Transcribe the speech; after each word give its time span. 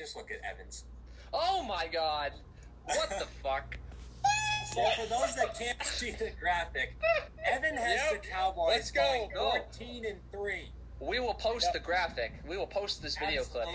Just 0.00 0.16
look 0.16 0.30
at 0.30 0.38
Evans. 0.50 0.84
Oh 1.30 1.62
my 1.62 1.86
god. 1.86 2.32
What 2.86 3.10
the 3.10 3.26
fuck? 3.42 3.76
So 4.72 4.82
for 4.96 5.06
those 5.10 5.34
that 5.36 5.58
can't 5.58 5.82
see 5.82 6.12
the 6.12 6.30
graphic, 6.40 6.96
Evan 7.44 7.76
has 7.76 8.00
Yep. 8.10 8.22
the 8.22 8.28
Cowboys 8.28 8.68
Let's 8.68 8.90
go. 8.92 9.28
14 9.36 10.06
and 10.06 10.20
three. 10.32 10.72
We 11.00 11.20
will 11.20 11.34
post 11.34 11.70
the 11.74 11.80
graphic. 11.80 12.32
We 12.48 12.56
will 12.56 12.66
post 12.66 13.02
this 13.02 13.18
video 13.18 13.42
clip. 13.44 13.66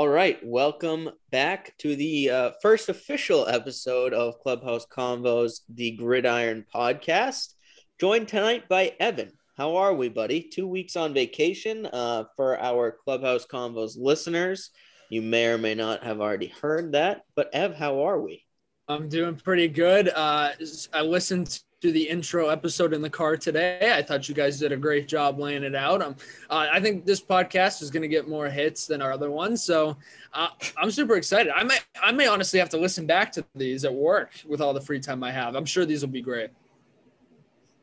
All 0.00 0.08
right, 0.08 0.38
welcome 0.42 1.10
back 1.30 1.76
to 1.80 1.94
the 1.94 2.30
uh, 2.30 2.50
first 2.62 2.88
official 2.88 3.46
episode 3.46 4.14
of 4.14 4.40
Clubhouse 4.40 4.86
Convos, 4.86 5.60
the 5.68 5.90
Gridiron 5.90 6.64
podcast. 6.74 7.52
Joined 8.00 8.26
tonight 8.26 8.66
by 8.66 8.94
Evan. 8.98 9.30
How 9.58 9.76
are 9.76 9.92
we, 9.92 10.08
buddy? 10.08 10.40
Two 10.40 10.66
weeks 10.66 10.96
on 10.96 11.12
vacation. 11.12 11.84
Uh, 11.84 12.24
for 12.34 12.58
our 12.58 12.96
Clubhouse 13.04 13.44
Convos 13.44 13.92
listeners, 13.94 14.70
you 15.10 15.20
may 15.20 15.48
or 15.48 15.58
may 15.58 15.74
not 15.74 16.02
have 16.02 16.18
already 16.18 16.48
heard 16.48 16.92
that. 16.92 17.20
But 17.36 17.50
Ev, 17.52 17.74
how 17.74 18.00
are 18.04 18.22
we? 18.22 18.46
I'm 18.88 19.10
doing 19.10 19.36
pretty 19.36 19.68
good. 19.68 20.08
Uh, 20.08 20.52
I 20.94 21.02
listened 21.02 21.60
to 21.80 21.92
the 21.92 22.08
intro 22.08 22.48
episode 22.48 22.92
in 22.92 23.00
the 23.00 23.08
car 23.08 23.36
today. 23.36 23.94
I 23.96 24.02
thought 24.02 24.28
you 24.28 24.34
guys 24.34 24.58
did 24.58 24.70
a 24.70 24.76
great 24.76 25.08
job 25.08 25.38
laying 25.38 25.64
it 25.64 25.74
out. 25.74 26.02
Um, 26.02 26.14
uh, 26.50 26.68
I 26.70 26.80
think 26.80 27.06
this 27.06 27.20
podcast 27.20 27.80
is 27.80 27.90
going 27.90 28.02
to 28.02 28.08
get 28.08 28.28
more 28.28 28.48
hits 28.48 28.86
than 28.86 29.00
our 29.00 29.12
other 29.12 29.30
ones, 29.30 29.62
so 29.64 29.96
uh, 30.34 30.48
I'm 30.76 30.90
super 30.90 31.16
excited. 31.16 31.52
I 31.54 31.62
may, 31.62 31.78
I 32.02 32.12
may 32.12 32.26
honestly 32.26 32.58
have 32.58 32.68
to 32.70 32.76
listen 32.76 33.06
back 33.06 33.32
to 33.32 33.44
these 33.54 33.84
at 33.84 33.94
work 33.94 34.32
with 34.46 34.60
all 34.60 34.74
the 34.74 34.80
free 34.80 35.00
time 35.00 35.24
I 35.24 35.32
have. 35.32 35.54
I'm 35.56 35.64
sure 35.64 35.86
these 35.86 36.02
will 36.02 36.12
be 36.12 36.22
great. 36.22 36.50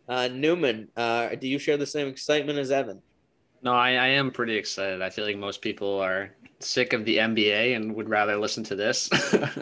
Uh, 0.07 0.27
Newman, 0.29 0.89
uh, 0.95 1.29
do 1.35 1.47
you 1.47 1.59
share 1.59 1.77
the 1.77 1.85
same 1.85 2.07
excitement 2.07 2.59
as 2.59 2.71
Evan? 2.71 3.01
No, 3.63 3.73
I, 3.73 3.89
I 3.89 4.07
am 4.09 4.31
pretty 4.31 4.55
excited. 4.55 5.01
I 5.01 5.09
feel 5.09 5.25
like 5.25 5.37
most 5.37 5.61
people 5.61 5.99
are 5.99 6.29
sick 6.59 6.93
of 6.93 7.03
the 7.03 7.17
NBA 7.17 7.75
and 7.75 7.95
would 7.95 8.07
rather 8.09 8.37
listen 8.37 8.63
to 8.65 8.75
this, 8.75 9.09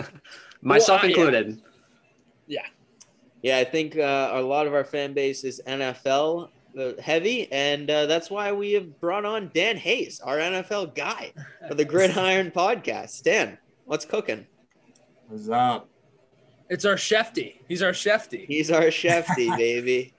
myself 0.61 1.03
I- 1.03 1.07
included. 1.07 1.49
Yeah, 1.57 1.69
I 3.53 3.63
think 3.63 3.97
uh, 3.97 4.31
a 4.33 4.41
lot 4.41 4.65
of 4.67 4.73
our 4.73 4.83
fan 4.83 5.13
base 5.13 5.43
is 5.43 5.61
NFL 5.67 6.49
uh, 6.79 6.91
heavy, 7.01 7.51
and 7.51 7.89
uh, 7.89 8.05
that's 8.07 8.29
why 8.31 8.51
we 8.51 8.71
have 8.73 8.99
brought 8.99 9.23
on 9.25 9.51
Dan 9.53 9.77
Hayes, 9.77 10.19
our 10.19 10.37
NFL 10.37 10.95
guy 10.95 11.31
for 11.67 11.75
the 11.75 11.85
Gridiron 11.93 12.51
podcast. 12.51 13.23
Dan, 13.23 13.57
what's 13.85 14.05
cooking? 14.05 14.45
What's 15.27 15.49
up? 15.49 15.87
It's 16.69 16.85
our 16.85 16.95
Shefty. 16.95 17.57
He's 17.67 17.83
our 17.83 17.91
Shefty. 17.91 18.45
He's 18.47 18.71
our 18.71 18.89
chefty, 18.89 19.49
baby. 19.57 20.13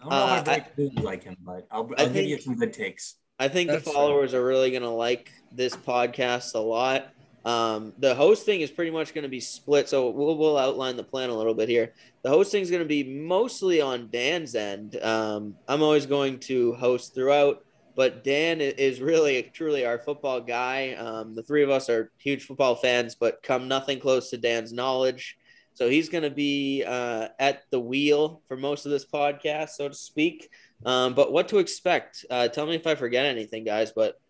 I 0.00 0.02
don't 0.02 0.10
know 0.10 0.16
Uh, 0.16 0.26
how 0.36 0.42
great 0.44 0.76
food 0.76 0.92
you 0.96 1.02
like 1.02 1.24
him, 1.24 1.36
but 1.44 1.66
I'll, 1.70 1.90
I 1.98 2.02
I'll 2.04 2.08
give 2.08 2.24
you 2.24 2.36
think- 2.36 2.42
some 2.42 2.54
good 2.56 2.72
takes. 2.72 3.16
I 3.38 3.48
think 3.48 3.70
That's 3.70 3.84
the 3.84 3.90
followers 3.92 4.34
are 4.34 4.44
really 4.44 4.70
going 4.70 4.82
to 4.82 4.90
like 4.90 5.32
this 5.50 5.74
podcast 5.74 6.54
a 6.54 6.58
lot. 6.58 7.08
Um, 7.44 7.94
the 7.98 8.14
hosting 8.14 8.60
is 8.60 8.70
pretty 8.70 8.90
much 8.90 9.14
going 9.14 9.22
to 9.22 9.28
be 9.28 9.40
split, 9.40 9.88
so 9.88 10.10
we'll, 10.10 10.36
we'll 10.36 10.58
outline 10.58 10.96
the 10.96 11.04
plan 11.04 11.30
a 11.30 11.34
little 11.34 11.54
bit 11.54 11.68
here. 11.68 11.94
The 12.22 12.28
hosting 12.28 12.62
is 12.62 12.70
going 12.70 12.82
to 12.82 12.88
be 12.88 13.02
mostly 13.02 13.80
on 13.80 14.10
Dan's 14.10 14.54
end. 14.54 14.96
Um, 15.02 15.54
I'm 15.66 15.82
always 15.82 16.06
going 16.06 16.38
to 16.40 16.74
host 16.74 17.14
throughout, 17.14 17.64
but 17.96 18.24
Dan 18.24 18.60
is 18.60 19.00
really 19.00 19.42
truly 19.54 19.86
our 19.86 19.98
football 19.98 20.40
guy. 20.40 20.92
Um, 20.94 21.34
the 21.34 21.42
three 21.42 21.62
of 21.62 21.70
us 21.70 21.88
are 21.88 22.12
huge 22.18 22.44
football 22.44 22.74
fans, 22.74 23.14
but 23.14 23.42
come 23.42 23.68
nothing 23.68 24.00
close 24.00 24.30
to 24.30 24.36
Dan's 24.36 24.72
knowledge. 24.72 25.38
So 25.74 25.88
he's 25.88 26.10
going 26.10 26.24
to 26.24 26.30
be 26.30 26.84
uh, 26.86 27.28
at 27.38 27.62
the 27.70 27.80
wheel 27.80 28.42
for 28.48 28.56
most 28.56 28.84
of 28.84 28.92
this 28.92 29.06
podcast, 29.06 29.70
so 29.70 29.88
to 29.88 29.94
speak. 29.94 30.50
Um, 30.84 31.14
but 31.14 31.32
what 31.32 31.48
to 31.48 31.58
expect? 31.58 32.24
Uh, 32.30 32.48
tell 32.48 32.66
me 32.66 32.74
if 32.74 32.86
I 32.86 32.94
forget 32.94 33.24
anything, 33.24 33.64
guys. 33.64 33.92
But 33.92 34.20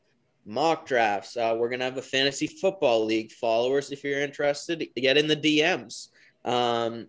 mock 0.47 0.87
drafts. 0.87 1.37
Uh, 1.37 1.57
we're 1.59 1.69
gonna 1.69 1.85
have 1.85 1.99
a 1.99 2.03
fantasy 2.03 2.47
football 2.47 3.05
league. 3.05 3.33
Followers, 3.33 3.93
if 3.93 4.05
you're 4.05 4.21
interested, 4.21 4.87
get 4.97 5.17
in 5.17 5.27
the 5.27 5.37
DMs. 5.37 6.09
Um, 6.45 7.07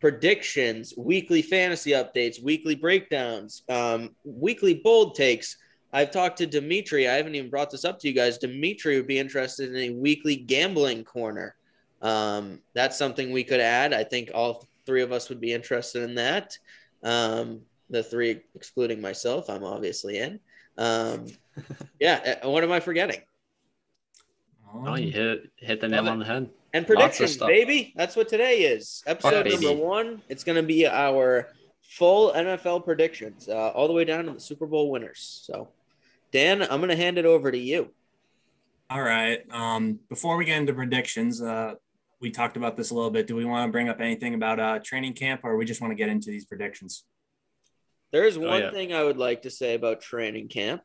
predictions, 0.00 0.92
weekly 0.98 1.40
fantasy 1.40 1.92
updates, 1.92 2.42
weekly 2.42 2.74
breakdowns, 2.74 3.62
um, 3.68 4.10
weekly 4.24 4.74
bold 4.74 5.14
takes. 5.14 5.56
I've 5.94 6.10
talked 6.10 6.38
to 6.38 6.46
Dimitri. 6.46 7.08
I 7.08 7.14
haven't 7.14 7.36
even 7.36 7.48
brought 7.48 7.70
this 7.70 7.84
up 7.84 8.00
to 8.00 8.08
you 8.08 8.14
guys. 8.14 8.36
Dimitri 8.36 8.96
would 8.96 9.06
be 9.06 9.18
interested 9.18 9.70
in 9.70 9.76
a 9.76 9.90
weekly 9.94 10.36
gambling 10.36 11.04
corner. 11.04 11.56
Um, 12.02 12.60
that's 12.74 12.98
something 12.98 13.32
we 13.32 13.44
could 13.44 13.60
add. 13.60 13.94
I 13.94 14.04
think 14.04 14.30
all 14.34 14.68
three 14.84 15.02
of 15.02 15.12
us 15.12 15.28
would 15.28 15.40
be 15.40 15.52
interested 15.52 16.02
in 16.02 16.16
that. 16.16 16.58
Um, 17.02 17.60
the 17.88 18.02
three 18.02 18.42
excluding 18.54 19.00
myself, 19.00 19.48
I'm 19.48 19.64
obviously 19.64 20.18
in. 20.18 20.40
Um, 20.76 21.26
yeah, 22.00 22.36
uh, 22.42 22.50
what 22.50 22.64
am 22.64 22.72
I 22.72 22.80
forgetting? 22.80 23.20
Oh, 24.74 24.96
you 24.96 25.12
hit 25.12 25.50
hit 25.56 25.80
the 25.80 25.88
nail 25.88 26.08
on 26.08 26.18
the 26.18 26.24
head. 26.24 26.50
And 26.72 26.86
predictions, 26.86 27.36
baby. 27.36 27.92
That's 27.94 28.16
what 28.16 28.28
today 28.28 28.62
is. 28.62 29.04
Episode 29.06 29.44
baby. 29.44 29.64
number 29.64 29.84
one. 29.84 30.22
It's 30.28 30.42
going 30.42 30.56
to 30.56 30.62
be 30.64 30.88
our 30.88 31.48
full 31.82 32.32
NFL 32.32 32.84
predictions, 32.84 33.48
uh, 33.48 33.68
all 33.68 33.86
the 33.86 33.92
way 33.92 34.04
down 34.04 34.24
to 34.24 34.32
the 34.32 34.40
Super 34.40 34.66
Bowl 34.66 34.90
winners. 34.90 35.42
So, 35.44 35.68
Dan, 36.32 36.62
I'm 36.62 36.80
going 36.80 36.88
to 36.88 36.96
hand 36.96 37.16
it 37.16 37.24
over 37.24 37.52
to 37.52 37.58
you. 37.58 37.90
All 38.90 39.02
right. 39.02 39.40
Um, 39.52 40.00
before 40.08 40.36
we 40.36 40.44
get 40.44 40.58
into 40.58 40.74
predictions, 40.74 41.40
uh, 41.40 41.74
we 42.20 42.32
talked 42.32 42.56
about 42.56 42.76
this 42.76 42.90
a 42.90 42.94
little 42.94 43.10
bit. 43.10 43.28
Do 43.28 43.36
we 43.36 43.44
want 43.44 43.68
to 43.68 43.72
bring 43.72 43.88
up 43.88 44.00
anything 44.00 44.34
about 44.34 44.58
uh, 44.58 44.80
training 44.80 45.12
camp, 45.12 45.42
or 45.44 45.56
we 45.56 45.64
just 45.64 45.80
want 45.80 45.92
to 45.92 45.96
get 45.96 46.08
into 46.08 46.30
these 46.30 46.44
predictions? 46.44 47.04
There 48.14 48.26
is 48.26 48.38
one 48.38 48.62
yeah. 48.62 48.70
thing 48.70 48.92
I 48.92 49.02
would 49.02 49.16
like 49.16 49.42
to 49.42 49.50
say 49.50 49.74
about 49.74 50.00
training 50.00 50.46
camp. 50.46 50.82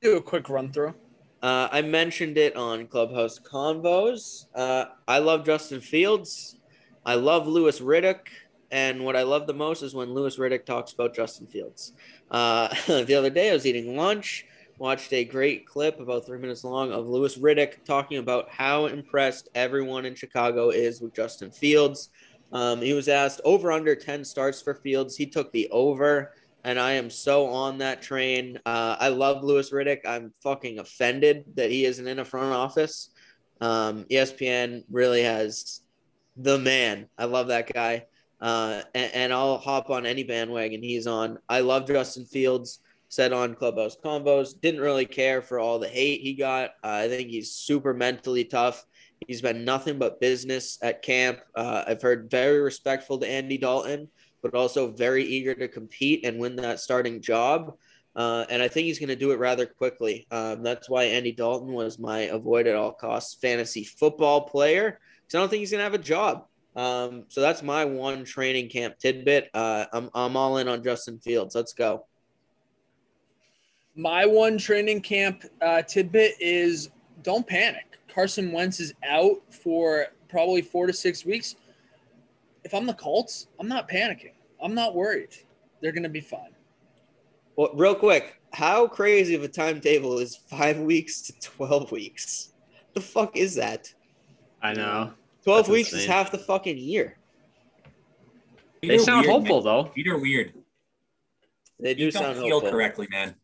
Do 0.00 0.16
a 0.16 0.22
quick 0.22 0.48
run 0.48 0.72
through. 0.72 0.94
Uh, 1.42 1.68
I 1.70 1.82
mentioned 1.82 2.38
it 2.38 2.56
on 2.56 2.86
Clubhouse 2.86 3.38
Convos. 3.38 4.46
Uh, 4.54 4.86
I 5.06 5.18
love 5.18 5.44
Justin 5.44 5.82
Fields. 5.82 6.56
I 7.04 7.16
love 7.16 7.46
Louis 7.46 7.78
Riddick. 7.80 8.28
And 8.70 9.04
what 9.04 9.16
I 9.16 9.22
love 9.24 9.46
the 9.46 9.52
most 9.52 9.82
is 9.82 9.94
when 9.94 10.14
Louis 10.14 10.38
Riddick 10.38 10.64
talks 10.64 10.94
about 10.94 11.14
Justin 11.14 11.46
Fields. 11.46 11.92
Uh, 12.30 12.68
the 12.86 13.14
other 13.14 13.28
day, 13.28 13.50
I 13.50 13.52
was 13.52 13.66
eating 13.66 13.94
lunch, 13.94 14.46
watched 14.78 15.12
a 15.12 15.26
great 15.26 15.66
clip 15.66 16.00
about 16.00 16.24
three 16.24 16.38
minutes 16.38 16.64
long 16.64 16.90
of 16.90 17.06
Louis 17.06 17.36
Riddick 17.36 17.84
talking 17.84 18.16
about 18.16 18.48
how 18.48 18.86
impressed 18.86 19.50
everyone 19.54 20.06
in 20.06 20.14
Chicago 20.14 20.70
is 20.70 21.02
with 21.02 21.12
Justin 21.12 21.50
Fields. 21.50 22.08
Um, 22.50 22.80
he 22.80 22.94
was 22.94 23.08
asked 23.08 23.42
over 23.44 23.72
under 23.72 23.94
10 23.94 24.24
starts 24.24 24.62
for 24.62 24.72
Fields. 24.72 25.16
He 25.16 25.26
took 25.26 25.52
the 25.52 25.68
over 25.68 26.32
and 26.66 26.80
I 26.80 26.94
am 26.94 27.10
so 27.10 27.46
on 27.46 27.78
that 27.78 28.02
train. 28.02 28.58
Uh, 28.66 28.96
I 28.98 29.08
love 29.08 29.44
Louis 29.44 29.70
Riddick. 29.70 30.00
I'm 30.04 30.32
fucking 30.42 30.80
offended 30.80 31.44
that 31.54 31.70
he 31.70 31.84
isn't 31.84 32.08
in 32.08 32.18
a 32.18 32.24
front 32.24 32.52
office. 32.52 33.10
Um, 33.60 34.04
ESPN 34.10 34.82
really 34.90 35.22
has 35.22 35.80
the 36.36 36.58
man. 36.58 37.06
I 37.16 37.26
love 37.26 37.48
that 37.48 37.72
guy. 37.72 38.06
Uh, 38.40 38.82
and, 38.96 39.14
and 39.14 39.32
I'll 39.32 39.58
hop 39.58 39.90
on 39.90 40.06
any 40.06 40.24
bandwagon 40.24 40.82
he's 40.82 41.06
on. 41.06 41.38
I 41.48 41.60
love 41.60 41.86
Justin 41.86 42.24
Fields. 42.24 42.80
Said 43.08 43.32
on 43.32 43.54
Clubhouse 43.54 43.96
Convos. 44.04 44.60
Didn't 44.60 44.80
really 44.80 45.06
care 45.06 45.40
for 45.40 45.60
all 45.60 45.78
the 45.78 45.88
hate 45.88 46.20
he 46.20 46.34
got. 46.34 46.70
Uh, 46.82 47.02
I 47.04 47.08
think 47.08 47.30
he's 47.30 47.52
super 47.52 47.94
mentally 47.94 48.44
tough. 48.44 48.84
He's 49.24 49.40
been 49.40 49.64
nothing 49.64 50.00
but 50.00 50.20
business 50.20 50.76
at 50.82 51.02
camp. 51.02 51.38
Uh, 51.54 51.84
I've 51.86 52.02
heard 52.02 52.28
very 52.28 52.58
respectful 52.58 53.18
to 53.18 53.30
Andy 53.30 53.56
Dalton 53.56 54.08
but 54.42 54.54
also 54.54 54.90
very 54.90 55.24
eager 55.24 55.54
to 55.54 55.68
compete 55.68 56.24
and 56.24 56.38
win 56.38 56.56
that 56.56 56.80
starting 56.80 57.20
job. 57.20 57.76
Uh, 58.14 58.46
and 58.48 58.62
I 58.62 58.68
think 58.68 58.86
he's 58.86 58.98
going 58.98 59.10
to 59.10 59.16
do 59.16 59.32
it 59.32 59.38
rather 59.38 59.66
quickly. 59.66 60.26
Um, 60.30 60.62
that's 60.62 60.88
why 60.88 61.04
Andy 61.04 61.32
Dalton 61.32 61.72
was 61.72 61.98
my 61.98 62.20
avoid 62.20 62.66
at 62.66 62.74
all 62.74 62.92
costs 62.92 63.34
fantasy 63.34 63.84
football 63.84 64.42
player 64.42 64.98
because 65.20 65.34
I 65.34 65.38
don't 65.38 65.50
think 65.50 65.60
he's 65.60 65.70
going 65.70 65.80
to 65.80 65.84
have 65.84 65.94
a 65.94 65.98
job. 65.98 66.46
Um, 66.76 67.24
so 67.28 67.40
that's 67.40 67.62
my 67.62 67.84
one 67.84 68.24
training 68.24 68.68
camp 68.68 68.98
tidbit. 68.98 69.50
Uh, 69.52 69.86
I'm, 69.92 70.10
I'm 70.14 70.36
all 70.36 70.58
in 70.58 70.68
on 70.68 70.82
Justin 70.82 71.18
Fields. 71.18 71.54
Let's 71.54 71.72
go. 71.72 72.06
My 73.94 74.26
one 74.26 74.58
training 74.58 75.00
camp 75.00 75.44
uh, 75.60 75.82
tidbit 75.82 76.34
is 76.38 76.90
don't 77.22 77.46
panic. 77.46 77.98
Carson 78.08 78.52
Wentz 78.52 78.80
is 78.80 78.94
out 79.06 79.42
for 79.50 80.06
probably 80.28 80.62
four 80.62 80.86
to 80.86 80.92
six 80.92 81.24
weeks. 81.24 81.56
If 82.66 82.74
I'm 82.74 82.84
the 82.84 82.94
Colts, 82.94 83.46
I'm 83.60 83.68
not 83.68 83.88
panicking. 83.88 84.32
I'm 84.60 84.74
not 84.74 84.96
worried. 84.96 85.28
They're 85.80 85.92
going 85.92 86.02
to 86.02 86.08
be 86.08 86.20
fine. 86.20 86.50
Well, 87.54 87.70
real 87.74 87.94
quick, 87.94 88.40
how 88.52 88.88
crazy 88.88 89.36
of 89.36 89.44
a 89.44 89.48
timetable 89.48 90.18
is 90.18 90.34
five 90.34 90.80
weeks 90.80 91.22
to 91.22 91.32
12 91.40 91.92
weeks? 91.92 92.52
The 92.94 93.00
fuck 93.00 93.36
is 93.36 93.54
that? 93.54 93.94
I 94.60 94.72
know. 94.72 95.12
12 95.44 95.58
That's 95.58 95.68
weeks 95.68 95.92
is 95.92 96.06
half 96.06 96.32
the 96.32 96.38
fucking 96.38 96.76
year. 96.76 97.16
They 98.82 98.88
Feet 98.88 98.94
are 98.96 99.04
sound 99.04 99.26
weird, 99.26 99.32
hopeful 99.32 99.62
man. 99.62 99.64
though. 99.64 99.84
Feet 99.92 100.08
are 100.08 100.18
weird. 100.18 100.52
They 101.78 101.94
do 101.94 102.06
Feet 102.06 102.14
don't 102.14 102.22
sound 102.24 102.38
feel 102.38 102.50
hopeful. 102.50 102.72
correctly, 102.72 103.06
man. 103.12 103.36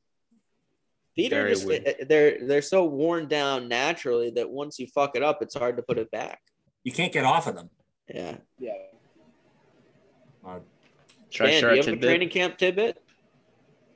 Feet 1.14 1.32
are 1.32 1.36
Very 1.42 1.50
just 1.50 1.64
weird. 1.68 1.86
uh, 1.86 1.92
they're 2.08 2.44
they're 2.44 2.60
so 2.62 2.84
worn 2.86 3.28
down 3.28 3.68
naturally 3.68 4.30
that 4.30 4.50
once 4.50 4.80
you 4.80 4.88
fuck 4.88 5.14
it 5.14 5.22
up, 5.22 5.42
it's 5.42 5.54
hard 5.54 5.76
to 5.76 5.82
put 5.84 5.96
it 5.98 6.10
back. 6.10 6.40
You 6.82 6.90
can't 6.90 7.12
get 7.12 7.24
off 7.24 7.46
of 7.46 7.54
them. 7.54 7.70
Yeah. 8.12 8.38
Yeah. 8.58 8.72
Uh, 10.44 10.58
I 11.40 11.46
Dan, 11.46 11.60
share 11.60 11.74
do 11.74 11.74
a 11.74 11.76
you 11.76 11.82
have 11.82 11.94
a 11.94 12.06
training 12.06 12.28
camp 12.28 12.58
tidbit? 12.58 13.02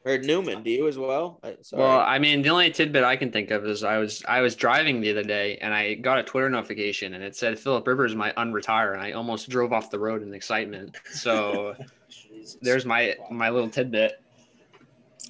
Or 0.07 0.19
Newman, 0.19 0.63
do 0.63 0.71
you 0.71 0.87
as 0.87 0.97
well? 0.97 1.41
I, 1.43 1.57
sorry. 1.63 1.83
Well, 1.83 1.99
I 1.99 2.21
mean, 2.21 2.41
the 2.41 2.49
only 2.51 2.71
tidbit 2.71 3.03
I 3.03 3.17
can 3.17 3.33
think 3.33 3.51
of 3.51 3.67
is 3.67 3.83
I 3.83 3.99
was 3.99 4.23
I 4.29 4.41
was 4.41 4.55
driving 4.55 5.01
the 5.01 5.11
other 5.11 5.25
day 5.25 5.59
and 5.61 5.75
I 5.75 5.95
got 5.95 6.21
a 6.21 6.23
Twitter 6.23 6.49
notification 6.49 7.15
and 7.15 7.25
it 7.25 7.35
said 7.35 7.59
Philip 7.59 7.85
Rivers 7.85 8.15
might 8.15 8.37
unretire 8.37 8.93
and 8.93 9.03
I 9.03 9.13
almost 9.13 9.49
drove 9.49 9.73
off 9.73 9.91
the 9.91 9.99
road 9.99 10.23
in 10.23 10.33
excitement. 10.33 10.97
So 11.11 11.75
there's 12.63 12.87
my 12.87 13.17
my 13.33 13.51
little 13.51 13.69
tidbit. 13.69 14.23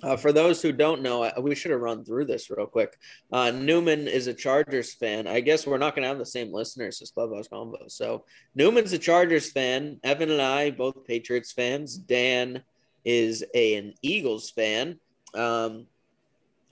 Uh, 0.03 0.17
for 0.17 0.31
those 0.31 0.61
who 0.61 0.73
don't 0.73 1.01
know, 1.01 1.31
we 1.41 1.55
should 1.55 1.71
have 1.71 1.81
run 1.81 2.05
through 2.05 2.27
this 2.27 2.51
real 2.51 2.67
quick. 2.67 2.99
Uh, 3.33 3.51
Newman 3.51 4.07
is 4.07 4.27
a 4.27 4.35
Chargers 4.35 4.95
fan. 4.95 5.27
I 5.27 5.41
guess 5.41 5.67
we're 5.67 5.79
not 5.79 5.95
going 5.95 6.03
to 6.03 6.09
have 6.09 6.19
the 6.19 6.27
same 6.27 6.53
listeners 6.53 7.01
as 7.01 7.11
Clubhouse 7.11 7.49
Convo. 7.49 7.91
So 7.91 8.25
Newman's 8.55 8.93
a 8.93 8.99
Chargers 8.99 9.51
fan. 9.51 9.99
Evan 10.05 10.31
and 10.31 10.43
I, 10.43 10.71
both 10.71 11.07
Patriots 11.07 11.53
fans. 11.53 11.97
Dan 11.97 12.63
is 13.05 13.43
a, 13.55 13.77
an 13.77 13.95
Eagles 14.03 14.51
fan. 14.51 15.01
Um, 15.35 15.87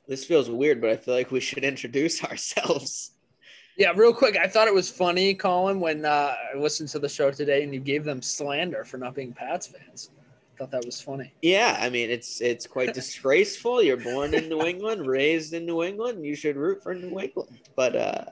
this 0.06 0.24
feels 0.24 0.50
weird, 0.50 0.82
but 0.82 0.90
I 0.90 0.96
feel 0.96 1.14
like 1.14 1.30
we 1.30 1.40
should 1.40 1.64
introduce 1.64 2.22
ourselves. 2.22 3.12
Yeah, 3.76 3.92
real 3.96 4.14
quick. 4.14 4.36
I 4.36 4.46
thought 4.46 4.68
it 4.68 4.74
was 4.74 4.90
funny, 4.90 5.34
Colin, 5.34 5.80
when 5.80 6.04
uh, 6.04 6.34
I 6.54 6.58
listened 6.58 6.90
to 6.90 6.98
the 6.98 7.08
show 7.08 7.30
today 7.30 7.64
and 7.64 7.74
you 7.74 7.80
gave 7.80 8.04
them 8.04 8.22
slander 8.22 8.84
for 8.84 8.98
not 8.98 9.14
being 9.14 9.32
Pats 9.32 9.66
fans. 9.66 10.10
Thought 10.56 10.70
that 10.70 10.84
was 10.84 11.00
funny. 11.00 11.32
Yeah, 11.42 11.76
I 11.80 11.90
mean 11.90 12.10
it's 12.10 12.40
it's 12.40 12.66
quite 12.66 12.94
disgraceful. 13.00 13.82
You're 13.82 13.96
born 13.96 14.34
in 14.34 14.48
New 14.48 14.62
England, 14.62 15.06
raised 15.06 15.52
in 15.52 15.66
New 15.66 15.82
England. 15.82 16.24
You 16.24 16.34
should 16.34 16.56
root 16.56 16.82
for 16.82 16.94
New 16.94 17.18
England, 17.18 17.58
but 17.76 17.96
uh, 17.96 18.24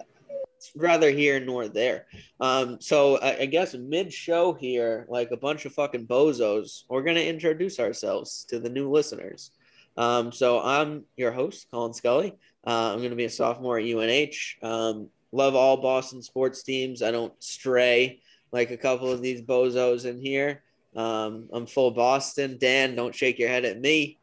it's 0.56 0.72
rather 0.76 1.10
here 1.10 1.40
nor 1.40 1.68
there. 1.68 2.06
Um, 2.40 2.80
so 2.80 3.18
I, 3.18 3.40
I 3.40 3.46
guess 3.46 3.74
mid-show 3.74 4.54
here, 4.54 5.06
like 5.08 5.30
a 5.30 5.36
bunch 5.36 5.64
of 5.64 5.74
fucking 5.74 6.06
bozos, 6.06 6.84
we're 6.88 7.02
gonna 7.02 7.20
introduce 7.20 7.80
ourselves 7.80 8.44
to 8.48 8.58
the 8.58 8.70
new 8.70 8.90
listeners. 8.90 9.50
Um, 9.96 10.32
so 10.32 10.60
I'm 10.60 11.04
your 11.16 11.32
host, 11.32 11.66
Colin 11.70 11.92
Scully. 11.92 12.34
Uh, 12.66 12.92
I'm 12.92 13.02
gonna 13.02 13.16
be 13.16 13.24
a 13.24 13.30
sophomore 13.30 13.78
at 13.78 13.84
UNH. 13.84 14.56
Um, 14.62 15.08
love 15.32 15.54
all 15.54 15.78
Boston 15.78 16.22
sports 16.22 16.62
teams. 16.62 17.02
I 17.02 17.10
don't 17.10 17.34
stray 17.42 18.20
like 18.52 18.70
a 18.70 18.76
couple 18.76 19.10
of 19.10 19.22
these 19.22 19.42
bozos 19.42 20.04
in 20.04 20.20
here. 20.20 20.62
Um, 20.94 21.48
I'm 21.52 21.66
full 21.66 21.90
Boston. 21.90 22.58
Dan, 22.60 22.94
don't 22.94 23.14
shake 23.14 23.38
your 23.38 23.48
head 23.48 23.64
at 23.64 23.80
me. 23.80 24.18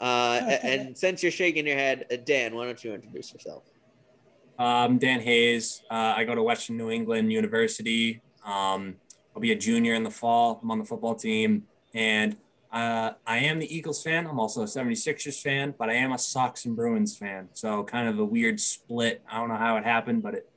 Uh, 0.00 0.40
a- 0.46 0.64
and 0.66 0.98
since 0.98 1.22
you're 1.22 1.32
shaking 1.32 1.66
your 1.66 1.76
head, 1.76 2.06
uh, 2.12 2.16
Dan, 2.24 2.54
why 2.54 2.64
don't 2.64 2.82
you 2.82 2.94
introduce 2.94 3.32
yourself? 3.32 3.64
Um, 4.58 4.98
Dan 4.98 5.20
Hayes. 5.20 5.82
Uh, 5.90 6.14
I 6.16 6.24
go 6.24 6.34
to 6.34 6.42
Western 6.42 6.76
New 6.76 6.90
England 6.90 7.32
University. 7.32 8.20
Um, 8.44 8.96
I'll 9.34 9.40
be 9.40 9.52
a 9.52 9.56
junior 9.56 9.94
in 9.94 10.02
the 10.02 10.10
fall. 10.10 10.58
I'm 10.62 10.70
on 10.70 10.78
the 10.78 10.84
football 10.84 11.14
team. 11.14 11.64
And 11.94 12.36
uh, 12.72 13.12
I 13.26 13.38
am 13.38 13.60
the 13.60 13.74
Eagles 13.74 14.02
fan. 14.02 14.26
I'm 14.26 14.40
also 14.40 14.62
a 14.62 14.66
76ers 14.66 15.40
fan, 15.40 15.74
but 15.78 15.88
I 15.88 15.94
am 15.94 16.12
a 16.12 16.18
Sox 16.18 16.64
and 16.64 16.74
Bruins 16.74 17.16
fan. 17.16 17.48
So 17.52 17.84
kind 17.84 18.08
of 18.08 18.18
a 18.18 18.24
weird 18.24 18.58
split. 18.58 19.22
I 19.30 19.38
don't 19.38 19.48
know 19.48 19.56
how 19.56 19.76
it 19.76 19.84
happened, 19.84 20.22
but 20.22 20.34
it, 20.34 20.50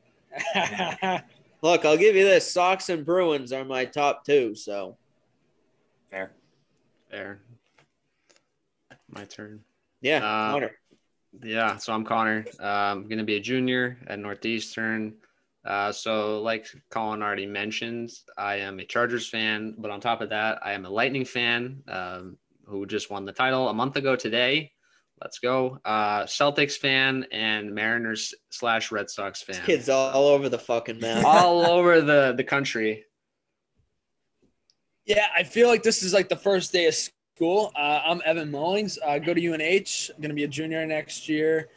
Look, 1.62 1.86
I'll 1.86 1.98
give 1.98 2.16
you 2.16 2.24
this: 2.24 2.52
Sox 2.52 2.90
and 2.90 3.06
Bruins 3.06 3.52
are 3.54 3.64
my 3.64 3.86
top 3.86 4.26
two. 4.26 4.56
So 4.56 4.98
fair. 6.12 6.32
There. 7.10 7.42
My 9.10 9.26
turn. 9.26 9.62
yeah, 10.02 10.18
Uh, 10.18 10.52
Connor. 10.52 10.72
Yeah, 11.44 11.78
so 11.78 11.94
I'm 11.94 12.04
Connor. 12.06 12.46
Uh, 12.60 12.66
I'm 12.66 13.04
going 13.04 13.18
to 13.18 13.24
be 13.24 13.36
a 13.36 13.40
junior 13.40 13.98
at 14.08 14.20
Northeastern. 14.20 15.16
Uh, 15.66 15.92
so, 15.92 16.42
like 16.42 16.68
Colin 16.90 17.22
already 17.22 17.46
mentioned, 17.46 18.12
I 18.38 18.56
am 18.56 18.80
a 18.80 18.86
Chargers 18.86 19.30
fan, 19.30 19.76
but 19.78 19.92
on 19.92 20.00
top 20.02 20.22
of 20.22 20.30
that, 20.30 20.60
I 20.66 20.74
am 20.74 20.86
a 20.86 20.90
Lightning 20.90 21.24
fan 21.26 21.84
um, 21.88 22.38
who 22.66 22.86
just 22.86 23.10
won 23.10 23.26
the 23.26 23.32
title 23.32 23.70
a 23.70 23.74
month 23.74 23.96
ago 23.96 24.16
today. 24.16 24.72
Let's 25.22 25.38
go. 25.40 25.78
Uh, 25.86 26.24
Celtics 26.24 26.78
fan 26.78 27.28
and 27.32 27.76
Mariners 27.76 28.34
slash 28.50 28.92
Red 28.92 29.10
Sox 29.10 29.44
fan. 29.44 29.62
Kids 29.66 29.88
all, 29.88 30.10
all 30.10 30.28
over 30.30 30.50
the 30.50 30.58
fucking 30.58 31.00
map. 31.00 31.24
all 31.26 31.66
over 31.68 32.02
the, 32.02 32.34
the 32.36 32.44
country. 32.44 33.06
Yeah, 35.06 35.28
I 35.36 35.44
feel 35.44 35.68
like 35.68 35.84
this 35.84 36.04
is 36.04 36.14
like 36.14 36.30
the 36.30 36.36
first 36.36 36.72
day 36.72 36.86
of 36.88 36.96
school. 36.96 37.72
Uh, 37.76 38.02
I'm 38.06 38.22
Evan 38.26 38.52
Mullings. 38.52 38.98
I 39.06 39.20
go 39.20 39.34
to 39.34 39.42
UNH. 39.54 40.12
I'm 40.14 40.22
going 40.22 40.30
to 40.30 40.36
be 40.36 40.44
a 40.44 40.48
junior 40.48 40.86
next 40.86 41.28
year. 41.28 41.70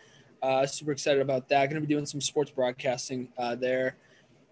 Uh, 0.43 0.67
super 0.67 0.93
excited 0.93 1.23
about 1.23 1.49
that. 1.49 1.71
Going 1.71 1.81
to 1.81 1.87
be 1.87 1.93
doing 1.93 2.05
some 2.07 2.21
sports 2.21 2.51
broadcasting 2.51 3.29
uh, 3.39 3.55
there. 3.55 3.97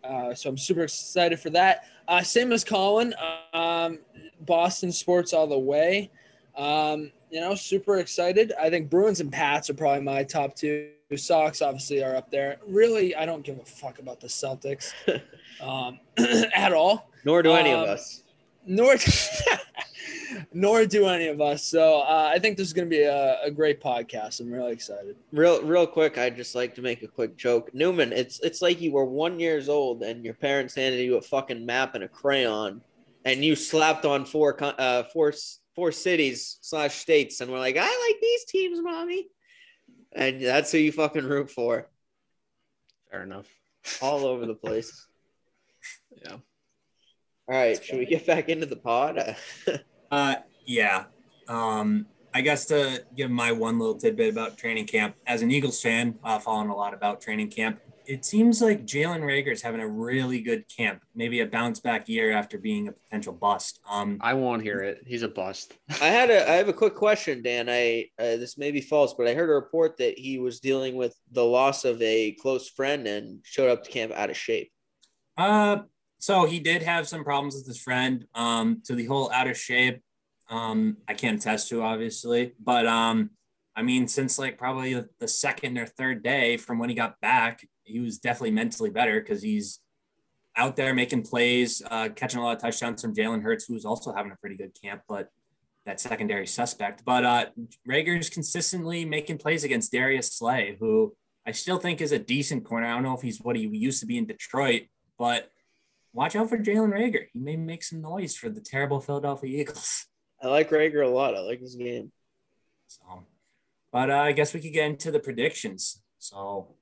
Uh, 0.03 0.35
so 0.35 0.49
I'm 0.49 0.57
super 0.59 0.83
excited 0.83 1.39
for 1.39 1.51
that. 1.51 1.85
Uh, 2.09 2.23
same 2.23 2.51
as 2.51 2.65
Colin, 2.65 3.15
um, 3.53 3.99
Boston 4.41 4.91
sports 4.91 5.33
all 5.33 5.47
the 5.47 5.59
way. 5.59 6.11
Um, 6.57 7.13
you 7.31 7.41
know, 7.41 7.55
super 7.55 7.99
excited. 7.99 8.53
I 8.61 8.69
think 8.69 8.91
Bruins 8.91 9.21
and 9.21 9.31
Pats 9.31 9.71
are 9.71 9.75
probably 9.75 10.03
my 10.03 10.25
top 10.25 10.55
two. 10.57 10.89
Sox 11.15 11.61
obviously 11.61 12.03
are 12.03 12.17
up 12.17 12.31
there. 12.31 12.57
Really, 12.67 13.15
I 13.15 13.27
don't 13.27 13.45
give 13.45 13.59
a 13.59 13.65
fuck 13.67 13.99
about 13.99 14.19
the 14.19 14.29
Celtics 14.29 14.93
um, 15.61 16.01
at 16.55 16.73
all 16.73 17.11
Nor 17.27 17.43
do 17.43 17.53
any 17.53 17.71
of 17.73 17.81
Um, 17.81 17.91
us. 17.91 18.22
Nor 18.67 18.97
nor 20.53 20.85
do 20.87 21.07
any 21.07 21.29
of 21.29 21.41
us. 21.41 21.65
So 21.65 22.01
uh, 22.01 22.31
I 22.35 22.39
think 22.39 22.57
this 22.57 22.67
is 22.67 22.73
going 22.73 22.89
to 22.89 22.91
be 22.91 23.03
a, 23.03 23.43
a 23.43 23.51
great 23.51 23.81
podcast. 23.81 24.41
I'm 24.41 24.51
really 24.51 24.73
excited. 24.73 25.17
Real, 25.33 25.63
real 25.63 25.87
quick, 25.87 26.19
I'd 26.19 26.37
just 26.37 26.55
like 26.55 26.75
to 26.77 26.83
make 26.83 27.03
a 27.03 27.09
quick 27.09 27.37
joke. 27.37 27.73
Newman, 27.75 28.13
it's 28.13 28.41
it's 28.41 28.63
like 28.63 28.81
you 28.81 28.93
were 28.93 29.05
one 29.05 29.39
years 29.41 29.69
old 29.69 30.03
and 30.03 30.25
your 30.25 30.35
parents 30.35 30.75
handed 30.75 31.01
you 31.05 31.17
a 31.17 31.23
fucking 31.23 31.65
map 31.65 31.95
and 31.95 32.05
a 32.05 32.09
crayon, 32.09 32.81
and 33.25 33.45
you 33.45 33.55
slapped 33.57 34.05
on 34.05 34.25
four 34.25 34.57
uh 34.63 35.05
four 35.05 35.33
four 35.75 35.93
cities 35.93 36.59
slash 36.61 36.97
states, 36.97 37.41
and 37.41 37.51
we're 37.51 37.59
like, 37.59 37.77
I 37.79 38.09
like 38.11 38.21
these 38.21 38.45
teams, 38.45 38.81
mommy, 38.83 39.29
and 40.13 40.43
that's 40.43 40.71
who 40.73 40.79
you 40.79 40.93
fucking 40.93 41.25
root 41.25 41.51
for, 41.51 41.89
Fair 43.11 43.23
enough. 43.23 43.49
all 44.01 44.27
over 44.27 44.47
the 44.47 44.55
place. 44.55 45.07
Yeah. 46.25 46.37
All 47.49 47.57
right, 47.57 47.83
should 47.83 47.99
we 47.99 48.07
get 48.07 48.27
back 48.27 48.49
into 48.49 48.67
the 48.67 48.77
pod? 48.77 49.37
Uh, 50.13 50.35
yeah. 50.67 51.05
Um, 51.49 52.05
I 52.35 52.43
guess 52.43 52.67
to 52.67 53.03
give 53.17 53.31
my 53.31 53.51
one 53.51 53.79
little 53.79 53.95
tidbit 53.95 54.31
about 54.31 54.59
training 54.59 54.87
camp, 54.87 55.17
as 55.27 55.41
an 55.41 55.51
Eagles 55.51 55.81
fan, 55.81 56.19
uh, 56.23 56.39
following 56.39 56.69
a 56.69 56.77
lot 56.77 56.93
about 56.93 57.23
training 57.23 57.49
camp, 57.49 57.81
it 58.07 58.25
seems 58.25 58.61
like 58.61 58.85
Jalen 58.85 59.21
Reagor 59.21 59.53
is 59.53 59.63
having 59.63 59.81
a 59.81 59.89
really 59.89 60.41
good 60.41 60.65
camp, 60.69 61.03
maybe 61.15 61.41
a 61.41 61.47
bounce 61.47 61.81
back 61.81 62.09
year 62.09 62.33
after 62.33 62.59
being 62.59 62.89
a 62.89 62.93
potential 62.93 63.33
bust. 63.33 63.81
Um, 63.89 64.19
I 64.21 64.35
won't 64.35 64.63
hear 64.63 64.81
it. 64.81 65.03
He's 65.07 65.23
a 65.23 65.29
bust. 65.29 65.75
I 66.01 66.09
had 66.09 66.31
a 66.31 66.51
I 66.51 66.55
have 66.55 66.69
a 66.69 66.73
quick 66.73 66.95
question, 66.95 67.43
Dan. 67.43 67.69
I 67.69 68.09
uh, 68.19 68.37
this 68.37 68.59
may 68.59 68.71
be 68.71 68.81
false, 68.81 69.15
but 69.15 69.29
I 69.29 69.35
heard 69.35 69.51
a 69.51 69.55
report 69.55 69.97
that 69.99 70.19
he 70.19 70.39
was 70.39 70.61
dealing 70.61 70.97
with 70.97 71.15
the 71.31 71.45
loss 71.45 71.85
of 71.85 72.01
a 72.03 72.33
close 72.33 72.69
friend 72.69 73.07
and 73.07 73.41
showed 73.45 73.71
up 73.71 73.85
to 73.85 73.91
camp 73.91 74.13
out 74.13 74.31
of 74.31 74.37
shape. 74.37 74.73
Uh, 75.37 75.79
so 76.23 76.47
he 76.47 76.61
did 76.61 76.85
have 76.85 77.09
some 77.09 77.25
problems 77.25 77.57
with 77.57 77.67
his 77.67 77.83
friend. 77.83 78.25
Um, 78.33 78.81
to 78.85 78.95
the 78.95 79.07
whole 79.07 79.29
out 79.33 79.49
of 79.49 79.59
shape, 79.59 80.01
um, 80.49 80.99
I 81.09 81.15
can't 81.15 81.41
attest 81.41 81.69
to 81.71 81.83
obviously, 81.83 82.53
but 82.63 82.87
um, 82.87 83.31
I 83.75 83.83
mean, 83.83 84.07
since 84.07 84.39
like 84.39 84.57
probably 84.57 85.05
the 85.19 85.27
second 85.27 85.79
or 85.79 85.87
third 85.87 86.23
day 86.23 86.59
from 86.59 86.79
when 86.79 86.91
he 86.91 86.95
got 86.95 87.21
back, 87.21 87.67
he 87.83 87.99
was 87.99 88.19
definitely 88.19 88.53
mentally 88.53 88.89
better 88.89 89.21
because 89.21 89.43
he's 89.43 89.81
out 90.57 90.77
there 90.77 90.95
making 90.95 91.23
plays, 91.23 91.83
uh, 91.91 92.11
catching 92.15 92.39
a 92.39 92.45
lot 92.45 92.55
of 92.55 92.63
touchdowns 92.63 93.03
from 93.03 93.17
Jalen 93.17 93.43
Hurts, 93.43 93.65
who 93.65 93.75
was 93.75 93.85
also 93.85 94.13
having 94.13 94.31
a 94.31 94.37
pretty 94.37 94.57
good 94.57 94.77
camp, 94.81 95.03
but 95.09 95.29
that 95.87 95.99
secondary 95.99 96.47
suspect. 96.47 97.05
But 97.05 97.25
uh, 97.25 97.47
Reagor's 97.85 98.31
consistently 98.31 99.05
making 99.05 99.39
plays 99.39 99.65
against 99.65 99.91
Darius 99.91 100.33
Slay, 100.33 100.77
who 100.79 101.17
I 101.45 101.51
still 101.51 101.79
think 101.79 102.01
is 102.01 102.13
a 102.13 102.19
decent 102.21 102.65
corner. 102.65 102.87
I 102.87 102.95
don't 102.95 103.03
know 103.03 103.17
if 103.17 103.23
he's 103.23 103.41
what 103.41 103.57
he 103.57 103.63
used 103.63 103.99
to 103.99 104.07
be 104.07 104.19
in 104.19 104.27
Detroit, 104.27 104.83
but 105.19 105.52
watch 106.13 106.37
out 106.37 106.49
for 106.49 106.59
Jalen 106.59 106.93
Reagor. 106.93 107.27
He 107.33 107.39
may 107.39 107.57
make 107.57 107.83
some 107.83 108.01
noise 108.01 108.37
for 108.37 108.49
the 108.49 108.61
terrible 108.61 109.01
Philadelphia 109.01 109.61
Eagles. 109.61 110.07
I 110.43 110.49
like 110.49 110.71
Reagor 110.71 111.05
a 111.05 111.09
lot. 111.09 111.37
I 111.37 111.41
like 111.41 111.61
his 111.61 111.77
game. 111.77 112.11
So, 112.89 113.03
but 113.93 114.11
uh, 114.11 114.17
I 114.17 114.33
guess 114.33 114.53
we 114.53 114.61
could 114.61 114.73
get 114.73 114.87
into 114.87 115.11
the 115.11 115.21
predictions. 115.21 116.03
So 116.19 116.75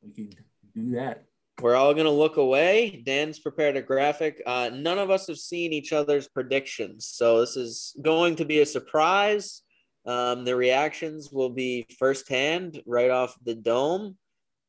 we 0.00 0.10
could 0.12 0.36
do 0.74 0.92
that. 0.92 1.24
We're 1.60 1.76
all 1.76 1.94
gonna 1.94 2.10
look 2.10 2.38
away. 2.38 3.02
Dan's 3.04 3.38
prepared 3.38 3.76
a 3.76 3.82
graphic. 3.82 4.42
Uh, 4.46 4.70
none 4.72 4.98
of 4.98 5.10
us 5.10 5.26
have 5.28 5.36
seen 5.36 5.72
each 5.72 5.92
other's 5.92 6.26
predictions, 6.26 7.06
so 7.06 7.40
this 7.40 7.56
is 7.56 7.94
going 8.02 8.36
to 8.36 8.44
be 8.44 8.60
a 8.60 8.66
surprise. 8.66 9.62
Um, 10.04 10.44
the 10.44 10.56
reactions 10.56 11.30
will 11.30 11.50
be 11.50 11.86
firsthand 11.98 12.82
right 12.86 13.10
off 13.10 13.36
the 13.44 13.54
dome. 13.54 14.16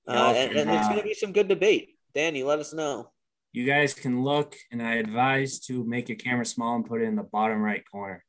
Uh, 0.08 0.34
and, 0.36 0.55
and 0.55 0.70
there's 0.70 0.88
going 0.88 1.00
to 1.00 1.03
be 1.03 1.13
some 1.13 1.32
good 1.32 1.48
debate. 1.48 1.96
Danny, 2.13 2.43
let 2.43 2.60
us 2.60 2.74
know. 2.74 3.10
You 3.53 3.65
guys 3.65 3.93
can 3.93 4.24
look, 4.24 4.55
and 4.72 4.81
I 4.81 4.95
advise 4.95 5.60
to 5.67 5.83
make 5.83 6.10
your 6.10 6.17
camera 6.17 6.45
small 6.45 6.75
and 6.75 6.86
put 6.86 7.01
it 7.01 7.05
in 7.05 7.15
the 7.15 7.24
bottom 7.24 7.62
right 7.62 7.83
corner. 7.89 8.25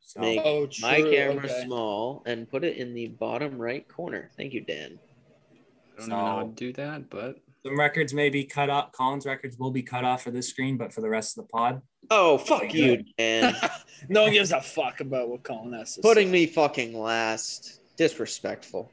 So 0.00 0.20
Make 0.20 0.40
Oh, 0.44 0.68
my 0.82 1.00
camera 1.00 1.44
okay. 1.46 1.62
small 1.64 2.22
and 2.26 2.48
put 2.48 2.62
it 2.62 2.76
in 2.76 2.92
the 2.94 3.08
bottom 3.08 3.56
right 3.60 3.86
corner. 3.88 4.30
Thank 4.36 4.52
you, 4.52 4.60
Dan. 4.60 4.98
I 5.96 6.00
don't 6.00 6.08
know 6.10 6.16
how 6.16 6.42
to 6.42 6.48
do 6.48 6.72
that, 6.74 7.08
but 7.08 7.36
some 7.64 7.78
records 7.78 8.12
may 8.12 8.28
be 8.28 8.44
cut 8.44 8.68
off. 8.70 8.92
Colin's 8.92 9.24
records 9.24 9.56
will 9.58 9.70
be 9.70 9.82
cut 9.82 10.04
off 10.04 10.22
for 10.22 10.30
this 10.30 10.48
screen, 10.48 10.76
but 10.76 10.92
for 10.92 11.00
the 11.00 11.08
rest 11.08 11.38
of 11.38 11.44
the 11.44 11.48
pod, 11.48 11.80
Oh, 12.10 12.36
fuck 12.38 12.74
you, 12.74 12.92
uh, 12.94 13.02
Dan. 13.16 13.54
no 14.08 14.24
one 14.24 14.32
gives 14.32 14.52
a 14.52 14.60
fuck 14.60 15.00
about 15.00 15.28
what 15.30 15.44
Colin 15.44 15.72
has 15.74 15.94
to 15.94 16.02
Putting 16.02 16.26
say. 16.28 16.32
me 16.32 16.46
fucking 16.46 16.98
last. 16.98 17.80
Disrespectful. 17.96 18.90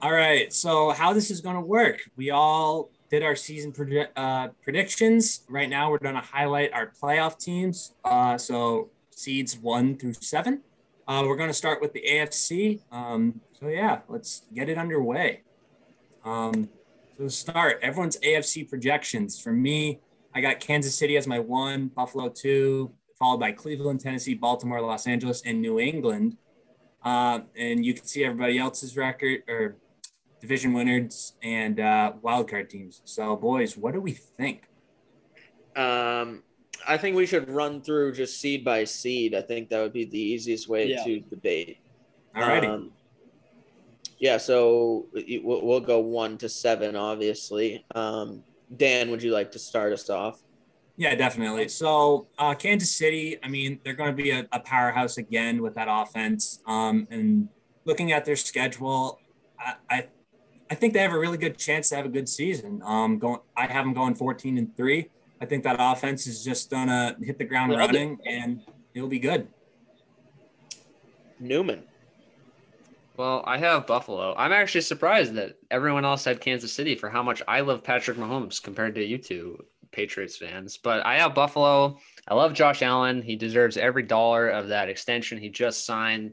All 0.00 0.12
right. 0.12 0.52
So 0.52 0.90
how 0.90 1.12
this 1.12 1.30
is 1.30 1.40
going 1.40 1.56
to 1.56 1.62
work? 1.62 2.00
We 2.16 2.30
all 2.30 2.90
did 3.12 3.22
our 3.22 3.36
season 3.36 3.74
uh, 4.16 4.48
predictions. 4.62 5.42
Right 5.46 5.68
now, 5.68 5.90
we're 5.90 5.98
going 5.98 6.14
to 6.14 6.22
highlight 6.22 6.72
our 6.72 6.90
playoff 6.90 7.38
teams. 7.38 7.94
Uh, 8.02 8.38
so 8.38 8.88
seeds 9.10 9.58
one 9.58 9.98
through 9.98 10.14
seven. 10.14 10.62
Uh, 11.06 11.22
we're 11.26 11.36
going 11.36 11.50
to 11.50 11.54
start 11.54 11.82
with 11.82 11.92
the 11.92 12.02
AFC. 12.10 12.80
Um, 12.90 13.42
so 13.60 13.68
yeah, 13.68 14.00
let's 14.08 14.44
get 14.54 14.70
it 14.70 14.78
underway. 14.78 15.42
Um, 16.24 16.70
so 17.18 17.28
start, 17.28 17.80
everyone's 17.82 18.16
AFC 18.20 18.66
projections. 18.66 19.38
For 19.38 19.52
me, 19.52 20.00
I 20.34 20.40
got 20.40 20.60
Kansas 20.60 20.94
City 20.94 21.18
as 21.18 21.26
my 21.26 21.38
one, 21.38 21.88
Buffalo 21.88 22.30
two, 22.30 22.92
followed 23.18 23.40
by 23.40 23.52
Cleveland, 23.52 24.00
Tennessee, 24.00 24.32
Baltimore, 24.32 24.80
Los 24.80 25.06
Angeles, 25.06 25.42
and 25.44 25.60
New 25.60 25.78
England. 25.78 26.38
Uh, 27.04 27.40
and 27.58 27.84
you 27.84 27.92
can 27.92 28.06
see 28.06 28.24
everybody 28.24 28.58
else's 28.58 28.96
record 28.96 29.42
or 29.48 29.76
division 30.42 30.72
winners 30.74 31.34
and 31.42 31.80
uh, 31.80 32.12
wildcard 32.22 32.68
teams. 32.68 33.00
So, 33.04 33.36
boys, 33.36 33.76
what 33.76 33.94
do 33.94 34.00
we 34.00 34.12
think? 34.12 34.68
Um, 35.76 36.42
I 36.86 36.98
think 36.98 37.16
we 37.16 37.26
should 37.26 37.48
run 37.48 37.80
through 37.80 38.12
just 38.14 38.40
seed 38.40 38.64
by 38.64 38.82
seed. 38.84 39.34
I 39.36 39.40
think 39.40 39.68
that 39.70 39.80
would 39.80 39.92
be 39.92 40.04
the 40.04 40.20
easiest 40.20 40.68
way 40.68 40.88
Yeah. 40.88 41.04
to 41.04 41.20
debate. 41.20 41.78
Alrighty. 42.36 42.68
Um, 42.68 42.90
yeah, 44.18 44.36
so 44.36 45.06
we'll, 45.14 45.64
we'll 45.64 45.80
go 45.80 46.00
one 46.00 46.36
to 46.38 46.48
seven, 46.48 46.96
obviously. 46.96 47.84
Um, 47.94 48.42
Dan, 48.76 49.10
would 49.10 49.22
you 49.22 49.32
like 49.32 49.52
to 49.52 49.58
start 49.58 49.92
us 49.92 50.10
off? 50.10 50.42
yeah, 50.96 51.14
definitely. 51.14 51.68
So, 51.68 52.26
uh, 52.38 52.54
Kansas 52.54 52.90
City, 52.94 53.38
I 53.42 53.48
mean, 53.48 53.80
they're 53.84 53.94
going 53.94 54.14
to 54.14 54.22
be 54.22 54.30
a, 54.30 54.46
a 54.52 54.60
powerhouse 54.60 55.16
again 55.18 55.62
with 55.62 55.74
that 55.74 55.88
offense. 55.90 56.60
Um, 56.66 57.08
and 57.10 57.48
looking 57.84 58.12
at 58.12 58.24
their 58.24 58.36
schedule, 58.36 59.18
I, 59.58 59.74
I, 59.90 60.08
I 60.72 60.74
think 60.74 60.94
they 60.94 61.00
have 61.00 61.12
a 61.12 61.18
really 61.18 61.36
good 61.36 61.58
chance 61.58 61.90
to 61.90 61.96
have 61.96 62.06
a 62.06 62.08
good 62.08 62.26
season. 62.26 62.80
Um, 62.82 63.18
going, 63.18 63.40
I 63.54 63.66
have 63.66 63.84
them 63.84 63.92
going 63.92 64.14
14 64.14 64.56
and 64.56 64.74
three. 64.74 65.10
I 65.38 65.44
think 65.44 65.64
that 65.64 65.76
offense 65.78 66.26
is 66.26 66.42
just 66.42 66.70
gonna 66.70 67.14
hit 67.20 67.36
the 67.36 67.44
ground 67.44 67.72
Well, 67.72 67.80
I'll 67.82 67.88
do- 67.88 67.98
running, 67.98 68.18
and 68.26 68.62
it'll 68.94 69.06
be 69.10 69.18
good. 69.18 69.48
Newman. 71.38 71.82
well, 73.18 73.44
I 73.46 73.58
have 73.58 73.86
Buffalo. 73.86 74.34
I'm 74.34 74.50
actually 74.52 74.80
surprised 74.80 75.34
that 75.34 75.58
everyone 75.70 76.06
else 76.06 76.24
had 76.24 76.40
Kansas 76.40 76.72
City 76.72 76.94
for 76.94 77.10
how 77.10 77.22
much 77.22 77.42
I 77.46 77.60
love 77.60 77.84
Patrick 77.84 78.16
Mahomes 78.16 78.62
compared 78.62 78.94
to 78.94 79.04
you 79.04 79.18
two 79.18 79.62
Patriots 79.90 80.38
fans. 80.38 80.78
But 80.78 81.04
I 81.04 81.18
have 81.18 81.34
Buffalo. 81.34 81.98
I 82.26 82.32
love 82.34 82.54
Josh 82.54 82.80
Allen. 82.80 83.20
He 83.20 83.36
deserves 83.36 83.76
every 83.76 84.04
dollar 84.04 84.48
of 84.48 84.68
that 84.68 84.88
extension 84.88 85.36
he 85.36 85.50
just 85.50 85.84
signed. 85.84 86.32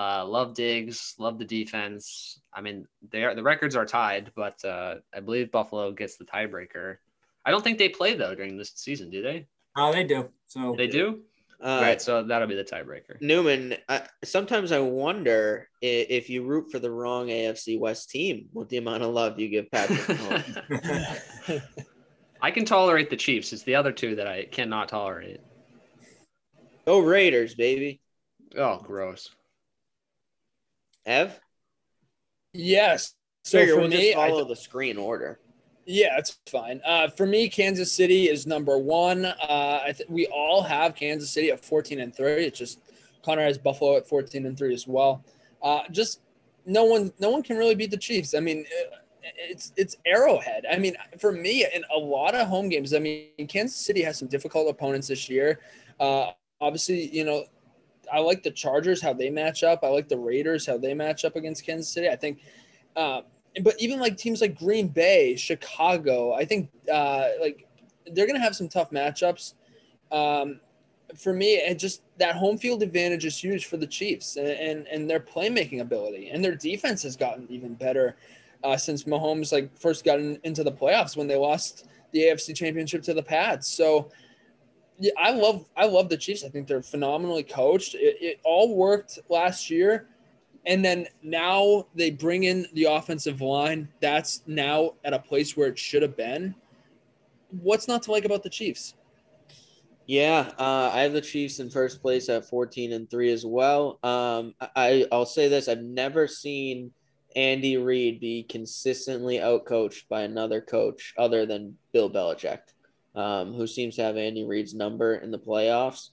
Uh, 0.00 0.24
love 0.26 0.54
Diggs. 0.54 1.14
Love 1.18 1.38
the 1.38 1.44
defense. 1.44 2.40
I 2.54 2.62
mean, 2.62 2.86
they 3.10 3.22
are 3.24 3.34
the 3.34 3.42
records 3.42 3.76
are 3.76 3.84
tied, 3.84 4.32
but 4.34 4.64
uh, 4.64 4.94
I 5.14 5.20
believe 5.20 5.52
Buffalo 5.52 5.92
gets 5.92 6.16
the 6.16 6.24
tiebreaker. 6.24 6.96
I 7.44 7.50
don't 7.50 7.62
think 7.62 7.76
they 7.76 7.90
play 7.90 8.14
though 8.14 8.34
during 8.34 8.56
this 8.56 8.72
season, 8.76 9.10
do 9.10 9.20
they? 9.20 9.46
Oh, 9.76 9.92
they 9.92 10.04
do. 10.04 10.30
So 10.46 10.74
They 10.78 10.86
do. 10.86 11.20
Uh, 11.62 11.80
right, 11.82 12.00
so 12.00 12.22
that'll 12.22 12.48
be 12.48 12.54
the 12.54 12.64
tiebreaker. 12.64 13.20
Newman, 13.20 13.74
I, 13.90 14.04
sometimes 14.24 14.72
I 14.72 14.78
wonder 14.78 15.68
i- 15.82 16.06
if 16.08 16.30
you 16.30 16.44
root 16.44 16.70
for 16.70 16.78
the 16.78 16.90
wrong 16.90 17.26
AFC 17.28 17.78
West 17.78 18.08
team 18.08 18.48
with 18.54 18.70
the 18.70 18.78
amount 18.78 19.02
of 19.02 19.12
love 19.12 19.38
you 19.38 19.48
give 19.50 19.70
Patrick 19.70 20.06
I 22.40 22.50
can 22.50 22.64
tolerate 22.64 23.10
the 23.10 23.18
Chiefs. 23.18 23.52
It's 23.52 23.64
the 23.64 23.74
other 23.74 23.92
two 23.92 24.14
that 24.14 24.26
I 24.26 24.46
cannot 24.46 24.88
tolerate. 24.88 25.40
Go 26.86 27.00
Raiders, 27.00 27.54
baby. 27.54 28.00
Oh, 28.56 28.78
gross. 28.82 29.28
Ev? 31.06 31.38
Yes. 32.52 33.14
So 33.44 33.58
Figure 33.58 33.74
for 33.74 33.80
we'll 33.80 33.88
me, 33.88 34.14
follow 34.14 34.44
the 34.44 34.56
screen 34.56 34.96
order. 34.96 35.38
Yeah, 35.86 36.18
it's 36.18 36.38
fine. 36.50 36.80
Uh, 36.84 37.08
for 37.08 37.26
me, 37.26 37.48
Kansas 37.48 37.92
City 37.92 38.28
is 38.28 38.46
number 38.46 38.78
one. 38.78 39.24
Uh, 39.24 39.80
I 39.84 39.92
th- 39.96 40.08
we 40.08 40.26
all 40.26 40.62
have 40.62 40.94
Kansas 40.94 41.30
City 41.30 41.50
at 41.50 41.64
14 41.64 42.00
and 42.00 42.14
three. 42.14 42.44
It's 42.44 42.58
just 42.58 42.80
Connor 43.24 43.42
has 43.42 43.58
Buffalo 43.58 43.96
at 43.96 44.06
14 44.06 44.46
and 44.46 44.56
three 44.56 44.74
as 44.74 44.86
well. 44.86 45.24
Uh, 45.62 45.80
just 45.90 46.20
no 46.66 46.84
one, 46.84 47.12
no 47.18 47.30
one 47.30 47.42
can 47.42 47.56
really 47.56 47.74
beat 47.74 47.90
the 47.90 47.96
Chiefs. 47.96 48.34
I 48.34 48.40
mean, 48.40 48.64
uh, 48.66 48.96
it's 49.36 49.72
it's 49.76 49.96
Arrowhead. 50.06 50.64
I 50.70 50.78
mean, 50.78 50.96
for 51.18 51.32
me, 51.32 51.66
in 51.74 51.82
a 51.94 51.98
lot 51.98 52.34
of 52.34 52.46
home 52.46 52.68
games, 52.68 52.94
I 52.94 52.98
mean, 52.98 53.28
Kansas 53.48 53.76
City 53.76 54.02
has 54.02 54.18
some 54.18 54.28
difficult 54.28 54.68
opponents 54.68 55.08
this 55.08 55.28
year. 55.28 55.60
Uh, 55.98 56.30
obviously, 56.60 57.08
you 57.08 57.24
know, 57.24 57.44
I 58.12 58.20
like 58.20 58.42
the 58.42 58.50
Chargers 58.50 59.02
how 59.02 59.12
they 59.12 59.30
match 59.30 59.62
up. 59.62 59.80
I 59.82 59.88
like 59.88 60.08
the 60.08 60.18
Raiders 60.18 60.66
how 60.66 60.78
they 60.78 60.94
match 60.94 61.24
up 61.24 61.36
against 61.36 61.64
Kansas 61.64 61.92
City. 61.92 62.08
I 62.08 62.16
think. 62.16 62.40
Uh, 62.96 63.22
but 63.62 63.74
even 63.80 63.98
like 63.98 64.16
teams 64.16 64.40
like 64.40 64.58
Green 64.58 64.88
Bay, 64.88 65.36
Chicago, 65.36 66.32
I 66.32 66.44
think 66.44 66.70
uh, 66.92 67.28
like 67.40 67.66
they're 68.12 68.26
gonna 68.26 68.40
have 68.40 68.56
some 68.56 68.68
tough 68.68 68.90
matchups. 68.90 69.54
Um, 70.12 70.60
for 71.16 71.32
me, 71.32 71.62
and 71.66 71.78
just 71.78 72.02
that 72.18 72.36
home 72.36 72.58
field 72.58 72.82
advantage 72.82 73.24
is 73.24 73.36
huge 73.36 73.66
for 73.66 73.76
the 73.76 73.86
Chiefs 73.86 74.36
and, 74.36 74.48
and 74.48 74.86
and 74.88 75.10
their 75.10 75.20
playmaking 75.20 75.80
ability 75.80 76.30
and 76.30 76.44
their 76.44 76.54
defense 76.54 77.02
has 77.02 77.16
gotten 77.16 77.46
even 77.50 77.74
better 77.74 78.16
uh, 78.64 78.76
since 78.76 79.04
Mahomes 79.04 79.52
like 79.52 79.76
first 79.78 80.04
got 80.04 80.18
in, 80.18 80.38
into 80.44 80.62
the 80.62 80.72
playoffs 80.72 81.16
when 81.16 81.26
they 81.26 81.36
lost 81.36 81.88
the 82.12 82.20
AFC 82.20 82.54
Championship 82.54 83.02
to 83.02 83.14
the 83.14 83.22
Pats. 83.22 83.68
So 83.68 84.10
yeah, 85.00 85.12
I 85.18 85.32
love 85.32 85.66
I 85.76 85.86
love 85.86 86.08
the 86.08 86.16
Chiefs. 86.16 86.44
I 86.44 86.48
think 86.48 86.68
they're 86.68 86.82
phenomenally 86.82 87.42
coached. 87.42 87.94
It, 87.94 88.16
it 88.20 88.40
all 88.44 88.76
worked 88.76 89.18
last 89.28 89.70
year 89.70 90.08
and 90.66 90.84
then 90.84 91.06
now 91.22 91.86
they 91.94 92.10
bring 92.10 92.44
in 92.44 92.66
the 92.74 92.84
offensive 92.84 93.40
line. 93.40 93.88
That's 94.00 94.42
now 94.46 94.94
at 95.04 95.14
a 95.14 95.18
place 95.18 95.56
where 95.56 95.68
it 95.68 95.78
should 95.78 96.02
have 96.02 96.16
been. 96.16 96.54
What's 97.50 97.88
not 97.88 98.02
to 98.04 98.12
like 98.12 98.24
about 98.24 98.42
the 98.42 98.50
Chiefs? 98.50 98.94
Yeah, 100.06 100.50
uh, 100.58 100.90
I 100.92 101.00
have 101.00 101.12
the 101.12 101.20
Chiefs 101.20 101.60
in 101.60 101.70
first 101.70 102.02
place 102.02 102.28
at 102.28 102.48
14 102.48 102.92
and 102.92 103.10
3 103.10 103.32
as 103.32 103.46
well. 103.46 103.98
Um, 104.02 104.54
I, 104.76 105.06
I'll 105.10 105.26
say 105.26 105.48
this 105.48 105.68
I've 105.68 105.82
never 105.82 106.26
seen 106.26 106.92
Andy 107.36 107.76
Reid 107.76 108.20
be 108.20 108.42
consistently 108.42 109.38
outcoached 109.38 110.08
by 110.08 110.22
another 110.22 110.60
coach 110.60 111.14
other 111.16 111.46
than 111.46 111.76
Bill 111.92 112.10
Belichick, 112.10 112.60
um, 113.14 113.54
who 113.54 113.66
seems 113.66 113.96
to 113.96 114.02
have 114.02 114.16
Andy 114.16 114.44
Reid's 114.44 114.74
number 114.74 115.14
in 115.14 115.30
the 115.30 115.38
playoffs. 115.38 116.10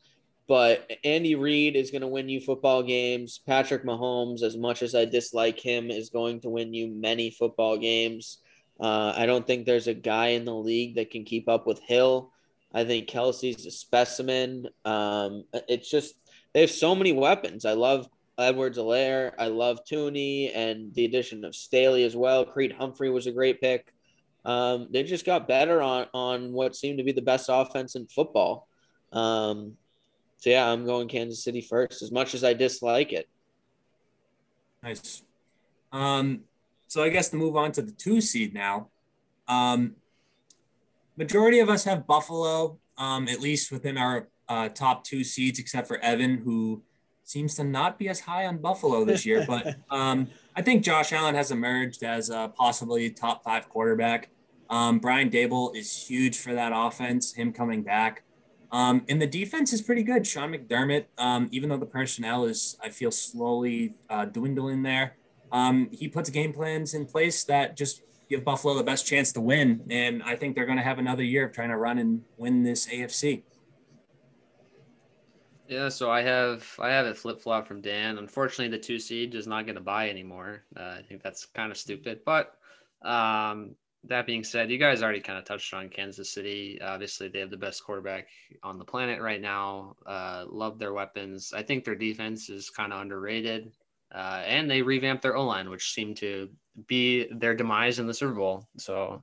But 0.48 0.90
Andy 1.04 1.36
Reid 1.36 1.76
is 1.76 1.92
going 1.92 2.02
to 2.02 2.08
win 2.08 2.30
you 2.30 2.40
football 2.40 2.82
games. 2.82 3.42
Patrick 3.46 3.84
Mahomes, 3.84 4.44
as 4.44 4.56
much 4.56 4.82
as 4.82 4.96
I 4.96 5.04
dislike 5.04 5.60
him, 5.60 5.92
is 5.92 6.10
going 6.10 6.40
to 6.42 6.50
win 6.50 6.74
you 6.74 6.88
many 6.88 7.32
football 7.32 7.78
games. 7.78 8.40
Uh, 8.80 9.14
I 9.16 9.26
don't 9.26 9.46
think 9.46 9.66
there's 9.66 9.88
a 9.88 9.94
guy 9.94 10.28
in 10.28 10.46
the 10.46 10.56
league 10.56 10.96
that 10.96 11.12
can 11.12 11.26
keep 11.26 11.50
up 11.50 11.68
with 11.68 11.82
Hill. 11.82 12.32
I 12.74 12.86
think 12.86 13.10
Kelce's 13.10 13.66
a 13.66 13.72
specimen. 13.72 14.68
Um, 14.86 15.44
it's 15.68 15.90
just 15.90 16.16
they 16.54 16.62
have 16.62 16.72
so 16.72 16.96
many 16.96 17.12
weapons. 17.12 17.66
I 17.66 17.74
love 17.74 18.08
Edwards-Helaire. 18.38 19.34
I 19.38 19.48
love 19.48 19.80
Thuney 19.90 20.52
and 20.56 20.94
the 20.94 21.06
addition 21.06 21.44
of 21.44 21.56
Staley 21.56 22.04
as 22.04 22.16
well. 22.16 22.46
Creed 22.46 22.72
Humphrey 22.72 23.10
was 23.10 23.28
a 23.28 23.32
great 23.32 23.60
pick. 23.60 23.92
Um, 24.48 24.88
they 24.90 25.04
just 25.04 25.26
got 25.26 25.46
better 25.46 25.82
on 25.82 26.08
on 26.14 26.54
what 26.54 26.74
seemed 26.74 26.98
to 27.00 27.04
be 27.04 27.12
the 27.12 27.22
best 27.22 27.50
offense 27.52 27.96
in 27.96 28.08
football. 28.08 28.68
Um, 29.12 29.74
so 30.38 30.50
yeah, 30.50 30.72
I'm 30.72 30.86
going 30.86 31.10
Kansas 31.10 31.44
City 31.44 31.60
first, 31.60 32.02
as 32.02 32.14
much 32.14 32.34
as 32.34 32.46
I 32.46 32.54
dislike 32.54 33.12
it. 33.12 33.28
Nice. 34.82 35.24
Um, 35.92 36.42
so 36.88 37.04
I 37.04 37.10
guess 37.10 37.28
to 37.30 37.36
move 37.36 37.58
on 37.58 37.74
to 37.74 37.82
the 37.82 37.92
two 37.92 38.22
seed 38.22 38.54
now. 38.54 38.88
Um, 39.50 39.96
majority 41.18 41.60
of 41.60 41.70
us 41.70 41.84
have 41.84 42.08
Buffalo, 42.08 42.80
um, 42.98 43.28
at 43.28 43.42
least 43.42 43.70
within 43.70 43.98
our 43.98 44.30
uh, 44.48 44.70
top 44.70 45.04
two 45.04 45.26
seeds, 45.26 45.60
except 45.60 45.90
for 45.90 45.98
Evan, 46.00 46.38
who 46.38 46.82
seems 47.26 47.56
to 47.56 47.66
not 47.66 48.00
be 48.00 48.08
as 48.08 48.22
high 48.22 48.46
on 48.46 48.60
Buffalo 48.60 49.04
this 49.04 49.26
year. 49.26 49.44
But 49.46 49.76
um, 49.90 50.30
I 50.56 50.62
think 50.62 50.84
Josh 50.84 51.12
Allen 51.12 51.36
has 51.36 51.52
emerged 51.52 52.04
as 52.04 52.30
a 52.30 52.54
possibly 52.56 53.10
top 53.10 53.44
five 53.44 53.68
quarterback. 53.68 54.30
Um, 54.70 55.00
Brian 55.00 55.30
Daboll 55.30 55.76
is 55.76 56.08
huge 56.08 56.38
for 56.38 56.54
that 56.54 56.72
offense, 56.76 57.34
him 57.34 57.54
coming 57.54 57.84
back. 57.84 58.24
Um, 58.72 59.06
and 59.08 59.22
the 59.22 59.28
defense 59.28 59.72
is 59.72 59.82
pretty 59.82 60.04
good. 60.04 60.28
Sean 60.28 60.52
McDermott, 60.52 61.06
um, 61.18 61.48
even 61.52 61.70
though 61.70 61.78
the 61.78 61.86
personnel 61.86 62.46
is, 62.46 62.78
I 62.84 62.90
feel, 62.90 63.12
slowly 63.12 63.96
uh, 64.10 64.26
dwindling 64.26 64.84
there, 64.84 65.16
um, 65.52 65.90
he 65.92 66.08
puts 66.08 66.30
game 66.30 66.52
plans 66.52 66.94
in 66.94 67.06
place 67.06 67.46
that 67.46 67.78
just 67.78 68.02
give 68.30 68.44
Buffalo 68.44 68.76
the 68.76 68.84
best 68.84 69.08
chance 69.08 69.32
to 69.34 69.42
win. 69.42 69.82
And 69.90 70.22
I 70.24 70.36
think 70.36 70.56
they're 70.56 70.66
going 70.66 70.78
to 70.78 70.84
have 70.84 71.00
another 71.00 71.24
year 71.24 71.46
of 71.46 71.54
trying 71.54 71.70
to 71.70 71.78
run 71.78 71.98
and 71.98 72.22
win 72.38 72.64
this 72.64 72.88
AFC. 72.88 73.44
Yeah, 75.68 75.90
so 75.90 76.10
I 76.10 76.22
have 76.22 76.66
I 76.80 76.90
have 76.90 77.06
it 77.06 77.18
flip 77.18 77.42
flop 77.42 77.68
from 77.68 77.82
Dan. 77.82 78.18
Unfortunately, 78.18 78.70
the 78.70 78.82
two 78.82 79.00
seed 79.00 79.36
is 79.36 79.48
not 79.48 79.66
going 79.66 79.76
to 79.76 79.82
buy 79.82 80.10
anymore. 80.10 80.64
Uh, 80.78 80.96
I 80.98 81.02
think 81.08 81.22
that's 81.22 81.46
kind 81.46 81.72
of 81.72 81.78
stupid. 81.78 82.22
But 82.26 82.54
um, 83.02 83.76
that 84.04 84.26
being 84.26 84.44
said, 84.44 84.72
you 84.72 84.78
guys 84.78 85.04
already 85.04 85.20
kind 85.20 85.38
of 85.38 85.46
touched 85.46 85.74
on 85.74 85.90
Kansas 85.90 86.30
City. 86.30 86.80
Obviously, 86.82 87.28
they 87.28 87.40
have 87.40 87.50
the 87.50 87.58
best 87.58 87.84
quarterback 87.84 88.28
on 88.64 88.78
the 88.78 88.86
planet 88.86 89.22
right 89.22 89.42
now. 89.42 89.96
Uh, 90.06 90.46
love 90.48 90.80
their 90.80 90.94
weapons. 90.94 91.54
I 91.56 91.64
think 91.64 91.84
their 91.84 91.96
defense 91.96 92.50
is 92.50 92.70
kind 92.70 92.94
of 92.94 93.02
underrated. 93.02 93.72
Uh, 94.14 94.42
and 94.46 94.70
they 94.70 94.82
revamped 94.82 95.24
their 95.24 95.36
O 95.36 95.46
line, 95.46 95.70
which 95.70 95.94
seemed 95.94 96.16
to 96.18 96.50
be 96.88 97.28
their 97.32 97.54
demise 97.54 98.00
in 98.00 98.08
the 98.08 98.14
Super 98.14 98.34
Bowl. 98.34 98.68
So 98.78 99.22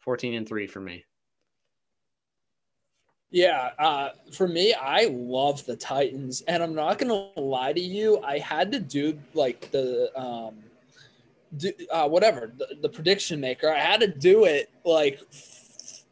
14 0.00 0.34
and 0.34 0.46
3 0.46 0.66
for 0.66 0.80
me. 0.80 1.04
Yeah, 3.30 3.72
uh, 3.78 4.10
for 4.32 4.48
me, 4.48 4.72
I 4.72 5.08
love 5.10 5.64
the 5.66 5.76
Titans, 5.76 6.40
and 6.48 6.62
I'm 6.62 6.74
not 6.74 6.98
gonna 6.98 7.28
lie 7.36 7.74
to 7.74 7.80
you. 7.80 8.22
I 8.22 8.38
had 8.38 8.72
to 8.72 8.80
do 8.80 9.18
like 9.34 9.70
the 9.70 10.10
um, 10.18 10.62
do, 11.56 11.72
uh, 11.90 12.08
whatever 12.08 12.52
the, 12.56 12.76
the 12.82 12.88
prediction 12.88 13.40
maker. 13.40 13.70
I 13.70 13.78
had 13.78 14.00
to 14.00 14.06
do 14.06 14.44
it 14.44 14.70
like 14.84 15.20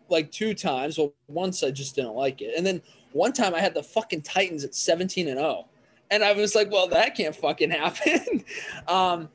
like 0.09 0.31
two 0.31 0.55
times. 0.55 0.99
Well, 0.99 1.15
once 1.29 1.63
I 1.63 1.71
just 1.71 1.97
didn't 1.97 2.15
like 2.15 2.41
it, 2.43 2.55
and 2.57 2.65
then 2.65 2.81
one 3.13 3.33
time 3.33 3.55
I 3.55 3.61
had 3.61 3.75
the 3.75 3.83
fucking 3.83 4.23
Titans 4.23 4.65
at 4.65 4.75
17 4.75 5.29
and 5.29 5.39
0, 5.39 5.67
and 6.11 6.23
I 6.23 6.33
was 6.33 6.55
like, 6.55 6.71
well, 6.71 6.87
that 6.89 7.15
can't 7.17 7.35
fucking 7.35 7.71
happen. 7.83 8.45
um, 8.89 9.29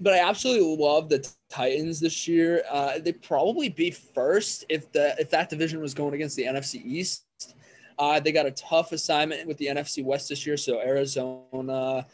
but 0.00 0.12
I 0.12 0.28
absolutely 0.28 0.76
love 0.76 1.08
the 1.08 1.26
Titans 1.48 2.00
this 2.00 2.26
year. 2.26 2.62
Uh, 2.70 2.98
they'd 2.98 3.22
probably 3.22 3.68
be 3.68 3.90
first 3.90 4.64
if 4.68 4.90
the 4.92 5.14
if 5.18 5.30
that 5.30 5.50
division 5.50 5.80
was 5.80 5.94
going 5.94 6.14
against 6.14 6.36
the 6.36 6.44
NFC 6.44 6.84
East. 6.84 7.24
Uh, 7.96 8.18
they 8.18 8.32
got 8.32 8.44
a 8.44 8.50
tough 8.50 8.90
assignment 8.90 9.46
with 9.46 9.56
the 9.58 9.66
NFC 9.66 10.04
West 10.04 10.28
this 10.28 10.44
year, 10.44 10.56
so 10.56 10.80
Arizona, 10.80 12.04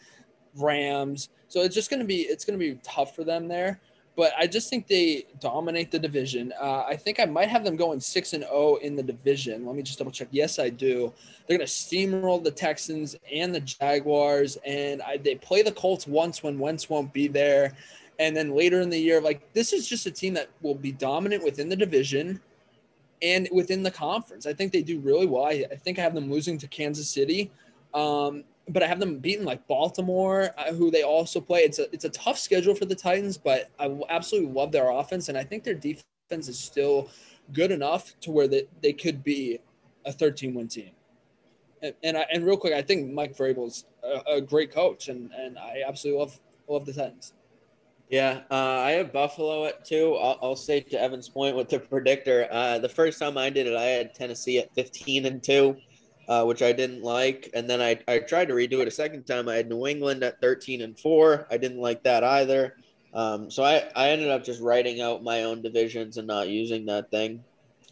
Rams. 0.54 1.30
So 1.50 1.62
it's 1.62 1.74
just 1.74 1.90
gonna 1.90 2.04
be 2.04 2.20
it's 2.22 2.44
gonna 2.44 2.58
be 2.58 2.78
tough 2.82 3.14
for 3.14 3.24
them 3.24 3.48
there. 3.48 3.80
But 4.16 4.32
I 4.38 4.46
just 4.46 4.70
think 4.70 4.86
they 4.86 5.24
dominate 5.40 5.90
the 5.90 5.98
division. 5.98 6.52
Uh, 6.60 6.84
I 6.86 6.94
think 6.94 7.18
I 7.20 7.24
might 7.24 7.48
have 7.48 7.64
them 7.64 7.76
going 7.76 8.00
six 8.00 8.32
and 8.34 8.44
zero 8.44 8.54
oh 8.54 8.76
in 8.76 8.94
the 8.94 9.02
division. 9.02 9.66
Let 9.66 9.74
me 9.74 9.82
just 9.82 9.98
double 9.98 10.12
check. 10.12 10.28
Yes, 10.30 10.58
I 10.58 10.68
do. 10.68 11.12
They're 11.46 11.58
gonna 11.58 11.66
steamroll 11.66 12.42
the 12.42 12.52
Texans 12.52 13.16
and 13.32 13.52
the 13.52 13.60
Jaguars, 13.60 14.58
and 14.64 15.02
I, 15.02 15.16
they 15.16 15.34
play 15.34 15.62
the 15.62 15.72
Colts 15.72 16.06
once 16.06 16.42
when 16.42 16.58
Wentz 16.58 16.88
won't 16.88 17.12
be 17.12 17.26
there, 17.26 17.74
and 18.20 18.36
then 18.36 18.54
later 18.54 18.80
in 18.80 18.88
the 18.88 18.98
year, 18.98 19.20
like 19.20 19.52
this 19.52 19.72
is 19.72 19.88
just 19.88 20.06
a 20.06 20.10
team 20.10 20.34
that 20.34 20.50
will 20.62 20.76
be 20.76 20.92
dominant 20.92 21.42
within 21.42 21.68
the 21.68 21.76
division 21.76 22.40
and 23.22 23.48
within 23.50 23.82
the 23.82 23.90
conference. 23.90 24.46
I 24.46 24.52
think 24.52 24.72
they 24.72 24.82
do 24.82 25.00
really 25.00 25.26
well. 25.26 25.46
I, 25.46 25.64
I 25.70 25.76
think 25.76 25.98
I 25.98 26.02
have 26.02 26.14
them 26.14 26.30
losing 26.30 26.58
to 26.58 26.68
Kansas 26.68 27.08
City, 27.08 27.50
um, 27.94 28.44
but 28.68 28.82
I 28.82 28.86
have 28.86 29.00
them 29.00 29.18
beaten 29.18 29.44
like 29.44 29.66
Baltimore, 29.66 30.50
uh, 30.56 30.72
who 30.72 30.90
they 30.90 31.02
also 31.02 31.40
play. 31.40 31.60
It's 31.60 31.78
a 31.78 31.92
it's 31.92 32.04
a 32.04 32.10
tough 32.10 32.38
schedule 32.38 32.74
for 32.74 32.84
the 32.84 32.94
Titans, 32.94 33.36
but 33.36 33.70
I 33.78 33.98
absolutely 34.08 34.52
love 34.52 34.72
their 34.72 34.90
offense, 34.90 35.28
and 35.28 35.36
I 35.36 35.44
think 35.44 35.64
their 35.64 35.74
defense 35.74 36.48
is 36.48 36.58
still 36.58 37.10
good 37.52 37.72
enough 37.72 38.18
to 38.20 38.30
where 38.30 38.46
they, 38.46 38.64
they 38.82 38.92
could 38.92 39.24
be 39.24 39.58
a 40.04 40.12
13 40.12 40.54
win 40.54 40.68
team. 40.68 40.90
And 41.82 41.94
and, 42.02 42.16
I, 42.16 42.26
and 42.32 42.44
real 42.44 42.56
quick, 42.56 42.74
I 42.74 42.82
think 42.82 43.12
Mike 43.12 43.36
Vrabel 43.36 43.66
is 43.66 43.86
a, 44.04 44.36
a 44.36 44.40
great 44.40 44.72
coach, 44.72 45.08
and 45.08 45.30
and 45.32 45.58
I 45.58 45.82
absolutely 45.86 46.20
love 46.20 46.40
love 46.68 46.86
the 46.86 46.92
Titans. 46.92 47.32
Yeah, 48.10 48.40
uh, 48.50 48.54
I 48.54 48.90
have 48.92 49.12
Buffalo 49.12 49.66
at 49.66 49.84
two. 49.84 50.16
I'll, 50.16 50.36
I'll, 50.42 50.56
say 50.56 50.80
to 50.80 51.00
Evan's 51.00 51.28
point 51.28 51.54
with 51.54 51.68
the 51.68 51.78
predictor. 51.78 52.48
Uh, 52.50 52.80
the 52.80 52.88
first 52.88 53.20
time 53.20 53.38
I 53.38 53.50
did 53.50 53.68
it, 53.68 53.76
I 53.76 53.84
had 53.84 54.16
Tennessee 54.16 54.58
at 54.58 54.74
15 54.74 55.26
and 55.26 55.40
two, 55.40 55.76
uh, 56.30 56.44
which 56.44 56.62
I 56.62 56.72
didn't 56.72 57.02
like. 57.02 57.50
And 57.54 57.68
then 57.68 57.82
I, 57.82 57.98
I 58.06 58.20
tried 58.20 58.46
to 58.48 58.54
redo 58.54 58.78
it 58.78 58.86
a 58.86 58.92
second 58.92 59.24
time. 59.24 59.48
I 59.48 59.56
had 59.56 59.68
New 59.68 59.88
England 59.88 60.22
at 60.22 60.40
13 60.40 60.80
and 60.80 60.98
four. 60.98 61.48
I 61.50 61.56
didn't 61.56 61.80
like 61.80 62.04
that 62.04 62.22
either. 62.22 62.76
Um, 63.12 63.50
so 63.50 63.64
I, 63.64 63.88
I 63.96 64.10
ended 64.10 64.28
up 64.28 64.44
just 64.44 64.62
writing 64.62 65.00
out 65.00 65.24
my 65.24 65.42
own 65.42 65.60
divisions 65.60 66.18
and 66.18 66.28
not 66.28 66.48
using 66.48 66.86
that 66.86 67.10
thing. 67.10 67.42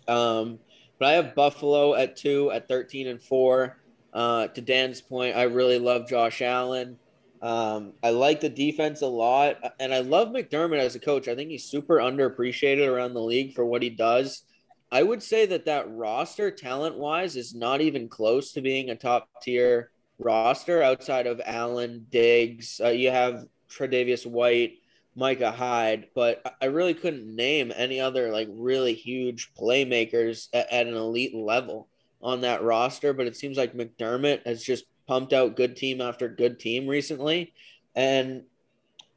Um, 0.06 0.60
but 1.00 1.08
I 1.08 1.12
have 1.14 1.34
Buffalo 1.34 1.94
at 1.96 2.16
two 2.16 2.52
at 2.52 2.68
13 2.68 3.08
and 3.08 3.20
four. 3.20 3.76
Uh, 4.14 4.46
to 4.46 4.60
Dan's 4.60 5.00
point, 5.00 5.36
I 5.36 5.42
really 5.42 5.80
love 5.80 6.08
Josh 6.08 6.40
Allen. 6.40 6.96
Um, 7.42 7.92
I 8.04 8.10
like 8.10 8.40
the 8.40 8.48
defense 8.48 9.02
a 9.02 9.06
lot, 9.06 9.56
and 9.80 9.92
I 9.92 10.00
love 10.00 10.28
McDermott 10.28 10.78
as 10.78 10.94
a 10.94 11.00
coach. 11.00 11.26
I 11.26 11.34
think 11.34 11.50
he's 11.50 11.64
super 11.64 11.96
underappreciated 11.96 12.88
around 12.88 13.14
the 13.14 13.20
league 13.20 13.54
for 13.54 13.64
what 13.64 13.82
he 13.82 13.90
does. 13.90 14.44
I 14.90 15.02
would 15.02 15.22
say 15.22 15.46
that 15.46 15.66
that 15.66 15.90
roster, 15.90 16.50
talent 16.50 16.96
wise, 16.96 17.36
is 17.36 17.54
not 17.54 17.80
even 17.80 18.08
close 18.08 18.52
to 18.52 18.62
being 18.62 18.90
a 18.90 18.96
top 18.96 19.28
tier 19.42 19.90
roster 20.18 20.82
outside 20.82 21.26
of 21.26 21.40
Allen, 21.44 22.06
Diggs. 22.10 22.80
Uh, 22.82 22.88
you 22.88 23.10
have 23.10 23.44
Tre'Davious 23.70 24.24
White, 24.26 24.78
Micah 25.14 25.50
Hyde, 25.50 26.08
but 26.14 26.56
I 26.62 26.66
really 26.66 26.94
couldn't 26.94 27.34
name 27.34 27.72
any 27.74 28.00
other 28.00 28.30
like 28.30 28.48
really 28.50 28.94
huge 28.94 29.52
playmakers 29.54 30.48
at, 30.52 30.72
at 30.72 30.86
an 30.86 30.94
elite 30.94 31.34
level 31.34 31.88
on 32.22 32.40
that 32.42 32.62
roster. 32.62 33.12
But 33.12 33.26
it 33.26 33.36
seems 33.36 33.58
like 33.58 33.74
McDermott 33.74 34.46
has 34.46 34.62
just 34.62 34.84
pumped 35.06 35.32
out 35.32 35.56
good 35.56 35.76
team 35.76 36.00
after 36.00 36.28
good 36.28 36.58
team 36.58 36.86
recently, 36.86 37.52
and 37.94 38.44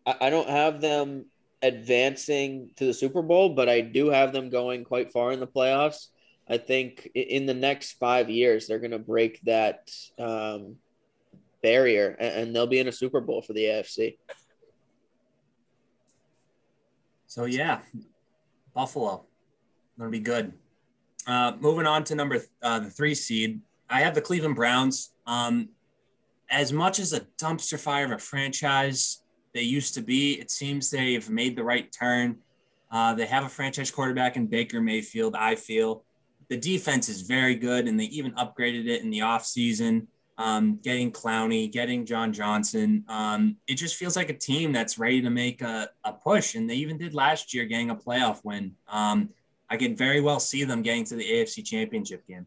I, 0.05 0.15
I 0.21 0.29
don't 0.29 0.49
have 0.49 0.81
them 0.81 1.25
advancing 1.61 2.71
to 2.75 2.85
the 2.85 2.93
Super 2.93 3.21
Bowl, 3.21 3.49
but 3.49 3.69
I 3.69 3.81
do 3.81 4.09
have 4.09 4.33
them 4.33 4.49
going 4.49 4.83
quite 4.83 5.11
far 5.11 5.31
in 5.31 5.39
the 5.39 5.47
playoffs. 5.47 6.07
I 6.49 6.57
think 6.57 7.09
in 7.13 7.45
the 7.45 7.53
next 7.53 7.93
five 7.93 8.29
years 8.29 8.67
they're 8.67 8.79
going 8.79 8.91
to 8.91 8.99
break 8.99 9.39
that 9.43 9.89
um, 10.19 10.77
barrier, 11.61 12.15
and 12.19 12.55
they'll 12.55 12.67
be 12.67 12.79
in 12.79 12.87
a 12.87 12.91
Super 12.91 13.21
Bowl 13.21 13.41
for 13.41 13.53
the 13.53 13.65
AFC. 13.65 14.17
So 17.27 17.45
yeah, 17.45 17.79
Buffalo, 18.73 19.25
gonna 19.97 20.09
be 20.09 20.19
good. 20.19 20.51
Uh, 21.25 21.53
moving 21.59 21.87
on 21.87 22.03
to 22.05 22.15
number 22.15 22.39
th- 22.39 22.49
uh, 22.61 22.79
the 22.79 22.89
three 22.89 23.15
seed, 23.15 23.61
I 23.89 24.01
have 24.01 24.15
the 24.15 24.21
Cleveland 24.21 24.55
Browns. 24.55 25.13
Um, 25.25 25.69
as 26.49 26.73
much 26.73 26.99
as 26.99 27.13
a 27.13 27.21
dumpster 27.41 27.79
fire 27.79 28.03
of 28.03 28.11
a 28.11 28.17
franchise 28.17 29.20
they 29.53 29.61
used 29.61 29.93
to 29.95 30.01
be, 30.01 30.33
it 30.39 30.51
seems 30.51 30.89
they've 30.89 31.29
made 31.29 31.55
the 31.55 31.63
right 31.63 31.91
turn. 31.91 32.37
Uh, 32.91 33.13
they 33.13 33.25
have 33.25 33.45
a 33.45 33.49
franchise 33.49 33.91
quarterback 33.91 34.35
in 34.35 34.47
Baker 34.47 34.81
Mayfield, 34.81 35.35
I 35.35 35.55
feel. 35.55 36.03
The 36.49 36.57
defense 36.57 37.07
is 37.07 37.21
very 37.21 37.55
good, 37.55 37.87
and 37.87 37.99
they 37.99 38.05
even 38.05 38.33
upgraded 38.33 38.87
it 38.87 39.01
in 39.01 39.09
the 39.09 39.19
offseason, 39.19 40.07
um, 40.37 40.79
getting 40.83 41.11
Clowney, 41.11 41.71
getting 41.71 42.05
John 42.05 42.33
Johnson. 42.33 43.05
Um, 43.07 43.55
it 43.67 43.75
just 43.75 43.95
feels 43.95 44.17
like 44.17 44.29
a 44.29 44.37
team 44.37 44.73
that's 44.73 44.97
ready 44.97 45.21
to 45.21 45.29
make 45.29 45.61
a, 45.61 45.89
a 46.03 46.11
push, 46.11 46.55
and 46.55 46.69
they 46.69 46.75
even 46.75 46.97
did 46.97 47.13
last 47.13 47.53
year 47.53 47.65
getting 47.65 47.89
a 47.89 47.95
playoff 47.95 48.43
win. 48.43 48.75
Um, 48.89 49.29
I 49.69 49.77
can 49.77 49.95
very 49.95 50.19
well 50.19 50.41
see 50.41 50.65
them 50.65 50.81
getting 50.81 51.05
to 51.05 51.15
the 51.15 51.23
AFC 51.23 51.63
championship 51.63 52.27
game. 52.27 52.45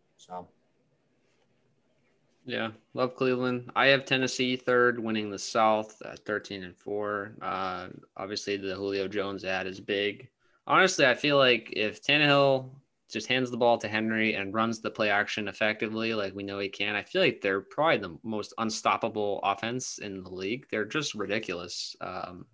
Yeah, 2.46 2.72
love 2.92 3.16
Cleveland. 3.16 3.70
I 3.74 3.86
have 3.86 4.04
Tennessee 4.04 4.56
third, 4.56 5.02
winning 5.02 5.30
the 5.30 5.38
South 5.38 6.00
at 6.04 6.24
13 6.26 6.62
and 6.62 6.76
four. 6.76 7.32
Uh, 7.40 7.88
obviously, 8.16 8.56
the 8.58 8.74
Julio 8.74 9.08
Jones 9.08 9.44
ad 9.44 9.66
is 9.66 9.80
big. 9.80 10.28
Honestly, 10.66 11.06
I 11.06 11.14
feel 11.14 11.38
like 11.38 11.72
if 11.74 12.02
Tannehill 12.02 12.70
just 13.10 13.28
hands 13.28 13.50
the 13.50 13.56
ball 13.56 13.78
to 13.78 13.88
Henry 13.88 14.34
and 14.34 14.52
runs 14.52 14.80
the 14.80 14.90
play 14.90 15.08
action 15.08 15.48
effectively, 15.48 16.12
like 16.12 16.34
we 16.34 16.42
know 16.42 16.58
he 16.58 16.68
can, 16.68 16.94
I 16.94 17.02
feel 17.02 17.22
like 17.22 17.40
they're 17.40 17.62
probably 17.62 17.98
the 17.98 18.18
most 18.22 18.52
unstoppable 18.58 19.40
offense 19.42 19.98
in 19.98 20.22
the 20.22 20.30
league. 20.30 20.66
They're 20.70 20.84
just 20.84 21.14
ridiculous, 21.14 21.96
um, 22.02 22.44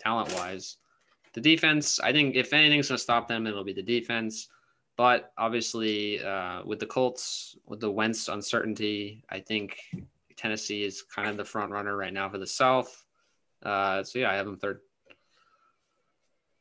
talent 0.00 0.32
wise. 0.34 0.76
The 1.34 1.40
defense, 1.40 2.00
I 2.00 2.12
think, 2.12 2.34
if 2.34 2.52
anything's 2.52 2.88
going 2.88 2.96
to 2.96 3.02
stop 3.02 3.28
them, 3.28 3.46
it'll 3.46 3.62
be 3.62 3.72
the 3.72 3.82
defense. 3.82 4.48
But 5.00 5.32
obviously, 5.38 6.22
uh, 6.22 6.60
with 6.66 6.78
the 6.78 6.84
Colts, 6.84 7.56
with 7.66 7.80
the 7.80 7.90
Wentz 7.90 8.28
uncertainty, 8.28 9.24
I 9.30 9.40
think 9.40 9.78
Tennessee 10.36 10.82
is 10.82 11.00
kind 11.00 11.30
of 11.30 11.38
the 11.38 11.44
front 11.46 11.72
runner 11.72 11.96
right 11.96 12.12
now 12.12 12.28
for 12.28 12.36
the 12.36 12.46
South. 12.46 13.02
Uh, 13.62 14.02
so 14.02 14.18
yeah, 14.18 14.30
I 14.30 14.34
have 14.34 14.44
them 14.44 14.58
third. 14.58 14.80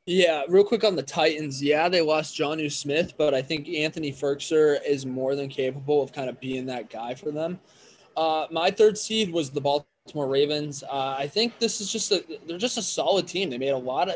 Yeah, 0.05 0.43
real 0.47 0.63
quick 0.63 0.85
on 0.85 0.95
the 0.95 1.03
Titans. 1.03 1.61
Yeah, 1.61 1.89
they 1.89 1.99
lost 1.99 2.37
Jonnu 2.37 2.71
Smith, 2.71 3.15
but 3.17 3.33
I 3.33 3.41
think 3.41 3.67
Anthony 3.67 4.13
Firkser 4.13 4.77
is 4.87 5.05
more 5.05 5.35
than 5.35 5.49
capable 5.49 6.01
of 6.01 6.13
kind 6.13 6.29
of 6.29 6.39
being 6.39 6.65
that 6.67 6.89
guy 6.89 7.15
for 7.15 7.31
them. 7.31 7.59
Uh, 8.15 8.47
my 8.51 8.71
third 8.71 8.97
seed 8.97 9.33
was 9.33 9.49
the 9.49 9.59
Baltimore 9.59 10.29
Ravens. 10.29 10.81
Uh, 10.83 11.13
I 11.19 11.27
think 11.27 11.59
this 11.59 11.81
is 11.81 11.91
just 11.91 12.09
a 12.13 12.23
they're 12.47 12.57
just 12.57 12.77
a 12.77 12.81
solid 12.81 13.27
team. 13.27 13.49
They 13.49 13.57
made 13.57 13.71
a 13.71 13.77
lot 13.77 14.07
of 14.07 14.15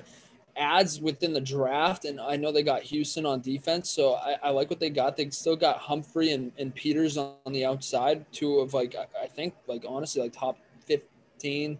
adds 0.56 1.02
within 1.02 1.34
the 1.34 1.42
draft, 1.42 2.06
and 2.06 2.20
I 2.20 2.36
know 2.36 2.52
they 2.52 2.64
got 2.64 2.82
Houston 2.84 3.26
on 3.26 3.42
defense, 3.42 3.90
so 3.90 4.16
I, 4.16 4.38
I 4.44 4.50
like 4.50 4.70
what 4.70 4.80
they 4.80 4.90
got. 4.90 5.18
They 5.18 5.30
still 5.30 5.56
got 5.56 5.78
Humphrey 5.78 6.32
and, 6.32 6.52
and 6.58 6.74
Peters 6.74 7.18
on, 7.18 7.34
on 7.46 7.54
the 7.54 7.66
outside, 7.66 8.26
two 8.32 8.60
of 8.60 8.74
like 8.74 8.96
I, 8.96 9.24
I 9.24 9.28
think 9.28 9.54
like 9.68 9.86
honestly 9.88 10.22
like 10.22 10.34
top 10.34 10.58
fifteen, 10.86 11.78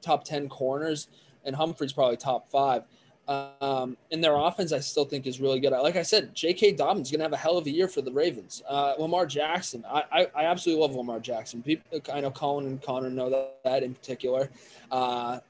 top 0.00 0.24
ten 0.24 0.48
corners, 0.48 1.08
and 1.44 1.54
Humphrey's 1.54 1.92
probably 1.92 2.16
top 2.16 2.50
five. 2.50 2.84
Um, 3.26 3.96
and 4.12 4.22
their 4.22 4.36
offense, 4.36 4.72
I 4.72 4.80
still 4.80 5.06
think 5.06 5.26
is 5.26 5.40
really 5.40 5.58
good. 5.58 5.70
Like 5.70 5.96
I 5.96 6.02
said, 6.02 6.34
J.K. 6.34 6.72
Dobbins 6.72 7.08
is 7.10 7.16
to 7.16 7.22
have 7.22 7.32
a 7.32 7.38
hell 7.38 7.56
of 7.56 7.66
a 7.66 7.70
year 7.70 7.88
for 7.88 8.02
the 8.02 8.12
Ravens. 8.12 8.62
Uh, 8.68 8.94
Lamar 8.98 9.24
Jackson, 9.24 9.82
I, 9.88 10.02
I, 10.12 10.26
I, 10.36 10.44
absolutely 10.44 10.82
love 10.82 10.94
Lamar 10.94 11.20
Jackson. 11.20 11.62
People, 11.62 12.00
I 12.12 12.20
know 12.20 12.30
Colin 12.30 12.66
and 12.66 12.82
Connor 12.82 13.08
know 13.08 13.30
that, 13.30 13.60
that 13.64 13.82
in 13.82 13.94
particular 13.94 14.50
uh, 14.90 15.40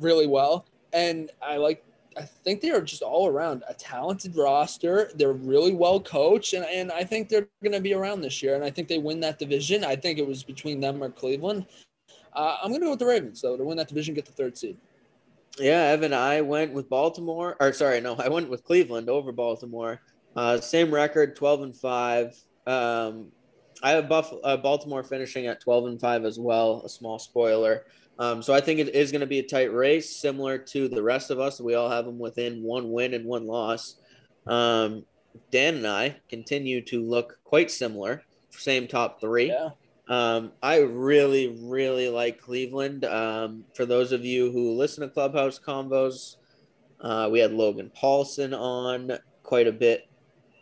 really 0.00 0.26
well. 0.26 0.66
And 0.92 1.30
I 1.40 1.56
like, 1.58 1.84
I 2.16 2.22
think 2.22 2.60
they 2.60 2.70
are 2.70 2.80
just 2.80 3.02
all 3.02 3.28
around 3.28 3.62
a 3.68 3.74
talented 3.74 4.36
roster. 4.36 5.10
They're 5.14 5.32
really 5.32 5.72
well 5.72 6.00
coached, 6.00 6.54
and, 6.54 6.64
and 6.64 6.90
I 6.90 7.04
think 7.04 7.28
they're 7.28 7.48
going 7.62 7.72
to 7.72 7.80
be 7.80 7.94
around 7.94 8.20
this 8.20 8.42
year. 8.42 8.56
And 8.56 8.64
I 8.64 8.70
think 8.70 8.88
they 8.88 8.98
win 8.98 9.20
that 9.20 9.38
division. 9.38 9.84
I 9.84 9.94
think 9.96 10.18
it 10.18 10.26
was 10.26 10.42
between 10.42 10.80
them 10.80 11.02
or 11.02 11.10
Cleveland. 11.10 11.66
Uh, 12.34 12.56
I'm 12.62 12.70
going 12.70 12.80
to 12.80 12.86
go 12.86 12.90
with 12.90 12.98
the 12.98 13.06
Ravens, 13.06 13.40
though, 13.40 13.56
to 13.56 13.64
win 13.64 13.76
that 13.76 13.88
division, 13.88 14.14
get 14.14 14.26
the 14.26 14.32
third 14.32 14.58
seed. 14.58 14.76
Yeah, 15.58 15.82
Evan, 15.82 16.12
I 16.12 16.40
went 16.40 16.72
with 16.72 16.88
Baltimore, 16.88 17.56
or 17.60 17.72
sorry, 17.72 18.00
no, 18.00 18.14
I 18.16 18.28
went 18.28 18.48
with 18.48 18.64
Cleveland 18.64 19.08
over 19.08 19.32
Baltimore. 19.32 20.00
Uh, 20.36 20.60
same 20.60 20.94
record, 20.94 21.34
twelve 21.34 21.62
and 21.62 21.76
five. 21.76 22.36
Um, 22.66 23.32
I 23.82 23.90
have 23.90 24.08
Buff- 24.08 24.32
uh, 24.44 24.56
Baltimore 24.56 25.02
finishing 25.02 25.48
at 25.48 25.60
twelve 25.60 25.86
and 25.86 26.00
five 26.00 26.24
as 26.24 26.38
well. 26.38 26.82
A 26.84 26.88
small 26.88 27.18
spoiler. 27.18 27.84
Um, 28.20 28.42
so 28.42 28.52
I 28.52 28.60
think 28.60 28.78
it 28.78 28.94
is 28.94 29.10
going 29.10 29.22
to 29.22 29.26
be 29.26 29.38
a 29.38 29.42
tight 29.42 29.72
race, 29.72 30.14
similar 30.14 30.58
to 30.58 30.88
the 30.88 31.02
rest 31.02 31.30
of 31.30 31.40
us. 31.40 31.58
We 31.58 31.74
all 31.74 31.88
have 31.88 32.04
them 32.04 32.18
within 32.18 32.62
one 32.62 32.92
win 32.92 33.14
and 33.14 33.24
one 33.24 33.46
loss. 33.46 33.96
Um, 34.46 35.06
Dan 35.50 35.76
and 35.76 35.86
I 35.86 36.16
continue 36.28 36.82
to 36.82 37.02
look 37.02 37.38
quite 37.44 37.70
similar. 37.70 38.22
Same 38.50 38.86
top 38.86 39.22
three. 39.22 39.46
Yeah. 39.48 39.70
Um, 40.08 40.52
I 40.62 40.80
really, 40.80 41.56
really 41.62 42.10
like 42.10 42.42
Cleveland. 42.42 43.06
Um, 43.06 43.64
for 43.74 43.86
those 43.86 44.12
of 44.12 44.22
you 44.22 44.52
who 44.52 44.72
listen 44.72 45.02
to 45.02 45.08
Clubhouse 45.08 45.58
Convos, 45.58 46.36
uh, 47.00 47.28
we 47.32 47.38
had 47.38 47.52
Logan 47.52 47.90
Paulson 47.94 48.52
on 48.52 49.12
quite 49.44 49.66
a 49.66 49.72
bit 49.72 50.08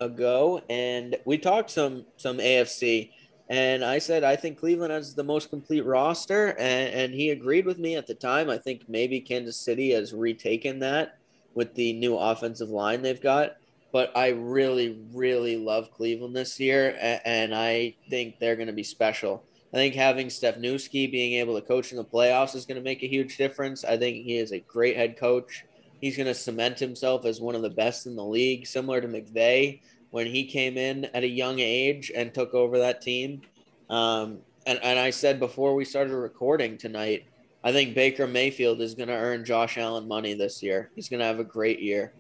ago, 0.00 0.62
and 0.70 1.16
we 1.24 1.38
talked 1.38 1.70
some 1.70 2.06
some 2.16 2.38
AFC. 2.38 3.10
And 3.50 3.84
I 3.84 3.98
said 3.98 4.24
I 4.24 4.36
think 4.36 4.58
Cleveland 4.58 4.92
has 4.92 5.14
the 5.14 5.24
most 5.24 5.50
complete 5.50 5.84
roster, 5.86 6.48
and, 6.58 6.94
and 6.94 7.14
he 7.14 7.30
agreed 7.30 7.64
with 7.64 7.78
me 7.78 7.96
at 7.96 8.06
the 8.06 8.14
time. 8.14 8.50
I 8.50 8.58
think 8.58 8.88
maybe 8.88 9.20
Kansas 9.20 9.56
City 9.56 9.92
has 9.92 10.12
retaken 10.12 10.80
that 10.80 11.18
with 11.54 11.74
the 11.74 11.94
new 11.94 12.16
offensive 12.16 12.68
line 12.68 13.02
they've 13.02 13.20
got 13.20 13.56
but 13.92 14.14
I 14.16 14.28
really, 14.28 15.00
really 15.12 15.56
love 15.56 15.90
Cleveland 15.92 16.36
this 16.36 16.60
year, 16.60 16.96
and 17.24 17.54
I 17.54 17.94
think 18.10 18.38
they're 18.38 18.56
going 18.56 18.66
to 18.66 18.72
be 18.72 18.82
special. 18.82 19.44
I 19.72 19.76
think 19.76 19.94
having 19.94 20.28
Stefanski 20.28 21.10
being 21.10 21.34
able 21.34 21.54
to 21.58 21.66
coach 21.66 21.90
in 21.90 21.98
the 21.98 22.04
playoffs 22.04 22.54
is 22.54 22.66
going 22.66 22.76
to 22.76 22.84
make 22.84 23.02
a 23.02 23.08
huge 23.08 23.36
difference. 23.36 23.84
I 23.84 23.96
think 23.96 24.24
he 24.24 24.36
is 24.36 24.52
a 24.52 24.60
great 24.60 24.96
head 24.96 25.18
coach. 25.18 25.64
He's 26.00 26.16
going 26.16 26.26
to 26.26 26.34
cement 26.34 26.78
himself 26.78 27.24
as 27.24 27.40
one 27.40 27.54
of 27.54 27.62
the 27.62 27.70
best 27.70 28.06
in 28.06 28.14
the 28.14 28.24
league, 28.24 28.66
similar 28.66 29.00
to 29.00 29.08
McVay 29.08 29.80
when 30.10 30.26
he 30.26 30.44
came 30.44 30.76
in 30.76 31.04
at 31.06 31.22
a 31.22 31.28
young 31.28 31.58
age 31.58 32.10
and 32.14 32.32
took 32.32 32.54
over 32.54 32.78
that 32.78 33.00
team. 33.00 33.42
Um, 33.90 34.38
and, 34.66 34.78
and 34.82 34.98
I 34.98 35.10
said 35.10 35.38
before 35.38 35.74
we 35.74 35.84
started 35.84 36.14
recording 36.14 36.78
tonight, 36.78 37.24
I 37.64 37.72
think 37.72 37.94
Baker 37.94 38.26
Mayfield 38.26 38.80
is 38.80 38.94
going 38.94 39.08
to 39.08 39.14
earn 39.14 39.44
Josh 39.44 39.78
Allen 39.78 40.06
money 40.06 40.34
this 40.34 40.62
year. 40.62 40.90
He's 40.94 41.08
going 41.08 41.20
to 41.20 41.26
have 41.26 41.40
a 41.40 41.44
great 41.44 41.80
year. 41.80 42.12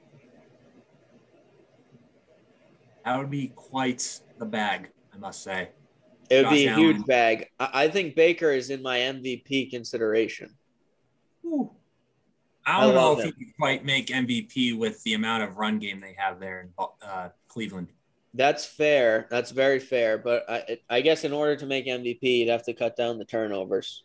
That 3.04 3.18
would 3.18 3.30
be 3.30 3.52
quite 3.54 4.20
the 4.38 4.44
bag, 4.44 4.88
I 5.14 5.18
must 5.18 5.42
say. 5.42 5.70
It 6.28 6.36
would 6.36 6.42
Josh 6.44 6.52
be 6.52 6.66
a 6.66 6.70
Allen. 6.72 6.82
huge 6.82 7.06
bag. 7.06 7.48
I 7.58 7.88
think 7.88 8.14
Baker 8.16 8.50
is 8.50 8.70
in 8.70 8.82
my 8.82 8.98
MVP 8.98 9.70
consideration. 9.70 10.54
Ooh. 11.46 11.70
I 12.68 12.82
don't 12.82 12.90
I 12.90 12.94
know 12.94 13.12
if 13.18 13.24
him. 13.24 13.32
he 13.38 13.44
can 13.44 13.54
quite 13.58 13.82
make 13.82 14.08
MVP 14.08 14.76
with 14.76 15.02
the 15.02 15.14
amount 15.14 15.42
of 15.42 15.56
run 15.56 15.78
game 15.78 16.00
they 16.00 16.14
have 16.18 16.38
there 16.38 16.60
in 16.60 16.72
uh, 17.02 17.30
Cleveland. 17.48 17.88
That's 18.34 18.66
fair. 18.66 19.26
That's 19.30 19.52
very 19.52 19.80
fair. 19.80 20.18
But 20.18 20.44
I, 20.50 20.78
I 20.90 21.00
guess 21.00 21.24
in 21.24 21.32
order 21.32 21.56
to 21.56 21.64
make 21.64 21.86
MVP, 21.86 22.18
you'd 22.20 22.50
have 22.50 22.64
to 22.64 22.74
cut 22.74 22.94
down 22.94 23.18
the 23.18 23.24
turnovers. 23.24 24.04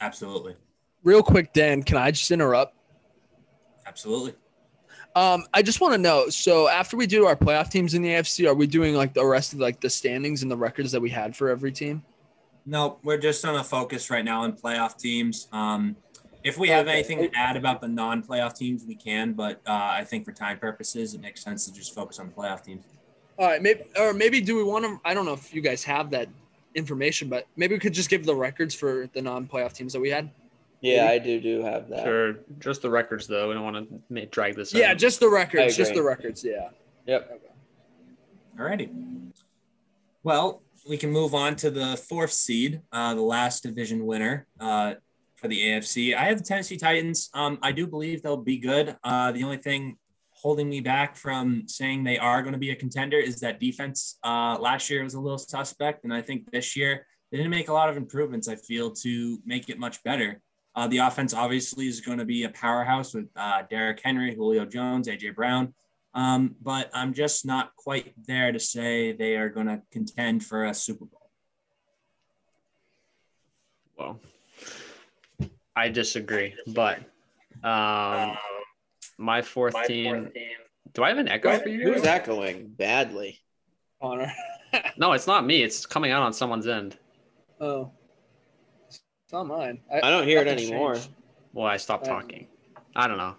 Absolutely. 0.00 0.56
Real 1.02 1.22
quick, 1.22 1.52
Dan, 1.52 1.82
can 1.82 1.98
I 1.98 2.10
just 2.10 2.30
interrupt? 2.30 2.74
Absolutely. 3.86 4.32
Um, 5.14 5.44
I 5.52 5.60
just 5.60 5.82
want 5.82 5.92
to 5.92 5.98
know. 5.98 6.30
So 6.30 6.68
after 6.68 6.96
we 6.96 7.06
do 7.06 7.26
our 7.26 7.36
playoff 7.36 7.70
teams 7.70 7.92
in 7.92 8.00
the 8.00 8.08
AFC, 8.08 8.48
are 8.48 8.54
we 8.54 8.66
doing 8.66 8.94
like 8.94 9.12
the 9.12 9.24
rest 9.24 9.52
of 9.52 9.60
like 9.60 9.78
the 9.78 9.90
standings 9.90 10.42
and 10.42 10.50
the 10.50 10.56
records 10.56 10.90
that 10.92 11.02
we 11.02 11.10
had 11.10 11.36
for 11.36 11.50
every 11.50 11.70
team? 11.70 12.02
No, 12.64 12.98
we're 13.04 13.18
just 13.18 13.44
on 13.44 13.56
a 13.56 13.62
focus 13.62 14.08
right 14.08 14.24
now 14.24 14.40
on 14.42 14.54
playoff 14.54 14.96
teams. 14.96 15.48
Um, 15.52 15.96
if 16.44 16.58
we 16.58 16.68
have 16.68 16.86
anything 16.86 17.18
to 17.18 17.30
add 17.34 17.56
about 17.56 17.80
the 17.80 17.88
non-playoff 17.88 18.54
teams, 18.54 18.84
we 18.86 18.94
can. 18.94 19.32
But 19.32 19.60
uh, 19.66 19.72
I 19.72 20.04
think 20.04 20.24
for 20.24 20.32
time 20.32 20.58
purposes, 20.58 21.14
it 21.14 21.20
makes 21.20 21.42
sense 21.42 21.64
to 21.66 21.72
just 21.72 21.94
focus 21.94 22.18
on 22.18 22.28
the 22.28 22.34
playoff 22.34 22.62
teams. 22.62 22.84
All 23.38 23.48
right, 23.48 23.60
maybe 23.60 23.82
or 23.98 24.12
maybe 24.12 24.40
do 24.40 24.54
we 24.54 24.62
want 24.62 24.84
to? 24.84 25.00
I 25.04 25.14
don't 25.14 25.24
know 25.24 25.32
if 25.32 25.52
you 25.52 25.60
guys 25.60 25.82
have 25.84 26.10
that 26.10 26.28
information, 26.74 27.28
but 27.28 27.46
maybe 27.56 27.74
we 27.74 27.80
could 27.80 27.94
just 27.94 28.10
give 28.10 28.24
the 28.24 28.34
records 28.34 28.74
for 28.74 29.08
the 29.12 29.22
non-playoff 29.22 29.72
teams 29.72 29.92
that 29.94 30.00
we 30.00 30.10
had. 30.10 30.30
Yeah, 30.80 31.08
I 31.08 31.18
do 31.18 31.40
do 31.40 31.62
have 31.62 31.88
that. 31.88 32.04
Sure, 32.04 32.36
just 32.60 32.82
the 32.82 32.90
records 32.90 33.26
though. 33.26 33.48
We 33.48 33.54
don't 33.54 33.64
want 33.64 33.88
to 33.88 34.00
make, 34.10 34.30
drag 34.30 34.54
this. 34.54 34.72
Yeah, 34.72 34.90
out. 34.90 34.98
just 34.98 35.18
the 35.18 35.28
records. 35.28 35.76
Just 35.76 35.94
the 35.94 36.02
records. 36.02 36.44
Yeah. 36.44 36.68
Yep. 37.06 37.30
Okay. 37.32 38.62
Alrighty. 38.62 39.32
Well, 40.22 40.62
we 40.88 40.96
can 40.96 41.10
move 41.10 41.34
on 41.34 41.56
to 41.56 41.70
the 41.70 41.96
fourth 41.96 42.32
seed, 42.32 42.82
uh, 42.92 43.14
the 43.14 43.22
last 43.22 43.62
division 43.62 44.06
winner 44.06 44.46
uh, 44.60 44.94
for 45.44 45.48
the 45.48 45.60
AFC. 45.60 46.16
I 46.16 46.24
have 46.24 46.38
the 46.38 46.44
Tennessee 46.44 46.78
Titans. 46.78 47.28
Um, 47.34 47.58
I 47.60 47.70
do 47.70 47.86
believe 47.86 48.22
they'll 48.22 48.38
be 48.38 48.56
good. 48.56 48.96
Uh, 49.04 49.30
the 49.30 49.44
only 49.44 49.58
thing 49.58 49.98
holding 50.30 50.70
me 50.70 50.80
back 50.80 51.16
from 51.16 51.64
saying 51.66 52.02
they 52.02 52.16
are 52.16 52.40
going 52.40 52.54
to 52.54 52.58
be 52.58 52.70
a 52.70 52.74
contender 52.74 53.18
is 53.18 53.40
that 53.40 53.60
defense. 53.60 54.16
Uh, 54.24 54.56
last 54.58 54.88
year 54.88 55.04
was 55.04 55.12
a 55.12 55.20
little 55.20 55.36
suspect, 55.36 56.04
and 56.04 56.14
I 56.14 56.22
think 56.22 56.50
this 56.50 56.74
year 56.74 57.06
they 57.30 57.36
didn't 57.36 57.50
make 57.50 57.68
a 57.68 57.74
lot 57.74 57.90
of 57.90 57.98
improvements. 57.98 58.48
I 58.48 58.56
feel 58.56 58.90
to 58.92 59.38
make 59.44 59.68
it 59.68 59.78
much 59.78 60.02
better. 60.02 60.40
Uh, 60.74 60.86
the 60.86 60.98
offense 60.98 61.34
obviously 61.34 61.88
is 61.88 62.00
going 62.00 62.18
to 62.18 62.24
be 62.24 62.44
a 62.44 62.48
powerhouse 62.48 63.12
with 63.12 63.28
uh, 63.36 63.64
Derrick 63.68 64.00
Henry, 64.02 64.34
Julio 64.34 64.64
Jones, 64.64 65.08
AJ 65.08 65.34
Brown. 65.34 65.74
Um, 66.14 66.56
but 66.62 66.88
I'm 66.94 67.12
just 67.12 67.44
not 67.44 67.76
quite 67.76 68.14
there 68.26 68.50
to 68.50 68.58
say 68.58 69.12
they 69.12 69.36
are 69.36 69.50
going 69.50 69.66
to 69.66 69.82
contend 69.92 70.42
for 70.42 70.64
a 70.64 70.72
Super 70.72 71.04
Bowl. 71.04 71.30
Well, 73.98 74.20
I 75.76 75.88
disagree, 75.88 76.54
but 76.68 76.98
um, 77.62 78.36
my 79.18 79.42
fourth, 79.42 79.74
my 79.74 79.86
team, 79.86 80.14
fourth 80.14 80.34
team. 80.34 80.56
Do 80.92 81.02
I 81.02 81.08
have 81.08 81.18
an 81.18 81.28
echo 81.28 81.58
for 81.58 81.68
you? 81.68 81.92
Who's 81.92 82.04
echoing 82.04 82.68
badly? 82.68 83.40
Connor. 84.00 84.32
no, 84.96 85.12
it's 85.12 85.26
not 85.26 85.44
me. 85.44 85.62
It's 85.62 85.86
coming 85.86 86.12
out 86.12 86.22
on 86.22 86.32
someone's 86.32 86.66
end. 86.66 86.96
Oh 87.60 87.90
it's 89.24 89.32
not 89.32 89.46
mine. 89.46 89.80
I, 89.92 90.06
I 90.06 90.10
don't 90.10 90.26
hear 90.26 90.40
it 90.40 90.48
anymore. 90.48 90.94
Changed. 90.94 91.10
Well, 91.52 91.66
I 91.66 91.76
stopped 91.78 92.04
talking. 92.04 92.46
I 92.94 93.06
don't 93.06 93.16
know. 93.16 93.36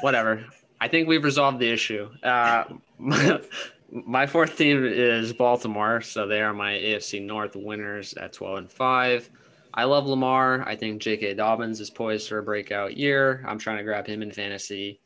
Whatever. 0.00 0.44
I 0.80 0.88
think 0.88 1.08
we've 1.08 1.24
resolved 1.24 1.58
the 1.58 1.70
issue. 1.70 2.10
Uh, 2.22 2.64
my, 2.98 3.40
my 3.90 4.26
fourth 4.26 4.58
team 4.58 4.84
is 4.84 5.32
Baltimore, 5.32 6.02
so 6.02 6.26
they 6.26 6.42
are 6.42 6.52
my 6.52 6.72
AFC 6.72 7.24
North 7.24 7.56
winners 7.56 8.12
at 8.14 8.32
12 8.34 8.58
and 8.58 8.70
5. 8.70 9.30
I 9.76 9.84
love 9.84 10.06
Lamar. 10.06 10.66
I 10.68 10.76
think 10.76 11.02
J.K. 11.02 11.34
Dobbins 11.34 11.80
is 11.80 11.90
poised 11.90 12.28
for 12.28 12.38
a 12.38 12.42
breakout 12.42 12.96
year. 12.96 13.44
I'm 13.46 13.58
trying 13.58 13.78
to 13.78 13.82
grab 13.82 14.06
him 14.06 14.22
in 14.22 14.30
fantasy. 14.30 15.00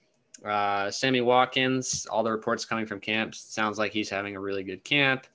Uh, 0.44 0.90
Sammy 0.90 1.22
Watkins, 1.22 2.06
all 2.10 2.22
the 2.22 2.30
reports 2.30 2.66
coming 2.66 2.86
from 2.86 3.00
camps, 3.00 3.40
sounds 3.40 3.78
like 3.78 3.92
he's 3.92 4.10
having 4.10 4.36
a 4.36 4.40
really 4.40 4.62
good 4.62 4.84
camp. 4.84 5.26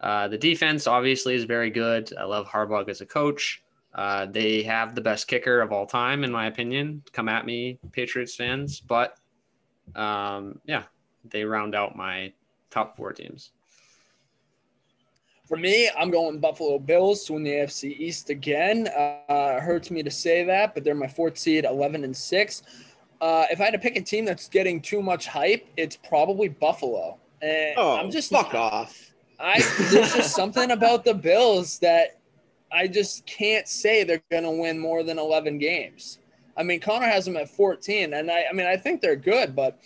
Uh, 0.00 0.28
the 0.28 0.36
defense 0.36 0.86
obviously 0.86 1.34
is 1.34 1.44
very 1.44 1.70
good. 1.70 2.12
I 2.18 2.24
love 2.24 2.46
Harbaugh 2.46 2.86
as 2.88 3.00
a 3.00 3.06
coach. 3.06 3.62
Uh, 3.94 4.26
they 4.26 4.62
have 4.62 4.94
the 4.94 5.00
best 5.00 5.26
kicker 5.26 5.62
of 5.62 5.72
all 5.72 5.86
time, 5.86 6.22
in 6.22 6.30
my 6.30 6.46
opinion. 6.46 7.02
Come 7.12 7.30
at 7.30 7.46
me, 7.46 7.78
Patriots 7.92 8.36
fans. 8.36 8.78
But 8.78 9.18
um, 9.94 10.60
yeah, 10.66 10.82
they 11.24 11.44
round 11.44 11.74
out 11.74 11.96
my 11.96 12.32
top 12.70 12.94
four 12.94 13.14
teams. 13.14 13.52
For 15.46 15.56
me, 15.56 15.88
I'm 15.96 16.10
going 16.10 16.40
Buffalo 16.40 16.78
Bills 16.78 17.24
to 17.24 17.34
win 17.34 17.44
the 17.44 17.52
AFC 17.52 17.96
East 17.98 18.30
again. 18.30 18.88
Uh, 18.88 19.60
hurts 19.60 19.92
me 19.92 20.02
to 20.02 20.10
say 20.10 20.42
that, 20.44 20.74
but 20.74 20.82
they're 20.82 20.94
my 20.94 21.06
fourth 21.06 21.38
seed, 21.38 21.64
11 21.64 22.02
and 22.02 22.16
six. 22.16 22.62
Uh, 23.20 23.46
if 23.50 23.60
I 23.60 23.64
had 23.64 23.70
to 23.72 23.78
pick 23.78 23.96
a 23.96 24.00
team 24.00 24.24
that's 24.24 24.48
getting 24.48 24.80
too 24.80 25.00
much 25.00 25.28
hype, 25.28 25.66
it's 25.76 25.96
probably 25.96 26.48
Buffalo. 26.48 27.18
And 27.40 27.74
oh, 27.76 27.96
I'm 27.96 28.10
just 28.10 28.30
fuck 28.30 28.54
off. 28.54 29.12
I 29.38 29.60
there's 29.90 30.14
just 30.14 30.34
something 30.34 30.72
about 30.72 31.04
the 31.04 31.14
Bills 31.14 31.78
that 31.78 32.18
I 32.72 32.88
just 32.88 33.24
can't 33.26 33.68
say 33.68 34.02
they're 34.02 34.22
going 34.30 34.42
to 34.42 34.50
win 34.50 34.78
more 34.78 35.04
than 35.04 35.18
11 35.18 35.58
games. 35.58 36.18
I 36.56 36.62
mean, 36.62 36.80
Connor 36.80 37.06
has 37.06 37.24
them 37.24 37.36
at 37.36 37.50
14, 37.50 38.14
and 38.14 38.30
I, 38.30 38.46
I 38.50 38.52
mean, 38.52 38.66
I 38.66 38.76
think 38.76 39.00
they're 39.00 39.14
good, 39.14 39.54
but 39.54 39.78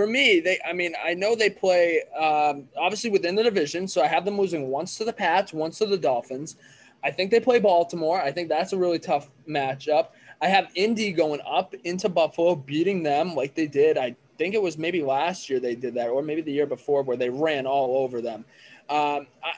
for 0.00 0.06
me, 0.06 0.40
they, 0.40 0.58
I 0.66 0.72
mean, 0.72 0.94
I 1.04 1.12
know 1.12 1.34
they 1.34 1.50
play 1.50 2.02
um, 2.18 2.66
obviously 2.74 3.10
within 3.10 3.34
the 3.34 3.42
division, 3.42 3.86
so 3.86 4.00
I 4.00 4.06
have 4.06 4.24
them 4.24 4.38
losing 4.38 4.68
once 4.68 4.96
to 4.96 5.04
the 5.04 5.12
Pats, 5.12 5.52
once 5.52 5.76
to 5.76 5.84
the 5.84 5.98
Dolphins. 5.98 6.56
I 7.04 7.10
think 7.10 7.30
they 7.30 7.38
play 7.38 7.58
Baltimore. 7.58 8.18
I 8.18 8.32
think 8.32 8.48
that's 8.48 8.72
a 8.72 8.78
really 8.78 8.98
tough 8.98 9.28
matchup. 9.46 10.08
I 10.40 10.48
have 10.48 10.70
Indy 10.74 11.12
going 11.12 11.42
up 11.46 11.74
into 11.84 12.08
Buffalo, 12.08 12.54
beating 12.54 13.02
them 13.02 13.34
like 13.34 13.54
they 13.54 13.66
did. 13.66 13.98
I 13.98 14.16
think 14.38 14.54
it 14.54 14.62
was 14.62 14.78
maybe 14.78 15.02
last 15.02 15.50
year 15.50 15.60
they 15.60 15.74
did 15.74 15.92
that, 15.94 16.08
or 16.08 16.22
maybe 16.22 16.40
the 16.40 16.52
year 16.52 16.66
before, 16.66 17.02
where 17.02 17.18
they 17.18 17.28
ran 17.28 17.66
all 17.66 17.98
over 17.98 18.22
them. 18.22 18.46
Um, 18.88 19.26
I, 19.44 19.52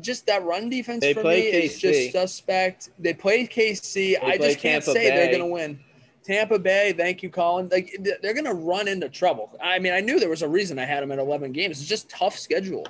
just 0.00 0.26
that 0.26 0.42
run 0.42 0.68
defense 0.68 1.00
They 1.00 1.14
for 1.14 1.22
me 1.22 1.42
is 1.42 1.78
just 1.78 2.10
suspect. 2.10 2.90
They 2.98 3.14
play 3.14 3.46
KC. 3.46 4.16
I 4.16 4.36
play 4.36 4.48
just 4.48 4.58
can't 4.58 4.84
Tampa 4.84 4.98
say 4.98 5.10
they're 5.10 5.26
going 5.28 5.38
to 5.38 5.46
win. 5.46 5.78
Tampa 6.26 6.58
Bay, 6.58 6.92
thank 6.92 7.22
you, 7.22 7.30
Colin. 7.30 7.68
Like 7.68 7.96
they're 8.00 8.34
going 8.34 8.44
to 8.46 8.54
run 8.54 8.88
into 8.88 9.08
trouble. 9.08 9.56
I 9.62 9.78
mean, 9.78 9.92
I 9.92 10.00
knew 10.00 10.18
there 10.18 10.28
was 10.28 10.42
a 10.42 10.48
reason 10.48 10.76
I 10.76 10.84
had 10.84 11.02
them 11.02 11.12
at 11.12 11.20
11 11.20 11.52
games. 11.52 11.80
It's 11.80 11.88
just 11.88 12.10
tough 12.10 12.36
schedule. 12.36 12.84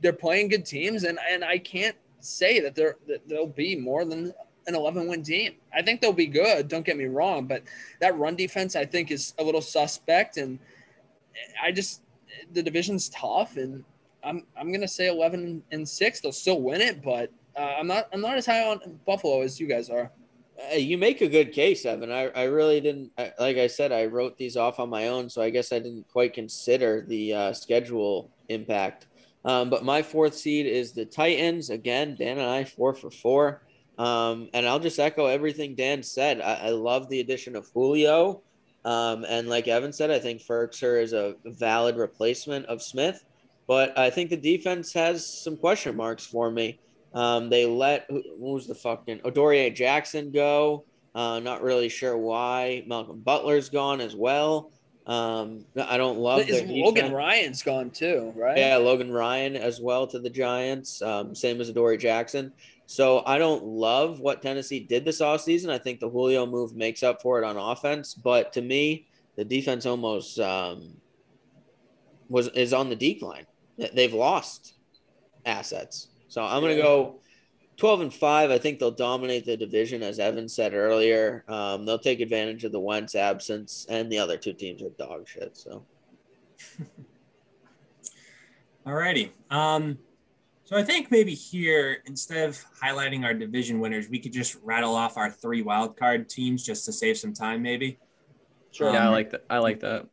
They're 0.00 0.14
playing 0.14 0.48
good 0.48 0.64
teams, 0.64 1.04
and 1.04 1.18
and 1.30 1.44
I 1.44 1.58
can't 1.58 1.96
say 2.20 2.60
that 2.60 2.74
they're 2.74 2.96
that 3.06 3.28
they'll 3.28 3.46
be 3.46 3.76
more 3.76 4.06
than 4.06 4.32
an 4.66 4.74
11 4.74 5.08
win 5.08 5.22
team. 5.22 5.56
I 5.74 5.82
think 5.82 6.00
they'll 6.00 6.12
be 6.14 6.26
good. 6.26 6.68
Don't 6.68 6.86
get 6.86 6.96
me 6.96 7.04
wrong, 7.04 7.46
but 7.46 7.64
that 8.00 8.16
run 8.16 8.34
defense 8.34 8.76
I 8.76 8.86
think 8.86 9.10
is 9.10 9.34
a 9.38 9.44
little 9.44 9.60
suspect, 9.60 10.38
and 10.38 10.58
I 11.62 11.70
just 11.70 12.00
the 12.54 12.62
division's 12.62 13.10
tough, 13.10 13.58
and 13.58 13.84
I'm 14.24 14.44
I'm 14.58 14.72
gonna 14.72 14.88
say 14.88 15.08
11 15.08 15.62
and 15.70 15.86
six. 15.86 16.20
They'll 16.20 16.32
still 16.32 16.62
win 16.62 16.80
it, 16.80 17.02
but 17.02 17.30
uh, 17.54 17.74
I'm 17.78 17.86
not 17.86 18.08
I'm 18.10 18.22
not 18.22 18.38
as 18.38 18.46
high 18.46 18.64
on 18.64 18.80
Buffalo 19.04 19.42
as 19.42 19.60
you 19.60 19.66
guys 19.66 19.90
are. 19.90 20.10
Uh, 20.58 20.76
you 20.76 20.98
make 20.98 21.20
a 21.20 21.28
good 21.28 21.52
case, 21.52 21.84
Evan. 21.84 22.10
I, 22.10 22.28
I 22.28 22.44
really 22.44 22.80
didn't. 22.80 23.12
I, 23.16 23.32
like 23.38 23.56
I 23.56 23.68
said, 23.68 23.92
I 23.92 24.06
wrote 24.06 24.36
these 24.36 24.56
off 24.56 24.80
on 24.80 24.90
my 24.90 25.08
own, 25.08 25.28
so 25.28 25.40
I 25.40 25.50
guess 25.50 25.72
I 25.72 25.78
didn't 25.78 26.08
quite 26.08 26.34
consider 26.34 27.04
the 27.06 27.34
uh, 27.34 27.52
schedule 27.52 28.30
impact. 28.48 29.06
Um, 29.44 29.70
but 29.70 29.84
my 29.84 30.02
fourth 30.02 30.34
seed 30.34 30.66
is 30.66 30.92
the 30.92 31.04
Titans. 31.04 31.70
Again, 31.70 32.16
Dan 32.18 32.38
and 32.38 32.48
I 32.48 32.64
four 32.64 32.92
for 32.94 33.10
four. 33.10 33.62
Um, 33.98 34.48
and 34.54 34.66
I'll 34.66 34.78
just 34.78 34.98
echo 34.98 35.26
everything 35.26 35.74
Dan 35.74 36.02
said. 36.02 36.40
I, 36.40 36.54
I 36.54 36.70
love 36.70 37.08
the 37.08 37.20
addition 37.20 37.56
of 37.56 37.68
Julio. 37.74 38.42
Um, 38.84 39.24
and 39.28 39.48
like 39.48 39.68
Evan 39.68 39.92
said, 39.92 40.10
I 40.10 40.18
think 40.18 40.40
Firkser 40.42 41.02
is 41.02 41.12
a 41.12 41.36
valid 41.44 41.96
replacement 41.96 42.66
of 42.66 42.82
Smith. 42.82 43.24
But 43.66 43.98
I 43.98 44.10
think 44.10 44.30
the 44.30 44.36
defense 44.36 44.92
has 44.94 45.26
some 45.26 45.56
question 45.56 45.96
marks 45.96 46.24
for 46.24 46.50
me. 46.50 46.78
Um, 47.14 47.48
they 47.48 47.66
let 47.66 48.06
who 48.08 48.22
who 48.38 48.52
was 48.52 48.66
the 48.66 48.74
fucking 48.74 49.20
Adoree 49.24 49.70
Jackson 49.70 50.30
go. 50.30 50.84
Uh, 51.14 51.40
not 51.40 51.62
really 51.62 51.88
sure 51.88 52.16
why. 52.16 52.84
Malcolm 52.86 53.20
Butler's 53.20 53.68
gone 53.68 54.00
as 54.00 54.14
well. 54.14 54.70
Um, 55.06 55.64
I 55.80 55.96
don't 55.96 56.18
love 56.18 56.48
Is 56.48 56.62
Logan. 56.68 57.12
Ryan's 57.12 57.62
gone 57.62 57.90
too, 57.90 58.32
right? 58.36 58.58
Yeah, 58.58 58.76
Logan 58.76 59.10
Ryan 59.10 59.56
as 59.56 59.80
well 59.80 60.06
to 60.06 60.18
the 60.18 60.28
Giants. 60.28 61.00
Um, 61.00 61.34
same 61.34 61.62
as 61.62 61.70
Adoree 61.70 61.96
Jackson. 61.96 62.52
So 62.84 63.22
I 63.26 63.38
don't 63.38 63.64
love 63.64 64.20
what 64.20 64.42
Tennessee 64.42 64.80
did 64.80 65.06
this 65.06 65.20
offseason. 65.20 65.70
I 65.70 65.78
think 65.78 66.00
the 66.00 66.08
Julio 66.08 66.44
move 66.44 66.76
makes 66.76 67.02
up 67.02 67.22
for 67.22 67.38
it 67.38 67.44
on 67.44 67.56
offense. 67.56 68.14
But 68.14 68.52
to 68.52 68.62
me, 68.62 69.06
the 69.36 69.44
defense 69.44 69.86
almost 69.86 70.38
um, 70.40 70.94
was 72.28 72.48
is 72.48 72.74
on 72.74 72.90
the 72.90 72.96
decline. 72.96 73.46
They've 73.94 74.12
lost 74.12 74.74
assets. 75.46 76.08
So 76.28 76.44
I'm 76.44 76.60
gonna 76.62 76.76
go 76.76 77.20
12 77.76 78.00
and 78.02 78.14
5. 78.14 78.50
I 78.50 78.58
think 78.58 78.78
they'll 78.78 78.90
dominate 78.90 79.44
the 79.46 79.56
division, 79.56 80.02
as 80.02 80.18
Evan 80.18 80.48
said 80.48 80.74
earlier. 80.74 81.44
Um, 81.48 81.86
they'll 81.86 81.98
take 81.98 82.20
advantage 82.20 82.64
of 82.64 82.72
the 82.72 82.80
Wentz 82.80 83.14
absence, 83.14 83.86
and 83.88 84.10
the 84.10 84.18
other 84.18 84.36
two 84.36 84.52
teams 84.52 84.82
are 84.82 84.90
dog 84.90 85.28
shit. 85.28 85.56
So 85.56 85.84
Alrighty. 88.86 89.30
Um, 89.50 89.98
so 90.64 90.76
I 90.76 90.82
think 90.82 91.10
maybe 91.10 91.34
here, 91.34 92.02
instead 92.06 92.48
of 92.48 92.62
highlighting 92.82 93.24
our 93.24 93.34
division 93.34 93.80
winners, 93.80 94.08
we 94.08 94.18
could 94.18 94.32
just 94.32 94.56
rattle 94.62 94.94
off 94.94 95.16
our 95.16 95.30
three 95.30 95.62
wild 95.62 95.96
card 95.96 96.28
teams 96.28 96.64
just 96.64 96.84
to 96.86 96.92
save 96.92 97.18
some 97.18 97.32
time, 97.32 97.62
maybe. 97.62 97.98
Sure. 98.70 98.92
yeah, 98.92 99.04
I 99.04 99.06
Um, 99.06 99.12
like 99.12 99.30
that. 99.30 99.44
I 99.48 99.58
like 99.58 99.80
that. 99.80 100.06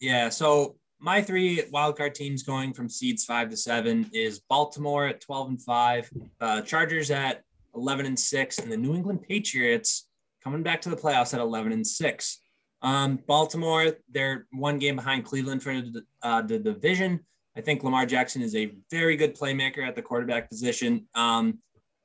Yeah. 0.00 0.28
So 0.28 0.76
my 0.98 1.20
three 1.20 1.62
wildcard 1.72 2.14
teams 2.14 2.42
going 2.42 2.72
from 2.72 2.88
seeds 2.88 3.24
five 3.24 3.50
to 3.50 3.56
seven 3.56 4.08
is 4.12 4.40
Baltimore 4.48 5.06
at 5.06 5.20
12 5.20 5.48
and 5.48 5.62
five, 5.62 6.10
uh, 6.40 6.62
Chargers 6.62 7.10
at 7.10 7.42
11 7.74 8.06
and 8.06 8.18
six, 8.18 8.58
and 8.58 8.72
the 8.72 8.76
New 8.76 8.94
England 8.94 9.22
Patriots 9.22 10.08
coming 10.42 10.62
back 10.62 10.80
to 10.82 10.88
the 10.90 10.96
playoffs 10.96 11.34
at 11.34 11.40
11 11.40 11.72
and 11.72 11.86
six. 11.86 12.40
Um, 12.82 13.18
Baltimore, 13.26 13.96
they're 14.10 14.46
one 14.52 14.78
game 14.78 14.96
behind 14.96 15.24
Cleveland 15.24 15.62
for 15.62 15.74
the, 15.74 16.02
uh, 16.22 16.42
the 16.42 16.58
division. 16.58 17.20
I 17.56 17.60
think 17.60 17.82
Lamar 17.82 18.06
Jackson 18.06 18.42
is 18.42 18.54
a 18.54 18.74
very 18.90 19.16
good 19.16 19.36
playmaker 19.36 19.86
at 19.86 19.94
the 19.94 20.02
quarterback 20.02 20.48
position. 20.48 21.08
Um, 21.14 21.58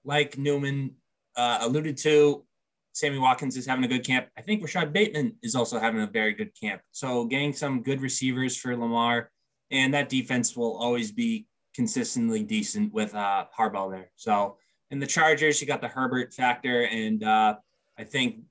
like 0.04 0.38
Newman 0.38 0.96
uh, 1.36 1.60
alluded 1.62 1.98
to, 1.98 2.46
Sammy 2.94 3.20
Watkins 3.20 3.56
is 3.58 3.66
having 3.66 3.86
a 3.86 3.88
good 3.88 4.06
camp. 4.06 4.28
I 4.38 4.42
think 4.42 4.62
Rashod 4.62 4.92
Bateman 4.94 5.36
is 5.42 5.56
also 5.56 5.80
having 5.80 6.02
a 6.02 6.08
very 6.08 6.34
good 6.34 6.52
camp. 6.60 6.82
So 6.92 7.26
getting 7.26 7.54
some 7.54 7.84
good 7.84 8.02
receivers 8.02 8.58
for 8.58 8.76
Lamar, 8.76 9.32
and 9.70 9.94
that 9.94 10.10
defense 10.10 10.56
will 10.56 10.78
always 10.78 11.12
be 11.12 11.48
consistently 11.74 12.44
decent 12.44 12.94
with 12.94 13.16
uh, 13.16 13.46
Harbaugh 13.58 13.92
there. 13.92 14.12
So 14.16 14.58
in 14.90 15.00
the 15.00 15.08
Chargers, 15.08 15.62
you 15.62 15.68
got 15.68 15.82
the 15.82 15.88
Herbert 15.88 16.34
factor, 16.34 16.84
and 16.84 17.24
uh, 17.24 17.56
I 17.98 18.04
think 18.04 18.42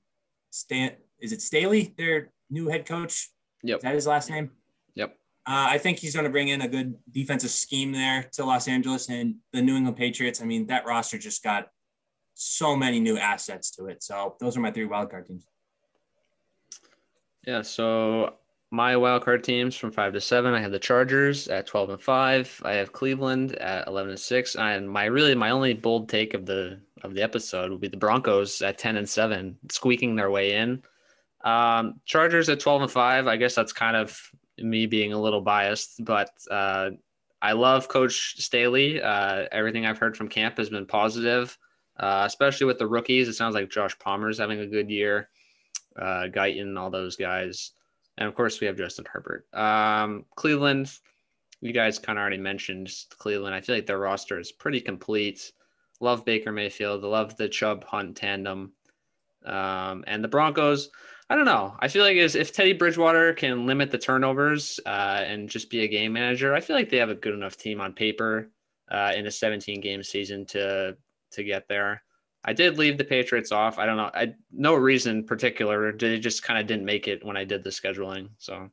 Stan 0.49 0.93
is 1.19 1.31
it 1.31 1.41
Staley, 1.41 1.93
their 1.97 2.31
new 2.49 2.67
head 2.67 2.85
coach. 2.85 3.29
Yep. 3.63 3.77
Is 3.77 3.83
that 3.83 3.93
his 3.93 4.07
last 4.07 4.29
name? 4.29 4.49
Yep. 4.95 5.15
Uh, 5.45 5.67
I 5.69 5.77
think 5.77 5.99
he's 5.99 6.15
going 6.15 6.25
to 6.25 6.31
bring 6.31 6.49
in 6.49 6.61
a 6.61 6.67
good 6.67 6.95
defensive 7.11 7.51
scheme 7.51 7.91
there 7.91 8.23
to 8.33 8.45
Los 8.45 8.67
Angeles 8.67 9.09
and 9.09 9.35
the 9.53 9.61
New 9.61 9.75
England 9.75 9.97
Patriots. 9.97 10.41
I 10.41 10.45
mean, 10.45 10.65
that 10.67 10.85
roster 10.85 11.19
just 11.19 11.43
got 11.43 11.67
so 12.33 12.75
many 12.75 12.99
new 12.99 13.17
assets 13.17 13.71
to 13.71 13.85
it. 13.85 14.03
So 14.03 14.35
those 14.39 14.57
are 14.57 14.61
my 14.61 14.71
three 14.71 14.87
wildcard 14.87 15.27
teams. 15.27 15.47
Yeah, 17.45 17.61
so 17.61 18.35
my 18.71 18.95
wild 18.95 19.25
card 19.25 19.43
teams 19.43 19.75
from 19.75 19.91
five 19.91 20.13
to 20.13 20.21
seven. 20.21 20.53
I 20.53 20.61
have 20.61 20.71
the 20.71 20.79
Chargers 20.79 21.47
at 21.47 21.67
twelve 21.67 21.89
and 21.89 22.01
five. 22.01 22.61
I 22.63 22.73
have 22.73 22.93
Cleveland 22.93 23.55
at 23.55 23.87
eleven 23.87 24.11
and 24.11 24.19
six. 24.19 24.55
And 24.55 24.89
my 24.89 25.05
really 25.05 25.35
my 25.35 25.49
only 25.49 25.73
bold 25.73 26.07
take 26.07 26.33
of 26.33 26.45
the 26.45 26.79
of 27.03 27.13
the 27.13 27.21
episode 27.21 27.71
would 27.71 27.81
be 27.81 27.87
the 27.87 27.97
Broncos 27.97 28.61
at 28.61 28.77
ten 28.77 28.97
and 28.97 29.09
seven, 29.09 29.57
squeaking 29.69 30.15
their 30.15 30.31
way 30.31 30.53
in. 30.53 30.83
Um, 31.43 31.99
Chargers 32.05 32.47
at 32.49 32.59
twelve 32.59 32.81
and 32.81 32.91
five. 32.91 33.27
I 33.27 33.37
guess 33.37 33.55
that's 33.55 33.73
kind 33.73 33.97
of 33.97 34.17
me 34.57 34.85
being 34.85 35.11
a 35.11 35.19
little 35.19 35.41
biased, 35.41 36.05
but 36.05 36.29
uh, 36.51 36.91
I 37.41 37.53
love 37.53 37.87
Coach 37.87 38.39
Staley. 38.39 39.01
Uh, 39.01 39.47
everything 39.51 39.85
I've 39.85 39.97
heard 39.97 40.15
from 40.15 40.27
camp 40.27 40.57
has 40.59 40.69
been 40.69 40.85
positive, 40.85 41.57
uh, 41.97 42.23
especially 42.25 42.67
with 42.67 42.79
the 42.79 42.87
rookies. 42.87 43.27
It 43.27 43.33
sounds 43.33 43.55
like 43.55 43.69
Josh 43.69 43.97
Palmer's 43.99 44.39
having 44.39 44.59
a 44.59 44.67
good 44.67 44.89
year 44.89 45.29
uh, 45.97 46.27
Guyton, 46.33 46.77
all 46.77 46.89
those 46.89 47.15
guys. 47.15 47.71
And 48.17 48.27
of 48.27 48.35
course, 48.35 48.59
we 48.59 48.67
have 48.67 48.77
Justin 48.77 49.05
Herbert. 49.11 49.47
Um, 49.53 50.25
Cleveland, 50.35 50.91
you 51.61 51.73
guys 51.73 51.99
kind 51.99 52.17
of 52.17 52.21
already 52.21 52.37
mentioned 52.37 52.89
Cleveland. 53.17 53.55
I 53.55 53.61
feel 53.61 53.75
like 53.75 53.85
their 53.85 53.99
roster 53.99 54.39
is 54.39 54.51
pretty 54.51 54.81
complete. 54.81 55.51
Love 55.99 56.25
Baker 56.25 56.51
Mayfield. 56.51 57.03
Love 57.03 57.35
the 57.37 57.49
Chubb 57.49 57.83
Hunt 57.83 58.17
tandem. 58.17 58.73
Um, 59.45 60.03
and 60.07 60.23
the 60.23 60.27
Broncos, 60.27 60.89
I 61.29 61.35
don't 61.35 61.45
know. 61.45 61.75
I 61.79 61.87
feel 61.87 62.03
like 62.03 62.17
if 62.17 62.53
Teddy 62.53 62.73
Bridgewater 62.73 63.33
can 63.33 63.65
limit 63.65 63.89
the 63.89 63.97
turnovers 63.97 64.79
uh, 64.85 65.23
and 65.25 65.49
just 65.49 65.69
be 65.69 65.83
a 65.83 65.87
game 65.87 66.13
manager, 66.13 66.53
I 66.53 66.59
feel 66.59 66.75
like 66.75 66.89
they 66.89 66.97
have 66.97 67.09
a 67.09 67.15
good 67.15 67.33
enough 67.33 67.57
team 67.57 67.81
on 67.81 67.93
paper 67.93 68.51
uh, 68.91 69.13
in 69.15 69.25
a 69.25 69.31
17 69.31 69.81
game 69.81 70.03
season 70.03 70.45
to 70.47 70.97
to 71.31 71.43
get 71.43 71.67
there. 71.67 72.03
I 72.43 72.53
did 72.53 72.77
leave 72.77 72.97
the 72.97 73.03
Patriots 73.03 73.51
off. 73.51 73.77
I 73.77 73.85
don't 73.85 73.97
know. 73.97 74.09
I 74.13 74.33
no 74.51 74.73
reason 74.73 75.23
particular. 75.23 75.91
They 75.91 76.19
just 76.19 76.43
kind 76.43 76.59
of 76.59 76.67
didn't 76.67 76.85
make 76.85 77.07
it 77.07 77.23
when 77.23 77.37
I 77.37 77.43
did 77.43 77.63
the 77.63 77.69
scheduling. 77.69 78.29
So 78.39 78.69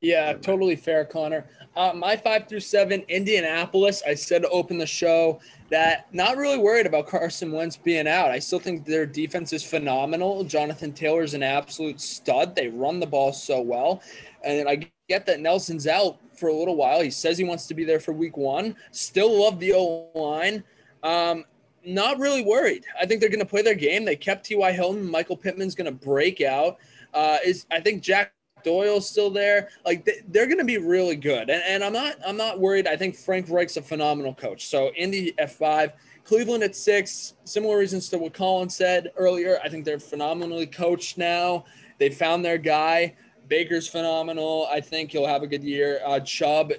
Yeah, 0.00 0.32
totally 0.32 0.76
fair, 0.76 1.04
Connor. 1.04 1.46
Uh, 1.76 1.92
my 1.94 2.16
five 2.16 2.48
through 2.48 2.60
seven, 2.60 3.02
Indianapolis. 3.08 4.02
I 4.06 4.14
said 4.14 4.42
to 4.42 4.48
open 4.48 4.78
the 4.78 4.86
show 4.86 5.40
that 5.68 6.06
not 6.14 6.38
really 6.38 6.58
worried 6.58 6.86
about 6.86 7.06
Carson 7.06 7.52
Wentz 7.52 7.76
being 7.76 8.08
out. 8.08 8.30
I 8.30 8.38
still 8.38 8.60
think 8.60 8.86
their 8.86 9.04
defense 9.04 9.52
is 9.52 9.62
phenomenal. 9.62 10.42
Jonathan 10.44 10.92
Taylor's 10.92 11.34
an 11.34 11.42
absolute 11.42 12.00
stud. 12.00 12.54
They 12.54 12.68
run 12.68 12.98
the 12.98 13.06
ball 13.06 13.32
so 13.32 13.60
well. 13.60 14.02
And 14.42 14.68
I 14.68 14.88
get 15.08 15.26
that 15.26 15.40
Nelson's 15.40 15.86
out 15.86 16.18
for 16.38 16.48
a 16.48 16.54
little 16.54 16.76
while. 16.76 17.02
He 17.02 17.10
says 17.10 17.36
he 17.36 17.44
wants 17.44 17.66
to 17.66 17.74
be 17.74 17.84
there 17.84 18.00
for 18.00 18.12
week 18.12 18.36
one. 18.36 18.74
Still 18.90 19.42
love 19.42 19.58
the 19.60 19.74
O 19.74 20.10
line. 20.14 20.64
Um, 21.02 21.44
not 21.84 22.18
really 22.18 22.42
worried. 22.42 22.84
I 23.00 23.06
think 23.06 23.20
they're 23.20 23.30
going 23.30 23.40
to 23.40 23.46
play 23.46 23.62
their 23.62 23.74
game. 23.74 24.04
They 24.04 24.16
kept 24.16 24.44
T.Y. 24.46 24.72
Hilton. 24.72 25.08
Michael 25.08 25.36
Pittman's 25.36 25.74
going 25.74 25.86
to 25.86 26.06
break 26.06 26.40
out. 26.40 26.78
Uh, 27.14 27.38
is 27.44 27.66
I 27.70 27.80
think 27.80 28.02
Jack 28.02 28.32
Doyle's 28.64 29.08
still 29.08 29.30
there. 29.30 29.68
Like 29.84 30.04
they, 30.04 30.22
they're 30.28 30.46
going 30.46 30.58
to 30.58 30.64
be 30.64 30.78
really 30.78 31.16
good, 31.16 31.48
and, 31.48 31.62
and 31.62 31.84
I'm 31.84 31.92
not 31.92 32.16
I'm 32.26 32.36
not 32.36 32.58
worried. 32.58 32.86
I 32.88 32.96
think 32.96 33.16
Frank 33.16 33.48
Reich's 33.48 33.76
a 33.76 33.82
phenomenal 33.82 34.34
coach. 34.34 34.66
So 34.66 34.90
Indy 34.96 35.38
at 35.38 35.52
five, 35.52 35.92
Cleveland 36.24 36.64
at 36.64 36.74
six, 36.74 37.34
similar 37.44 37.78
reasons 37.78 38.08
to 38.10 38.18
what 38.18 38.34
Colin 38.34 38.68
said 38.68 39.12
earlier. 39.16 39.60
I 39.62 39.68
think 39.68 39.84
they're 39.84 40.00
phenomenally 40.00 40.66
coached 40.66 41.16
now. 41.16 41.64
They 41.98 42.10
found 42.10 42.44
their 42.44 42.58
guy. 42.58 43.14
Baker's 43.48 43.86
phenomenal. 43.86 44.66
I 44.70 44.80
think 44.80 45.12
he'll 45.12 45.26
have 45.26 45.44
a 45.44 45.46
good 45.46 45.62
year. 45.62 46.00
Uh, 46.04 46.18
Chubb 46.18 46.72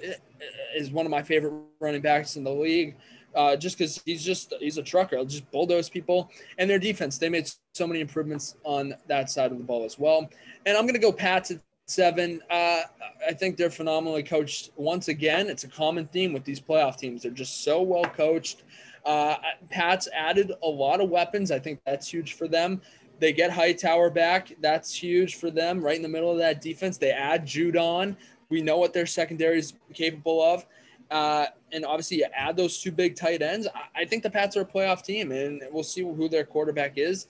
is 0.76 0.90
one 0.90 1.06
of 1.06 1.10
my 1.10 1.22
favorite 1.22 1.54
running 1.80 2.02
backs 2.02 2.36
in 2.36 2.44
the 2.44 2.52
league. 2.52 2.96
Uh, 3.38 3.54
just 3.54 3.78
because 3.78 4.02
he's 4.04 4.24
just 4.24 4.52
he's 4.58 4.78
a 4.78 4.82
trucker, 4.82 5.14
He'll 5.14 5.24
just 5.24 5.48
bulldoze 5.52 5.88
people. 5.88 6.28
And 6.58 6.68
their 6.68 6.80
defense, 6.80 7.18
they 7.18 7.28
made 7.28 7.48
so 7.72 7.86
many 7.86 8.00
improvements 8.00 8.56
on 8.64 8.94
that 9.06 9.30
side 9.30 9.52
of 9.52 9.58
the 9.58 9.64
ball 9.64 9.84
as 9.84 9.96
well. 9.96 10.28
And 10.66 10.76
I'm 10.76 10.86
gonna 10.86 10.98
go 10.98 11.12
Pats 11.12 11.52
at 11.52 11.60
seven. 11.86 12.42
Uh, 12.50 12.80
I 13.24 13.32
think 13.32 13.56
they're 13.56 13.70
phenomenally 13.70 14.24
coached. 14.24 14.70
Once 14.74 15.06
again, 15.06 15.48
it's 15.48 15.62
a 15.62 15.68
common 15.68 16.08
theme 16.08 16.32
with 16.32 16.44
these 16.44 16.60
playoff 16.60 16.96
teams. 16.96 17.22
They're 17.22 17.30
just 17.30 17.62
so 17.62 17.80
well 17.80 18.04
coached. 18.04 18.64
Uh, 19.06 19.36
Pats 19.70 20.08
added 20.12 20.50
a 20.64 20.68
lot 20.68 21.00
of 21.00 21.08
weapons. 21.08 21.52
I 21.52 21.60
think 21.60 21.78
that's 21.86 22.12
huge 22.12 22.32
for 22.32 22.48
them. 22.48 22.82
They 23.20 23.32
get 23.32 23.52
Hightower 23.52 24.10
back. 24.10 24.52
That's 24.60 24.92
huge 24.92 25.36
for 25.36 25.52
them. 25.52 25.80
Right 25.80 25.94
in 25.94 26.02
the 26.02 26.08
middle 26.08 26.32
of 26.32 26.38
that 26.38 26.60
defense, 26.60 26.98
they 26.98 27.12
add 27.12 27.46
Judon. 27.46 28.16
We 28.50 28.62
know 28.62 28.78
what 28.78 28.92
their 28.92 29.06
secondary 29.06 29.60
is 29.60 29.74
capable 29.94 30.42
of. 30.42 30.66
Uh, 31.10 31.46
and 31.72 31.84
obviously, 31.84 32.18
you 32.18 32.26
add 32.34 32.56
those 32.56 32.78
two 32.78 32.92
big 32.92 33.16
tight 33.16 33.40
ends. 33.40 33.66
I, 33.74 34.02
I, 34.02 34.04
think 34.04 34.22
the 34.22 34.30
Pats 34.30 34.56
are 34.56 34.60
a 34.60 34.66
playoff 34.66 35.02
team, 35.02 35.32
and 35.32 35.62
we'll 35.70 35.82
see 35.82 36.02
who 36.02 36.28
their 36.28 36.44
quarterback 36.44 36.94
is. 36.96 37.28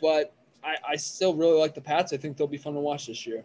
But 0.00 0.34
I, 0.64 0.76
I 0.90 0.96
still 0.96 1.34
really 1.34 1.58
like 1.58 1.74
the 1.74 1.80
Pats. 1.80 2.12
I 2.12 2.16
think 2.16 2.36
they'll 2.36 2.48
be 2.48 2.58
fun 2.58 2.74
to 2.74 2.80
watch 2.80 3.06
this 3.06 3.26
year. 3.26 3.44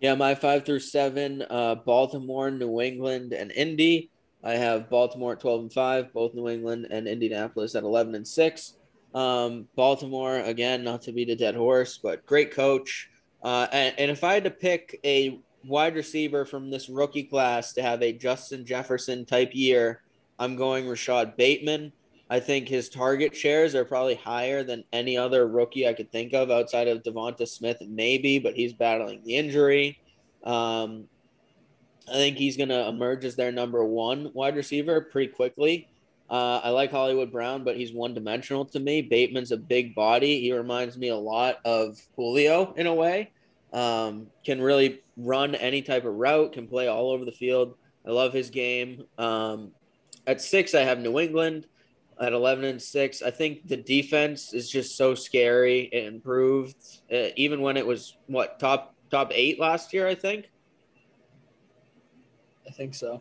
Yeah, 0.00 0.14
my 0.14 0.34
five 0.34 0.64
through 0.64 0.80
seven: 0.80 1.44
uh, 1.50 1.76
Baltimore, 1.76 2.50
New 2.50 2.80
England, 2.80 3.32
and 3.32 3.52
Indy. 3.52 4.10
I 4.42 4.52
have 4.52 4.88
Baltimore 4.88 5.32
at 5.32 5.40
twelve 5.40 5.60
and 5.60 5.72
five, 5.72 6.12
both 6.12 6.34
New 6.34 6.48
England 6.48 6.86
and 6.90 7.06
Indianapolis 7.06 7.74
at 7.74 7.82
eleven 7.82 8.14
and 8.14 8.26
six. 8.26 8.74
Um, 9.14 9.68
Baltimore 9.76 10.40
again, 10.40 10.82
not 10.82 11.02
to 11.02 11.12
beat 11.12 11.28
a 11.28 11.36
dead 11.36 11.54
horse, 11.54 11.98
but 12.02 12.26
great 12.26 12.50
coach. 12.50 13.10
Uh, 13.42 13.68
and, 13.72 13.94
and 13.98 14.10
if 14.10 14.24
I 14.24 14.34
had 14.34 14.44
to 14.44 14.50
pick 14.50 14.98
a 15.04 15.38
wide 15.66 15.94
receiver 15.94 16.44
from 16.44 16.70
this 16.70 16.88
rookie 16.88 17.24
class 17.24 17.72
to 17.74 17.82
have 17.82 18.02
a 18.02 18.12
Justin 18.12 18.64
Jefferson 18.64 19.24
type 19.24 19.50
year, 19.52 20.02
I'm 20.38 20.56
going 20.56 20.88
Rashod 20.88 21.36
Bateman. 21.36 21.92
I 22.30 22.40
think 22.40 22.68
his 22.68 22.88
target 22.88 23.36
shares 23.36 23.74
are 23.74 23.84
probably 23.84 24.14
higher 24.14 24.62
than 24.62 24.84
any 24.92 25.16
other 25.16 25.46
rookie 25.46 25.86
I 25.86 25.92
could 25.92 26.10
think 26.10 26.32
of 26.32 26.50
outside 26.50 26.88
of 26.88 27.02
Devonta 27.02 27.46
Smith, 27.46 27.76
maybe, 27.86 28.38
but 28.38 28.54
he's 28.54 28.72
battling 28.72 29.22
the 29.24 29.36
injury. 29.36 29.98
Um, 30.42 31.04
I 32.08 32.12
think 32.12 32.36
he's 32.36 32.56
going 32.56 32.70
to 32.70 32.88
emerge 32.88 33.24
as 33.24 33.36
their 33.36 33.52
number 33.52 33.84
one 33.84 34.30
wide 34.34 34.56
receiver 34.56 35.00
pretty 35.00 35.32
quickly. 35.32 35.88
Uh, 36.28 36.60
I 36.64 36.70
like 36.70 36.90
Hollywood 36.90 37.30
Brown, 37.30 37.64
but 37.64 37.76
he's 37.76 37.92
one 37.92 38.14
dimensional 38.14 38.64
to 38.66 38.80
me. 38.80 39.02
Bateman's 39.02 39.52
a 39.52 39.56
big 39.56 39.94
body. 39.94 40.40
He 40.40 40.52
reminds 40.52 40.96
me 40.96 41.08
a 41.08 41.16
lot 41.16 41.58
of 41.64 42.00
Julio 42.16 42.72
in 42.74 42.86
a 42.86 42.94
way. 42.94 43.30
Um, 43.74 44.28
can 44.46 44.62
really 44.62 45.02
run 45.16 45.54
any 45.56 45.82
type 45.82 46.04
of 46.04 46.14
route, 46.14 46.52
can 46.52 46.66
play 46.66 46.88
all 46.88 47.10
over 47.10 47.24
the 47.24 47.32
field. 47.32 47.74
I 48.06 48.12
love 48.12 48.32
his 48.32 48.48
game. 48.48 49.04
Um, 49.18 49.72
at 50.26 50.40
six, 50.40 50.74
I 50.74 50.82
have 50.82 51.00
New 51.00 51.18
England. 51.18 51.66
At 52.20 52.32
11 52.32 52.64
and 52.64 52.80
six, 52.80 53.22
I 53.22 53.32
think 53.32 53.66
the 53.66 53.76
defense 53.76 54.54
is 54.54 54.70
just 54.70 54.96
so 54.96 55.16
scary. 55.16 55.88
It 55.92 56.04
improved, 56.06 56.76
uh, 57.12 57.30
even 57.34 57.60
when 57.60 57.76
it 57.76 57.84
was 57.84 58.16
what 58.28 58.60
top 58.60 58.94
top 59.10 59.32
eight 59.34 59.58
last 59.58 59.92
year. 59.92 60.06
I 60.06 60.14
think. 60.14 60.48
I 62.68 62.70
think 62.70 62.94
so. 62.94 63.20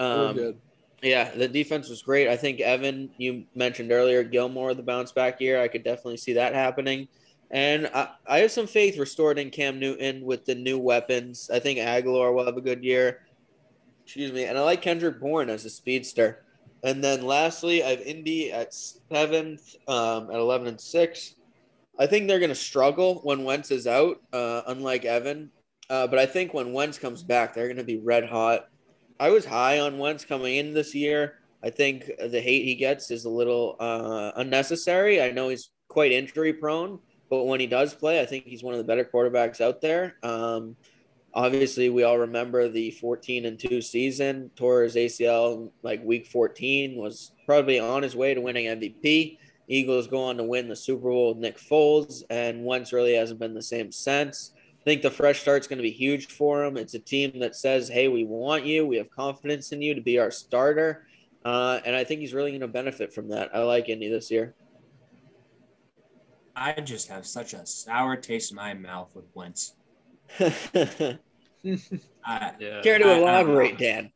Um, 0.00 0.34
good. 0.34 0.58
Yeah, 1.02 1.30
the 1.30 1.46
defense 1.46 1.88
was 1.88 2.02
great. 2.02 2.26
I 2.26 2.36
think 2.36 2.60
Evan, 2.60 3.10
you 3.16 3.44
mentioned 3.54 3.92
earlier, 3.92 4.24
Gilmore 4.24 4.74
the 4.74 4.82
bounce 4.82 5.12
back 5.12 5.40
year. 5.40 5.60
I 5.60 5.68
could 5.68 5.84
definitely 5.84 6.16
see 6.16 6.32
that 6.32 6.52
happening. 6.52 7.06
And 7.50 7.88
I, 7.94 8.08
I 8.26 8.38
have 8.38 8.50
some 8.50 8.66
faith 8.66 8.98
restored 8.98 9.38
in 9.38 9.50
Cam 9.50 9.78
Newton 9.78 10.24
with 10.24 10.44
the 10.44 10.54
new 10.54 10.78
weapons. 10.78 11.50
I 11.52 11.58
think 11.58 11.78
Agholor 11.78 12.34
will 12.34 12.44
have 12.44 12.56
a 12.56 12.62
good 12.62 12.82
year. 12.82 13.20
Excuse 14.04 14.32
me. 14.32 14.44
And 14.44 14.58
I 14.58 14.62
like 14.62 14.82
Kendrick 14.82 15.20
Bourne 15.20 15.50
as 15.50 15.64
a 15.64 15.70
speedster. 15.70 16.44
And 16.82 17.02
then 17.02 17.24
lastly, 17.24 17.82
I 17.82 17.90
have 17.90 18.00
Indy 18.00 18.52
at 18.52 18.74
seventh, 18.74 19.74
um, 19.88 20.30
at 20.30 20.36
11 20.36 20.68
and 20.68 20.80
six. 20.80 21.34
I 21.98 22.06
think 22.06 22.28
they're 22.28 22.38
going 22.38 22.50
to 22.50 22.54
struggle 22.54 23.20
when 23.22 23.44
Wentz 23.44 23.70
is 23.70 23.86
out, 23.86 24.20
uh, 24.32 24.62
unlike 24.66 25.04
Evan. 25.04 25.50
Uh, 25.88 26.06
but 26.06 26.18
I 26.18 26.26
think 26.26 26.52
when 26.52 26.72
Wentz 26.72 26.98
comes 26.98 27.22
back, 27.22 27.54
they're 27.54 27.68
going 27.68 27.76
to 27.78 27.84
be 27.84 27.98
red 27.98 28.28
hot. 28.28 28.68
I 29.18 29.30
was 29.30 29.44
high 29.44 29.80
on 29.80 29.98
Wentz 29.98 30.24
coming 30.24 30.56
in 30.56 30.74
this 30.74 30.94
year. 30.94 31.38
I 31.62 31.70
think 31.70 32.10
the 32.18 32.40
hate 32.40 32.64
he 32.64 32.74
gets 32.74 33.10
is 33.10 33.24
a 33.24 33.30
little 33.30 33.76
uh, 33.80 34.32
unnecessary. 34.36 35.22
I 35.22 35.30
know 35.30 35.48
he's 35.48 35.70
quite 35.88 36.12
injury 36.12 36.52
prone, 36.52 36.98
but 37.28 37.44
when 37.44 37.60
he 37.60 37.66
does 37.66 37.94
play, 37.94 38.20
I 38.20 38.26
think 38.26 38.44
he's 38.44 38.62
one 38.62 38.74
of 38.74 38.78
the 38.78 38.84
better 38.84 39.04
quarterbacks 39.04 39.60
out 39.60 39.80
there. 39.80 40.16
Um, 40.22 40.76
obviously, 41.34 41.90
we 41.90 42.02
all 42.02 42.18
remember 42.18 42.68
the 42.68 42.92
14 42.92 43.46
and 43.46 43.58
2 43.58 43.82
season. 43.82 44.50
Tore 44.56 44.82
his 44.82 44.94
ACL 44.94 45.70
like 45.82 46.04
week 46.04 46.26
14, 46.26 46.96
was 46.96 47.32
probably 47.44 47.78
on 47.78 48.02
his 48.02 48.16
way 48.16 48.34
to 48.34 48.40
winning 48.40 48.66
MVP. 48.66 49.38
Eagles 49.68 50.06
go 50.06 50.22
on 50.22 50.36
to 50.36 50.44
win 50.44 50.68
the 50.68 50.76
Super 50.76 51.10
Bowl 51.10 51.30
with 51.30 51.38
Nick 51.38 51.58
Foles, 51.58 52.22
and 52.30 52.64
Wentz 52.64 52.92
really 52.92 53.14
hasn't 53.14 53.40
been 53.40 53.54
the 53.54 53.62
same 53.62 53.90
since 53.90 54.52
I 54.86 54.90
think 54.90 55.02
the 55.02 55.10
fresh 55.10 55.40
start's 55.40 55.66
going 55.66 55.78
to 55.78 55.82
be 55.82 55.90
huge 55.90 56.28
for 56.28 56.64
him. 56.64 56.76
It's 56.76 56.94
a 56.94 57.00
team 57.00 57.40
that 57.40 57.56
says, 57.56 57.88
"Hey, 57.88 58.06
we 58.06 58.22
want 58.22 58.64
you. 58.64 58.86
We 58.86 58.98
have 58.98 59.10
confidence 59.10 59.72
in 59.72 59.82
you 59.82 59.96
to 59.96 60.00
be 60.00 60.20
our 60.20 60.30
starter," 60.30 61.08
uh, 61.44 61.80
and 61.84 61.96
I 61.96 62.04
think 62.04 62.20
he's 62.20 62.32
really 62.32 62.52
going 62.52 62.60
to 62.60 62.68
benefit 62.68 63.12
from 63.12 63.30
that. 63.30 63.50
I 63.52 63.64
like 63.64 63.88
Indy 63.88 64.08
this 64.08 64.30
year. 64.30 64.54
I 66.56 66.72
just 66.80 67.08
have 67.08 67.26
such 67.26 67.52
a 67.52 67.66
sour 67.66 68.16
taste 68.16 68.50
in 68.50 68.56
my 68.56 68.72
mouth 68.72 69.14
with 69.14 69.26
Wentz. 69.34 69.74
uh, 70.40 70.48
yeah. 71.62 72.80
Care 72.82 72.98
to 72.98 73.14
elaborate, 73.14 73.78
Dan? 73.78 74.10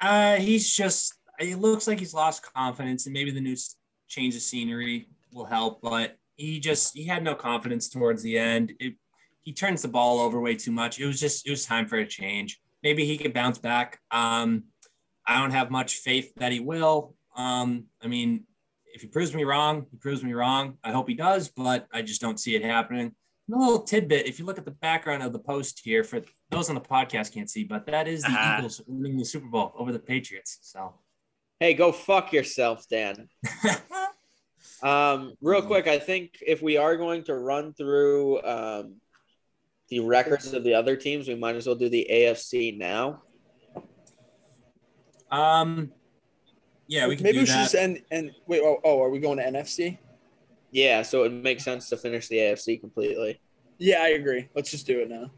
Uh, 0.00 0.36
he's 0.36 0.72
just. 0.72 1.14
It 1.40 1.58
looks 1.58 1.88
like 1.88 1.98
he's 1.98 2.14
lost 2.14 2.42
confidence, 2.54 3.06
and 3.06 3.12
maybe 3.12 3.32
the 3.32 3.40
new 3.40 3.56
change 4.06 4.36
of 4.36 4.42
scenery 4.42 5.08
will 5.32 5.44
help. 5.44 5.80
But 5.82 6.16
he 6.36 6.60
just 6.60 6.96
he 6.96 7.04
had 7.04 7.24
no 7.24 7.34
confidence 7.34 7.88
towards 7.88 8.22
the 8.22 8.38
end. 8.38 8.72
It 8.78 8.94
he 9.42 9.52
turns 9.52 9.82
the 9.82 9.88
ball 9.88 10.20
over 10.20 10.40
way 10.40 10.54
too 10.54 10.70
much. 10.70 11.00
It 11.00 11.06
was 11.06 11.18
just 11.18 11.46
it 11.46 11.50
was 11.50 11.66
time 11.66 11.86
for 11.86 11.96
a 11.96 12.06
change. 12.06 12.60
Maybe 12.84 13.04
he 13.04 13.18
could 13.18 13.34
bounce 13.34 13.58
back. 13.58 13.98
Um, 14.12 14.64
I 15.26 15.40
don't 15.40 15.50
have 15.50 15.70
much 15.70 15.96
faith 15.96 16.32
that 16.36 16.52
he 16.52 16.60
will. 16.60 17.14
Um, 17.36 17.86
I 18.02 18.06
mean, 18.06 18.44
if 18.92 19.00
he 19.00 19.08
proves 19.08 19.34
me 19.34 19.44
wrong, 19.44 19.86
he 19.90 19.96
proves 19.96 20.22
me 20.22 20.32
wrong. 20.32 20.78
I 20.84 20.92
hope 20.92 21.08
he 21.08 21.14
does, 21.14 21.48
but 21.48 21.86
I 21.92 22.02
just 22.02 22.20
don't 22.20 22.38
see 22.38 22.54
it 22.54 22.64
happening. 22.64 23.14
And 23.48 23.56
a 23.56 23.58
little 23.58 23.82
tidbit: 23.82 24.26
if 24.26 24.38
you 24.38 24.44
look 24.44 24.58
at 24.58 24.64
the 24.64 24.70
background 24.70 25.22
of 25.22 25.32
the 25.32 25.38
post 25.38 25.80
here, 25.82 26.04
for 26.04 26.20
those 26.50 26.68
on 26.68 26.74
the 26.74 26.80
podcast 26.80 27.32
can't 27.32 27.50
see, 27.50 27.64
but 27.64 27.86
that 27.86 28.06
is 28.06 28.22
the 28.22 28.28
uh-huh. 28.28 28.56
Eagles 28.58 28.80
winning 28.86 29.18
the 29.18 29.24
Super 29.24 29.46
Bowl 29.46 29.72
over 29.76 29.92
the 29.92 29.98
Patriots. 29.98 30.58
So, 30.62 30.94
hey, 31.58 31.74
go 31.74 31.92
fuck 31.92 32.32
yourself, 32.32 32.86
Dan. 32.88 33.28
um, 34.82 35.34
real 35.40 35.62
quick, 35.62 35.86
I 35.86 35.98
think 35.98 36.38
if 36.46 36.62
we 36.62 36.76
are 36.76 36.96
going 36.96 37.24
to 37.24 37.34
run 37.34 37.72
through 37.72 38.42
um, 38.42 38.96
the 39.88 40.00
records 40.00 40.52
of 40.52 40.64
the 40.64 40.74
other 40.74 40.96
teams, 40.96 41.28
we 41.28 41.34
might 41.34 41.56
as 41.56 41.66
well 41.66 41.76
do 41.76 41.88
the 41.88 42.06
AFC 42.10 42.78
now. 42.78 43.22
Um, 45.30 45.92
yeah, 46.92 47.08
we 47.08 47.16
can 47.16 47.24
maybe 47.24 47.38
we 47.38 47.46
should 47.46 47.54
just 47.54 47.74
end 47.74 48.02
and 48.10 48.32
wait. 48.46 48.60
Oh, 48.62 48.78
oh, 48.84 49.02
are 49.02 49.08
we 49.08 49.18
going 49.18 49.38
to 49.38 49.44
NFC? 49.44 49.96
Yeah, 50.72 51.00
so 51.00 51.24
it 51.24 51.32
makes 51.32 51.64
sense 51.64 51.88
to 51.88 51.96
finish 51.96 52.28
the 52.28 52.36
AFC 52.36 52.78
completely. 52.80 53.40
Yeah, 53.78 54.02
I 54.02 54.08
agree. 54.08 54.48
Let's 54.54 54.70
just 54.70 54.86
do 54.86 55.00
it 55.00 55.08
now. 55.08 55.30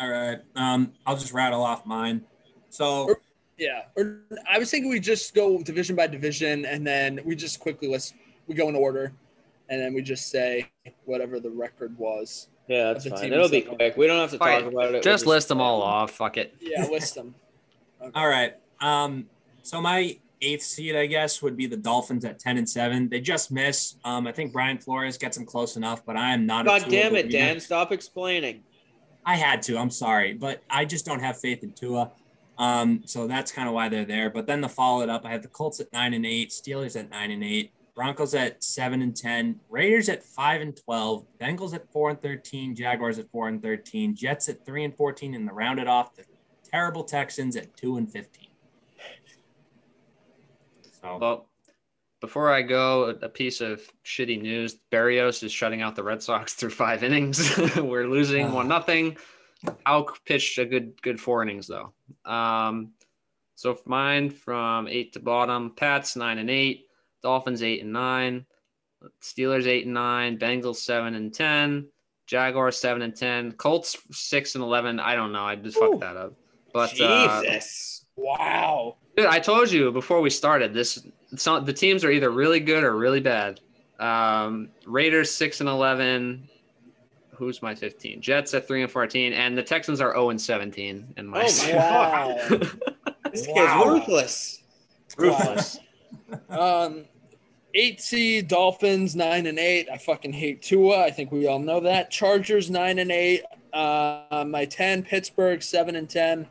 All 0.00 0.08
right. 0.08 0.38
Um, 0.56 0.92
I'll 1.06 1.16
just 1.16 1.32
rattle 1.34 1.62
off 1.62 1.84
mine. 1.84 2.24
So. 2.70 3.04
Or, 3.04 3.20
yeah, 3.58 3.82
or 3.96 4.22
I 4.50 4.58
was 4.58 4.70
thinking 4.70 4.88
we 4.88 4.98
just 5.00 5.34
go 5.34 5.60
division 5.62 5.94
by 5.94 6.06
division, 6.06 6.64
and 6.64 6.86
then 6.86 7.20
we 7.24 7.36
just 7.36 7.60
quickly 7.60 7.88
let's 7.88 8.14
we 8.46 8.54
go 8.54 8.68
in 8.68 8.76
order, 8.76 9.12
and 9.68 9.82
then 9.82 9.92
we 9.92 10.00
just 10.00 10.30
say 10.30 10.70
whatever 11.04 11.38
the 11.38 11.50
record 11.50 11.98
was. 11.98 12.48
Yeah, 12.66 12.92
that's 12.92 13.06
fine. 13.06 13.32
It'll 13.32 13.48
be 13.48 13.62
quick. 13.62 13.96
We 13.96 14.06
don't 14.06 14.20
have 14.20 14.30
to 14.30 14.38
talk 14.38 14.62
about 14.62 14.94
it. 14.94 15.02
Just 15.02 15.26
list 15.26 15.48
them 15.48 15.60
all 15.60 15.82
off. 15.82 16.12
Fuck 16.12 16.36
it. 16.36 16.54
Yeah, 16.60 16.86
list 16.86 17.14
them. 17.14 17.34
Okay. 18.00 18.10
All 18.14 18.28
right. 18.28 18.54
Um, 18.80 19.26
so 19.62 19.80
my 19.80 20.16
eighth 20.40 20.62
seed, 20.62 20.96
I 20.96 21.06
guess, 21.06 21.42
would 21.42 21.56
be 21.56 21.66
the 21.66 21.76
Dolphins 21.76 22.24
at 22.24 22.38
ten 22.38 22.56
and 22.58 22.68
seven. 22.68 23.08
They 23.08 23.20
just 23.20 23.50
miss. 23.50 23.96
Um, 24.04 24.26
I 24.26 24.32
think 24.32 24.52
Brian 24.52 24.78
Flores 24.78 25.18
gets 25.18 25.36
them 25.36 25.46
close 25.46 25.76
enough, 25.76 26.04
but 26.04 26.16
I 26.16 26.32
am 26.32 26.46
not. 26.46 26.64
God 26.64 26.86
damn 26.88 27.16
it, 27.16 27.30
Dan! 27.30 27.60
Stop 27.60 27.92
explaining. 27.92 28.62
I 29.24 29.36
had 29.36 29.62
to. 29.62 29.76
I'm 29.76 29.90
sorry, 29.90 30.34
but 30.34 30.62
I 30.70 30.84
just 30.84 31.04
don't 31.04 31.20
have 31.20 31.38
faith 31.38 31.62
in 31.62 31.72
Tua. 31.72 32.10
Um, 32.56 33.02
so 33.04 33.26
that's 33.26 33.52
kind 33.52 33.68
of 33.68 33.74
why 33.74 33.88
they're 33.88 34.04
there. 34.04 34.30
But 34.30 34.46
then 34.46 34.60
the 34.60 34.68
follow 34.68 35.02
it 35.02 35.08
up, 35.08 35.24
I 35.24 35.30
have 35.30 35.42
the 35.42 35.48
Colts 35.48 35.80
at 35.80 35.92
nine 35.92 36.14
and 36.14 36.26
eight, 36.26 36.50
Steelers 36.50 36.98
at 36.98 37.10
nine 37.10 37.30
and 37.30 37.44
eight, 37.44 37.72
Broncos 37.94 38.34
at 38.34 38.64
seven 38.64 39.02
and 39.02 39.14
ten, 39.14 39.60
Raiders 39.68 40.08
at 40.08 40.24
five 40.24 40.60
and 40.60 40.76
twelve, 40.76 41.24
Bengals 41.40 41.74
at 41.74 41.90
four 41.92 42.10
and 42.10 42.20
thirteen, 42.20 42.74
Jaguars 42.74 43.18
at 43.18 43.30
four 43.30 43.48
and 43.48 43.62
thirteen, 43.62 44.14
Jets 44.14 44.48
at 44.48 44.64
three 44.64 44.84
and 44.84 44.96
fourteen, 44.96 45.34
and 45.34 45.46
the 45.46 45.52
rounded 45.52 45.86
off 45.86 46.14
the 46.16 46.24
terrible 46.70 47.04
Texans 47.04 47.54
at 47.56 47.76
two 47.76 47.96
and 47.96 48.10
fifteen. 48.10 48.47
So, 51.00 51.18
well, 51.20 51.48
before 52.20 52.52
I 52.52 52.62
go, 52.62 53.16
a 53.22 53.28
piece 53.28 53.60
of 53.60 53.80
shitty 54.04 54.40
news: 54.40 54.76
Berrios 54.90 55.42
is 55.42 55.52
shutting 55.52 55.82
out 55.82 55.96
the 55.96 56.02
Red 56.02 56.22
Sox 56.22 56.54
through 56.54 56.70
five 56.70 57.04
innings. 57.04 57.56
We're 57.76 58.08
losing 58.08 58.52
one 58.52 58.68
nothing. 58.68 59.16
Alk 59.86 60.24
pitched 60.24 60.58
a 60.58 60.66
good 60.66 61.00
good 61.02 61.20
four 61.20 61.42
innings 61.42 61.66
though. 61.66 61.92
Um, 62.24 62.92
so 63.54 63.78
mine 63.86 64.30
from 64.30 64.88
eight 64.88 65.12
to 65.14 65.20
bottom: 65.20 65.72
Pats 65.76 66.16
nine 66.16 66.38
and 66.38 66.50
eight, 66.50 66.86
Dolphins 67.22 67.62
eight 67.62 67.82
and 67.82 67.92
nine, 67.92 68.46
Steelers 69.22 69.66
eight 69.66 69.84
and 69.84 69.94
nine, 69.94 70.38
Bengals 70.38 70.76
seven 70.76 71.14
and 71.14 71.32
ten, 71.32 71.88
Jaguars 72.26 72.76
seven 72.76 73.02
and 73.02 73.16
ten, 73.16 73.52
Colts 73.52 73.96
six 74.10 74.54
and 74.54 74.64
eleven. 74.64 75.00
I 75.00 75.14
don't 75.14 75.32
know. 75.32 75.44
I 75.44 75.56
just 75.56 75.76
Ooh. 75.76 75.80
fucked 75.80 76.00
that 76.00 76.16
up. 76.16 76.34
But 76.72 77.00
uh, 77.00 77.42
Jesus. 77.42 78.04
wow. 78.16 78.96
Dude, 79.18 79.26
I 79.26 79.40
told 79.40 79.72
you 79.72 79.90
before 79.90 80.20
we 80.20 80.30
started 80.30 80.72
this. 80.72 81.04
Some, 81.34 81.64
the 81.64 81.72
teams 81.72 82.04
are 82.04 82.10
either 82.12 82.30
really 82.30 82.60
good 82.60 82.84
or 82.84 82.96
really 82.96 83.18
bad. 83.18 83.58
Um, 83.98 84.68
Raiders 84.86 85.28
six 85.34 85.58
and 85.58 85.68
eleven. 85.68 86.48
Who's 87.34 87.60
my 87.60 87.74
fifteen? 87.74 88.20
Jets 88.20 88.54
at 88.54 88.68
three 88.68 88.80
and 88.82 88.88
fourteen, 88.90 89.32
and 89.32 89.58
the 89.58 89.62
Texans 89.64 90.00
are 90.00 90.12
zero 90.12 90.30
and 90.30 90.40
seventeen. 90.40 91.12
In 91.16 91.26
my 91.26 91.48
Oh 91.48 91.72
my 91.72 91.74
Wow. 92.52 92.58
This 93.32 93.46
Wow. 93.48 93.82
kid's 93.82 93.86
ruthless. 94.06 94.62
ruthless. 95.16 95.78
Um, 96.48 97.04
eight 97.74 98.00
seed 98.00 98.46
Dolphins 98.46 99.16
nine 99.16 99.46
and 99.46 99.58
eight. 99.58 99.88
I 99.92 99.98
fucking 99.98 100.32
hate 100.32 100.62
Tua. 100.62 101.02
I 101.04 101.10
think 101.10 101.32
we 101.32 101.46
all 101.48 101.58
know 101.58 101.80
that. 101.80 102.10
Chargers 102.12 102.70
nine 102.70 102.98
and 103.00 103.10
eight. 103.10 103.42
Uh, 103.72 104.44
my 104.46 104.64
ten 104.64 105.02
Pittsburgh 105.02 105.60
seven 105.62 105.96
and 105.96 106.08
ten. 106.08 106.46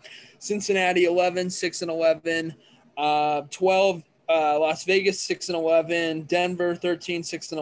Cincinnati 0.48 1.06
11, 1.06 1.50
6 1.50 1.82
and 1.82 1.92
11. 1.92 2.56
Uh, 2.98 3.42
12 3.52 4.04
uh, 4.30 4.60
Las 4.60 4.84
Vegas 4.86 5.22
6 5.22 5.50
and 5.50 5.58
11. 5.58 6.24
Denver 6.24 6.76
13, 6.76 7.24
6 7.24 7.52
and 7.52 7.60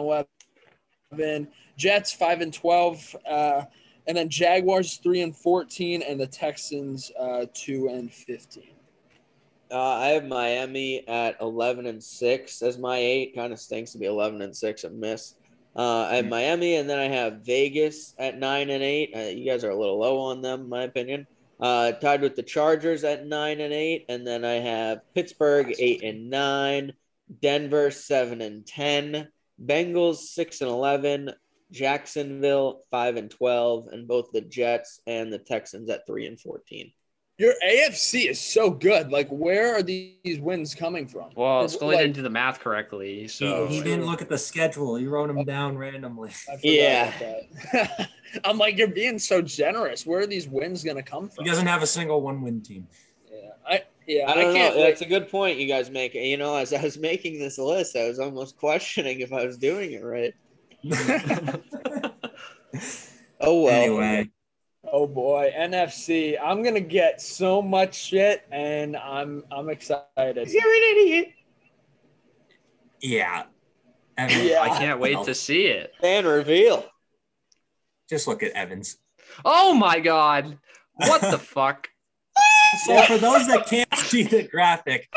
11. 1.12 1.48
Jets 1.76 2.12
5 2.12 2.40
and 2.40 2.54
12. 2.54 3.16
Uh, 3.28 3.62
and 4.06 4.16
then 4.16 4.28
Jaguars 4.28 4.96
3 4.98 5.22
and 5.22 5.36
14 5.36 6.02
and 6.02 6.20
the 6.20 6.26
Texans 6.26 7.10
uh, 7.18 7.46
2 7.54 7.88
and 7.88 8.12
15. 8.12 8.62
Uh, 9.68 9.76
I 9.76 10.06
have 10.08 10.24
Miami 10.24 11.06
at 11.08 11.36
11 11.40 11.86
and 11.86 12.02
6 12.02 12.62
as 12.62 12.78
my 12.78 12.98
eight. 12.98 13.34
Kind 13.34 13.52
of 13.52 13.58
stinks 13.58 13.92
to 13.92 13.98
be 13.98 14.06
11 14.06 14.40
and 14.42 14.56
6 14.56 14.84
and 14.84 15.00
miss. 15.00 15.34
Uh, 15.74 16.06
I 16.10 16.14
have 16.16 16.28
Miami, 16.28 16.76
and 16.76 16.88
then 16.88 16.98
I 16.98 17.08
have 17.08 17.42
Vegas 17.44 18.14
at 18.18 18.38
9 18.38 18.70
and 18.70 18.82
8. 18.82 19.12
Uh, 19.14 19.18
you 19.20 19.44
guys 19.44 19.62
are 19.62 19.70
a 19.70 19.76
little 19.76 19.98
low 19.98 20.18
on 20.18 20.40
them, 20.40 20.62
in 20.62 20.68
my 20.70 20.84
opinion. 20.84 21.26
Uh, 21.58 21.92
tied 21.92 22.20
with 22.20 22.36
the 22.36 22.42
Chargers 22.42 23.04
at 23.04 23.26
9 23.26 23.60
and 23.60 23.72
8. 23.72 24.06
And 24.08 24.26
then 24.26 24.44
I 24.44 24.54
have 24.54 25.00
Pittsburgh 25.14 25.74
8 25.78 26.02
and 26.02 26.30
9. 26.30 26.92
Denver 27.40 27.90
7 27.90 28.40
and 28.40 28.66
10. 28.66 29.28
Bengals 29.64 30.16
6 30.16 30.60
and 30.60 30.70
11. 30.70 31.30
Jacksonville 31.72 32.82
5 32.90 33.16
and 33.16 33.30
12. 33.30 33.88
And 33.88 34.06
both 34.06 34.30
the 34.32 34.42
Jets 34.42 35.00
and 35.06 35.32
the 35.32 35.38
Texans 35.38 35.88
at 35.90 36.06
3 36.06 36.26
and 36.26 36.40
14. 36.40 36.92
Your 37.38 37.52
AFC 37.66 38.30
is 38.30 38.40
so 38.40 38.70
good. 38.70 39.12
Like, 39.12 39.28
where 39.28 39.74
are 39.74 39.82
these 39.82 40.40
wins 40.40 40.74
coming 40.74 41.06
from? 41.06 41.30
Well, 41.36 41.68
Scully 41.68 41.96
Like, 41.96 42.04
didn't 42.04 42.16
do 42.16 42.22
the 42.22 42.30
math 42.30 42.60
correctly, 42.60 43.28
so 43.28 43.66
he, 43.66 43.76
he 43.76 43.82
didn't 43.82 44.06
look 44.06 44.22
at 44.22 44.30
the 44.30 44.38
schedule. 44.38 44.96
He 44.96 45.06
wrote 45.06 45.26
them 45.26 45.38
oh. 45.38 45.44
down 45.44 45.76
randomly. 45.76 46.30
Yeah. 46.62 47.12
I'm 48.44 48.56
like, 48.56 48.78
you're 48.78 48.88
being 48.88 49.18
so 49.18 49.42
generous. 49.42 50.06
Where 50.06 50.20
are 50.20 50.26
these 50.26 50.48
wins 50.48 50.82
going 50.82 50.96
to 50.96 51.02
come 51.02 51.28
from? 51.28 51.44
He 51.44 51.50
doesn't 51.50 51.66
have 51.66 51.82
a 51.82 51.86
single 51.86 52.22
one-win 52.22 52.62
team. 52.62 52.88
Yeah, 53.30 53.50
I, 53.68 53.82
yeah, 54.06 54.30
I 54.30 54.34
don't 54.34 54.54
can't 54.54 54.74
know. 54.74 54.80
wait. 54.80 54.88
That's 54.88 55.02
a 55.02 55.06
good 55.06 55.28
point 55.28 55.58
you 55.58 55.68
guys 55.68 55.90
make. 55.90 56.14
You 56.14 56.38
know, 56.38 56.56
as 56.56 56.72
I 56.72 56.82
was 56.82 56.96
making 56.96 57.38
this 57.38 57.58
list, 57.58 57.96
I 57.96 58.08
was 58.08 58.18
almost 58.18 58.56
questioning 58.58 59.20
if 59.20 59.34
I 59.34 59.44
was 59.44 59.58
doing 59.58 59.92
it 59.92 60.02
right. 60.02 60.34
Oh 63.40 63.62
well. 63.62 63.82
Anyway, 63.82 64.30
Oh 64.92 65.06
boy, 65.06 65.52
NFC. 65.56 66.36
I'm 66.42 66.62
gonna 66.62 66.80
get 66.80 67.20
so 67.20 67.60
much 67.62 67.94
shit, 67.94 68.44
and 68.50 68.96
I'm 68.96 69.44
I'm 69.50 69.68
excited. 69.68 70.48
You're 70.48 70.74
an 70.74 70.96
idiot. 70.96 71.28
yeah. 73.00 73.44
Evan, 74.18 74.46
Yeah. 74.46 74.60
I 74.62 74.68
can't 74.78 74.98
wait 75.00 75.22
to 75.24 75.34
see 75.34 75.66
it. 75.66 75.92
Fan 76.00 76.24
reveal. 76.24 76.84
just 78.08 78.26
look 78.26 78.42
at 78.42 78.52
Evans. 78.52 78.96
Oh 79.44 79.74
my 79.74 80.00
god. 80.00 80.58
What 80.94 81.20
the 81.20 81.38
fuck? 81.54 81.88
So 82.86 83.00
for 83.02 83.18
those 83.18 83.46
that 83.48 83.66
can't 83.66 83.94
see 83.96 84.22
the 84.22 84.44
graphic, 84.44 85.08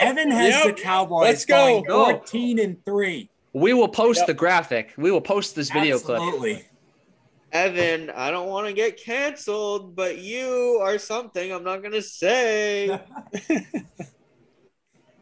Evan 0.00 0.30
has 0.30 0.64
Yep. 0.64 0.76
the 0.76 0.82
Cowboys 0.82 1.22
Let's 1.22 1.44
go. 1.44 1.82
going 1.82 1.84
14 2.18 2.58
and 2.58 2.84
3. 2.84 3.30
We 3.52 3.72
will 3.74 3.88
post 3.88 4.18
Yep. 4.20 4.26
the 4.28 4.34
graphic. 4.34 4.92
We 4.96 5.10
will 5.10 5.20
post 5.20 5.54
this 5.54 5.70
video 5.70 5.98
clip. 5.98 6.20
Absolutely. 6.20 6.64
Evan, 7.52 8.10
I 8.10 8.30
don't 8.30 8.48
want 8.48 8.66
to 8.66 8.72
get 8.72 9.02
canceled, 9.02 9.96
but 9.96 10.18
you 10.18 10.78
are 10.82 10.98
something 10.98 11.52
I'm 11.52 11.64
not 11.64 11.82
gonna 11.82 12.02
say. 12.02 13.00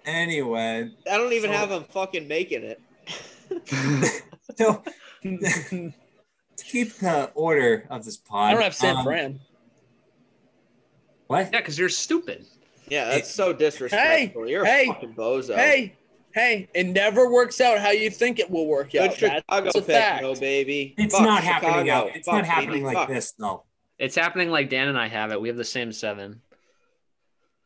Anyway, 0.06 0.88
I 1.10 1.18
don't 1.18 1.32
even 1.32 1.50
So- 1.50 1.56
have 1.56 1.70
him 1.70 1.84
fucking 1.84 2.28
making 2.28 2.62
it. 2.62 2.80
so 4.56 4.82
to 5.22 5.92
keep 6.64 6.94
the 6.94 7.30
order 7.34 7.86
of 7.90 8.04
this 8.04 8.16
pod. 8.16 8.50
I 8.50 8.52
don't 8.52 8.62
have 8.62 8.74
San 8.74 8.96
um, 8.96 9.04
Fran. 9.04 9.40
What? 11.26 11.50
Yeah, 11.52 11.58
because 11.58 11.76
you're 11.76 11.88
stupid. 11.88 12.46
Yeah, 12.88 13.06
that's 13.06 13.30
so 13.32 13.52
disrespectful. 13.52 14.48
You're 14.48 14.64
hey, 14.64 14.84
a 14.84 14.92
fucking 14.92 15.14
bozo. 15.14 15.56
Hey, 15.56 15.96
hey, 16.36 16.68
it 16.74 16.86
never 16.88 17.32
works 17.32 17.62
out 17.62 17.78
how 17.78 17.90
you 17.90 18.10
think 18.10 18.38
it 18.38 18.50
will 18.50 18.66
work 18.66 18.92
Good 18.92 19.00
out. 19.00 19.14
Chicago 19.14 19.64
That's 19.64 19.74
a 19.74 19.80
pick, 19.80 19.86
fact. 19.96 20.22
no 20.22 20.34
baby. 20.34 20.94
It's 20.98 21.14
Fuck 21.14 21.24
not 21.24 21.42
happening 21.42 21.88
out. 21.88 22.10
It's 22.14 22.26
Fuck, 22.26 22.34
not 22.36 22.44
happening 22.44 22.70
baby. 22.72 22.84
like 22.84 22.96
Fuck. 22.96 23.08
this 23.08 23.32
though. 23.32 23.64
It's 23.98 24.14
happening 24.14 24.50
like 24.50 24.68
Dan 24.68 24.88
and 24.88 24.98
I 24.98 25.08
have 25.08 25.32
it. 25.32 25.40
We 25.40 25.48
have 25.48 25.56
the 25.56 25.64
same 25.64 25.90
seven. 25.92 26.42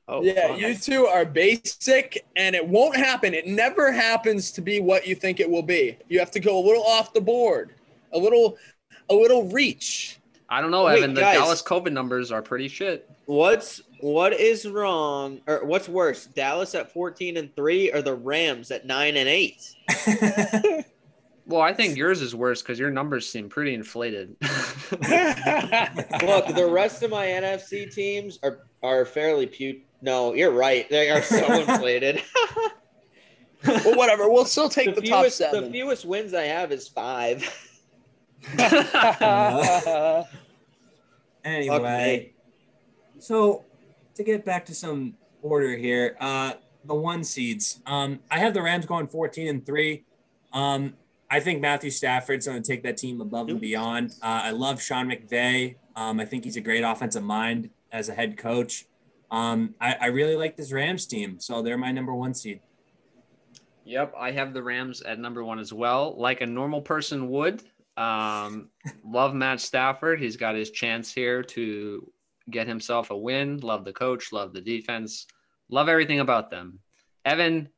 Oh, 0.07 0.23
yeah, 0.23 0.49
fuck. 0.49 0.61
you 0.61 0.75
two 0.77 1.07
are 1.07 1.25
basic, 1.25 2.25
and 2.37 2.55
it 2.55 2.67
won't 2.67 2.97
happen. 2.97 3.35
It 3.35 3.49
never 3.49 3.91
happens 3.93 4.53
to 4.53 4.61
be 4.61 4.81
what 4.81 5.07
you 5.07 5.17
think 5.17 5.41
it 5.41 5.51
will 5.51 5.63
be. 5.63 5.99
You 6.09 6.21
have 6.21 6.31
to 6.33 6.41
go 6.41 6.57
a 6.59 6.65
little 6.65 6.85
off 6.85 7.13
the 7.13 7.21
board, 7.21 7.75
a 8.13 8.19
little, 8.19 8.57
a 9.09 9.15
little 9.15 9.49
reach. 9.49 10.20
I 10.51 10.61
don't 10.61 10.71
know, 10.71 10.85
Wait, 10.85 10.99
Evan. 10.99 11.15
The 11.15 11.21
guys. 11.21 11.39
Dallas 11.39 11.63
COVID 11.63 11.93
numbers 11.93 12.33
are 12.33 12.43
pretty 12.43 12.69
shit. 12.69 13.09
What's 13.27 13.83
what 14.01 14.33
is 14.33 14.67
wrong 14.67 15.41
or 15.47 15.65
what's 15.65 15.89
worse, 15.89 16.27
Dallas 16.27 16.75
at 16.75 16.93
14 16.93 17.37
and 17.37 17.55
3 17.55 17.93
or 17.93 18.03
the 18.03 18.15
Rams 18.15 18.71
at 18.71 18.85
9 18.85 19.17
and 19.17 19.29
8? 19.29 20.85
Well, 21.51 21.63
I 21.63 21.73
think 21.73 21.97
yours 21.97 22.23
is 22.23 22.33
worse 22.33 22.63
because 22.63 22.79
your 22.79 22.93
numbers 22.93 23.29
seem 23.29 23.49
pretty 23.49 23.75
inflated. 23.75 24.37
Look, 24.41 25.01
the 25.01 26.69
rest 26.71 27.03
of 27.03 27.11
my 27.11 27.27
NFC 27.27 27.93
teams 27.93 28.39
are 28.45 28.69
are 28.85 29.05
fairly 29.05 29.47
pu 29.47 29.81
No, 30.01 30.33
you're 30.33 30.53
right. 30.53 30.89
They 30.89 31.11
are 31.11 31.23
so 31.23 31.53
inflated. 31.61 32.23
well, 33.67 33.97
whatever. 33.97 34.31
We'll 34.31 34.45
still 34.45 34.69
take 34.69 34.95
the, 34.95 35.01
the, 35.01 35.09
top 35.09 35.23
fewest, 35.23 35.39
the 35.39 35.69
fewest 35.73 36.05
wins 36.05 36.35
I 36.35 36.45
have 36.45 36.71
is 36.71 36.87
5. 36.87 37.43
Anyway, 41.45 42.33
so 43.19 43.65
to 44.15 44.23
get 44.23 44.45
back 44.45 44.67
to 44.67 44.75
some 44.75 45.15
order 45.43 45.77
here, 45.77 46.17
uh, 46.21 46.53
the 46.85 46.95
one 46.95 47.25
seeds. 47.25 47.81
Um, 47.87 48.21
I 48.31 48.39
have 48.39 48.55
the 48.55 48.63
Rams 48.63 48.87
going 48.87 49.07
14 49.07 49.49
and 49.49 49.67
three. 49.67 50.05
Um, 50.53 50.95
I 51.31 51.41
think 51.41 51.61
Matthew 51.61 51.91
Stafford's 51.91 52.47
going 52.47 52.61
to 52.61 52.67
take 52.67 52.83
that 52.83 52.97
team 52.97 53.21
above 53.21 53.49
and 53.49 53.61
beyond. 53.61 54.13
Uh, 54.23 54.41
I 54.45 54.51
love 54.51 54.83
Sean 54.83 55.09
McVay. 55.09 55.77
Um, 55.95 56.19
I 56.19 56.25
think 56.25 56.45
he's 56.45 56.57
a 56.57 56.61
great 56.61 56.83
offensive 56.83 57.23
mind 57.23 57.71
as 57.93 58.09
a 58.09 58.15
head 58.15 58.37
coach. 58.37 58.87
Um, 59.31 59.75
I, 59.81 59.97
I 60.01 60.07
really 60.07 60.35
like 60.35 60.57
this 60.57 60.73
Rams 60.73 61.07
team, 61.07 61.39
so 61.39 61.63
they're 61.63 61.79
my 61.79 61.93
number 61.93 62.13
one 62.13 62.35
seed. 62.35 62.61
Yep, 63.85 64.15
I 64.19 64.33
have 64.33 64.55
the 64.55 64.63
Rams 64.63 65.03
at 65.03 65.19
number 65.19 65.45
one 65.45 65.59
as 65.59 65.73
well, 65.73 66.15
like 66.19 66.41
a 66.41 66.47
normal 66.47 66.81
person 66.81 67.29
would. 67.29 67.63
Um, 68.01 68.71
love 69.05 69.35
Matt 69.35 69.61
Stafford. 69.61 70.21
He's 70.21 70.37
got 70.39 70.55
his 70.55 70.71
chance 70.71 71.13
here 71.13 71.43
to 71.43 72.11
get 72.49 72.67
himself 72.67 73.11
a 73.11 73.17
win. 73.17 73.59
Love 73.59 73.85
the 73.85 73.93
coach. 73.93 74.33
Love 74.33 74.55
the 74.55 74.61
defense. 74.63 75.27
Love 75.69 75.91
everything 75.91 76.21
about 76.21 76.51
them. 76.51 76.79
Evan, 77.27 77.69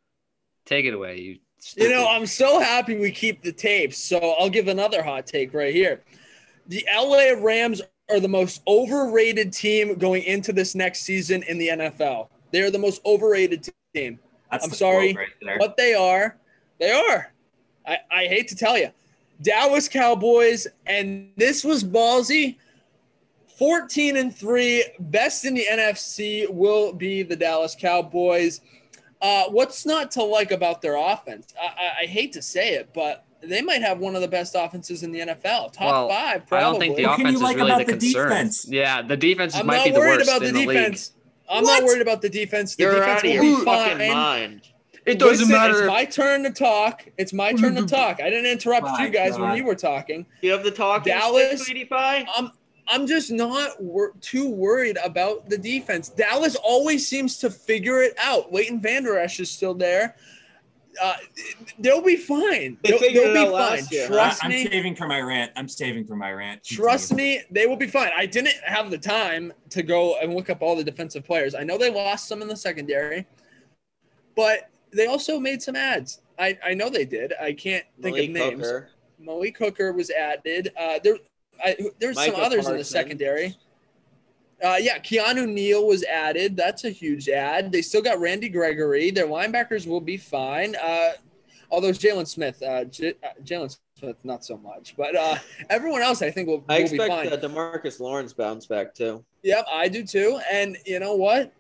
take 0.64 0.84
it 0.84 0.94
away. 0.94 1.18
You, 1.18 1.38
You 1.76 1.88
know, 1.88 2.06
I'm 2.08 2.26
so 2.26 2.60
happy 2.60 2.96
we 2.96 3.10
keep 3.10 3.42
the 3.42 3.52
tapes. 3.52 3.98
So 3.98 4.36
I'll 4.38 4.48
give 4.48 4.68
another 4.68 5.02
hot 5.02 5.26
take 5.26 5.52
right 5.54 5.74
here. 5.74 6.04
The 6.68 6.86
LA 6.96 7.32
Rams 7.36 7.82
are 8.08 8.20
the 8.20 8.28
most 8.28 8.62
overrated 8.68 9.52
team 9.52 9.96
going 9.96 10.22
into 10.22 10.52
this 10.52 10.76
next 10.76 11.00
season 11.00 11.42
in 11.48 11.58
the 11.58 11.68
NFL. 11.68 12.28
They're 12.52 12.70
the 12.70 12.78
most 12.78 13.02
overrated 13.04 13.68
team. 13.92 14.20
That's 14.52 14.64
I'm 14.64 14.70
sorry, 14.70 15.14
quote 15.14 15.26
right 15.26 15.34
there. 15.42 15.58
What 15.58 15.76
they 15.76 15.94
are, 15.94 16.38
they 16.78 16.92
are. 16.92 17.32
I, 17.84 17.98
I 18.12 18.26
hate 18.26 18.46
to 18.48 18.54
tell 18.54 18.78
you. 18.78 18.90
Dallas 19.40 19.88
Cowboys, 19.88 20.66
and 20.86 21.30
this 21.36 21.64
was 21.64 21.82
ballsy. 21.82 22.56
14 23.58 24.16
and 24.16 24.34
3, 24.34 24.84
best 24.98 25.44
in 25.44 25.54
the 25.54 25.64
NFC 25.70 26.48
will 26.50 26.92
be 26.92 27.22
the 27.22 27.36
Dallas 27.36 27.76
Cowboys. 27.78 28.60
Uh, 29.20 29.44
what's 29.50 29.86
not 29.86 30.10
to 30.12 30.22
like 30.22 30.50
about 30.50 30.82
their 30.82 30.96
offense? 30.96 31.54
I, 31.60 31.66
I, 31.66 32.02
I 32.02 32.06
hate 32.06 32.32
to 32.32 32.42
say 32.42 32.74
it, 32.74 32.90
but 32.92 33.24
they 33.40 33.62
might 33.62 33.82
have 33.82 33.98
one 33.98 34.16
of 34.16 34.20
the 34.22 34.26
best 34.26 34.56
offenses 34.58 35.04
in 35.04 35.12
the 35.12 35.20
NFL. 35.20 35.72
Top 35.72 35.80
Well, 35.80 36.08
five, 36.08 36.42
I 36.50 36.60
don't 36.60 36.80
think 36.80 36.96
the 36.96 37.04
What 37.06 37.20
offense 37.20 37.32
you 37.38 37.44
like 37.44 37.56
is 37.56 37.62
really 37.62 37.84
the 37.84 37.92
the 37.92 37.98
concern. 37.98 38.28
defense? 38.28 38.66
Yeah, 38.68 39.02
the 39.02 39.16
defense 39.16 39.54
I'm 39.54 39.66
might 39.66 39.76
not 39.76 39.84
be 39.84 39.90
the 39.92 39.98
worried 40.00 40.16
worst 40.18 40.28
about 40.28 40.40
the 40.40 40.48
in 40.48 40.54
the 40.54 40.66
league. 40.66 40.78
defense. 40.78 41.12
I'm 41.48 41.62
What? 41.62 41.80
not 41.80 41.86
worried 41.86 42.02
about 42.02 42.22
the 42.22 42.30
defense. 42.30 42.74
The 42.74 42.82
You're 42.84 42.94
defense 42.94 43.10
out 43.18 43.18
of 43.18 43.30
will 43.30 43.44
your 43.44 43.58
be 43.58 43.64
fucking 43.64 43.98
fine. 43.98 44.12
mind. 44.12 44.62
It 45.04 45.18
doesn't 45.18 45.48
Listen, 45.48 45.50
matter. 45.50 45.78
It's 45.80 45.86
my 45.88 46.04
turn 46.04 46.44
to 46.44 46.50
talk. 46.50 47.04
It's 47.18 47.32
my 47.32 47.52
turn 47.52 47.74
to 47.74 47.84
talk. 47.86 48.20
I 48.20 48.30
didn't 48.30 48.46
interrupt 48.50 48.86
My 48.98 49.06
you 49.06 49.10
guys 49.10 49.36
when 49.38 49.56
you 49.56 49.64
were 49.64 49.74
talking. 49.74 50.24
You 50.42 50.52
have 50.52 50.62
the 50.62 50.70
talk, 50.70 51.04
Dallas- 51.04 51.64
stick. 51.66 51.88
I'm 51.90 52.52
I'm 52.88 53.06
just 53.06 53.30
not 53.30 53.80
wor- 53.82 54.12
too 54.20 54.48
worried 54.50 54.98
about 55.04 55.48
the 55.48 55.56
defense. 55.58 56.08
Dallas 56.08 56.56
always 56.56 57.06
seems 57.06 57.38
to 57.38 57.50
figure 57.50 58.02
it 58.02 58.14
out. 58.18 58.52
Leighton 58.52 58.80
Vander 58.80 59.18
Esch 59.18 59.40
is 59.40 59.50
still 59.50 59.74
there. 59.74 60.16
Uh, 61.02 61.14
they'll 61.78 62.02
be 62.02 62.16
fine. 62.16 62.76
They 62.82 62.90
They'll, 62.90 62.98
they'll 62.98 63.32
be 63.32 63.38
out 63.38 63.44
fine. 63.52 63.52
last 63.52 63.92
year. 63.92 64.06
Trust 64.08 64.44
I, 64.44 64.46
am 64.48 64.52
me. 64.52 64.66
saving 64.66 64.94
for 64.96 65.06
my 65.06 65.20
rant. 65.20 65.52
I'm 65.56 65.68
saving 65.68 66.04
for 66.04 66.16
my 66.16 66.32
rant. 66.32 66.62
Trust 66.64 67.14
me, 67.14 67.40
they 67.50 67.66
will 67.66 67.76
be 67.76 67.86
fine. 67.86 68.10
I 68.16 68.26
didn't 68.26 68.56
have 68.64 68.90
the 68.90 68.98
time 68.98 69.52
to 69.70 69.82
go 69.82 70.18
and 70.20 70.34
look 70.34 70.50
up 70.50 70.60
all 70.60 70.76
the 70.76 70.84
defensive 70.84 71.24
players. 71.24 71.54
I 71.54 71.62
know 71.62 71.78
they 71.78 71.90
lost 71.90 72.28
some 72.28 72.42
in 72.42 72.48
the 72.48 72.56
secondary, 72.56 73.26
but 74.36 74.68
they 74.92 75.06
also 75.06 75.38
made 75.38 75.62
some 75.62 75.76
ads. 75.76 76.20
I, 76.38 76.58
I 76.64 76.74
know 76.74 76.88
they 76.88 77.04
did. 77.04 77.32
I 77.40 77.52
can't 77.52 77.84
think 78.00 78.16
Malik 78.16 78.28
of 78.28 78.34
names. 78.34 78.66
Hooker. 78.66 78.88
Malik 79.18 79.58
Hooker 79.58 79.92
was 79.92 80.10
added. 80.10 80.72
Uh, 80.78 80.98
there, 81.02 81.16
I, 81.64 81.76
there's 81.98 82.16
some 82.16 82.34
others 82.34 82.68
in 82.68 82.76
the 82.76 82.84
secondary. 82.84 83.56
Uh, 84.64 84.76
yeah, 84.80 84.98
Keanu 84.98 85.48
Neal 85.48 85.86
was 85.86 86.04
added. 86.04 86.56
That's 86.56 86.84
a 86.84 86.90
huge 86.90 87.28
ad. 87.28 87.72
They 87.72 87.82
still 87.82 88.02
got 88.02 88.20
Randy 88.20 88.48
Gregory. 88.48 89.10
Their 89.10 89.26
linebackers 89.26 89.86
will 89.86 90.00
be 90.00 90.16
fine. 90.16 90.76
Uh, 90.76 91.12
although 91.70 91.90
Jaylon 91.90 92.28
Smith, 92.28 92.62
uh, 92.62 92.84
J- 92.84 93.14
uh, 93.24 93.28
Jaylon 93.42 93.76
Smith, 93.98 94.16
not 94.22 94.44
so 94.44 94.56
much. 94.56 94.94
But 94.96 95.16
uh, 95.16 95.36
everyone 95.68 96.02
else, 96.02 96.22
I 96.22 96.30
think, 96.30 96.46
will, 96.46 96.64
I 96.68 96.82
will 96.82 96.90
be 96.90 96.98
fine. 96.98 97.26
expect 97.26 97.44
uh, 97.44 97.48
Demarcus 97.48 97.98
Lawrence 97.98 98.32
bounce 98.32 98.66
back 98.66 98.94
too. 98.94 99.24
Yep, 99.42 99.66
I 99.72 99.88
do 99.88 100.04
too. 100.04 100.40
And 100.50 100.76
you 100.86 101.00
know 101.00 101.16
what? 101.16 101.52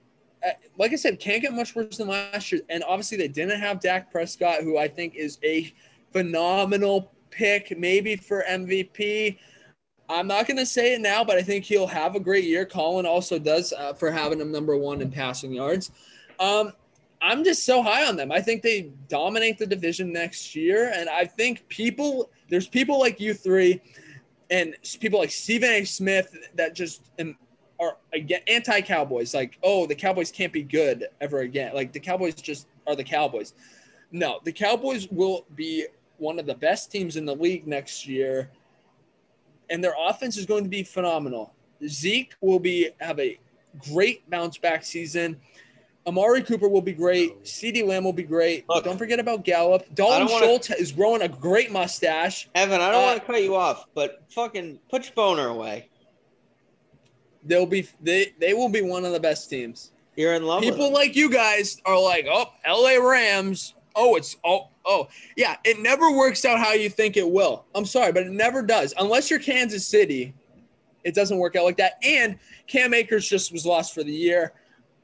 Uh, 0.44 0.50
Like 0.78 0.92
I 0.92 0.96
said, 0.96 1.20
can't 1.20 1.42
get 1.42 1.52
much 1.52 1.74
worse 1.74 1.98
than 1.98 2.08
last 2.08 2.52
year. 2.52 2.62
And 2.68 2.82
obviously, 2.84 3.16
they 3.16 3.28
didn't 3.28 3.60
have 3.60 3.80
Dak 3.80 4.10
Prescott, 4.10 4.62
who 4.62 4.78
I 4.78 4.88
think 4.88 5.14
is 5.14 5.38
a 5.42 5.72
phenomenal 6.12 7.12
pick, 7.30 7.76
maybe 7.78 8.16
for 8.16 8.44
MVP. 8.48 9.38
I'm 10.08 10.26
not 10.26 10.46
going 10.46 10.58
to 10.58 10.66
say 10.66 10.94
it 10.94 11.00
now, 11.00 11.24
but 11.24 11.36
I 11.38 11.42
think 11.42 11.64
he'll 11.64 11.86
have 11.86 12.14
a 12.14 12.20
great 12.20 12.44
year. 12.44 12.66
Colin 12.66 13.06
also 13.06 13.38
does 13.38 13.72
uh, 13.72 13.94
for 13.94 14.10
having 14.10 14.40
him 14.40 14.52
number 14.52 14.76
one 14.76 15.00
in 15.00 15.10
passing 15.10 15.52
yards. 15.52 15.90
Um, 16.38 16.72
I'm 17.22 17.44
just 17.44 17.64
so 17.64 17.82
high 17.82 18.06
on 18.06 18.16
them. 18.16 18.32
I 18.32 18.40
think 18.40 18.62
they 18.62 18.90
dominate 19.08 19.56
the 19.56 19.66
division 19.66 20.12
next 20.12 20.56
year. 20.56 20.92
And 20.94 21.08
I 21.08 21.24
think 21.24 21.66
people, 21.68 22.30
there's 22.50 22.66
people 22.66 22.98
like 22.98 23.20
you 23.20 23.32
three 23.32 23.80
and 24.50 24.74
people 25.00 25.20
like 25.20 25.30
Stephen 25.30 25.70
A. 25.70 25.84
Smith 25.84 26.36
that 26.56 26.74
just 26.74 27.02
are 27.82 27.96
again 28.12 28.40
anti-Cowboys. 28.46 29.34
Like, 29.34 29.58
oh, 29.62 29.86
the 29.86 29.94
Cowboys 29.94 30.30
can't 30.30 30.52
be 30.52 30.62
good 30.62 31.08
ever 31.20 31.40
again. 31.40 31.74
Like 31.74 31.92
the 31.92 32.00
Cowboys 32.00 32.34
just 32.34 32.66
are 32.86 32.94
the 32.94 33.04
Cowboys. 33.04 33.54
No, 34.12 34.40
the 34.44 34.52
Cowboys 34.52 35.08
will 35.10 35.44
be 35.56 35.86
one 36.18 36.38
of 36.38 36.46
the 36.46 36.54
best 36.54 36.92
teams 36.92 37.16
in 37.16 37.24
the 37.24 37.34
league 37.34 37.66
next 37.66 38.06
year, 38.06 38.50
and 39.70 39.82
their 39.82 39.94
offense 39.98 40.36
is 40.36 40.46
going 40.46 40.62
to 40.64 40.70
be 40.70 40.82
phenomenal. 40.82 41.52
Zeke 41.86 42.34
will 42.40 42.60
be 42.60 42.90
have 43.00 43.18
a 43.18 43.38
great 43.90 44.28
bounce 44.30 44.58
back 44.58 44.84
season. 44.84 45.40
Amari 46.06 46.42
Cooper 46.42 46.68
will 46.68 46.82
be 46.82 46.92
great. 46.92 47.44
CeeDee 47.44 47.86
Lamb 47.86 48.02
will 48.04 48.12
be 48.12 48.24
great. 48.24 48.68
Look, 48.68 48.84
don't 48.84 48.98
forget 48.98 49.20
about 49.20 49.44
Gallup. 49.44 49.86
Dalton 49.94 50.26
wanna- 50.26 50.44
Schultz 50.46 50.70
is 50.70 50.90
growing 50.92 51.22
a 51.22 51.28
great 51.28 51.70
mustache. 51.70 52.48
Evan, 52.56 52.80
I 52.80 52.90
don't 52.90 53.02
Uh, 53.02 53.06
want 53.06 53.20
to 53.20 53.26
cut 53.26 53.42
you 53.42 53.54
off, 53.54 53.86
but 53.94 54.22
fucking 54.30 54.80
put 54.90 55.04
your 55.04 55.14
boner 55.14 55.48
away. 55.48 55.88
They'll 57.44 57.66
be 57.66 57.88
they 58.00 58.32
they 58.38 58.54
will 58.54 58.68
be 58.68 58.82
one 58.82 59.04
of 59.04 59.12
the 59.12 59.20
best 59.20 59.50
teams. 59.50 59.92
You're 60.16 60.34
in 60.34 60.44
love 60.44 60.62
People 60.62 60.92
like 60.92 61.16
you 61.16 61.30
guys 61.30 61.80
are 61.86 61.98
like, 61.98 62.26
oh, 62.30 62.52
LA 62.66 62.96
Rams. 62.96 63.74
Oh, 63.96 64.16
it's 64.16 64.36
oh 64.44 64.68
oh 64.84 65.08
yeah. 65.36 65.56
It 65.64 65.80
never 65.80 66.10
works 66.10 66.44
out 66.44 66.58
how 66.58 66.72
you 66.72 66.88
think 66.88 67.16
it 67.16 67.28
will. 67.28 67.64
I'm 67.74 67.86
sorry, 67.86 68.12
but 68.12 68.24
it 68.24 68.32
never 68.32 68.62
does. 68.62 68.94
Unless 68.98 69.30
you're 69.30 69.40
Kansas 69.40 69.86
City, 69.86 70.34
it 71.04 71.14
doesn't 71.14 71.38
work 71.38 71.56
out 71.56 71.64
like 71.64 71.76
that. 71.78 71.94
And 72.02 72.38
Cam 72.66 72.94
Akers 72.94 73.28
just 73.28 73.52
was 73.52 73.66
lost 73.66 73.94
for 73.94 74.02
the 74.02 74.12
year. 74.12 74.52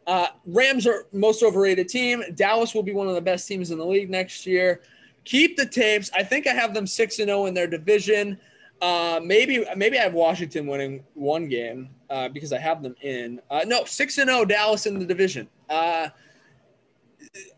Uh, 0.06 0.28
Rams 0.46 0.86
are 0.86 1.06
most 1.12 1.42
overrated 1.42 1.88
team. 1.88 2.22
Dallas 2.34 2.74
will 2.74 2.82
be 2.82 2.94
one 2.94 3.08
of 3.08 3.14
the 3.14 3.20
best 3.20 3.46
teams 3.46 3.70
in 3.70 3.78
the 3.78 3.84
league 3.84 4.08
next 4.08 4.46
year. 4.46 4.80
Keep 5.24 5.58
the 5.58 5.66
tapes. 5.66 6.10
I 6.14 6.22
think 6.22 6.46
I 6.46 6.52
have 6.52 6.72
them 6.72 6.86
six 6.86 7.18
and 7.18 7.28
zero 7.28 7.44
in 7.46 7.52
their 7.52 7.66
division. 7.66 8.38
Uh, 8.80 9.20
maybe 9.22 9.64
maybe 9.76 9.98
I 9.98 10.02
have 10.02 10.14
Washington 10.14 10.66
winning 10.66 11.04
one 11.14 11.48
game 11.48 11.90
uh, 12.10 12.28
because 12.28 12.52
I 12.52 12.58
have 12.58 12.82
them 12.82 12.94
in. 13.02 13.40
Uh, 13.50 13.64
no, 13.66 13.84
six 13.84 14.18
and 14.18 14.30
zero 14.30 14.44
Dallas 14.44 14.86
in 14.86 14.98
the 14.98 15.04
division. 15.04 15.48
Uh, 15.68 16.08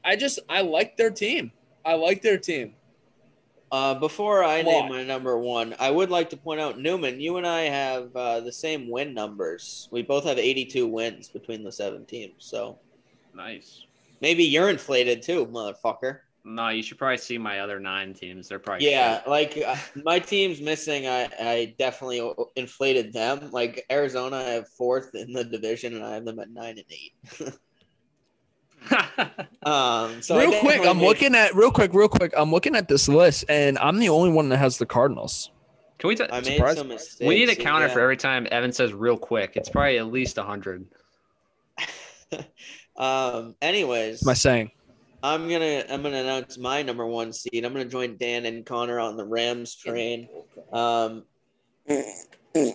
I 0.05 0.17
just 0.17 0.39
I 0.49 0.63
like 0.63 0.97
their 0.97 1.11
team. 1.11 1.53
I 1.85 1.95
like 1.95 2.23
their 2.23 2.39
team. 2.39 2.75
Uh, 3.73 3.95
before 3.95 4.43
I 4.43 4.63
Come 4.63 4.73
name 4.73 4.89
my 4.89 5.05
number 5.05 5.39
one, 5.39 5.77
I 5.79 5.91
would 5.91 6.11
like 6.11 6.31
to 6.31 6.37
point 6.37 6.61
out 6.61 6.81
Newman. 6.81 7.21
You 7.21 7.37
and 7.37 7.47
I 7.47 7.63
have 7.63 8.15
uh, 8.17 8.41
the 8.41 8.53
same 8.53 8.91
win 8.91 9.15
numbers. 9.15 9.89
We 9.93 10.03
both 10.03 10.25
have 10.25 10.39
82 10.39 10.89
wins 10.89 11.29
between 11.29 11.63
the 11.63 11.71
seven 11.71 12.05
teams. 12.05 12.35
So 12.39 12.79
nice. 13.33 13.85
maybe 14.21 14.43
you're 14.43 14.71
inflated 14.71 15.23
too, 15.23 15.47
motherfucker. 15.47 16.19
No, 16.45 16.69
you 16.69 16.83
should 16.83 16.99
probably 16.99 17.19
see 17.19 17.37
my 17.39 17.61
other 17.61 17.79
nine 17.79 18.15
teams. 18.15 18.49
They're 18.49 18.59
probably 18.59 18.91
Yeah, 18.91 19.21
like 19.27 19.63
uh, 19.65 19.77
my 20.05 20.19
team's 20.19 20.61
missing. 20.61 21.07
I, 21.07 21.29
I 21.39 21.75
definitely 21.79 22.33
inflated 22.57 23.13
them. 23.13 23.51
Like 23.51 23.85
Arizona, 23.91 24.37
I 24.37 24.51
have 24.51 24.69
fourth 24.69 25.15
in 25.15 25.33
the 25.33 25.45
division, 25.45 25.95
and 25.95 26.05
I 26.05 26.15
have 26.15 26.25
them 26.25 26.39
at 26.39 26.51
nine 26.51 26.79
and 26.79 26.85
eight. 26.91 27.55
Um, 29.63 30.23
so 30.23 30.39
real 30.39 30.59
quick, 30.61 30.81
I'm 30.87 30.97
made- 30.97 31.07
looking 31.07 31.35
at 31.35 31.55
real 31.55 31.71
quick, 31.71 31.93
real 31.93 32.09
quick. 32.09 32.33
I'm 32.35 32.51
looking 32.51 32.75
at 32.75 32.89
this 32.89 33.09
list, 33.09 33.45
and 33.49 33.77
I'm 33.79 33.99
the 33.99 34.09
only 34.09 34.31
one 34.31 34.49
that 34.49 34.57
has 34.57 34.79
the 34.79 34.87
Cardinals. 34.87 35.51
Can 35.99 36.09
we? 36.09 36.17
T- 36.17 36.25
I 36.33 36.41
made 36.41 36.57
surprised. 36.57 36.79
some 36.79 36.89
mistakes. 36.89 37.29
we 37.29 37.35
need 37.35 37.51
a 37.51 37.55
counter 37.55 37.89
yeah. 37.89 37.93
for 37.93 38.01
every 38.01 38.17
time 38.17 38.47
Evan 38.51 38.73
says 38.73 38.95
"real 38.95 39.19
quick." 39.19 39.53
It's 39.57 39.69
probably 39.69 39.99
at 39.99 40.07
least 40.07 40.39
a 40.39 40.43
hundred. 40.43 40.87
um. 42.97 43.55
Anyways, 43.61 44.25
my 44.25 44.33
saying? 44.33 44.71
I'm 45.23 45.49
gonna 45.49 45.85
I'm 45.91 46.03
gonna 46.03 46.17
announce 46.17 46.57
my 46.57 46.83
number 46.83 47.07
one 47.07 47.33
seed. 47.33 47.65
I'm 47.65 47.73
gonna 47.73 47.85
join 47.85 48.17
Dan 48.17 48.47
and 48.47 48.65
Connor 48.65 48.99
on 48.99 49.17
the 49.17 49.25
Rams 49.25 49.75
train. 49.75 50.29
Um, 50.73 51.25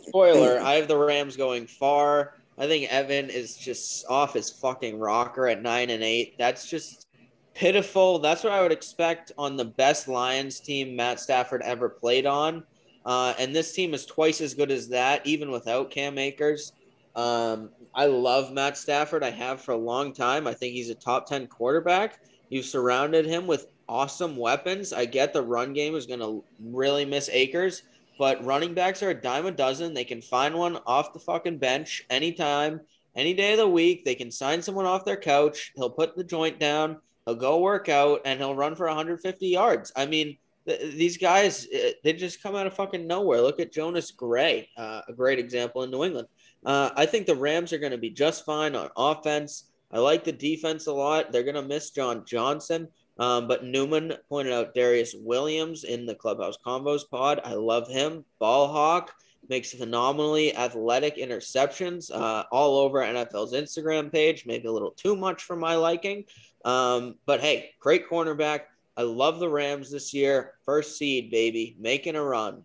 spoiler: 0.08 0.60
I 0.60 0.74
have 0.74 0.88
the 0.88 0.98
Rams 0.98 1.36
going 1.36 1.68
far. 1.68 2.36
I 2.58 2.68
think 2.68 2.92
Evan 2.92 3.30
is 3.30 3.58
just 3.58 4.06
off 4.08 4.34
his 4.34 4.50
fucking 4.50 5.00
rocker 5.00 5.48
at 5.48 5.62
nine 5.62 5.90
and 5.90 6.04
eight. 6.04 6.36
That's 6.38 6.70
just 6.70 7.08
pitiful. 7.54 8.20
That's 8.20 8.44
what 8.44 8.54
I 8.54 8.62
would 8.62 8.72
expect 8.72 9.32
on 9.38 9.58
the 9.58 9.66
best 9.66 10.08
Lions 10.08 10.60
team 10.60 10.96
Matt 10.96 11.20
Stafford 11.20 11.62
ever 11.64 11.90
played 11.90 12.26
on. 12.26 12.64
Uh, 13.06 13.34
and 13.40 13.56
this 13.56 13.74
team 13.74 13.94
is 13.94 14.06
twice 14.06 14.42
as 14.42 14.54
good 14.54 14.72
as 14.72 14.90
that, 14.90 15.26
even 15.26 15.52
without 15.52 15.92
Cam 15.92 16.18
Akers. 16.18 16.74
Um, 17.16 17.70
I 17.94 18.08
love 18.08 18.52
Matt 18.52 18.78
Stafford. 18.78 19.24
I 19.24 19.30
have 19.32 19.62
for 19.62 19.72
a 19.72 19.78
long 19.78 20.14
time. 20.14 20.48
I 20.48 20.54
think 20.54 20.74
he's 20.74 20.90
a 20.90 20.96
top 20.96 21.28
10 21.28 21.48
quarterback. 21.48 22.20
You've 22.50 22.66
surrounded 22.66 23.26
him 23.26 23.48
with 23.48 23.68
awesome 23.88 24.38
weapons. 24.38 24.94
I 24.94 25.06
get 25.06 25.34
the 25.34 25.42
run 25.42 25.74
game 25.74 25.96
is 25.96 26.06
going 26.06 26.20
to 26.20 26.44
really 26.60 27.06
miss 27.06 27.30
Akers, 27.30 27.84
but 28.18 28.44
running 28.46 28.74
backs 28.74 29.04
are 29.04 29.10
a 29.10 29.22
dime 29.22 29.46
a 29.46 29.52
dozen. 29.52 29.94
They 29.94 30.04
can 30.04 30.22
find 30.22 30.56
one 30.56 30.78
off 30.86 31.14
the 31.14 31.20
fucking 31.20 31.58
bench 31.58 32.06
anytime, 32.10 32.82
any 33.16 33.34
day 33.34 33.54
of 33.54 33.60
the 33.60 33.68
week. 33.68 34.06
They 34.06 34.16
can 34.16 34.32
sign 34.32 34.62
someone 34.62 34.86
off 34.86 35.06
their 35.06 35.18
couch. 35.18 35.74
He'll 35.76 35.90
put 35.90 36.16
the 36.16 36.24
joint 36.24 36.60
down. 36.60 36.98
He'll 37.26 37.36
go 37.36 37.60
work 37.60 37.90
out 37.90 38.22
and 38.26 38.40
he'll 38.40 38.56
run 38.56 38.76
for 38.76 38.86
150 38.88 39.48
yards. 39.48 39.92
I 39.96 40.06
mean, 40.06 40.38
th- 40.68 40.96
these 40.96 41.18
guys, 41.18 41.68
eh, 41.72 41.94
they 42.04 42.14
just 42.14 42.42
come 42.42 42.56
out 42.56 42.68
of 42.68 42.76
fucking 42.76 43.08
nowhere. 43.08 43.42
Look 43.42 43.60
at 43.60 43.72
Jonas 43.72 44.12
Gray, 44.12 44.70
uh, 44.78 45.02
a 45.08 45.14
great 45.14 45.40
example 45.40 45.84
in 45.84 45.92
New 45.92 46.04
England. 46.04 46.28
Uh, 46.66 46.92
I 46.96 47.06
think 47.06 47.26
the 47.26 47.36
Rams 47.36 47.74
are 47.74 47.80
going 47.80 47.92
to 47.92 47.98
be 47.98 48.10
just 48.10 48.46
fine 48.46 48.76
on 48.76 48.90
offense. 48.96 49.66
I 49.96 50.00
like 50.00 50.26
the 50.26 50.34
defense 50.34 50.88
a 50.88 50.94
lot. 50.94 51.32
They're 51.32 51.44
going 51.44 51.56
to 51.56 51.62
miss 51.62 51.92
John 51.92 52.26
Johnson. 52.26 52.90
Um, 53.18 53.48
but 53.48 53.64
Newman 53.64 54.12
pointed 54.28 54.52
out 54.52 54.76
Darious 54.76 55.16
Williams 55.18 55.86
in 55.86 56.06
the 56.06 56.14
Clubhouse 56.14 56.58
Convos 56.66 57.10
pod. 57.10 57.40
I 57.46 57.54
love 57.54 57.88
him. 57.88 58.26
Ball 58.38 58.68
hawk 58.68 59.16
makes 59.48 59.72
phenomenally 59.72 60.54
athletic 60.54 61.16
interceptions 61.16 62.12
uh, 62.14 62.44
all 62.52 62.78
over 62.80 63.00
NFL's 63.00 63.54
Instagram 63.54 64.12
page. 64.12 64.46
Maybe 64.46 64.68
a 64.68 64.72
little 64.72 64.92
too 64.92 65.16
much 65.16 65.44
for 65.44 65.56
my 65.56 65.76
liking. 65.76 66.26
Um, 66.66 67.16
but 67.26 67.40
hey, 67.40 67.72
great 67.80 68.10
cornerback. 68.10 68.62
I 68.98 69.04
love 69.04 69.40
the 69.40 69.48
Rams 69.48 69.90
this 69.90 70.14
year. 70.14 70.56
First 70.66 70.98
seed, 70.98 71.32
baby, 71.32 71.78
making 71.80 72.18
a 72.18 72.24
run. 72.24 72.64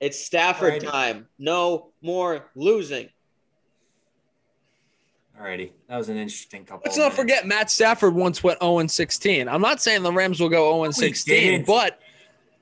It's 0.00 0.24
Stafford 0.24 0.82
Alrighty. 0.82 0.90
time. 0.90 1.28
No 1.38 1.92
more 2.02 2.50
losing. 2.56 3.08
Alrighty, 5.40 5.70
that 5.88 5.96
was 5.98 6.08
an 6.08 6.16
interesting 6.16 6.64
couple. 6.64 6.82
Let's 6.84 6.96
not 6.96 7.04
minutes. 7.04 7.16
forget 7.18 7.46
Matt 7.46 7.70
Stafford 7.70 8.14
once 8.14 8.42
went 8.42 8.58
0 8.60 8.78
and 8.78 8.90
16. 8.90 9.48
I'm 9.48 9.60
not 9.60 9.82
saying 9.82 10.02
the 10.02 10.12
Rams 10.12 10.40
will 10.40 10.48
go 10.48 10.72
0 10.72 10.84
and 10.84 10.94
16, 10.94 11.64
but 11.66 12.00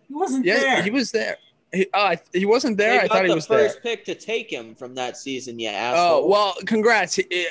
he 0.09 0.15
wasn't 0.15 0.45
yeah, 0.45 0.59
there. 0.59 0.83
he 0.83 0.91
was 0.91 1.13
there. 1.13 1.37
He, 1.73 1.87
uh, 1.95 2.17
he 2.33 2.47
wasn't 2.47 2.77
there. 2.77 2.93
They 2.93 2.99
I 2.99 3.09
got 3.09 3.11
thought 3.17 3.27
he 3.27 3.35
was 3.35 3.47
there. 3.47 3.69
first 3.69 3.83
pick 3.83 4.05
to 4.07 4.15
take 4.15 4.51
him 4.51 4.75
from 4.75 4.95
that 4.97 5.17
season. 5.17 5.59
Yeah, 5.59 5.71
asshole. 5.71 6.25
Oh 6.25 6.27
well, 6.27 6.55
congrats. 6.67 7.15
He- 7.17 7.49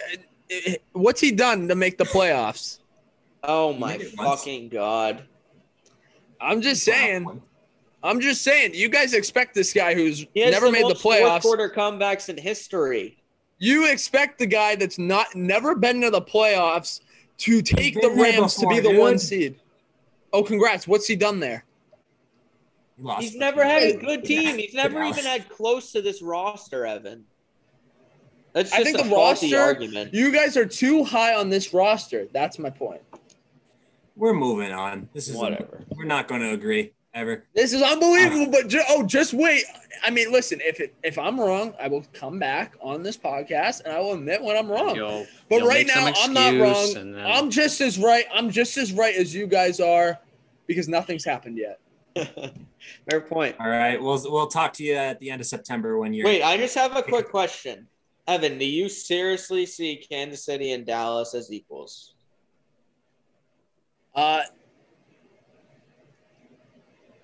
What's 0.91 1.19
he 1.19 1.31
done 1.31 1.67
to 1.69 1.75
make 1.75 1.97
the 1.97 2.03
playoffs? 2.03 2.79
Oh 3.43 3.73
my 3.73 3.97
made 3.97 4.01
it 4.07 4.17
once. 4.17 4.41
fucking 4.41 4.69
god. 4.69 5.23
I'm 6.39 6.61
just 6.61 6.83
saying. 6.83 7.41
I'm 8.03 8.19
just 8.19 8.41
saying. 8.43 8.73
You 8.75 8.89
guys 8.89 9.13
expect 9.13 9.55
this 9.55 9.73
guy 9.73 9.95
who's 9.95 10.25
He 10.33 10.41
has 10.41 10.51
never 10.51 10.69
made 10.69 10.83
the 10.83 10.89
most 10.89 11.01
fourth 11.01 11.17
playoffs. 11.19 11.41
quarter 11.41 11.69
comebacks 11.69 12.29
in 12.29 12.37
history. 12.37 13.22
You 13.63 13.89
expect 13.89 14.39
the 14.39 14.45
guy 14.45 14.75
that's 14.75 14.99
not 14.99 15.33
never 15.35 15.73
been 15.73 16.01
to 16.01 16.09
the 16.09 16.21
playoffs 16.21 16.99
to 17.37 17.61
take 17.61 17.93
the 17.95 18.01
been 18.09 18.17
there 18.17 18.31
Rams 18.41 18.55
to 18.55 18.67
be 18.67 18.81
the 18.81 18.89
dude. 18.89 18.99
one 18.99 19.17
seed. 19.17 19.55
Oh, 20.33 20.43
congrats! 20.43 20.85
What's 20.85 21.07
he 21.07 21.15
done 21.15 21.39
there? 21.39 21.63
He 23.01 23.09
He's 23.21 23.35
never 23.37 23.61
three. 23.61 23.69
had 23.69 23.83
a 23.83 23.97
good 23.97 24.25
team. 24.25 24.57
He's 24.57 24.73
never 24.73 24.99
Yeah. 25.01 25.09
even 25.11 25.23
had 25.23 25.47
close 25.47 25.93
to 25.93 26.01
this 26.01 26.21
roster, 26.21 26.85
Evan. 26.85 27.23
That's 28.51 28.73
I 28.73 28.83
think 28.83 28.99
a 28.99 29.03
the 29.03 29.15
roster- 29.15 29.57
argument. 29.57 30.13
You 30.13 30.33
guys 30.33 30.57
are 30.57 30.65
too 30.65 31.05
high 31.05 31.33
on 31.33 31.49
this 31.49 31.73
roster. 31.73 32.27
That's 32.33 32.59
my 32.59 32.69
point. 32.69 33.01
We're 34.17 34.33
moving 34.33 34.73
on. 34.73 35.07
This 35.13 35.29
is 35.29 35.37
Whatever. 35.37 35.85
We're 35.95 36.03
not 36.03 36.27
going 36.27 36.41
to 36.41 36.51
agree 36.51 36.91
ever. 37.13 37.45
This 37.55 37.71
is 37.71 37.81
unbelievable. 37.81 38.51
But 38.51 38.67
ju- 38.67 38.83
oh, 38.89 39.03
just 39.03 39.33
wait. 39.33 39.63
I 40.03 40.09
mean, 40.09 40.31
listen. 40.31 40.59
If 40.61 40.79
it, 40.79 40.93
if 41.03 41.17
I'm 41.17 41.39
wrong, 41.39 41.73
I 41.79 41.87
will 41.87 42.05
come 42.13 42.37
back 42.39 42.73
on 42.81 43.03
this 43.03 43.17
podcast 43.17 43.81
and 43.85 43.93
I 43.93 43.99
will 43.99 44.13
admit 44.13 44.41
when 44.43 44.57
I'm 44.57 44.69
wrong. 44.69 44.95
You'll- 44.95 45.25
But 45.49 45.59
you'll 45.59 45.67
right 45.67 45.87
now, 45.87 46.11
I'm 46.17 46.33
not 46.33 46.53
wrong. 46.59 46.93
then- 46.93 47.15
I'm 47.25 47.49
just 47.49 47.79
as 47.81 47.97
right. 47.97 48.25
I'm 48.33 48.49
just 48.49 48.77
as 48.77 48.91
right 48.91 49.15
as 49.15 49.33
you 49.33 49.47
guys 49.47 49.79
are, 49.79 50.19
because 50.67 50.87
nothing's 50.87 51.23
happened 51.23 51.57
yet. 51.57 51.79
Fair 53.09 53.21
point. 53.21 53.55
All 53.59 53.69
right, 53.69 53.99
we'll 54.01 54.21
we'll 54.31 54.47
talk 54.47 54.73
to 54.73 54.83
you 54.83 54.93
at 54.95 55.19
the 55.19 55.31
end 55.31 55.39
of 55.41 55.47
September 55.47 55.97
when 55.97 56.13
you're. 56.13 56.25
Wait, 56.25 56.43
I 56.43 56.57
just 56.57 56.75
have 56.75 56.95
a 56.97 57.01
quick 57.01 57.29
question. 57.29 57.87
Evan, 58.27 58.57
do 58.57 58.65
you 58.65 58.87
seriously 58.89 59.65
see 59.65 59.95
Kansas 59.97 60.45
City 60.45 60.71
and 60.73 60.85
Dallas 60.85 61.33
as 61.33 61.51
equals? 61.51 62.13
Uh, 64.15 64.41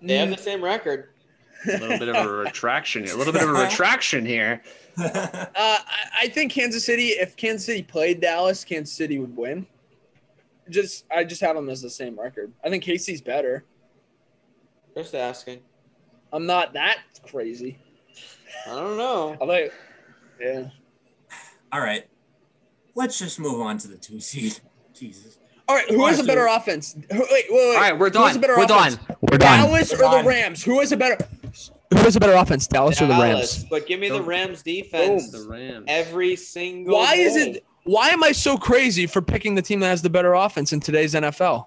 They 0.02 0.18
have 0.18 0.30
the 0.30 0.38
same 0.38 0.64
record. 0.64 1.10
A 1.68 1.78
little 1.78 2.00
bit 2.00 2.08
of 2.10 2.16
a 2.16 2.30
retraction 2.30 3.04
here. 3.06 3.14
A 3.14 3.18
little 3.18 3.34
bit 3.34 3.44
of 3.44 3.50
a 3.50 3.54
retraction 3.64 4.26
here. 4.26 4.62
Uh, 5.02 5.48
I, 5.56 5.80
I 6.24 6.28
think 6.28 6.52
Kansas 6.52 6.84
City. 6.84 7.10
If 7.10 7.38
Kansas 7.38 7.66
City 7.66 7.82
played 7.84 8.20
Dallas, 8.20 8.66
Kansas 8.66 8.94
City 8.94 9.18
would 9.18 9.34
win. 9.34 9.66
Just, 10.70 11.06
I 11.10 11.24
just 11.24 11.40
have 11.40 11.56
them 11.56 11.70
as 11.70 11.82
the 11.82 11.90
same 11.90 12.20
record. 12.20 12.52
I 12.66 12.70
think 12.70 12.84
Casey's 12.84 13.22
better. 13.22 13.64
Just 14.98 15.16
asking. 15.16 15.62
I'm 16.34 16.46
not 16.46 16.74
that 16.74 16.98
crazy. 17.26 17.78
I 18.68 18.72
don't 18.76 18.98
know. 18.98 19.38
I 19.42 19.46
like, 19.46 19.74
yeah. 20.42 20.68
All 21.72 21.80
right, 21.80 22.06
let's 22.96 23.18
just 23.18 23.40
move 23.40 23.62
on 23.62 23.78
to 23.78 23.88
the 23.88 23.96
two 23.96 24.20
seed. 24.20 24.60
Jesus. 24.94 25.38
All 25.70 25.76
right, 25.78 25.90
who 25.90 26.06
has 26.08 26.20
a 26.20 26.24
better 26.26 26.48
offense? 26.48 26.98
Who- 27.10 27.20
Wait, 27.20 27.30
wait, 27.32 27.48
wait. 27.52 27.76
All 27.76 27.82
right, 27.82 27.98
we're 27.98 28.10
Who 28.10 28.20
has 28.26 28.34
done. 28.34 28.38
a 28.38 28.40
better 28.42 28.58
We're 28.58 28.64
offense? 28.66 28.96
done. 28.98 29.18
We're 29.22 29.38
done. 29.38 29.60
Dallas 29.60 29.94
or 29.94 29.98
We're 29.98 30.04
the 30.04 30.10
done. 30.18 30.26
Rams? 30.26 30.64
Who 30.64 30.80
has 30.82 30.92
a 30.92 30.98
better? 30.98 31.18
Who 31.92 31.98
has 31.98 32.16
a 32.16 32.20
better 32.20 32.34
offense, 32.34 32.68
Dallas 32.68 33.02
or 33.02 33.08
the 33.08 33.14
Rams? 33.16 33.64
but 33.70 33.88
give 33.88 34.00
me 34.00 34.10
the 34.10 34.22
Rams 34.22 34.62
defense 34.62 35.32
The 35.32 35.48
Rams. 35.50 35.86
every 35.88 36.36
single. 36.36 36.96
Why 36.96 37.16
is 37.16 37.36
it? 37.36 37.66
Why 37.86 38.10
am 38.10 38.24
I 38.24 38.32
so 38.32 38.58
crazy 38.58 39.08
for 39.08 39.22
picking 39.22 39.56
the 39.56 39.62
team 39.62 39.80
that 39.80 39.88
has 39.88 40.02
the 40.04 40.10
better 40.10 40.34
offense 40.34 40.72
in 40.74 40.80
today's 40.80 41.14
NFL? 41.16 41.66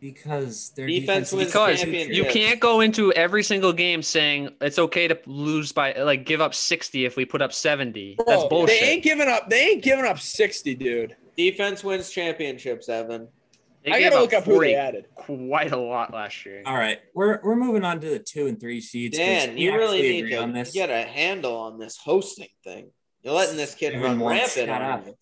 Because 0.00 0.70
their 0.76 0.86
Defense 0.86 1.30
defense, 1.30 1.32
wins 1.32 1.48
because 1.48 1.80
championships. 1.80 2.16
you 2.16 2.24
can't 2.24 2.58
go 2.58 2.80
into 2.80 3.12
every 3.12 3.42
single 3.42 3.72
game 3.72 4.02
saying 4.02 4.48
it's 4.62 4.78
okay 4.78 5.06
to 5.08 5.18
lose 5.26 5.72
by 5.72 5.92
like 5.92 6.24
give 6.24 6.40
up 6.40 6.54
60 6.54 7.04
if 7.04 7.16
we 7.16 7.26
put 7.26 7.42
up 7.42 7.52
70. 7.52 8.16
That's 8.26 8.44
bullshit. 8.44 8.80
They 8.80 8.88
ain't 8.92 9.02
giving 9.02 9.28
up. 9.28 9.50
They 9.50 9.60
ain't 9.72 9.82
giving 9.82 10.06
up 10.06 10.18
sixty, 10.18 10.74
dude. 10.74 11.16
Defense 11.36 11.84
wins 11.84 12.08
championships, 12.10 12.88
Evan. 12.88 13.28
They 13.84 13.92
I 13.92 13.98
gave 14.00 14.10
gotta 14.10 14.22
look 14.22 14.34
up 14.34 14.44
who 14.44 14.52
40 14.52 14.68
they 14.68 14.74
added. 14.74 15.06
quite 15.14 15.72
a 15.72 15.76
lot 15.78 16.12
last 16.12 16.44
year. 16.44 16.62
All 16.66 16.76
right, 16.76 16.98
we're 17.14 17.40
we're 17.42 17.56
moving 17.56 17.84
on 17.84 18.00
to 18.00 18.10
the 18.10 18.18
two 18.18 18.46
and 18.46 18.60
three 18.60 18.80
seeds. 18.80 19.16
Dan, 19.16 19.56
you 19.56 19.72
really 19.72 19.98
actually 19.98 20.22
need 20.22 20.30
to 20.30 20.42
on 20.42 20.52
this. 20.52 20.72
get 20.72 20.90
a 20.90 21.02
handle 21.02 21.56
on 21.56 21.78
this 21.78 21.96
hosting 21.96 22.48
thing. 22.62 22.90
You're 23.22 23.34
letting 23.34 23.56
this 23.56 23.74
kid 23.74 23.94
Everyone 23.94 24.20
run 24.20 24.38
rampant 24.38 24.70
on 24.70 25.06
you. 25.06 25.14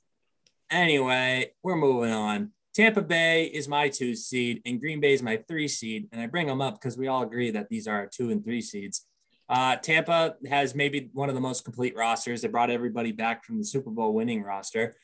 Anyway, 0.71 1.53
we're 1.63 1.77
moving 1.77 2.13
on. 2.13 2.53
Tampa 2.75 3.03
Bay 3.03 3.45
is 3.45 3.67
my 3.69 3.89
two 3.89 4.15
seed, 4.15 4.63
and 4.65 4.81
Green 4.81 5.01
Bay 5.01 5.13
is 5.13 5.23
my 5.23 5.39
three 5.49 5.69
seed. 5.69 6.09
And 6.13 6.21
I 6.21 6.27
bring 6.27 6.47
them 6.47 6.61
up 6.61 6.75
because 6.75 6.97
we 6.97 7.09
all 7.09 7.23
agree 7.23 7.51
that 7.51 7.69
these 7.69 7.89
are 7.89 7.95
our 7.95 8.07
two 8.07 8.31
and 8.31 8.45
three 8.45 8.61
seeds. 8.61 9.07
Uh, 9.49 9.77
Tampa 9.77 10.37
has 10.49 10.75
maybe 10.75 11.11
one 11.13 11.29
of 11.29 11.35
the 11.35 11.41
most 11.41 11.65
complete 11.65 11.97
rosters. 11.97 12.43
They 12.43 12.49
brought 12.49 12.71
everybody 12.71 13.13
back 13.13 13.45
from 13.45 13.59
the 13.59 13.65
Super 13.65 13.91
Bowl 13.91 14.13
winning 14.13 14.43
roster. 14.43 14.95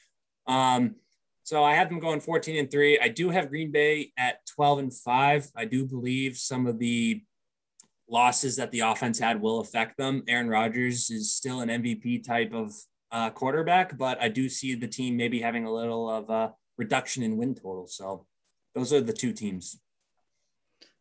Um, 0.47 0.97
so 1.45 1.63
I 1.63 1.75
have 1.75 1.91
them 1.91 2.01
going 2.01 2.21
14 2.21 2.57
and 2.57 2.71
three. 2.71 2.99
I 2.99 3.09
do 3.09 3.29
have 3.29 3.51
Green 3.51 3.71
Bay 3.71 4.13
at 4.17 4.45
12 4.55 4.79
and 4.79 4.95
five. 4.95 5.47
I 5.55 5.67
do 5.67 5.87
believe 5.87 6.39
some 6.39 6.67
of 6.67 6.79
the 6.79 7.23
losses 8.09 8.57
that 8.57 8.71
the 8.71 8.81
offense 8.81 9.19
had 9.19 9.41
will 9.41 9.61
affect 9.61 9.99
them. 9.99 10.23
Aaron 10.27 10.49
Rodgers 10.49 11.11
is 11.11 11.35
still 11.35 11.61
an 11.61 11.69
MVP 11.69 12.25
type 12.25 12.55
of 12.55 12.75
uh, 13.13 13.29
quarterback, 13.29 13.99
but 13.99 14.21
I 14.23 14.29
do 14.29 14.49
see 14.49 14.75
the 14.75 14.89
team 14.89 15.19
maybe 15.19 15.41
having 15.41 15.67
a 15.67 15.73
little 15.73 16.09
of 16.09 16.31
a 16.31 16.55
reduction 16.79 17.23
in 17.23 17.37
win 17.37 17.55
total. 17.55 17.87
So 17.87 18.27
those 18.75 18.95
are 18.95 19.03
the 19.03 19.13
two 19.13 19.33
teams. 19.33 19.79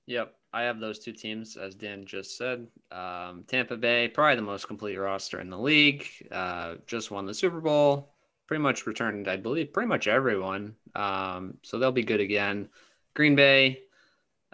Yep, 0.08 0.36
I 0.52 0.64
have 0.64 0.82
those 0.82 1.00
two 1.00 1.14
teams, 1.14 1.56
as 1.56 1.74
Dan 1.74 2.06
just 2.06 2.38
said. 2.38 2.68
Um, 2.92 3.46
Tampa 3.48 3.78
Bay, 3.78 4.10
probably 4.10 4.36
the 4.36 4.42
most 4.42 4.68
complete 4.68 4.98
roster 4.98 5.40
in 5.40 5.50
the 5.50 5.58
league. 5.58 6.06
Uh, 6.30 6.76
just 6.86 7.12
won 7.12 7.26
the 7.26 7.34
Super 7.34 7.62
Bowl. 7.62 8.13
Pretty 8.48 8.62
much 8.62 8.86
returned, 8.86 9.28
I 9.28 9.38
believe, 9.38 9.74
pretty 9.74 9.88
much 9.88 10.08
everyone. 10.08 10.76
Um, 10.96 11.58
so 11.64 11.80
they'll 11.80 11.92
be 11.92 12.04
good 12.04 12.20
again. 12.20 12.70
Green 13.14 13.36
Bay, 13.36 13.80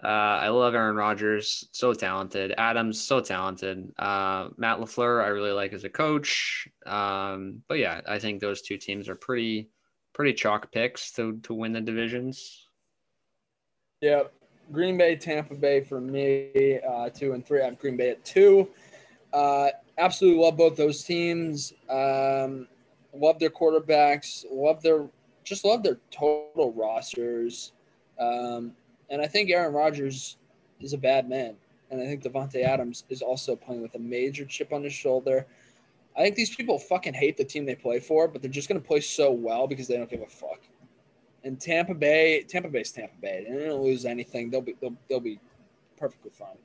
uh, 0.02 0.06
I 0.06 0.48
love 0.48 0.74
Aaron 0.74 0.96
Rodgers, 0.96 1.68
so 1.72 1.92
talented. 1.92 2.54
Adams, 2.56 3.00
so 3.00 3.20
talented. 3.20 3.92
Uh, 3.98 4.48
Matt 4.56 4.78
Lafleur, 4.78 5.22
I 5.22 5.28
really 5.28 5.52
like 5.52 5.72
as 5.72 5.84
a 5.84 5.90
coach. 5.90 6.68
Um, 6.86 7.62
but 7.68 7.78
yeah, 7.78 8.00
I 8.08 8.18
think 8.18 8.40
those 8.40 8.62
two 8.62 8.78
teams 8.78 9.08
are 9.08 9.14
pretty, 9.14 9.68
pretty 10.14 10.32
chalk 10.32 10.72
picks 10.72 11.12
to 11.12 11.38
to 11.42 11.52
win 11.52 11.72
the 11.72 11.80
divisions. 11.80 12.66
Yep. 14.00 14.32
Green 14.72 14.96
Bay, 14.96 15.16
Tampa 15.16 15.54
Bay 15.54 15.80
for 15.82 16.00
me, 16.00 16.78
uh, 16.88 17.10
two 17.10 17.32
and 17.32 17.44
three. 17.44 17.60
I 17.60 17.66
have 17.66 17.78
Green 17.78 17.96
Bay 17.96 18.10
at 18.10 18.24
two. 18.24 18.68
Uh, 19.32 19.68
absolutely 19.98 20.42
love 20.42 20.56
both 20.56 20.76
those 20.76 21.04
teams. 21.04 21.72
Um, 21.90 22.68
love 23.14 23.38
their 23.38 23.50
quarterbacks. 23.50 24.44
Love 24.50 24.82
their 24.82 25.06
just 25.44 25.64
love 25.64 25.82
their 25.82 25.98
total 26.10 26.72
rosters. 26.72 27.72
Um, 28.18 28.72
and 29.08 29.20
I 29.20 29.26
think 29.26 29.50
Aaron 29.50 29.72
Rodgers 29.72 30.36
is 30.80 30.92
a 30.92 30.98
bad 30.98 31.28
man. 31.28 31.56
And 31.90 32.00
I 32.00 32.06
think 32.06 32.22
Davante 32.22 32.62
Adams 32.62 33.04
is 33.08 33.22
also 33.22 33.56
playing 33.56 33.82
with 33.82 33.94
a 33.96 33.98
major 33.98 34.44
chip 34.44 34.72
on 34.72 34.84
his 34.84 34.92
shoulder. 34.92 35.46
I 36.16 36.22
think 36.22 36.36
these 36.36 36.54
people 36.54 36.78
fucking 36.78 37.14
hate 37.14 37.36
the 37.36 37.44
team 37.44 37.64
they 37.64 37.74
play 37.74 37.98
for, 37.98 38.28
but 38.28 38.42
they're 38.42 38.50
just 38.50 38.68
going 38.68 38.80
to 38.80 38.86
play 38.86 39.00
so 39.00 39.32
well 39.32 39.66
because 39.66 39.88
they 39.88 39.96
don't 39.96 40.10
give 40.10 40.22
a 40.22 40.26
fuck. 40.26 40.60
And 41.42 41.60
Tampa 41.60 41.94
Bay, 41.94 42.42
Tampa 42.42 42.68
Bay's 42.68 42.92
Tampa 42.92 43.14
Bay. 43.20 43.46
And 43.48 43.58
They 43.58 43.66
don't 43.66 43.82
lose 43.82 44.04
anything. 44.04 44.50
They'll 44.50 44.60
be 44.60 44.76
they'll, 44.80 44.96
they'll 45.08 45.20
be 45.20 45.40
perfectly 45.96 46.30
fine. 46.30 46.58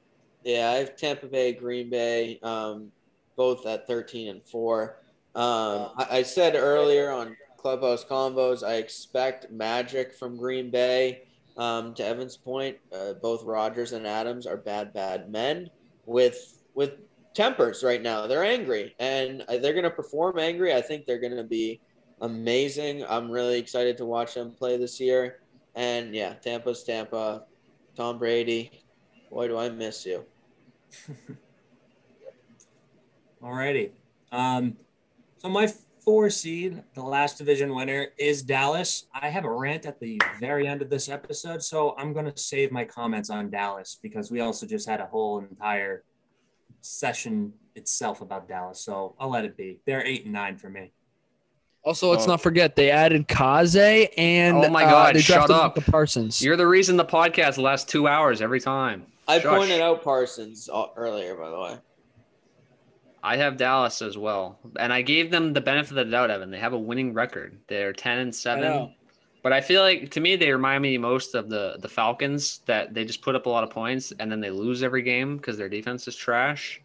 Yeah, 0.44 0.70
I 0.72 0.76
have 0.76 0.96
Tampa 0.96 1.26
Bay, 1.26 1.54
Green 1.54 1.90
Bay, 1.90 2.40
um, 2.44 2.92
both 3.36 3.66
at 3.66 3.88
13 3.88 4.30
and 4.30 4.44
4. 4.44 4.98
Um, 5.36 5.92
I, 5.98 6.08
I 6.12 6.24
said 6.24 6.56
earlier 6.56 7.12
on 7.12 7.36
Clubhouse 7.58 8.06
Convos, 8.06 8.64
I 8.64 8.76
expect 8.76 9.52
magic 9.52 10.14
from 10.14 10.38
Green 10.38 10.72
Bay. 10.72 11.24
Um, 11.58 11.94
to 11.96 12.06
Evan's 12.06 12.36
point, 12.36 12.78
uh, 12.94 13.14
both 13.22 13.44
Rodgers 13.46 13.94
and 13.94 14.06
Adams 14.06 14.46
are 14.46 14.58
bad, 14.58 14.94
bad 14.94 15.32
men 15.32 15.70
with 16.06 16.64
with 16.74 16.96
tempers 17.34 17.84
right 17.84 18.02
now. 18.02 18.28
They're 18.28 18.44
angry 18.44 18.94
and 19.00 19.44
they're 19.48 19.74
going 19.74 19.84
to 19.84 19.90
perform 19.90 20.38
angry. 20.40 20.74
I 20.74 20.82
think 20.82 21.06
they're 21.06 21.20
going 21.20 21.36
to 21.36 21.44
be 21.44 21.80
amazing. 22.22 23.06
I'm 23.08 23.32
really 23.32 23.58
excited 23.58 23.98
to 23.98 24.06
watch 24.06 24.34
them 24.34 24.52
play 24.52 24.78
this 24.78 25.00
year. 25.00 25.40
And 25.76 26.14
yeah, 26.14 26.34
Tampa's 26.34 26.84
Tampa. 26.84 27.46
Tom 27.96 28.18
Brady, 28.18 28.84
boy, 29.30 29.48
do 29.48 29.58
I 29.58 29.70
miss 29.70 30.06
you. 30.06 30.26
Alrighty. 33.42 33.92
Um, 34.34 34.76
so 35.46 35.50
my 35.52 35.72
four 36.04 36.28
seed, 36.32 36.82
the 36.96 37.04
last 37.04 37.38
division 37.38 37.76
winner, 37.76 38.08
is 38.18 38.42
Dallas. 38.42 39.06
I 39.14 39.30
have 39.30 39.46
a 39.46 39.52
rant 39.52 39.86
at 39.86 40.00
the 40.00 40.20
very 40.40 40.68
end 40.68 40.82
of 40.82 40.90
this 40.90 41.08
episode, 41.08 41.62
so 41.62 41.94
I'm 42.00 42.14
going 42.14 42.26
to 42.26 42.36
save 42.36 42.72
my 42.72 42.84
comments 42.84 43.30
on 43.30 43.52
Dallas 43.52 44.00
because 44.02 44.32
we 44.32 44.40
also 44.40 44.66
just 44.66 44.90
had 44.90 45.02
a 45.02 45.06
whole 45.06 45.38
entire 45.40 46.04
session 46.82 47.54
itself 47.76 48.22
about 48.22 48.50
Dallas. 48.50 48.80
So 48.82 49.14
I'll 49.20 49.30
let 49.30 49.46
it 49.46 49.56
be. 49.56 49.80
They're 49.86 50.04
eight 50.04 50.24
and 50.24 50.34
nine 50.34 50.58
for 50.58 50.70
me. 50.70 50.92
Also, 51.84 52.10
let's 52.10 52.24
Oh. 52.24 52.32
not 52.32 52.42
forget 52.42 52.76
they 52.76 52.90
added 52.90 53.28
Kaze 53.28 53.76
and 54.18 54.58
Oh 54.58 54.70
my 54.72 54.84
uh, 54.86 54.90
God, 54.90 55.16
they 55.16 55.22
shut 55.22 55.36
drafted 55.48 55.56
up. 55.58 55.76
Micah 55.78 55.92
Parsons. 55.92 56.42
You're 56.42 56.58
the 56.58 56.66
reason 56.66 56.98
the 56.98 57.06
podcast 57.06 57.60
lasts 57.60 57.92
two 57.92 58.08
hours 58.08 58.42
every 58.42 58.60
time. 58.60 59.06
I 59.28 59.40
Shush. 59.40 59.56
pointed 59.56 59.80
out 59.82 60.04
Parsons 60.04 60.70
uh, 60.74 60.88
earlier, 60.96 61.36
by 61.36 61.50
the 61.52 61.60
way. 61.60 61.78
I 63.26 63.38
have 63.38 63.58
Dallas 63.58 64.04
as 64.04 64.20
well, 64.20 64.60
and 64.80 64.94
I 64.94 65.02
gave 65.02 65.32
them 65.32 65.52
the 65.52 65.60
benefit 65.60 65.98
of 65.98 66.06
the 66.06 66.12
doubt. 66.12 66.30
Evan, 66.30 66.52
they 66.52 66.60
have 66.60 66.74
a 66.74 66.80
winning 66.80 67.12
record. 67.12 67.58
They're 67.68 67.92
ten 67.92 68.20
and 68.20 68.34
seven. 68.34 68.64
know. 68.64 68.92
But 69.42 69.52
I 69.52 69.62
feel 69.62 69.82
like 69.82 70.12
to 70.12 70.20
me 70.20 70.36
they 70.36 70.52
remind 70.52 70.84
me 70.84 70.98
most 71.00 71.34
of 71.34 71.50
the 71.50 71.78
the 71.80 71.90
Falcons 71.90 72.62
that 72.68 72.94
they 72.94 73.04
just 73.04 73.24
put 73.24 73.36
up 73.36 73.48
a 73.48 73.50
lot 73.50 73.64
of 73.64 73.72
points 73.72 74.14
and 74.20 74.32
then 74.32 74.40
they 74.40 74.52
lose 74.52 74.84
every 74.84 75.02
game 75.02 75.38
because 75.38 75.58
their 75.58 75.70
defense 75.70 76.08
is 76.08 76.16
trash. 76.16 76.82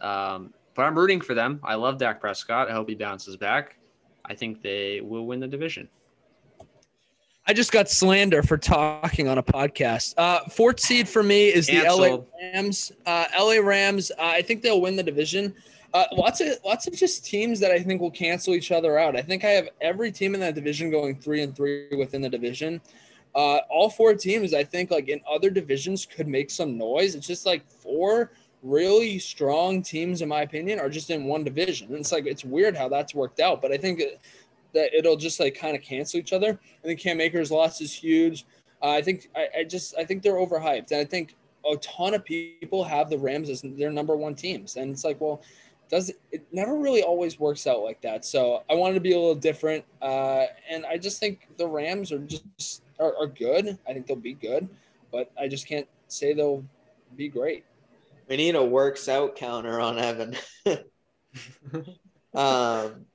Um, 0.00 0.52
but 0.74 0.82
I'm 0.82 0.98
rooting 0.98 1.20
for 1.20 1.34
them. 1.34 1.60
I 1.62 1.76
love 1.76 1.98
Dak 1.98 2.20
Prescott. 2.20 2.68
I 2.68 2.72
hope 2.72 2.88
he 2.88 2.96
bounces 2.96 3.36
back. 3.36 3.76
I 4.24 4.34
think 4.34 4.62
they 4.62 5.00
will 5.00 5.26
win 5.26 5.38
the 5.38 5.46
division. 5.46 5.88
I 7.46 7.52
just 7.52 7.72
got 7.72 7.90
slander 7.90 8.42
for 8.42 8.56
talking 8.56 9.28
on 9.28 9.38
a 9.38 9.42
podcast. 9.42 10.14
Uh, 10.16 10.40
fourth 10.48 10.80
seed 10.80 11.08
for 11.08 11.22
me 11.22 11.48
is 11.48 11.66
the 11.66 11.82
LA 11.82 12.18
Rams. 12.40 12.90
Uh, 13.04 13.26
LA 13.38 13.58
Rams. 13.58 14.10
Uh, 14.12 14.22
I 14.22 14.42
think 14.42 14.62
they'll 14.62 14.80
win 14.80 14.96
the 14.96 15.02
division. 15.02 15.54
Uh, 15.94 16.04
lots 16.12 16.40
of 16.40 16.48
lots 16.64 16.88
of 16.88 16.94
just 16.94 17.24
teams 17.24 17.60
that 17.60 17.70
I 17.70 17.78
think 17.78 18.00
will 18.00 18.10
cancel 18.10 18.54
each 18.54 18.72
other 18.72 18.98
out. 18.98 19.16
I 19.16 19.22
think 19.22 19.44
I 19.44 19.50
have 19.50 19.68
every 19.80 20.10
team 20.10 20.34
in 20.34 20.40
that 20.40 20.56
division 20.56 20.90
going 20.90 21.16
three 21.20 21.42
and 21.42 21.54
three 21.54 21.86
within 21.96 22.20
the 22.20 22.28
division. 22.28 22.80
Uh, 23.32 23.58
all 23.70 23.88
four 23.88 24.14
teams, 24.14 24.54
I 24.54 24.64
think, 24.64 24.90
like 24.90 25.08
in 25.08 25.20
other 25.30 25.50
divisions, 25.50 26.04
could 26.04 26.26
make 26.26 26.50
some 26.50 26.76
noise. 26.76 27.14
It's 27.14 27.26
just 27.26 27.46
like 27.46 27.64
four 27.68 28.32
really 28.64 29.18
strong 29.20 29.82
teams, 29.82 30.20
in 30.20 30.28
my 30.28 30.42
opinion, 30.42 30.80
are 30.80 30.88
just 30.88 31.10
in 31.10 31.24
one 31.24 31.44
division. 31.44 31.88
And 31.88 31.98
it's 31.98 32.10
like 32.10 32.26
it's 32.26 32.44
weird 32.44 32.76
how 32.76 32.88
that's 32.88 33.14
worked 33.14 33.38
out, 33.38 33.62
but 33.62 33.70
I 33.70 33.76
think 33.76 34.02
that 34.72 34.92
it'll 34.92 35.16
just 35.16 35.38
like 35.38 35.54
kind 35.54 35.76
of 35.76 35.82
cancel 35.82 36.18
each 36.18 36.32
other. 36.32 36.58
I 36.82 36.86
think 36.86 36.98
Cam 36.98 37.20
Akers' 37.20 37.52
loss 37.52 37.80
is 37.80 37.92
huge. 37.92 38.46
Uh, 38.82 38.90
I 38.90 39.02
think 39.02 39.28
I, 39.36 39.48
I 39.60 39.64
just 39.64 39.96
I 39.96 40.04
think 40.04 40.22
they're 40.22 40.34
overhyped, 40.34 40.90
and 40.90 41.00
I 41.00 41.04
think 41.04 41.36
a 41.70 41.76
ton 41.76 42.14
of 42.14 42.24
people 42.24 42.84
have 42.84 43.08
the 43.08 43.18
Rams 43.18 43.48
as 43.48 43.62
their 43.62 43.90
number 43.90 44.16
one 44.16 44.34
teams, 44.34 44.76
and 44.76 44.90
it's 44.90 45.04
like, 45.04 45.20
well, 45.20 45.42
does 45.88 46.10
it 46.32 46.46
never 46.52 46.76
really 46.76 47.02
always 47.02 47.38
works 47.38 47.66
out 47.66 47.82
like 47.82 48.00
that? 48.02 48.24
So 48.24 48.62
I 48.70 48.74
wanted 48.74 48.94
to 48.94 49.00
be 49.00 49.12
a 49.12 49.18
little 49.18 49.34
different, 49.34 49.84
uh, 50.02 50.44
and 50.68 50.84
I 50.86 50.96
just 50.96 51.20
think 51.20 51.48
the 51.56 51.66
Rams 51.66 52.12
are 52.12 52.18
just 52.18 52.82
are, 52.98 53.14
are 53.20 53.26
good. 53.26 53.78
I 53.88 53.92
think 53.92 54.06
they'll 54.06 54.16
be 54.16 54.34
good, 54.34 54.68
but 55.12 55.30
I 55.38 55.48
just 55.48 55.66
can't 55.66 55.86
say 56.08 56.32
they'll 56.32 56.64
be 57.16 57.28
great. 57.28 57.64
We 58.28 58.36
need 58.36 58.54
a 58.54 58.64
works 58.64 59.08
out 59.08 59.36
counter 59.36 59.80
on 59.80 59.98
Evan. 59.98 60.36
um, 62.34 63.06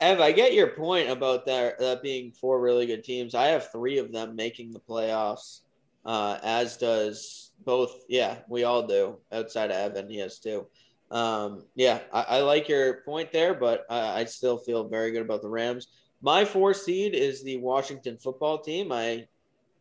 Ev, 0.00 0.20
I 0.20 0.32
get 0.32 0.54
your 0.54 0.68
point 0.68 1.08
about 1.08 1.46
that, 1.46 1.78
that 1.78 2.02
being 2.02 2.32
four 2.32 2.60
really 2.60 2.86
good 2.86 3.04
teams. 3.04 3.34
I 3.34 3.46
have 3.46 3.70
three 3.70 3.98
of 3.98 4.10
them 4.10 4.34
making 4.34 4.72
the 4.72 4.80
playoffs, 4.80 5.60
uh, 6.04 6.38
as 6.42 6.76
does 6.76 7.52
both. 7.64 8.04
Yeah, 8.08 8.38
we 8.48 8.64
all 8.64 8.86
do. 8.86 9.18
Outside 9.30 9.70
of 9.70 9.76
Evan, 9.76 10.10
he 10.10 10.18
has 10.18 10.40
two. 10.40 10.66
Um, 11.10 11.64
yeah, 11.74 12.00
I, 12.12 12.22
I 12.22 12.40
like 12.40 12.68
your 12.68 13.02
point 13.02 13.32
there, 13.32 13.54
but 13.54 13.84
I, 13.88 14.20
I 14.20 14.24
still 14.24 14.58
feel 14.58 14.88
very 14.88 15.10
good 15.10 15.22
about 15.22 15.42
the 15.42 15.48
Rams. 15.48 15.88
My 16.20 16.44
four 16.44 16.74
seed 16.74 17.14
is 17.14 17.42
the 17.42 17.56
Washington 17.58 18.18
football 18.18 18.58
team. 18.58 18.92
I 18.92 19.26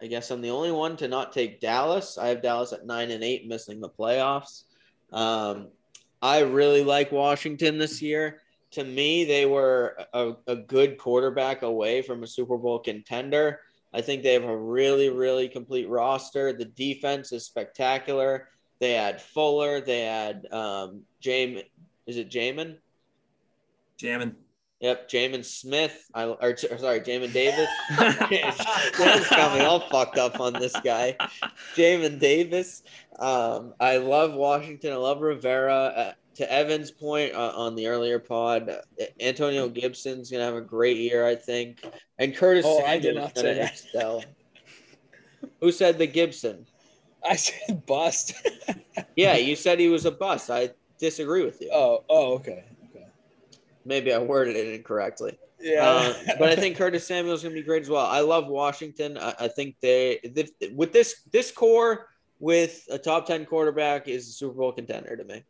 I 0.01 0.07
guess 0.07 0.30
I'm 0.30 0.41
the 0.41 0.51
only 0.51 0.71
one 0.71 0.95
to 0.97 1.07
not 1.07 1.34
take 1.34 1.59
Dallas. 1.59 2.17
I 2.17 2.28
have 2.28 2.41
Dallas 2.41 2.71
at 2.71 2.86
nine 2.86 3.09
and 3.11 3.23
eight, 3.23 3.47
missing 3.47 3.80
the 3.80 3.89
playoffs. 3.89 4.63
Um, 5.11 5.69
I 6.21 6.41
really 6.41 6.84
like 6.84 7.11
Washington 7.11 7.78
this 7.78 8.01
year. 8.01 8.41
To 8.71 8.84
me, 8.84 9.25
they 9.25 9.45
were 9.45 9.97
a, 10.13 10.34
a 10.45 10.55
good 10.55 10.97
quarterback 10.97 11.63
away 11.63 12.01
from 12.01 12.21
a 12.21 12.28
Super 12.28 12.57
Bowl 12.57 12.80
contender. 12.80 13.59
I 13.93 14.01
think 14.01 14.21
they 14.21 14.34
have 14.34 14.43
a 14.43 14.57
really, 14.57 15.09
really 15.09 15.47
complete 15.47 15.89
roster. 15.89 16.53
The 16.53 16.65
defense 16.65 17.32
is 17.32 17.45
spectacular. 17.45 18.49
They 18.80 18.93
had 18.93 19.21
Fuller. 19.21 19.82
They 19.82 20.01
had 20.01 20.47
um, 20.51 21.01
Jamin. 21.21 21.63
Is 22.05 22.17
it 22.17 22.30
Jamin? 22.30 22.78
Jamming. 23.97 24.36
Yep, 24.80 25.09
Jamin 25.09 25.43
Smith. 25.43 26.07
I 26.13 26.25
or, 26.25 26.55
sorry, 26.55 27.01
Jamin 27.01 27.34
Davis. 27.34 27.67
Dan's 28.97 29.28
coming 29.28 29.61
all 29.63 29.80
fucked 29.80 30.17
up 30.17 30.39
on 30.39 30.53
this 30.53 30.73
guy. 30.84 31.15
Jamin 31.75 32.19
Davis. 32.19 32.84
Um, 33.17 33.73
I 33.80 33.97
love 33.97 34.34
Washington. 34.34 34.93
I 34.93 34.97
love 34.97 35.21
Rivera. 35.21 35.73
Uh, 35.73 36.13
to 36.36 36.53
Evan's 36.53 36.91
point 36.91 37.34
uh, 37.34 37.51
on 37.55 37.73
the 37.73 37.88
earlier 37.88 38.19
pod, 38.19 38.69
uh, 38.69 39.05
Antonio 39.19 39.67
Gibson's 39.67 40.30
gonna 40.30 40.43
have 40.43 40.53
a 40.53 40.61
great 40.61 40.97
year, 40.97 41.25
I 41.25 41.34
think, 41.34 41.84
and 42.19 42.36
Curtis 42.36 42.63
Oh, 42.67 42.86
I 42.86 42.99
did 42.99 43.15
not 43.15 43.36
say 43.36 43.55
that. 43.55 44.25
Who 45.59 45.71
said 45.71 45.97
the 45.97 46.05
Gibson? 46.05 46.67
I 47.30 47.36
said 47.36 47.86
bust. 47.86 48.34
Yeah, 49.15 49.36
you 49.36 49.55
said 49.55 49.80
he 49.80 49.89
was 49.89 50.05
a 50.05 50.11
bust. 50.11 50.49
I 50.49 50.72
disagree 50.99 51.43
with 51.43 51.61
you. 51.61 51.70
oh, 51.74 52.03
oh, 52.09 52.34
okay, 52.36 52.65
okay. 52.89 53.05
Maybe 53.86 54.13
I 54.13 54.18
worded 54.20 54.55
it 54.55 54.74
incorrectly. 54.76 55.38
Yeah, 55.59 55.86
Uh, 56.28 56.34
but 56.39 56.49
I 56.49 56.55
think 56.55 56.78
Curtis 56.78 57.05
Samuel's 57.05 57.41
going 57.43 57.55
to 57.55 57.59
be 57.61 57.65
great 57.65 57.82
as 57.84 57.89
well. 57.89 58.05
I 58.05 58.20
love 58.20 58.47
Washington. 58.47 59.18
I, 59.18 59.34
I 59.39 59.47
think 59.47 59.76
they 59.82 60.18
th- 60.18 60.49
with 60.76 60.93
this 60.93 61.22
this 61.32 61.51
core 61.51 62.07
with 62.39 62.84
a 62.91 62.97
top 62.99 63.26
ten 63.26 63.45
quarterback 63.45 64.07
is 64.07 64.28
a 64.30 64.32
Super 64.32 64.53
Bowl 64.53 64.72
contender 64.72 65.15
to 65.15 65.24
me. 65.24 65.43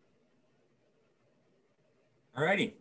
Alrighty. 2.37 2.73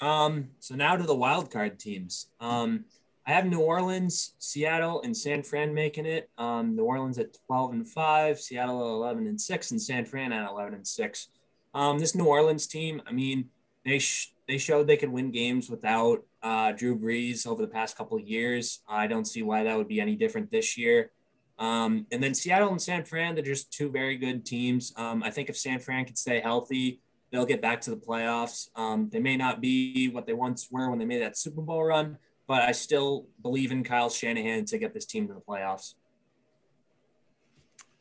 Um, 0.00 0.50
so 0.60 0.74
now 0.74 0.96
to 0.96 1.04
the 1.04 1.14
wild 1.14 1.50
card 1.50 1.78
teams. 1.78 2.28
Um, 2.40 2.84
I 3.26 3.32
have 3.32 3.46
New 3.46 3.60
Orleans, 3.60 4.34
Seattle, 4.38 5.02
and 5.02 5.16
San 5.16 5.42
Fran 5.42 5.74
making 5.74 6.06
it. 6.06 6.30
Um, 6.38 6.76
New 6.76 6.84
Orleans 6.84 7.18
at 7.18 7.36
12 7.46 7.72
and 7.72 7.88
5, 7.88 8.38
Seattle 8.38 8.80
at 8.80 8.94
11 8.94 9.26
and 9.26 9.40
6, 9.40 9.70
and 9.72 9.82
San 9.82 10.04
Fran 10.04 10.32
at 10.32 10.48
11 10.48 10.74
and 10.74 10.86
6. 10.86 11.28
Um, 11.74 11.98
this 11.98 12.14
New 12.14 12.26
Orleans 12.26 12.68
team, 12.68 13.02
I 13.04 13.12
mean, 13.12 13.50
they 13.84 13.98
sh- 13.98 14.32
they 14.46 14.58
showed 14.58 14.86
they 14.86 14.96
could 14.96 15.10
win 15.10 15.32
games 15.32 15.68
without 15.68 16.24
uh, 16.42 16.70
Drew 16.70 16.96
Brees 16.96 17.46
over 17.48 17.62
the 17.62 17.68
past 17.68 17.98
couple 17.98 18.16
of 18.16 18.22
years. 18.22 18.80
I 18.88 19.08
don't 19.08 19.24
see 19.24 19.42
why 19.42 19.64
that 19.64 19.76
would 19.76 19.88
be 19.88 20.00
any 20.00 20.14
different 20.14 20.50
this 20.52 20.78
year. 20.78 21.10
Um, 21.58 22.06
and 22.12 22.22
then 22.22 22.32
Seattle 22.32 22.70
and 22.70 22.80
San 22.80 23.04
Fran, 23.04 23.34
they're 23.34 23.42
just 23.42 23.72
two 23.72 23.90
very 23.90 24.16
good 24.16 24.46
teams. 24.46 24.92
Um, 24.96 25.22
I 25.24 25.30
think 25.30 25.48
if 25.48 25.56
San 25.56 25.80
Fran 25.80 26.04
can 26.04 26.14
stay 26.14 26.40
healthy, 26.40 27.00
they'll 27.32 27.46
get 27.46 27.60
back 27.62 27.80
to 27.82 27.90
the 27.90 27.96
playoffs. 27.96 28.68
Um, 28.76 29.08
they 29.10 29.20
may 29.20 29.36
not 29.36 29.60
be 29.60 30.08
what 30.08 30.26
they 30.26 30.32
once 30.32 30.68
were 30.70 30.88
when 30.90 30.98
they 30.98 31.04
made 31.04 31.22
that 31.22 31.36
Super 31.36 31.62
Bowl 31.62 31.82
run, 31.82 32.18
but 32.46 32.62
I 32.62 32.72
still 32.72 33.26
believe 33.42 33.72
in 33.72 33.82
Kyle 33.82 34.10
Shanahan 34.10 34.64
to 34.66 34.78
get 34.78 34.94
this 34.94 35.06
team 35.06 35.26
to 35.28 35.34
the 35.34 35.40
playoffs. 35.40 35.94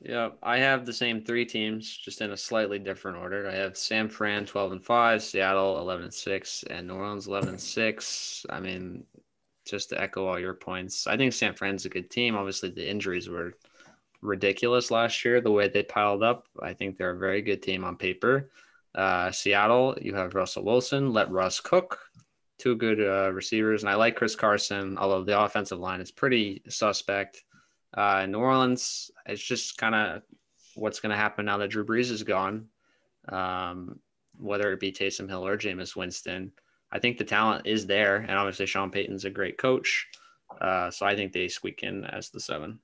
Yeah, 0.01 0.29
I 0.43 0.59
have 0.59 0.85
the 0.85 0.93
same 0.93 1.23
three 1.23 1.45
teams, 1.45 1.97
just 1.97 2.21
in 2.21 2.31
a 2.31 2.37
slightly 2.37 2.77
different 2.77 3.17
order. 3.17 3.49
I 3.49 3.55
have 3.55 3.75
San 3.75 4.07
Fran 4.07 4.45
12 4.45 4.73
and 4.73 4.85
5, 4.85 5.23
Seattle 5.23 5.79
11 5.79 6.03
and 6.05 6.13
6, 6.13 6.63
and 6.69 6.87
New 6.87 6.93
Orleans 6.93 7.27
11 7.27 7.49
and 7.49 7.59
6. 7.59 8.45
I 8.51 8.59
mean, 8.59 9.03
just 9.65 9.89
to 9.89 9.99
echo 9.99 10.27
all 10.27 10.37
your 10.37 10.53
points, 10.53 11.07
I 11.07 11.17
think 11.17 11.33
San 11.33 11.55
Fran's 11.55 11.85
a 11.85 11.89
good 11.89 12.11
team. 12.11 12.35
Obviously, 12.35 12.69
the 12.69 12.87
injuries 12.87 13.29
were 13.29 13.53
ridiculous 14.21 14.91
last 14.91 15.25
year, 15.25 15.41
the 15.41 15.51
way 15.51 15.69
they 15.69 15.81
piled 15.81 16.21
up. 16.21 16.45
I 16.61 16.73
think 16.73 16.97
they're 16.97 17.15
a 17.15 17.17
very 17.17 17.41
good 17.41 17.63
team 17.63 17.83
on 17.83 17.97
paper. 17.97 18.51
Uh, 18.93 19.31
Seattle, 19.31 19.97
you 19.99 20.13
have 20.13 20.35
Russell 20.35 20.63
Wilson, 20.63 21.13
let 21.13 21.31
Russ 21.31 21.59
cook. 21.59 21.99
Two 22.57 22.75
good 22.75 23.01
uh, 23.01 23.31
receivers, 23.33 23.83
and 23.83 23.89
I 23.89 23.95
like 23.95 24.15
Chris 24.15 24.35
Carson, 24.35 24.97
although 24.97 25.23
the 25.23 25.39
offensive 25.39 25.79
line 25.79 25.99
is 25.99 26.11
pretty 26.11 26.61
suspect. 26.69 27.43
Uh, 27.93 28.25
New 28.25 28.39
Orleans, 28.39 29.11
it's 29.25 29.43
just 29.43 29.77
kind 29.77 29.95
of 29.95 30.21
what's 30.75 30.99
going 30.99 31.11
to 31.11 31.17
happen 31.17 31.45
now 31.45 31.57
that 31.57 31.69
Drew 31.69 31.85
Brees 31.85 32.11
is 32.11 32.23
gone, 32.23 32.67
um, 33.29 33.99
whether 34.37 34.71
it 34.71 34.79
be 34.79 34.91
Taysom 34.91 35.29
Hill 35.29 35.45
or 35.45 35.57
Jameis 35.57 35.95
Winston. 35.95 36.51
I 36.91 36.99
think 36.99 37.17
the 37.17 37.23
talent 37.23 37.65
is 37.65 37.85
there, 37.85 38.17
and 38.17 38.31
obviously 38.31 38.65
Sean 38.65 38.91
Payton's 38.91 39.25
a 39.25 39.29
great 39.29 39.57
coach. 39.57 40.07
Uh, 40.61 40.89
so 40.89 41.05
I 41.05 41.15
think 41.15 41.33
they 41.33 41.47
squeak 41.47 41.83
in 41.83 42.05
as 42.05 42.29
the 42.29 42.39
seven. 42.39 42.79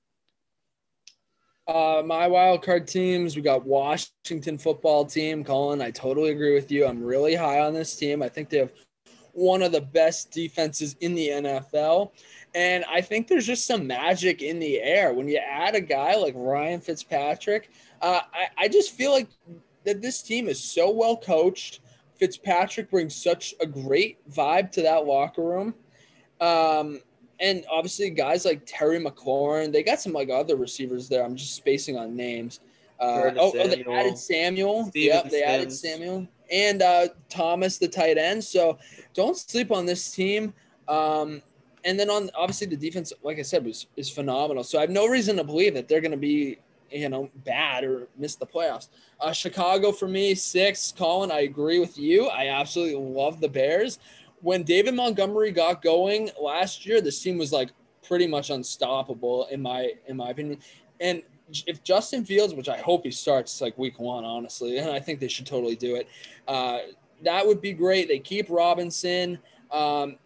Uh, 1.68 2.02
my 2.06 2.28
wild 2.28 2.64
card 2.64 2.88
teams, 2.88 3.36
we 3.36 3.42
got 3.42 3.66
Washington 3.66 4.58
football 4.58 5.06
team. 5.06 5.44
Colin, 5.44 5.82
I 5.82 5.92
totally 5.92 6.32
agree 6.32 6.54
with 6.54 6.72
you. 6.72 6.86
I'm 6.86 7.02
really 7.02 7.36
high 7.36 7.60
on 7.60 7.74
this 7.74 7.96
team. 7.96 8.22
I 8.22 8.30
think 8.30 8.50
they 8.50 8.58
have 8.58 8.74
one 9.34 9.62
of 9.62 9.72
the 9.72 9.82
best 9.82 10.32
defenses 10.32 10.96
in 11.00 11.16
the 11.16 11.30
NFL. 11.30 12.12
And 12.54 12.84
I 12.90 13.02
think 13.02 13.28
there's 13.28 13.48
just 13.48 13.66
some 13.66 13.88
magic 13.88 14.42
in 14.42 14.60
the 14.60 14.82
air 14.82 15.14
when 15.14 15.28
you 15.28 15.38
add 15.38 15.76
a 15.76 15.82
guy 15.82 16.16
like 16.16 16.34
Ryan 16.36 16.82
Fitzpatrick. 16.82 17.70
Uh, 18.02 18.22
I, 18.34 18.66
I 18.66 18.68
just 18.68 18.92
feel 18.92 19.12
like 19.12 19.30
that 19.86 20.02
this 20.02 20.22
team 20.22 20.48
is 20.48 20.62
so 20.62 20.92
well 20.92 21.18
coached. 21.18 21.80
Fitzpatrick 22.16 22.92
brings 22.92 23.16
such 23.16 23.56
a 23.62 23.66
great 23.66 24.18
vibe 24.30 24.72
to 24.72 24.82
that 24.82 25.06
locker 25.06 25.44
room. 25.44 25.74
Um, 26.40 27.00
and 27.40 27.66
obviously 27.72 28.10
guys 28.10 28.46
like 28.46 28.62
Terry 28.66 29.00
McLaurin, 29.00 29.72
they 29.72 29.82
got 29.82 30.00
some 30.00 30.14
like 30.14 30.30
other 30.30 30.56
receivers 30.56 31.10
there. 31.10 31.24
I'm 31.24 31.36
just 31.36 31.56
spacing 31.56 31.98
on 31.98 32.16
names. 32.16 32.60
Uh, 33.00 33.32
oh, 33.38 33.52
oh, 33.58 33.68
they 33.68 33.84
added 33.84 34.18
Samuel. 34.18 34.86
Steven 34.86 35.16
yep, 35.16 35.32
they 35.32 35.42
added 35.42 35.72
Samuel 35.72 36.28
and 36.52 36.82
uh, 36.82 37.08
Thomas, 37.30 37.78
the 37.78 37.88
tight 37.88 38.18
end. 38.18 38.44
So 38.44 38.78
don't 39.14 39.38
sleep 39.38 39.72
on 39.72 39.86
this 39.86 40.12
team. 40.12 40.54
Um, 40.88 41.42
and 41.84 42.00
then 42.00 42.10
on 42.10 42.30
obviously 42.36 42.68
the 42.68 42.76
defense, 42.76 43.12
like 43.24 43.40
I 43.40 43.42
said, 43.42 43.66
was 43.66 43.88
is 43.96 44.10
phenomenal. 44.10 44.64
So 44.64 44.78
I 44.78 44.82
have 44.82 44.90
no 44.90 45.08
reason 45.08 45.38
to 45.38 45.44
believe 45.44 45.74
that 45.74 45.88
they're 45.88 46.02
going 46.02 46.12
to 46.12 46.18
be 46.18 46.60
you 46.92 47.10
know 47.10 47.30
bad 47.46 47.84
or 47.84 48.08
miss 48.18 48.36
the 48.36 48.46
playoffs. 48.46 48.90
Uh, 49.20 49.32
Chicago 49.32 49.92
for 49.92 50.08
me 50.08 50.36
six. 50.36 50.94
Colin, 50.96 51.32
I 51.32 51.42
agree 51.42 51.80
with 51.80 51.98
you. 51.98 52.28
I 52.28 52.48
absolutely 52.48 52.96
love 52.96 53.40
the 53.40 53.50
Bears. 53.50 54.00
When 54.42 54.64
David 54.64 54.96
Montgomery 54.96 55.52
got 55.52 55.82
going 55.82 56.30
last 56.40 56.86
year, 56.86 57.00
this 57.00 57.22
team 57.22 57.38
was 57.38 57.52
like 57.52 57.70
pretty 58.08 58.28
much 58.28 58.50
unstoppable 58.50 59.48
in 59.48 59.62
my 59.62 59.94
in 60.08 60.18
my 60.18 60.30
opinion. 60.30 60.60
And 61.00 61.24
if 61.68 61.84
Justin 61.84 62.26
Fields, 62.26 62.54
which 62.54 62.70
I 62.70 62.78
hope 62.78 63.04
he 63.04 63.12
starts 63.12 63.62
like 63.62 63.78
week 63.78 64.00
one, 64.00 64.24
honestly, 64.24 64.78
and 64.80 64.90
I 64.90 65.00
think 65.00 65.20
they 65.20 65.28
should 65.28 65.46
totally 65.46 65.76
do 65.76 65.96
it, 65.96 66.08
uh, 66.48 66.80
that 67.24 67.46
would 67.46 67.62
be 67.62 67.74
great. 67.74 68.08
They 68.08 68.20
keep 68.20 68.50
Robinson. 68.50 69.38
Um, 69.72 70.18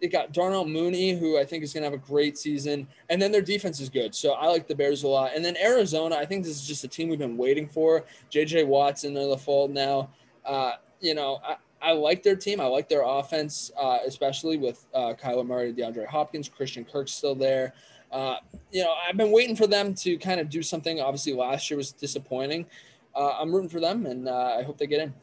they 0.00 0.08
got 0.08 0.32
Darnell 0.32 0.64
Mooney, 0.64 1.12
who 1.12 1.38
I 1.38 1.44
think 1.44 1.62
is 1.62 1.72
going 1.72 1.82
to 1.82 1.90
have 1.90 1.94
a 1.94 2.04
great 2.04 2.36
season, 2.36 2.86
and 3.10 3.20
then 3.20 3.30
their 3.30 3.42
defense 3.42 3.80
is 3.80 3.88
good. 3.88 4.14
So 4.14 4.32
I 4.32 4.46
like 4.48 4.66
the 4.66 4.74
Bears 4.74 5.02
a 5.02 5.08
lot. 5.08 5.32
And 5.34 5.44
then 5.44 5.56
Arizona, 5.56 6.16
I 6.16 6.24
think 6.24 6.44
this 6.44 6.56
is 6.56 6.66
just 6.66 6.84
a 6.84 6.88
team 6.88 7.08
we've 7.08 7.18
been 7.18 7.36
waiting 7.36 7.68
for. 7.68 8.04
J.J. 8.30 8.64
Watson 8.64 9.16
in 9.16 9.30
the 9.30 9.38
fold 9.38 9.70
now. 9.70 10.10
Uh, 10.44 10.72
you 11.00 11.14
know, 11.14 11.40
I, 11.46 11.56
I 11.80 11.92
like 11.92 12.22
their 12.22 12.36
team. 12.36 12.60
I 12.60 12.66
like 12.66 12.88
their 12.88 13.02
offense, 13.04 13.70
uh, 13.80 13.98
especially 14.06 14.56
with 14.56 14.84
uh, 14.94 15.14
Kyler 15.14 15.46
Murray, 15.46 15.72
DeAndre 15.72 16.06
Hopkins, 16.06 16.48
Christian 16.48 16.84
Kirk 16.84 17.08
still 17.08 17.34
there. 17.34 17.74
Uh, 18.10 18.36
you 18.70 18.82
know, 18.82 18.94
I've 19.06 19.16
been 19.16 19.32
waiting 19.32 19.56
for 19.56 19.66
them 19.66 19.94
to 19.96 20.16
kind 20.18 20.40
of 20.40 20.48
do 20.48 20.62
something. 20.62 21.00
Obviously, 21.00 21.34
last 21.34 21.70
year 21.70 21.76
was 21.76 21.92
disappointing. 21.92 22.66
Uh, 23.14 23.32
I'm 23.38 23.52
rooting 23.52 23.68
for 23.68 23.80
them, 23.80 24.06
and 24.06 24.28
uh, 24.28 24.56
I 24.58 24.62
hope 24.62 24.78
they 24.78 24.86
get 24.86 25.00
in. 25.00 25.14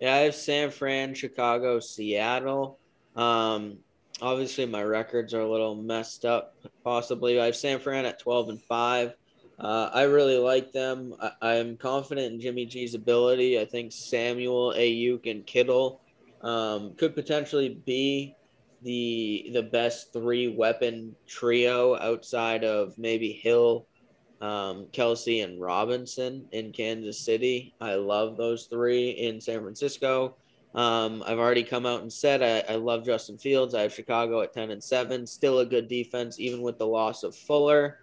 Yeah, 0.00 0.14
I 0.14 0.18
have 0.18 0.34
San 0.34 0.70
Fran, 0.70 1.14
Chicago, 1.14 1.80
Seattle. 1.80 2.78
Um, 3.14 3.78
obviously, 4.20 4.66
my 4.66 4.82
records 4.82 5.34
are 5.34 5.40
a 5.40 5.50
little 5.50 5.74
messed 5.74 6.24
up. 6.24 6.56
Possibly, 6.84 7.40
I 7.40 7.46
have 7.46 7.56
San 7.56 7.78
Fran 7.78 8.04
at 8.04 8.18
12 8.18 8.48
and 8.50 8.62
five. 8.62 9.14
Uh, 9.58 9.90
I 9.92 10.02
really 10.02 10.38
like 10.38 10.72
them. 10.72 11.14
I, 11.40 11.54
am 11.54 11.76
confident 11.76 12.32
in 12.32 12.40
Jimmy 12.40 12.66
G's 12.66 12.94
ability. 12.94 13.60
I 13.60 13.64
think 13.64 13.92
Samuel, 13.92 14.74
Aiyuk, 14.76 15.30
and 15.30 15.46
Kittle 15.46 16.00
um, 16.40 16.94
could 16.94 17.14
potentially 17.14 17.80
be 17.86 18.34
the 18.82 19.50
the 19.52 19.62
best 19.62 20.12
three 20.12 20.48
weapon 20.48 21.14
trio 21.26 21.96
outside 21.98 22.64
of 22.64 22.96
maybe 22.98 23.32
Hill, 23.32 23.86
um, 24.40 24.86
Kelce, 24.92 25.44
and 25.44 25.60
Robinson 25.60 26.46
in 26.52 26.72
Kansas 26.72 27.18
City. 27.18 27.74
I 27.80 27.94
love 27.94 28.36
those 28.36 28.66
three 28.66 29.10
in 29.10 29.40
San 29.40 29.60
Francisco. 29.60 30.36
Um, 30.74 31.22
I've 31.26 31.38
already 31.38 31.64
come 31.64 31.84
out 31.84 32.00
and 32.00 32.12
said 32.12 32.42
I, 32.42 32.72
I 32.72 32.76
love 32.76 33.04
Justin 33.04 33.36
Fields. 33.38 33.74
I 33.74 33.82
have 33.82 33.92
Chicago 33.92 34.40
at 34.40 34.54
10 34.54 34.70
and 34.70 34.82
7, 34.82 35.26
still 35.26 35.58
a 35.58 35.66
good 35.66 35.86
defense, 35.86 36.40
even 36.40 36.62
with 36.62 36.78
the 36.78 36.86
loss 36.86 37.24
of 37.24 37.36
Fuller. 37.36 37.98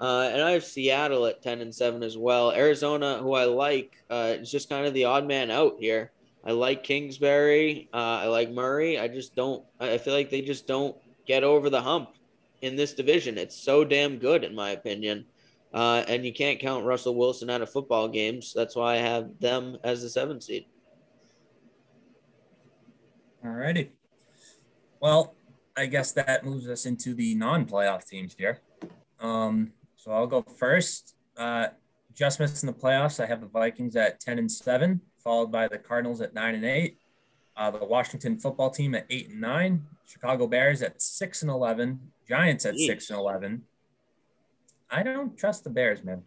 Uh, 0.00 0.30
and 0.32 0.42
I 0.42 0.52
have 0.52 0.64
Seattle 0.64 1.26
at 1.26 1.42
10 1.42 1.60
and 1.60 1.74
7 1.74 2.02
as 2.02 2.16
well. 2.16 2.50
Arizona, 2.50 3.18
who 3.18 3.34
I 3.34 3.44
like, 3.44 4.02
uh, 4.10 4.34
is 4.40 4.50
just 4.50 4.68
kind 4.68 4.86
of 4.86 4.94
the 4.94 5.04
odd 5.04 5.26
man 5.26 5.50
out 5.50 5.76
here. 5.78 6.12
I 6.44 6.52
like 6.52 6.84
Kingsbury. 6.84 7.88
Uh, 7.92 7.96
I 8.22 8.26
like 8.26 8.50
Murray. 8.50 8.98
I 8.98 9.08
just 9.08 9.34
don't, 9.34 9.64
I 9.80 9.98
feel 9.98 10.12
like 10.12 10.30
they 10.30 10.42
just 10.42 10.66
don't 10.66 10.96
get 11.26 11.42
over 11.42 11.70
the 11.70 11.80
hump 11.80 12.10
in 12.60 12.76
this 12.76 12.92
division. 12.92 13.38
It's 13.38 13.56
so 13.56 13.84
damn 13.84 14.18
good, 14.18 14.44
in 14.44 14.54
my 14.54 14.70
opinion. 14.70 15.26
Uh, 15.72 16.04
and 16.06 16.24
you 16.24 16.32
can't 16.32 16.60
count 16.60 16.84
Russell 16.84 17.14
Wilson 17.16 17.50
out 17.50 17.62
of 17.62 17.70
football 17.70 18.08
games. 18.08 18.52
That's 18.54 18.76
why 18.76 18.94
I 18.94 18.98
have 18.98 19.30
them 19.40 19.78
as 19.82 20.02
the 20.02 20.08
seventh 20.08 20.42
seed. 20.44 20.66
All 23.44 23.50
righty. 23.50 23.92
Well, 25.00 25.34
I 25.76 25.86
guess 25.86 26.12
that 26.12 26.44
moves 26.44 26.68
us 26.68 26.86
into 26.86 27.14
the 27.14 27.34
non-playoff 27.34 28.06
teams 28.06 28.34
here. 28.38 28.60
Um, 29.18 29.72
so 29.96 30.12
I'll 30.12 30.26
go 30.26 30.42
first. 30.42 31.16
Uh, 31.36 31.68
just 32.14 32.38
missing 32.38 32.68
the 32.68 32.72
playoffs. 32.72 33.18
I 33.18 33.26
have 33.26 33.40
the 33.40 33.48
Vikings 33.48 33.96
at 33.96 34.20
ten 34.20 34.38
and 34.38 34.50
seven, 34.50 35.00
followed 35.24 35.50
by 35.50 35.66
the 35.66 35.78
Cardinals 35.78 36.20
at 36.20 36.34
nine 36.34 36.54
and 36.54 36.64
eight. 36.64 36.98
Uh, 37.56 37.70
the 37.70 37.84
Washington 37.84 38.38
football 38.38 38.70
team 38.70 38.94
at 38.94 39.06
eight 39.10 39.30
and 39.30 39.40
nine. 39.40 39.82
Chicago 40.06 40.46
Bears 40.46 40.82
at 40.82 41.00
six 41.00 41.42
and 41.42 41.50
eleven. 41.50 41.98
Giants 42.28 42.66
at 42.66 42.74
Jeez. 42.74 42.86
six 42.86 43.10
and 43.10 43.18
eleven. 43.18 43.62
I 44.90 45.02
don't 45.02 45.36
trust 45.36 45.64
the 45.64 45.70
Bears, 45.70 46.04
man. 46.04 46.22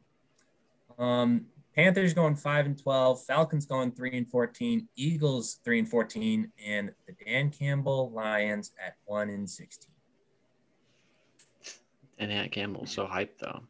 Um, 0.97 1.45
Panthers 1.75 2.15
going 2.15 2.35
five 2.35 2.65
and 2.65 2.81
twelve, 2.81 3.23
Falcons 3.23 3.67
going 3.67 3.91
three 3.91 4.17
and 4.17 4.27
fourteen, 4.27 4.87
Eagles 4.95 5.59
three 5.63 5.77
and 5.77 5.87
fourteen, 5.87 6.51
and 6.65 6.91
the 7.05 7.13
Dan 7.23 7.51
Campbell 7.51 8.09
Lions 8.11 8.71
at 8.83 8.95
one 9.05 9.29
and 9.29 9.47
sixteen. 9.47 9.91
And 12.17 12.31
Dan 12.31 12.49
Campbell's 12.49 12.91
so 12.91 13.05
hyped 13.05 13.37
though. 13.39 13.61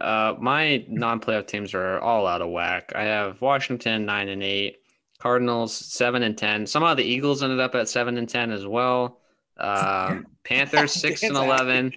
Uh, 0.00 0.34
my 0.38 0.84
non-playoff 0.88 1.46
teams 1.46 1.74
are 1.74 1.98
all 2.00 2.26
out 2.26 2.42
of 2.42 2.50
whack. 2.50 2.92
I 2.94 3.04
have 3.04 3.40
Washington 3.40 4.04
nine 4.06 4.28
and 4.28 4.42
eight, 4.42 4.78
Cardinals 5.18 5.74
seven 5.74 6.22
and 6.22 6.38
ten. 6.38 6.66
Somehow 6.66 6.94
the 6.94 7.04
Eagles 7.04 7.42
ended 7.42 7.60
up 7.60 7.74
at 7.74 7.88
seven 7.88 8.16
and 8.18 8.28
ten 8.28 8.50
as 8.50 8.66
well. 8.66 9.20
Um, 9.58 10.26
Panthers 10.44 10.92
six 10.92 11.22
and 11.22 11.36
eleven. 11.36 11.92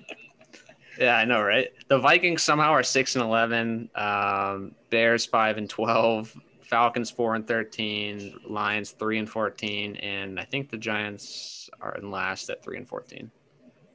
Yeah, 1.00 1.16
I 1.16 1.26
know, 1.26 1.42
right? 1.42 1.70
The 1.88 2.00
Vikings 2.00 2.44
somehow 2.44 2.72
are 2.72 2.84
six 2.84 3.16
and 3.16 3.24
eleven. 3.24 3.90
Um, 3.96 4.74
Bears 4.90 5.26
five 5.26 5.58
and 5.58 5.70
twelve. 5.70 6.36
Falcons 6.64 7.12
four 7.12 7.36
and 7.36 7.48
thirteen. 7.48 8.34
Lions 8.48 8.92
three 8.92 9.20
and 9.20 9.30
fourteen, 9.30 9.96
and 9.98 10.40
I 10.40 10.46
think 10.46 10.72
the 10.72 10.78
Giants 10.78 11.70
are 11.82 11.96
in 11.96 12.10
last 12.10 12.50
at 12.50 12.64
three 12.64 12.78
and 12.78 12.88
fourteen. 12.88 13.30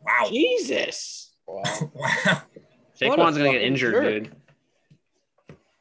Wow, 0.04 0.28
Jesus! 0.30 1.32
Wow, 1.46 1.90
wow. 1.94 2.42
Saquon's 3.00 3.36
gonna 3.36 3.52
get 3.52 3.62
injured, 3.62 3.94
jerk. 3.94 4.04
dude. 4.04 4.36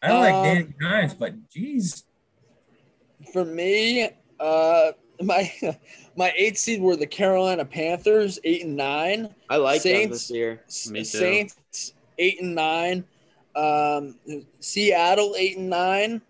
I 0.01 0.07
don't 0.07 0.17
um, 0.17 0.23
like 0.23 0.43
Danny 0.43 0.73
Giants, 0.81 1.13
but 1.13 1.49
geez. 1.49 2.03
For 3.31 3.45
me, 3.45 4.09
uh, 4.39 4.91
my 5.21 5.51
my 6.15 6.33
eight 6.35 6.57
seed 6.57 6.81
were 6.81 6.95
the 6.95 7.07
Carolina 7.07 7.65
Panthers, 7.65 8.39
eight 8.43 8.63
and 8.63 8.75
nine. 8.75 9.33
I 9.49 9.57
like 9.57 9.81
Saints, 9.81 10.03
them 10.03 10.11
this 10.11 10.31
year. 10.31 10.63
Me 10.91 10.99
too. 10.99 11.05
Saints, 11.05 11.93
eight 12.17 12.41
and 12.41 12.55
nine. 12.55 13.05
Um, 13.55 14.15
Seattle, 14.59 15.35
eight 15.37 15.57
and 15.57 15.69
nine. 15.69 16.21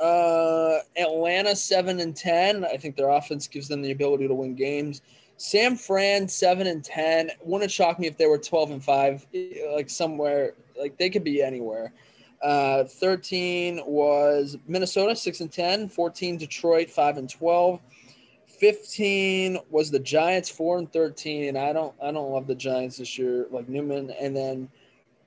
Uh, 0.00 0.78
Atlanta, 0.96 1.54
seven 1.54 2.00
and 2.00 2.16
ten. 2.16 2.64
I 2.64 2.76
think 2.76 2.96
their 2.96 3.10
offense 3.10 3.46
gives 3.46 3.68
them 3.68 3.82
the 3.82 3.92
ability 3.92 4.26
to 4.26 4.34
win 4.34 4.54
games. 4.54 5.02
San 5.42 5.74
Fran, 5.74 6.28
seven 6.28 6.68
and 6.68 6.84
ten. 6.84 7.32
Wouldn't 7.42 7.72
shock 7.72 7.98
me 7.98 8.06
if 8.06 8.16
they 8.16 8.26
were 8.26 8.38
twelve 8.38 8.70
and 8.70 8.82
five, 8.82 9.26
like 9.74 9.90
somewhere. 9.90 10.54
Like 10.78 10.96
they 10.98 11.10
could 11.10 11.24
be 11.24 11.42
anywhere. 11.42 11.92
Uh, 12.40 12.84
13 12.84 13.82
was 13.86 14.56
Minnesota, 14.66 15.14
6 15.14 15.40
and 15.42 15.52
10. 15.52 15.88
14, 15.88 16.38
Detroit, 16.38 16.90
5 16.90 17.18
and 17.18 17.30
12. 17.30 17.80
15 18.46 19.58
was 19.70 19.92
the 19.92 20.00
Giants, 20.00 20.48
four 20.48 20.78
and 20.78 20.92
13. 20.92 21.50
And 21.50 21.58
I 21.58 21.72
don't, 21.72 21.94
I 22.02 22.10
don't 22.10 22.32
love 22.32 22.48
the 22.48 22.54
Giants 22.56 22.96
this 22.96 23.16
year, 23.16 23.46
like 23.52 23.68
Newman. 23.68 24.10
And 24.20 24.34
then 24.34 24.68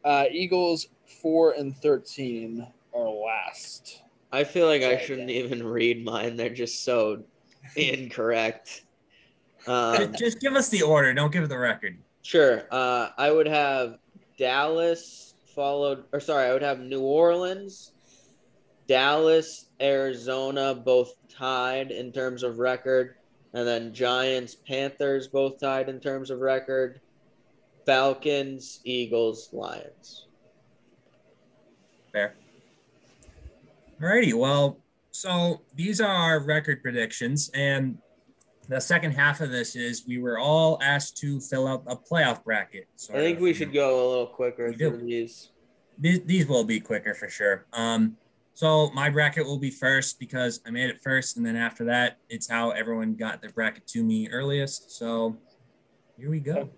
uh, 0.03 0.25
Eagles, 0.29 0.87
four 1.05 1.51
and 1.51 1.75
13 1.77 2.67
are 2.93 3.09
last. 3.09 4.01
I 4.33 4.43
feel 4.43 4.67
like 4.67 4.81
I 4.81 4.97
shouldn't 4.97 5.29
even 5.29 5.65
read 5.65 6.03
mine. 6.03 6.35
They're 6.35 6.49
just 6.49 6.83
so 6.83 7.23
incorrect. 7.77 8.83
Um, 9.67 10.13
just 10.17 10.39
give 10.39 10.53
us 10.53 10.69
the 10.69 10.81
order. 10.81 11.13
Don't 11.13 11.31
give 11.31 11.47
the 11.49 11.57
record. 11.57 11.97
Sure. 12.21 12.63
Uh, 12.71 13.09
I 13.17 13.31
would 13.31 13.47
have 13.47 13.97
Dallas 14.37 15.33
followed, 15.55 16.03
or 16.11 16.19
sorry, 16.19 16.49
I 16.49 16.53
would 16.53 16.61
have 16.61 16.79
New 16.79 17.01
Orleans, 17.01 17.93
Dallas, 18.87 19.69
Arizona, 19.81 20.75
both 20.75 21.15
tied 21.29 21.91
in 21.91 22.11
terms 22.11 22.43
of 22.43 22.59
record. 22.59 23.15
And 23.53 23.65
then 23.65 23.93
Giants, 23.93 24.55
Panthers 24.55 25.27
both 25.27 25.59
tied 25.59 25.87
in 25.87 25.99
terms 25.99 26.29
of 26.29 26.39
record. 26.39 26.99
Falcons, 27.85 28.81
Eagles, 28.83 29.49
Lions. 29.53 30.25
Fair. 32.11 32.35
Alrighty. 34.01 34.33
Well, 34.33 34.79
so 35.11 35.61
these 35.73 36.01
are 36.01 36.11
our 36.11 36.39
record 36.39 36.81
predictions. 36.81 37.49
And 37.53 37.97
the 38.67 38.79
second 38.79 39.11
half 39.11 39.41
of 39.41 39.51
this 39.51 39.75
is 39.75 40.05
we 40.07 40.17
were 40.17 40.37
all 40.37 40.79
asked 40.81 41.17
to 41.17 41.39
fill 41.39 41.67
out 41.67 41.83
a 41.87 41.95
playoff 41.95 42.43
bracket. 42.43 42.87
So 42.95 43.13
I 43.13 43.17
think 43.17 43.39
we 43.39 43.53
should 43.53 43.73
go 43.73 43.95
a 43.95 44.07
little 44.09 44.27
quicker 44.27 44.73
through 44.73 44.97
these. 44.97 45.51
these. 45.97 46.21
These 46.25 46.47
will 46.47 46.63
be 46.63 46.79
quicker 46.79 47.13
for 47.13 47.29
sure. 47.29 47.65
Um, 47.73 48.17
so 48.53 48.89
my 48.91 49.09
bracket 49.09 49.45
will 49.45 49.59
be 49.59 49.69
first 49.69 50.19
because 50.19 50.61
I 50.65 50.71
made 50.71 50.89
it 50.89 51.01
first, 51.03 51.35
and 51.35 51.45
then 51.45 51.57
after 51.57 51.83
that, 51.85 52.19
it's 52.29 52.49
how 52.49 52.71
everyone 52.71 53.15
got 53.15 53.41
their 53.41 53.51
bracket 53.51 53.85
to 53.87 54.03
me 54.03 54.29
earliest. 54.29 54.97
So 54.97 55.37
here 56.17 56.29
we 56.29 56.39
go. 56.39 56.69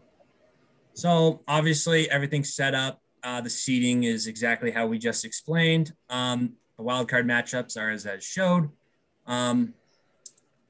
So 0.93 1.43
obviously 1.47 2.09
everything's 2.09 2.55
set 2.55 2.73
up. 2.73 3.01
Uh, 3.23 3.41
the 3.41 3.49
seating 3.49 4.03
is 4.03 4.25
exactly 4.25 4.71
how 4.71 4.87
we 4.87 4.97
just 4.97 5.23
explained. 5.23 5.93
Um, 6.09 6.53
the 6.77 6.83
wild 6.83 7.09
card 7.09 7.27
matchups 7.27 7.77
are 7.77 7.91
as 7.91 8.05
as 8.07 8.23
showed. 8.23 8.69
Um, 9.27 9.75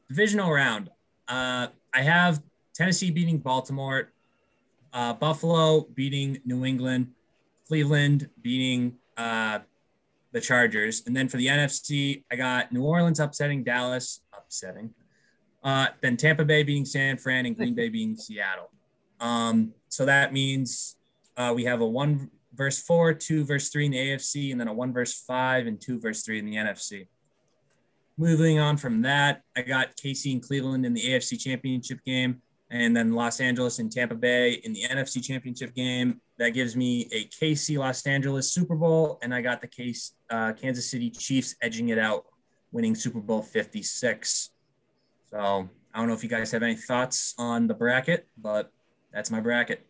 divisional 0.09 0.51
round. 0.51 0.89
Uh, 1.27 1.67
I 1.93 2.01
have 2.01 2.41
Tennessee 2.73 3.11
beating 3.11 3.37
Baltimore, 3.37 4.11
uh, 4.93 5.13
Buffalo 5.13 5.81
beating 5.93 6.39
New 6.45 6.65
England, 6.65 7.11
Cleveland 7.67 8.29
beating 8.41 8.97
uh, 9.17 9.59
the 10.31 10.41
Chargers, 10.41 11.03
and 11.05 11.15
then 11.15 11.27
for 11.27 11.37
the 11.37 11.47
NFC, 11.47 12.23
I 12.31 12.35
got 12.35 12.71
New 12.71 12.83
Orleans 12.83 13.19
upsetting 13.19 13.63
Dallas, 13.63 14.21
upsetting. 14.33 14.93
Uh, 15.63 15.87
then 16.01 16.15
Tampa 16.15 16.45
Bay 16.45 16.63
beating 16.63 16.85
San 16.85 17.17
Fran 17.17 17.45
and 17.45 17.55
Green 17.55 17.73
Bay 17.73 17.89
beating 17.89 18.15
Seattle. 18.15 18.69
Um, 19.19 19.73
so 19.89 20.05
that 20.05 20.31
means 20.31 20.95
uh, 21.35 21.51
we 21.55 21.65
have 21.65 21.81
a 21.81 21.85
one 21.85 22.29
verse 22.53 22.81
four, 22.81 23.13
two 23.13 23.43
verse 23.43 23.69
three 23.69 23.85
in 23.85 23.91
the 23.91 23.97
AFC, 23.97 24.51
and 24.51 24.59
then 24.59 24.67
a 24.67 24.73
one 24.73 24.93
verse 24.93 25.13
five 25.13 25.67
and 25.67 25.79
two 25.79 25.99
verse 25.99 26.23
three 26.23 26.39
in 26.39 26.45
the 26.45 26.55
NFC. 26.55 27.07
Moving 28.19 28.57
on 28.57 28.77
from 28.77 29.03
that, 29.03 29.43
I 29.55 29.61
got 29.61 29.95
KC 29.95 30.33
and 30.33 30.41
Cleveland 30.41 30.85
in 30.87 30.93
the 30.93 31.01
AFC 31.01 31.39
Championship 31.39 32.03
game, 32.03 32.41
and 32.71 32.97
then 32.97 33.13
Los 33.13 33.39
Angeles 33.39 33.77
and 33.77 33.91
Tampa 33.91 34.15
Bay 34.15 34.53
in 34.63 34.73
the 34.73 34.83
NFC 34.83 35.23
Championship 35.23 35.75
game. 35.75 36.19
That 36.39 36.49
gives 36.49 36.75
me 36.75 37.07
a 37.11 37.25
KC 37.25 37.77
Los 37.77 38.05
Angeles 38.07 38.51
Super 38.51 38.75
Bowl, 38.75 39.19
and 39.21 39.33
I 39.35 39.41
got 39.41 39.61
the 39.61 39.67
case 39.67 40.13
uh, 40.31 40.53
Kansas 40.53 40.89
City 40.89 41.11
Chiefs 41.11 41.55
edging 41.61 41.89
it 41.89 41.99
out, 41.99 42.25
winning 42.71 42.95
Super 42.95 43.19
Bowl 43.19 43.43
56. 43.43 44.49
So 45.29 45.69
I 45.93 45.99
don't 45.99 46.07
know 46.07 46.13
if 46.15 46.23
you 46.23 46.29
guys 46.29 46.51
have 46.51 46.63
any 46.63 46.75
thoughts 46.75 47.35
on 47.37 47.67
the 47.67 47.73
bracket, 47.75 48.27
but 48.35 48.71
that's 49.13 49.29
my 49.29 49.41
bracket. 49.41 49.85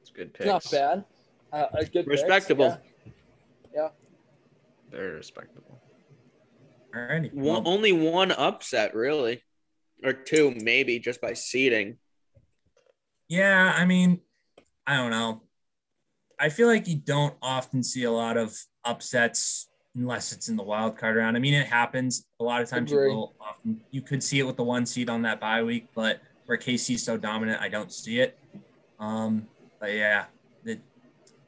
It's 0.00 0.10
good 0.10 0.32
picks. 0.32 0.46
Not 0.46 0.70
bad. 0.70 1.04
Uh, 1.52 1.66
a 1.74 1.84
good 1.84 2.06
picks, 2.06 2.22
Respectable. 2.22 2.78
yeah. 3.74 3.88
Very 4.90 5.12
respectable. 5.12 5.80
Righty. 6.94 7.30
One, 7.32 7.62
only 7.66 7.92
one 7.92 8.30
upset, 8.30 8.94
really, 8.94 9.42
or 10.04 10.12
two 10.12 10.54
maybe, 10.56 10.98
just 10.98 11.20
by 11.20 11.32
seeding. 11.32 11.98
Yeah, 13.28 13.72
I 13.76 13.84
mean, 13.84 14.20
I 14.86 14.96
don't 14.96 15.10
know. 15.10 15.42
I 16.38 16.48
feel 16.48 16.68
like 16.68 16.86
you 16.86 16.96
don't 16.96 17.34
often 17.42 17.82
see 17.82 18.04
a 18.04 18.10
lot 18.10 18.36
of 18.36 18.56
upsets 18.84 19.68
unless 19.96 20.32
it's 20.32 20.48
in 20.48 20.56
the 20.56 20.62
wild 20.62 20.98
card 20.98 21.16
round. 21.16 21.36
I 21.36 21.40
mean, 21.40 21.54
it 21.54 21.66
happens 21.66 22.26
a 22.40 22.44
lot 22.44 22.62
of 22.62 22.68
times. 22.68 22.90
You 22.90 23.28
often 23.40 23.80
you 23.90 24.02
could 24.02 24.22
see 24.22 24.38
it 24.38 24.44
with 24.44 24.56
the 24.56 24.64
one 24.64 24.86
seed 24.86 25.08
on 25.08 25.22
that 25.22 25.40
bye 25.40 25.62
week, 25.62 25.88
but 25.94 26.20
where 26.46 26.58
KC's 26.58 27.02
so 27.02 27.16
dominant, 27.16 27.60
I 27.60 27.68
don't 27.68 27.92
see 27.92 28.20
it. 28.20 28.38
Um, 28.98 29.46
but 29.80 29.92
yeah, 29.92 30.26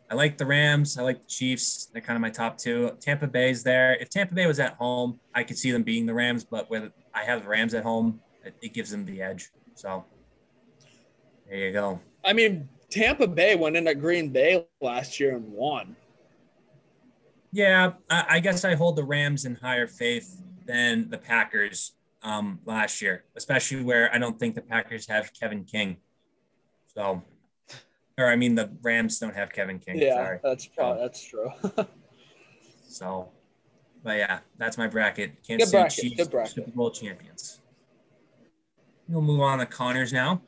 I 0.09 0.15
like 0.15 0.39
the 0.39 0.47
Rams. 0.47 0.99
I 0.99 1.03
like 1.03 1.23
the 1.23 1.29
Chiefs. 1.29 1.89
They're 1.93 2.03
kind 2.03 2.17
of 2.17 2.21
my 2.21 2.31
top 2.31 2.59
two. 2.59 2.93
Tampa 3.01 3.27
Bay's 3.27 3.63
there. 3.63 3.97
If 3.97 4.09
Tampa 4.09 4.35
Bay 4.35 4.47
was 4.47 4.61
at 4.61 4.75
home, 4.75 5.19
I 5.35 5.43
could 5.43 5.59
see 5.59 5.73
them 5.73 5.83
beating 5.83 6.07
the 6.07 6.15
Rams, 6.15 6.45
but 6.45 6.71
with 6.71 6.93
I 7.13 7.25
have 7.25 7.43
the 7.43 7.49
Rams 7.49 7.75
at 7.75 7.83
home, 7.83 8.21
it, 8.45 8.55
it 8.63 8.73
gives 8.73 8.91
them 8.91 9.05
the 9.05 9.21
edge. 9.21 9.51
So 9.75 10.05
there 11.49 11.59
you 11.59 11.73
go. 11.73 12.01
I 12.25 12.33
mean, 12.33 12.69
Tampa 12.91 13.27
Bay 13.27 13.57
went 13.57 13.77
into 13.77 13.95
Green 13.95 14.31
Bay 14.31 14.67
last 14.81 15.19
year 15.19 15.37
and 15.37 15.51
won. 15.53 15.97
Yeah, 17.53 17.95
I, 18.11 18.25
I 18.29 18.41
guess 18.41 18.65
I 18.65 18.75
hold 18.75 18.97
the 18.97 19.05
Rams 19.05 19.45
in 19.45 19.55
higher 19.57 19.87
faith 19.87 20.43
than 20.67 21.09
the 21.11 21.19
Packers 21.19 21.93
um, 22.23 22.61
last 22.65 23.01
year, 23.01 23.25
especially 23.37 23.83
where 23.83 24.13
I 24.15 24.19
don't 24.19 24.39
think 24.39 24.55
the 24.55 24.63
Packers 24.63 25.09
have 25.09 25.33
Kevin 25.33 25.65
King. 25.65 25.97
So, 26.95 27.23
or 28.19 28.27
I 28.27 28.37
mean, 28.37 28.55
the 28.55 28.71
Rams 28.83 29.19
don't 29.19 29.35
have 29.35 29.53
Kevin 29.53 29.79
King. 29.79 29.99
Yeah, 29.99 30.15
Sorry. 30.15 30.39
that's 30.43 30.67
probably 30.67 31.03
that's 31.03 31.23
true. 31.23 31.51
So, 32.89 33.29
but 34.03 34.17
yeah, 34.17 34.39
that's 34.57 34.79
my 34.79 34.87
bracket. 34.87 35.43
Kansas 35.47 35.71
Good 35.71 35.71
City 35.71 35.83
bracket, 35.83 36.03
Chiefs, 36.03 36.17
good 36.17 36.31
bracket. 36.31 36.55
Super 36.55 36.71
Bowl 36.71 36.91
champions. 36.91 37.61
We'll 39.07 39.21
move 39.21 39.41
on 39.43 39.59
to 39.59 39.67
Connors 39.67 40.15
now. 40.15 40.41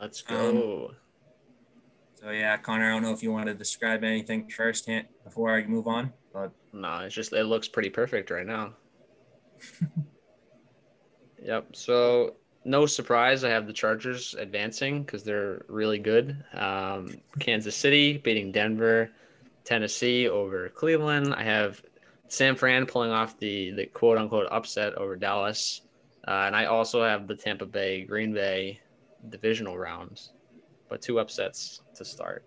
Let's 0.00 0.24
Um, 0.28 0.36
go. 0.36 0.94
So 2.20 2.30
yeah, 2.30 2.56
Connor, 2.56 2.86
I 2.90 2.94
don't 2.94 3.02
know 3.02 3.12
if 3.12 3.22
you 3.22 3.30
want 3.30 3.46
to 3.46 3.54
describe 3.54 4.02
anything 4.02 4.48
first 4.48 4.86
hand 4.86 5.06
before 5.22 5.54
I 5.54 5.64
move 5.64 5.86
on, 5.86 6.12
but 6.32 6.50
no, 6.72 6.98
it's 7.00 7.14
just 7.14 7.32
it 7.32 7.44
looks 7.44 7.68
pretty 7.68 7.90
perfect 7.90 8.30
right 8.32 8.46
now. 8.46 8.74
yep. 11.40 11.76
So 11.76 12.34
no 12.64 12.86
surprise, 12.86 13.44
I 13.44 13.50
have 13.50 13.66
the 13.66 13.72
Chargers 13.72 14.34
advancing 14.38 15.02
because 15.02 15.24
they're 15.24 15.64
really 15.68 15.98
good. 15.98 16.44
Um, 16.54 17.16
Kansas 17.38 17.76
City 17.76 18.18
beating 18.18 18.52
Denver, 18.52 19.10
Tennessee 19.64 20.28
over 20.28 20.68
Cleveland. 20.68 21.34
I 21.34 21.42
have 21.42 21.82
San 22.28 22.56
Fran 22.56 22.86
pulling 22.86 23.10
off 23.10 23.38
the 23.38 23.72
the 23.72 23.86
quote 23.86 24.18
unquote 24.18 24.48
upset 24.50 24.94
over 24.94 25.16
Dallas, 25.16 25.82
uh, 26.26 26.44
and 26.46 26.56
I 26.56 26.66
also 26.66 27.02
have 27.02 27.26
the 27.26 27.36
Tampa 27.36 27.66
Bay 27.66 28.04
Green 28.04 28.32
Bay 28.32 28.80
divisional 29.28 29.78
rounds, 29.78 30.32
but 30.88 31.02
two 31.02 31.18
upsets 31.18 31.80
to 31.96 32.04
start. 32.04 32.44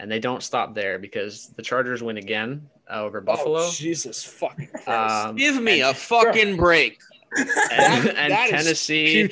And 0.00 0.10
they 0.10 0.20
don't 0.20 0.42
stop 0.44 0.74
there 0.74 0.98
because 0.98 1.48
the 1.56 1.62
Chargers 1.62 2.04
win 2.04 2.18
again 2.18 2.68
uh, 2.88 3.02
over 3.02 3.20
Buffalo. 3.20 3.60
Oh, 3.62 3.70
Jesus 3.72 4.22
fucking 4.22 4.68
Christ. 4.68 4.88
Um, 4.88 5.36
Give 5.36 5.60
me 5.60 5.80
a 5.80 5.92
fucking 5.92 6.56
break. 6.56 7.00
And, 7.36 7.48
That- 7.48 8.14
and 8.16 8.32
that 8.32 8.48
Tennessee. 8.50 9.28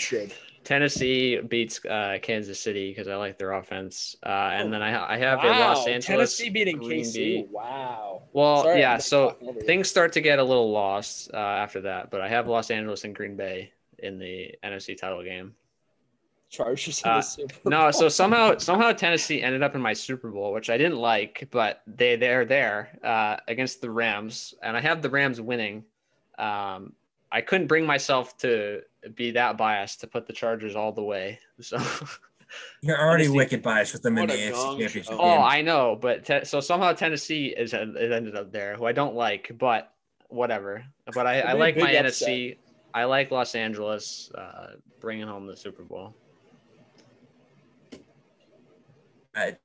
Tennessee 0.64 1.38
beats 1.40 1.84
uh, 1.84 2.18
Kansas 2.20 2.58
City 2.60 2.90
because 2.90 3.06
I 3.06 3.14
like 3.14 3.38
their 3.38 3.52
offense. 3.52 4.16
Uh, 4.26 4.28
and 4.52 4.72
then 4.72 4.82
I, 4.82 5.14
I 5.14 5.16
have 5.16 5.44
a 5.44 5.46
Wow, 5.46 5.74
Los 5.74 5.86
Angeles 5.86 6.06
Tennessee 6.06 6.48
beating 6.50 6.78
Green 6.78 7.04
KC. 7.04 7.48
Wow. 7.50 8.22
Well, 8.32 8.64
Sorry, 8.64 8.80
yeah. 8.80 8.98
So 8.98 9.28
talking 9.30 9.48
over 9.48 9.60
you. 9.60 9.64
things 9.66 9.88
start 9.88 10.12
to 10.14 10.20
get 10.20 10.40
a 10.40 10.42
little 10.44 10.72
lost 10.72 11.30
uh, 11.32 11.36
after 11.36 11.82
that, 11.82 12.10
but 12.10 12.20
I 12.20 12.26
have 12.28 12.48
Los 12.48 12.72
Angeles 12.72 13.04
and 13.04 13.14
Green 13.14 13.36
Bay 13.36 13.72
in 14.00 14.18
the 14.18 14.56
NFC 14.64 14.98
title 14.98 15.22
game. 15.22 15.54
Chargers 16.50 17.00
in 17.04 17.10
Uh, 17.10 17.16
the 17.18 17.22
Super 17.22 17.70
No, 17.70 17.90
so 17.92 18.08
somehow 18.08 18.58
somehow 18.58 18.90
Tennessee 18.90 19.42
ended 19.42 19.62
up 19.62 19.76
in 19.76 19.80
my 19.80 19.92
Super 19.92 20.30
Bowl, 20.32 20.52
which 20.52 20.68
I 20.68 20.76
didn't 20.78 20.98
like, 20.98 21.46
but 21.52 21.82
they 21.86 22.16
they're 22.16 22.44
there 22.44 22.98
uh, 23.04 23.36
against 23.46 23.80
the 23.80 23.90
Rams, 23.90 24.52
and 24.62 24.76
I 24.76 24.80
have 24.80 25.00
the 25.00 25.10
Rams 25.10 25.40
winning. 25.40 25.84
Um, 26.38 26.92
I 27.32 27.40
couldn't 27.40 27.66
bring 27.66 27.84
myself 27.86 28.36
to 28.38 28.82
be 29.14 29.32
that 29.32 29.56
biased 29.56 30.00
to 30.00 30.06
put 30.06 30.26
the 30.26 30.32
Chargers 30.32 30.76
all 30.76 30.92
the 30.92 31.02
way. 31.02 31.38
So, 31.60 31.78
you're 32.82 32.98
already 33.00 33.28
wicked 33.28 33.62
biased 33.62 33.92
with 33.92 34.02
them 34.02 34.18
in 34.18 34.28
the 34.28 34.34
a 34.34 34.52
AFC 34.52 34.78
Championship 34.78 35.06
game. 35.08 35.18
oh, 35.20 35.38
I 35.42 35.62
know, 35.62 35.98
but 36.00 36.24
te- 36.24 36.44
so 36.44 36.60
somehow 36.60 36.92
Tennessee 36.92 37.46
is 37.48 37.72
it 37.74 38.12
ended 38.12 38.36
up 38.36 38.52
there, 38.52 38.76
who 38.76 38.86
I 38.86 38.92
don't 38.92 39.14
like, 39.14 39.50
but 39.58 39.92
whatever. 40.28 40.84
But 41.14 41.26
I, 41.26 41.40
I 41.40 41.52
like 41.54 41.76
my 41.76 41.92
upset. 41.94 42.28
NFC. 42.28 42.56
I 42.94 43.04
like 43.04 43.30
Los 43.30 43.54
Angeles 43.54 44.30
uh, 44.34 44.68
bringing 45.00 45.26
home 45.26 45.46
the 45.46 45.56
Super 45.56 45.82
Bowl. 45.82 46.14
I, 49.34 49.56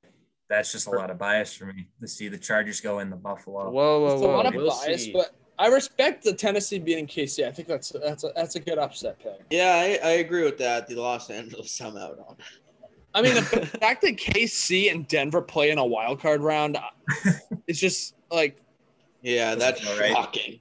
that's 0.50 0.72
just 0.72 0.88
a 0.88 0.92
lot 0.92 1.10
of 1.10 1.18
bias 1.18 1.54
for 1.54 1.66
me 1.66 1.88
to 2.02 2.08
see 2.08 2.28
the 2.28 2.38
Chargers 2.38 2.82
go 2.82 3.00
in 3.00 3.10
the 3.10 3.16
Buffalo. 3.16 3.70
Whoa, 3.72 4.02
whoa, 4.02 4.14
It's 4.14 4.22
a 4.22 4.28
whoa! 4.28 4.36
lot 4.36 4.46
of 4.48 4.54
we'll 4.56 4.70
bias, 4.70 5.06
see. 5.06 5.14
but 5.14 5.34
I 5.62 5.68
respect 5.68 6.24
the 6.24 6.34
Tennessee 6.34 6.80
beating 6.80 7.06
KC. 7.06 7.48
I 7.48 7.52
think 7.52 7.68
that's 7.68 7.90
that's 7.90 8.24
a, 8.24 8.32
that's 8.36 8.56
a 8.56 8.60
good 8.60 8.80
upset 8.80 9.20
pick. 9.20 9.40
Yeah, 9.52 9.74
I, 9.76 10.00
I 10.04 10.12
agree 10.14 10.44
with 10.44 10.58
that. 10.58 10.88
The 10.88 10.96
Los 10.96 11.30
Angeles 11.30 11.72
somehow 11.72 12.16
don't. 12.16 12.40
I 13.14 13.22
mean, 13.22 13.36
the 13.36 13.42
fact 13.80 14.02
that 14.02 14.18
KC 14.18 14.92
and 14.92 15.08
Denver 15.08 15.42
play 15.42 15.70
in 15.70 15.78
a 15.78 15.86
wild 15.86 16.20
card 16.20 16.42
round, 16.42 16.80
it's 17.68 17.80
just 17.80 18.16
like 18.32 18.60
Yeah, 19.22 19.54
that's 19.54 19.86
All 19.88 20.00
right. 20.00 20.12
shocking. 20.12 20.60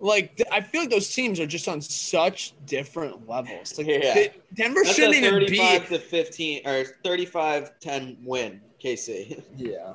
like 0.00 0.34
th- 0.36 0.48
I 0.50 0.62
feel 0.62 0.80
like 0.80 0.90
those 0.90 1.14
teams 1.14 1.38
are 1.38 1.46
just 1.46 1.68
on 1.68 1.80
such 1.80 2.54
different 2.66 3.28
levels. 3.28 3.78
Like 3.78 3.86
Yeah. 3.86 4.14
they- 4.14 4.32
Denver 4.54 4.80
That's 4.82 4.96
shouldn't 4.96 5.14
a 5.14 5.18
even 5.28 5.40
35 5.46 5.88
to 5.90 5.98
15 6.00 6.66
or 6.66 6.84
35-10 7.04 8.16
win, 8.24 8.60
KC. 8.82 9.40
Yeah, 9.56 9.92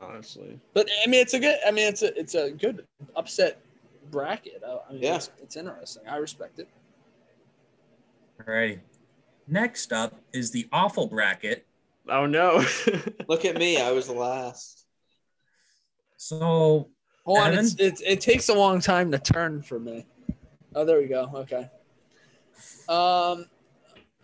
honestly. 0.00 0.58
but 0.74 0.88
I 1.04 1.08
mean, 1.08 1.20
it's 1.20 1.34
a 1.34 1.38
good. 1.40 1.58
I 1.66 1.70
mean, 1.70 1.86
it's 1.88 2.02
a 2.02 2.18
it's 2.18 2.34
a 2.34 2.50
good 2.50 2.84
upset 3.14 3.60
bracket. 4.10 4.62
I 4.66 4.78
I 4.88 4.92
mean, 4.92 5.02
Yeah. 5.02 5.16
it's, 5.16 5.30
it's 5.42 5.56
interesting. 5.56 6.02
I 6.08 6.16
respect 6.16 6.58
it. 6.58 6.68
All 8.46 8.52
right. 8.54 8.80
Next 9.48 9.92
up 9.92 10.20
is 10.32 10.50
the 10.50 10.68
awful 10.72 11.06
bracket. 11.06 11.66
Oh 12.08 12.26
no! 12.26 12.64
Look 13.28 13.44
at 13.44 13.56
me, 13.56 13.80
I 13.80 13.90
was 13.92 14.06
the 14.06 14.12
last. 14.12 14.84
So 16.16 16.88
Hold 17.24 17.38
on, 17.38 17.54
it's, 17.54 17.74
it's, 17.78 18.00
it 18.02 18.20
takes 18.20 18.48
a 18.48 18.54
long 18.54 18.80
time 18.80 19.10
to 19.10 19.18
turn 19.18 19.60
for 19.62 19.78
me. 19.80 20.06
Oh, 20.74 20.84
there 20.84 21.00
we 21.00 21.06
go. 21.06 21.28
Okay. 21.34 21.68
Um, 22.88 23.46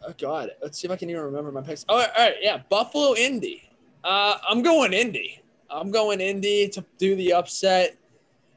oh 0.07 0.15
God, 0.19 0.51
let's 0.63 0.81
see 0.81 0.87
if 0.87 0.93
I 0.93 0.97
can 0.97 1.11
even 1.11 1.23
remember 1.23 1.51
my 1.51 1.61
picks. 1.63 1.85
Oh, 1.89 1.97
all 1.97 2.07
right, 2.17 2.35
yeah, 2.41 2.63
Buffalo, 2.69 3.15
Indy. 3.17 3.69
Uh, 4.05 4.37
I'm 4.49 4.63
going 4.63 4.93
Indy. 4.93 5.42
I'm 5.73 5.91
going 5.91 6.21
Indy 6.21 6.69
to 6.69 6.85
do 6.99 7.17
the 7.17 7.33
upset. 7.33 7.97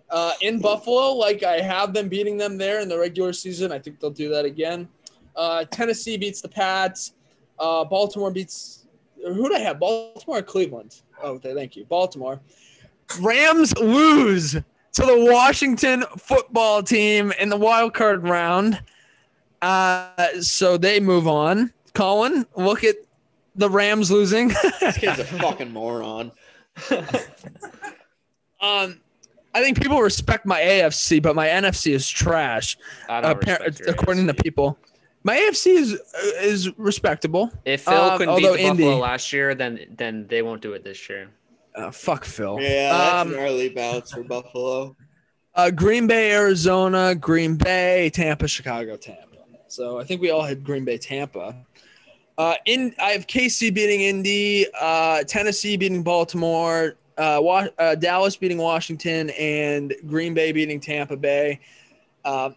Uh, 0.10 0.34
in 0.42 0.60
Buffalo, 0.60 1.14
like 1.14 1.44
I 1.44 1.60
have 1.62 1.94
them 1.94 2.10
beating 2.10 2.38
them 2.38 2.58
there 2.58 2.80
in 2.80 2.88
the 2.88 2.98
regular 2.98 3.34
season. 3.34 3.72
I 3.72 3.80
think 3.80 4.00
they'll 4.00 4.12
do 4.12 4.30
that 4.30 4.46
again. 4.46 4.88
Uh, 5.36 5.66
Tennessee 5.66 6.18
beats 6.18 6.42
the 6.42 6.50
Pats. 6.50 7.14
Uh, 7.58 7.84
Baltimore 7.86 8.32
beats. 8.32 8.86
Who 9.18 9.50
do 9.50 9.56
I 9.56 9.60
have? 9.60 9.80
Baltimore 9.80 10.40
or 10.40 10.42
Cleveland? 10.44 11.02
Oh, 11.22 11.32
okay, 11.32 11.56
thank 11.56 11.76
you. 11.76 11.86
Baltimore. 11.86 12.40
Rams 13.20 13.76
lose 13.78 14.52
to 14.52 15.06
the 15.06 15.28
Washington 15.32 16.04
football 16.18 16.84
team 16.84 17.32
in 17.40 17.50
the 17.50 17.58
wild 17.58 17.94
card 17.94 18.24
round. 18.24 18.82
Uh, 19.62 20.40
so 20.42 20.78
they 20.78 21.00
move 21.00 21.28
on. 21.28 21.74
Colin, 21.94 22.46
look 22.56 22.84
at 22.84 22.96
the 23.56 23.70
Rams 23.70 24.12
losing. 24.12 24.50
This 24.80 24.98
kid's 24.98 25.20
a 25.20 25.26
fucking 25.40 25.72
moron. 25.72 26.32
Um, 28.62 29.00
I 29.54 29.62
think 29.62 29.82
people 29.82 30.02
respect 30.02 30.46
my 30.46 30.60
AFC, 30.60 31.22
but 31.22 31.36
my 31.36 31.48
NFC 31.48 31.94
is 31.94 32.10
trash. 32.10 32.78
I 33.08 33.22
don't 33.22 33.40
Appar- 33.42 33.60
respect 33.60 33.80
your 33.80 33.90
according 33.90 34.28
to 34.28 34.34
people, 34.34 34.78
my 35.24 35.38
AFC 35.38 35.68
is 35.76 35.94
uh, 35.94 36.42
is 36.42 36.78
respectable. 36.78 37.52
If 37.66 37.82
Phil 37.84 37.94
Um, 37.94 38.18
couldn't 38.18 38.36
beat 38.38 38.46
although 38.46 38.58
the 38.58 38.64
Buffalo 38.70 38.90
Indy- 38.92 39.02
last 39.02 39.32
year, 39.34 39.56
then 39.56 39.86
then 39.98 40.28
they 40.28 40.42
won't 40.42 40.62
do 40.62 40.74
it 40.74 40.84
this 40.84 41.10
year. 41.10 41.30
Uh, 41.76 41.92
fuck 41.92 42.24
Phil. 42.26 42.58
Yeah, 42.62 42.92
that's 42.92 43.28
Um, 43.28 43.34
an 43.34 43.40
early 43.40 43.70
bounce 43.70 44.12
for 44.12 44.24
Buffalo. 44.24 44.96
Uh, 45.54 45.72
Green 45.72 46.06
Bay, 46.08 46.32
Arizona, 46.32 47.16
Green 47.16 47.56
Bay, 47.56 48.10
Tampa, 48.14 48.48
Chicago, 48.48 48.98
Tampa. 48.98 49.22
So 49.68 50.00
I 50.00 50.04
think 50.04 50.22
we 50.22 50.30
all 50.30 50.42
had 50.44 50.64
Green 50.64 50.86
Bay, 50.86 50.98
Tampa. 50.98 51.56
Uh, 52.38 52.56
in 52.66 52.94
I 53.00 53.12
have 53.12 53.28
KC 53.28 53.74
beating 53.74 54.02
Indy, 54.02 54.66
uh, 54.80 55.24
Tennessee 55.24 55.78
beating 55.78 56.04
Baltimore, 56.04 56.96
uh, 57.18 57.42
uh, 57.44 57.96
Dallas 57.96 58.36
beating 58.36 58.58
Washington, 58.58 59.30
and 59.32 59.94
Green 60.08 60.34
Bay 60.34 60.52
beating 60.52 60.80
Tampa 60.80 61.16
Bay. 61.16 61.60
Um, 62.26 62.56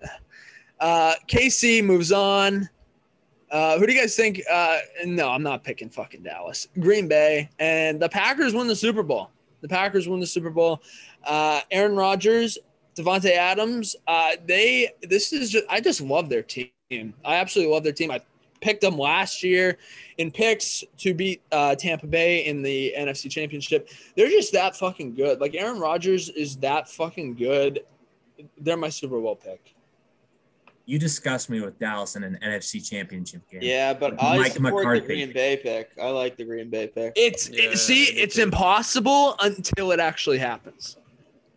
uh, 0.80 1.14
KC 1.26 1.82
moves 1.82 2.12
on. 2.12 2.68
Uh, 3.50 3.78
who 3.78 3.86
do 3.86 3.94
you 3.94 4.00
guys 4.00 4.14
think? 4.14 4.42
Uh, 4.50 4.78
no, 5.06 5.30
I'm 5.30 5.42
not 5.42 5.64
picking 5.64 5.88
fucking 5.88 6.22
Dallas. 6.22 6.68
Green 6.78 7.08
Bay 7.08 7.48
and 7.58 7.98
the 7.98 8.08
Packers 8.08 8.54
win 8.54 8.66
the 8.66 8.76
Super 8.76 9.02
Bowl. 9.02 9.30
The 9.62 9.68
Packers 9.68 10.06
win 10.06 10.20
the 10.20 10.26
Super 10.26 10.50
Bowl. 10.50 10.82
Uh, 11.24 11.60
Aaron 11.70 11.96
Rodgers, 11.96 12.58
Davante 12.94 13.30
Adams. 13.30 13.96
Uh, 14.06 14.32
they. 14.44 14.90
This 15.02 15.32
is. 15.32 15.50
Just, 15.50 15.64
I 15.70 15.80
just 15.80 16.00
love 16.02 16.28
their 16.28 16.42
team. 16.42 16.68
I 16.90 17.36
absolutely 17.36 17.72
love 17.72 17.84
their 17.84 17.92
team. 17.92 18.10
I 18.10 18.20
picked 18.60 18.80
them 18.80 18.96
last 18.98 19.42
year 19.42 19.78
in 20.18 20.30
picks 20.30 20.84
to 20.98 21.14
beat 21.14 21.42
uh, 21.52 21.74
Tampa 21.74 22.06
Bay 22.06 22.44
in 22.46 22.62
the 22.62 22.94
NFC 22.98 23.30
Championship. 23.30 23.88
They're 24.16 24.28
just 24.28 24.52
that 24.52 24.76
fucking 24.76 25.14
good. 25.14 25.40
Like 25.40 25.54
Aaron 25.54 25.78
Rodgers 25.80 26.28
is 26.28 26.56
that 26.58 26.88
fucking 26.88 27.34
good. 27.34 27.80
They're 28.58 28.76
my 28.76 28.88
Super 28.88 29.20
Bowl 29.20 29.36
pick. 29.36 29.74
You 30.86 30.98
discussed 30.98 31.50
me 31.50 31.60
with 31.60 31.78
Dallas 31.78 32.16
in 32.16 32.24
an 32.24 32.38
NFC 32.42 32.82
Championship 32.88 33.42
game. 33.50 33.60
Yeah, 33.62 33.92
but 33.92 34.12
With 34.12 34.22
I 34.22 34.38
Mike 34.38 34.52
support 34.52 34.74
McCarthy. 34.74 35.00
the 35.00 35.06
Green 35.06 35.32
Bay 35.34 35.56
pick. 35.62 35.90
I 36.00 36.08
like 36.08 36.38
the 36.38 36.44
Green 36.44 36.70
Bay 36.70 36.86
pick. 36.86 37.12
It's 37.14 37.50
Yeah, 37.50 37.64
it, 37.72 37.76
see, 37.78 38.04
it's 38.04 38.36
too. 38.36 38.44
impossible 38.44 39.36
until 39.40 39.92
it 39.92 40.00
actually 40.00 40.38
happens. 40.38 40.96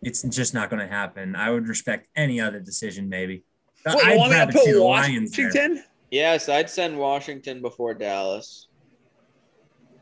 It's 0.02 0.22
just 0.24 0.52
not 0.52 0.68
going 0.68 0.80
to 0.86 0.92
happen. 0.92 1.34
I 1.34 1.50
would 1.50 1.66
respect 1.66 2.08
any 2.14 2.40
other 2.40 2.60
decision, 2.60 3.08
maybe. 3.08 3.42
Wait, 3.86 3.94
you 3.94 4.00
I'd 4.12 4.18
want 4.18 4.32
me 4.32 4.36
to 4.36 4.40
rather 4.40 4.52
put 4.52 4.64
see 4.64 4.72
the 4.72 4.82
Lions 4.84 5.36
there. 5.36 5.84
Washington? 6.12 6.32
Yes, 6.32 6.48
I'd 6.48 6.70
send 6.70 6.98
Washington 6.98 7.62
before 7.62 7.94
Dallas. 7.94 8.68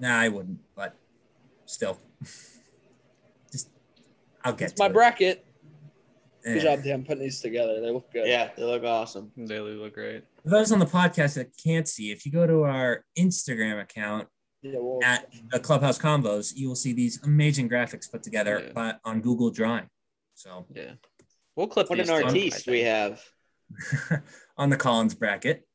Nah, 0.00 0.18
I 0.18 0.28
wouldn't, 0.28 0.58
but 0.74 0.94
still. 1.66 1.98
Just, 3.52 3.68
I'll 4.44 4.52
get 4.54 4.70
It's 4.70 4.72
to 4.74 4.82
my 4.84 4.86
it. 4.86 4.92
bracket. 4.92 5.46
Eh. 6.44 6.54
Good 6.54 6.62
job, 6.62 6.82
Dan, 6.82 7.04
putting 7.04 7.22
these 7.22 7.40
together. 7.40 7.80
They 7.80 7.90
look 7.90 8.10
good. 8.12 8.26
Yeah, 8.26 8.50
they 8.56 8.64
look 8.64 8.82
awesome. 8.84 9.30
They 9.36 9.60
look 9.60 9.94
great. 9.94 10.24
For 10.42 10.48
those 10.48 10.72
on 10.72 10.78
the 10.78 10.86
podcast 10.86 11.34
that 11.34 11.50
can't 11.62 11.86
see, 11.86 12.10
if 12.10 12.24
you 12.24 12.32
go 12.32 12.46
to 12.46 12.62
our 12.62 13.04
Instagram 13.18 13.80
account 13.82 14.26
Yeah, 14.62 14.78
well, 14.78 15.00
at 15.04 15.26
the 15.50 15.60
Clubhouse 15.60 15.98
Convos, 15.98 16.54
you 16.56 16.66
will 16.68 16.76
see 16.76 16.94
these 16.94 17.22
amazing 17.24 17.68
graphics 17.68 18.10
put 18.10 18.22
together 18.22 18.62
Yeah. 18.68 18.72
by, 18.72 18.94
on 19.04 19.20
Google 19.20 19.50
Drawing. 19.50 19.86
So 20.34 20.64
Yeah. 20.74 20.92
We'll 21.56 21.66
clip 21.66 21.90
What 21.90 21.98
these 21.98 22.08
an 22.08 22.20
too, 22.20 22.26
artiste 22.26 22.66
we 22.66 22.80
have. 22.84 23.22
on 24.56 24.70
the 24.70 24.78
Collins 24.78 25.14
bracket. 25.14 25.66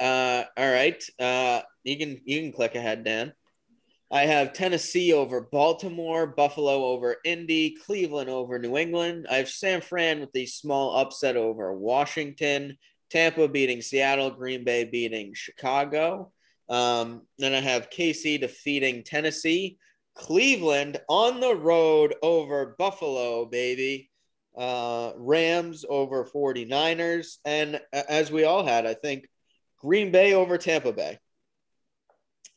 Uh, 0.00 0.44
all 0.56 0.70
right. 0.70 1.02
Uh, 1.18 1.62
you 1.84 1.96
can 1.96 2.20
you 2.24 2.40
can 2.40 2.52
click 2.52 2.74
ahead, 2.74 3.04
Dan. 3.04 3.32
I 4.10 4.26
have 4.26 4.52
Tennessee 4.52 5.12
over 5.12 5.40
Baltimore, 5.40 6.26
Buffalo 6.26 6.84
over 6.84 7.16
Indy, 7.24 7.76
Cleveland 7.84 8.30
over 8.30 8.58
New 8.58 8.76
England. 8.76 9.26
I 9.30 9.36
have 9.36 9.48
San 9.48 9.80
Fran 9.80 10.20
with 10.20 10.32
the 10.32 10.46
small 10.46 10.96
upset 10.96 11.36
over 11.36 11.72
Washington, 11.72 12.76
Tampa 13.10 13.48
beating 13.48 13.82
Seattle, 13.82 14.30
Green 14.30 14.62
Bay 14.62 14.84
beating 14.84 15.34
Chicago. 15.34 16.32
Um, 16.68 17.22
then 17.38 17.54
I 17.54 17.60
have 17.60 17.90
KC 17.90 18.40
defeating 18.40 19.02
Tennessee, 19.02 19.78
Cleveland 20.14 21.00
on 21.08 21.40
the 21.40 21.54
road 21.54 22.14
over 22.22 22.76
Buffalo, 22.78 23.46
baby. 23.46 24.10
Uh, 24.56 25.12
Rams 25.16 25.84
over 25.88 26.24
49ers. 26.24 27.38
And 27.44 27.80
as 27.92 28.30
we 28.30 28.44
all 28.44 28.64
had, 28.64 28.86
I 28.86 28.94
think 28.94 29.28
Green 29.84 30.10
Bay 30.10 30.32
over 30.32 30.56
Tampa 30.56 30.92
Bay. 30.92 31.18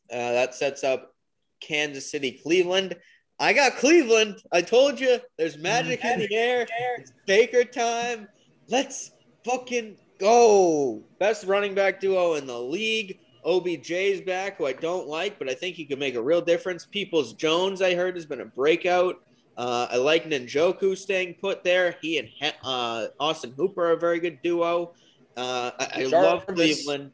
Uh, 0.09 0.31
that 0.31 0.55
sets 0.55 0.85
up 0.85 1.13
Kansas 1.59 2.09
City, 2.09 2.39
Cleveland. 2.41 2.95
I 3.37 3.51
got 3.51 3.75
Cleveland. 3.75 4.41
I 4.53 4.61
told 4.61 4.97
you 4.99 5.19
there's 5.37 5.57
magic 5.57 6.03
in 6.05 6.19
the 6.19 6.33
air. 6.33 6.65
It's 6.97 7.11
Baker 7.25 7.65
time. 7.65 8.29
Let's 8.69 9.11
fucking 9.43 9.97
go. 10.19 11.03
Best 11.19 11.45
running 11.45 11.75
back 11.75 11.99
duo 11.99 12.35
in 12.35 12.47
the 12.47 12.59
league. 12.59 13.19
OBJ's 13.45 14.21
back, 14.21 14.57
who 14.57 14.65
I 14.65 14.73
don't 14.73 15.07
like, 15.07 15.37
but 15.37 15.49
I 15.49 15.53
think 15.53 15.75
he 15.75 15.85
could 15.85 15.99
make 15.99 16.15
a 16.15 16.21
real 16.21 16.41
difference. 16.41 16.85
Peoples 16.85 17.33
Jones, 17.33 17.81
I 17.81 17.93
heard, 17.93 18.15
has 18.15 18.25
been 18.25 18.41
a 18.41 18.45
breakout. 18.45 19.21
Uh, 19.57 19.87
I 19.91 19.97
like 19.97 20.25
Njoku 20.25 20.97
staying 20.97 21.35
put 21.41 21.63
there. 21.63 21.97
He 22.01 22.19
and 22.19 22.29
uh, 22.63 23.07
Austin 23.19 23.53
Hooper 23.55 23.87
are 23.87 23.91
a 23.91 23.99
very 23.99 24.19
good 24.19 24.41
duo. 24.41 24.93
Uh, 25.37 25.71
I, 25.79 26.01
I 26.01 26.03
love 26.05 26.45
Cleveland. 26.47 27.11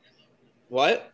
What? 0.69 1.11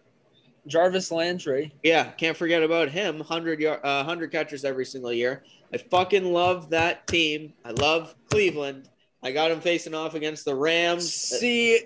Jarvis 0.67 1.11
Landry. 1.11 1.73
Yeah, 1.83 2.11
can't 2.11 2.37
forget 2.37 2.61
about 2.63 2.89
him. 2.89 3.19
Hundred 3.21 3.59
yard, 3.59 3.79
uh, 3.83 4.03
hundred 4.03 4.31
catches 4.31 4.63
every 4.63 4.85
single 4.85 5.11
year. 5.11 5.43
I 5.73 5.77
fucking 5.77 6.31
love 6.31 6.69
that 6.69 7.07
team. 7.07 7.53
I 7.65 7.71
love 7.71 8.13
Cleveland. 8.29 8.89
I 9.23 9.31
got 9.31 9.51
him 9.51 9.59
facing 9.61 9.93
off 9.95 10.13
against 10.15 10.45
the 10.45 10.55
Rams. 10.55 11.11
See, 11.11 11.81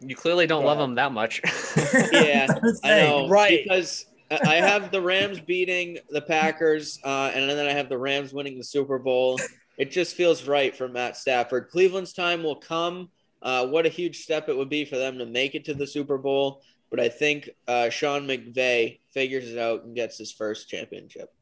You 0.00 0.16
clearly 0.16 0.46
don't 0.46 0.62
Go 0.62 0.66
love 0.68 0.78
ahead. 0.78 0.88
them 0.90 0.94
that 0.96 1.12
much. 1.12 1.40
yeah, 2.12 2.46
I 2.84 3.00
know. 3.02 3.28
Right. 3.28 3.62
Because 3.62 4.06
I 4.30 4.38
I 4.42 4.54
have 4.56 4.90
the 4.90 5.00
Rams 5.00 5.40
beating 5.40 5.98
the 6.10 6.20
Packers, 6.20 6.98
uh, 7.04 7.30
and 7.34 7.48
then 7.48 7.66
I 7.66 7.72
have 7.72 7.88
the 7.88 7.96
Rams 7.98 8.32
winning 8.32 8.58
the 8.58 8.64
Super 8.64 8.98
Bowl. 8.98 9.38
It 9.78 9.90
just 9.92 10.16
feels 10.16 10.46
right 10.46 10.74
for 10.76 10.88
Matt 10.88 11.16
Stafford. 11.16 11.68
Cleveland's 11.70 12.12
time 12.12 12.42
will 12.42 12.56
come. 12.56 13.10
Uh, 13.42 13.66
what 13.66 13.86
a 13.86 13.88
huge 13.88 14.18
step 14.20 14.48
it 14.48 14.56
would 14.56 14.68
be 14.68 14.84
for 14.84 14.96
them 14.96 15.18
to 15.18 15.26
make 15.26 15.54
it 15.54 15.64
to 15.66 15.74
the 15.74 15.86
Super 15.86 16.18
Bowl. 16.18 16.62
But 16.90 17.00
I 17.00 17.08
think 17.08 17.50
uh, 17.66 17.90
Sean 17.90 18.26
McVay 18.26 19.00
figures 19.10 19.50
it 19.50 19.58
out 19.58 19.84
and 19.84 19.94
gets 19.94 20.18
his 20.18 20.32
first 20.32 20.68
championship. 20.68 21.32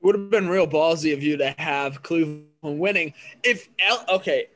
it 0.00 0.06
would 0.06 0.14
have 0.14 0.30
been 0.30 0.48
real 0.48 0.66
ballsy 0.66 1.12
of 1.12 1.22
you 1.22 1.36
to 1.36 1.54
have 1.58 2.02
Cleveland 2.02 2.46
winning. 2.62 3.12
If 3.42 3.68
L- 3.78 4.04
okay, 4.08 4.46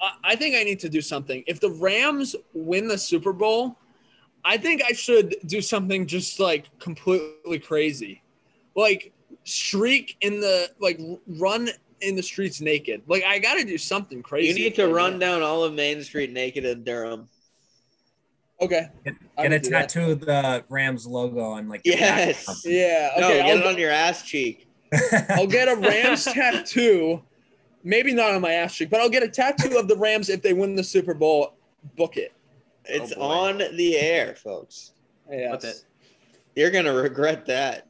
I, 0.00 0.32
I 0.32 0.36
think 0.36 0.56
I 0.56 0.62
need 0.62 0.80
to 0.80 0.88
do 0.88 1.00
something. 1.00 1.42
If 1.46 1.60
the 1.60 1.70
Rams 1.70 2.36
win 2.54 2.88
the 2.88 2.98
Super 2.98 3.32
Bowl, 3.32 3.78
I 4.44 4.56
think 4.56 4.82
I 4.88 4.92
should 4.92 5.36
do 5.46 5.60
something 5.60 6.06
just 6.06 6.40
like 6.40 6.66
completely 6.78 7.58
crazy, 7.58 8.22
like 8.76 9.12
streak 9.44 10.16
in 10.20 10.40
the 10.40 10.70
like 10.80 11.00
run 11.26 11.68
in 12.02 12.16
the 12.16 12.22
streets 12.22 12.60
naked. 12.60 13.02
Like 13.06 13.24
I 13.24 13.38
got 13.38 13.54
to 13.54 13.64
do 13.64 13.78
something 13.78 14.22
crazy. 14.22 14.48
You 14.48 14.54
need 14.66 14.74
to 14.76 14.88
run 14.88 15.18
down 15.18 15.42
all 15.42 15.64
of 15.64 15.72
Main 15.74 16.02
Street 16.02 16.32
naked 16.32 16.64
in 16.64 16.84
Durham. 16.84 17.28
Okay. 18.60 18.88
Get, 19.04 19.14
I 19.36 19.42
get 19.48 19.50
would 19.52 19.66
a 19.66 19.70
tattoo 19.70 20.10
of 20.12 20.20
the 20.20 20.64
Rams 20.68 21.06
logo 21.06 21.40
on 21.40 21.68
like 21.68 21.80
your 21.84 21.96
back 21.96 22.02
or 22.02 22.26
Yes. 22.28 22.44
something. 22.44 22.72
Yeah. 22.72 23.10
No, 23.18 23.26
Okay. 23.28 23.36
get 23.38 23.46
I'll, 23.56 23.58
it 23.58 23.66
on 23.66 23.78
your 23.78 23.90
ass 23.90 24.22
cheek. 24.22 24.68
I'll 25.30 25.46
get 25.46 25.68
a 25.68 25.76
Rams 25.76 26.24
tattoo. 26.24 27.22
Maybe 27.84 28.12
not 28.12 28.32
on 28.32 28.40
my 28.40 28.52
ass 28.52 28.76
cheek, 28.76 28.90
but 28.90 29.00
I'll 29.00 29.08
get 29.08 29.24
a 29.24 29.28
tattoo 29.28 29.76
of 29.78 29.88
the 29.88 29.96
Rams 29.96 30.28
if 30.28 30.42
they 30.42 30.52
win 30.52 30.76
the 30.76 30.84
Super 30.84 31.14
Bowl. 31.14 31.54
Book 31.96 32.16
it. 32.16 32.32
It's 32.84 33.12
Oh, 33.16 33.22
on 33.22 33.58
the 33.58 33.96
air, 33.96 34.36
folks. 34.36 34.92
Yes. 35.30 35.64
It. 35.64 35.84
You're 36.54 36.70
gonna 36.70 36.92
regret 36.92 37.46
that. 37.46 37.86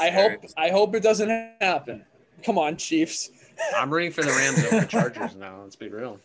I 0.00 0.10
hope 0.10 0.44
I 0.56 0.70
hope 0.70 0.94
it 0.94 1.02
doesn't 1.02 1.28
happen. 1.60 2.04
Come 2.44 2.58
on, 2.58 2.76
Chiefs. 2.76 3.30
I'm 3.76 3.90
rooting 3.90 4.12
for 4.12 4.22
the 4.22 4.30
Rams 4.32 4.64
over 4.64 4.80
the 4.80 4.86
Chargers 4.86 5.34
now. 5.36 5.62
Let's 5.62 5.76
be 5.76 5.88
real. 5.88 6.18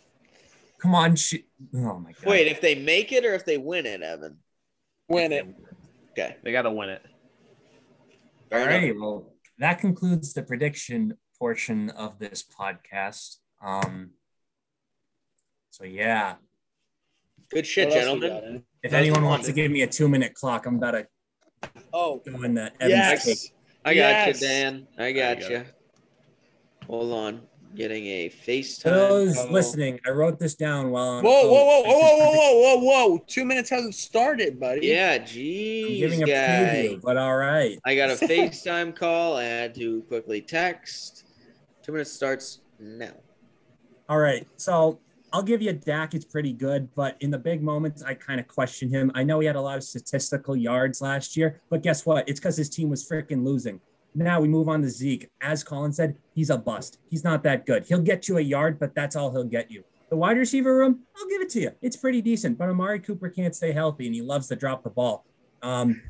Come 0.79 0.93
on, 0.95 1.15
sh- 1.15 1.35
oh 1.75 1.99
my 1.99 2.11
god. 2.11 2.25
Wait, 2.25 2.47
if 2.47 2.61
they 2.61 2.75
make 2.75 3.11
it 3.11 3.25
or 3.25 3.33
if 3.33 3.45
they 3.45 3.57
win 3.57 3.85
it, 3.85 4.01
Evan? 4.01 4.37
Win 5.09 5.31
it. 5.31 5.47
Okay. 6.11 6.35
They 6.43 6.51
got 6.51 6.63
to 6.63 6.71
win 6.71 6.89
it. 6.89 7.01
Fair 8.49 8.69
All 8.69 8.75
enough. 8.83 8.97
Well, 8.99 9.33
that 9.59 9.79
concludes 9.79 10.33
the 10.33 10.43
prediction 10.43 11.17
portion 11.39 11.89
of 11.91 12.19
this 12.19 12.43
podcast. 12.43 13.37
Um. 13.63 14.11
So 15.71 15.83
yeah, 15.83 16.35
Good 17.49 17.65
shit, 17.67 17.89
What 17.89 17.93
gentlemen. 17.95 18.63
if 18.83 18.91
That 18.91 18.97
anyone 18.97 19.21
fun. 19.21 19.29
wants 19.29 19.45
to 19.47 19.53
give 19.53 19.71
me 19.71 19.81
a 19.83 19.87
two-minute 19.87 20.33
clock, 20.33 20.65
I'm 20.65 20.75
about 20.77 20.91
to 20.91 21.07
Oh, 21.93 22.21
go 22.29 22.41
in 22.43 22.55
the 22.55 22.71
Evans 22.81 23.23
cake. 23.23 23.37
yes. 23.37 23.51
I 23.85 23.93
got 23.93 23.99
Yes. 23.99 24.41
you, 24.41 24.47
Dan. 24.47 24.87
I 24.97 25.13
There 25.13 25.35
got 25.35 25.49
you 25.49 25.57
you. 25.57 25.65
Hold 26.87 27.11
on. 27.11 27.41
getting 27.75 28.05
a 28.07 28.29
FaceTime. 28.29 28.83
Those 28.83 29.35
call. 29.35 29.51
listening, 29.51 29.99
I 30.05 30.11
wrote 30.11 30.39
this 30.39 30.55
down 30.55 30.89
while 30.89 31.07
on. 31.07 31.23
Whoa, 31.23 31.47
whoa, 31.47 31.65
whoa, 31.65 31.81
whoa, 31.83 32.17
whoa, 32.17 32.31
whoa, 32.33 32.77
whoa, 32.77 33.07
whoa! 33.09 33.23
Two 33.27 33.45
minutes 33.45 33.69
hasn't 33.69 33.95
started, 33.95 34.59
buddy. 34.59 34.87
Yeah, 34.87 35.17
I'm 35.19 35.25
giving 35.25 36.23
a 36.23 36.25
guy. 36.25 36.33
preview, 36.33 37.01
but 37.01 37.17
all 37.17 37.35
right. 37.35 37.77
I 37.85 37.95
got 37.95 38.09
a 38.09 38.13
FaceTime 38.25 38.95
call. 38.95 39.37
I 39.37 39.43
had 39.43 39.75
to 39.75 40.01
quickly 40.03 40.41
text. 40.41 41.25
Two 41.83 41.91
minutes 41.91 42.11
starts 42.11 42.59
now. 42.79 43.13
All 44.09 44.19
right. 44.19 44.47
So 44.57 44.99
I'll 45.33 45.43
give 45.43 45.61
you 45.61 45.73
Dak. 45.73 46.13
It's 46.13 46.25
pretty 46.25 46.53
good, 46.53 46.93
but 46.95 47.17
in 47.19 47.31
the 47.31 47.37
big 47.37 47.61
moments, 47.61 48.01
I 48.01 48.13
kind 48.13 48.39
of 48.39 48.47
question 48.47 48.89
him. 48.89 49.11
I 49.13 49.23
know 49.23 49.39
he 49.39 49.47
had 49.47 49.55
a 49.55 49.61
lot 49.61 49.77
of 49.77 49.83
statistical 49.83 50.55
yards 50.55 51.01
last 51.01 51.35
year, 51.35 51.61
but 51.69 51.83
guess 51.83 52.05
what? 52.05 52.27
It's 52.29 52.39
because 52.39 52.55
his 52.57 52.69
team 52.69 52.89
was 52.89 53.07
freaking 53.07 53.43
losing. 53.43 53.81
Now 54.17 54.41
we 54.41 54.47
move 54.47 54.67
on 54.67 54.81
to 54.81 54.89
Zeke. 54.89 55.29
As 55.41 55.63
Colin 55.63 55.93
said, 55.93 56.17
he's 56.33 56.49
a 56.49 56.57
bust. 56.57 56.97
He's 57.07 57.23
not 57.23 57.43
that 57.43 57.67
good. 57.67 57.85
He'll 57.85 58.01
get 58.01 58.27
you 58.27 58.39
a 58.39 58.41
yard, 58.41 58.79
but 58.79 58.95
that's 58.95 59.15
all 59.15 59.31
he'll 59.31 59.43
get 59.43 59.69
you. 59.69 59.83
The 60.09 60.15
wide 60.15 60.37
receiver 60.37 60.75
room, 60.75 61.01
I'll 61.15 61.27
give 61.27 61.41
it 61.41 61.49
to 61.49 61.59
you. 61.61 61.71
It's 61.83 61.95
pretty 61.95 62.23
decent, 62.23 62.57
but 62.57 62.67
Amari 62.67 62.99
Cooper 62.99 63.29
can't 63.29 63.55
stay 63.55 63.71
healthy 63.71 64.07
and 64.07 64.15
he 64.15 64.23
loves 64.23 64.47
to 64.47 64.55
drop 64.55 64.83
the 64.83 64.89
ball. 64.89 65.23
Um, 65.61 66.01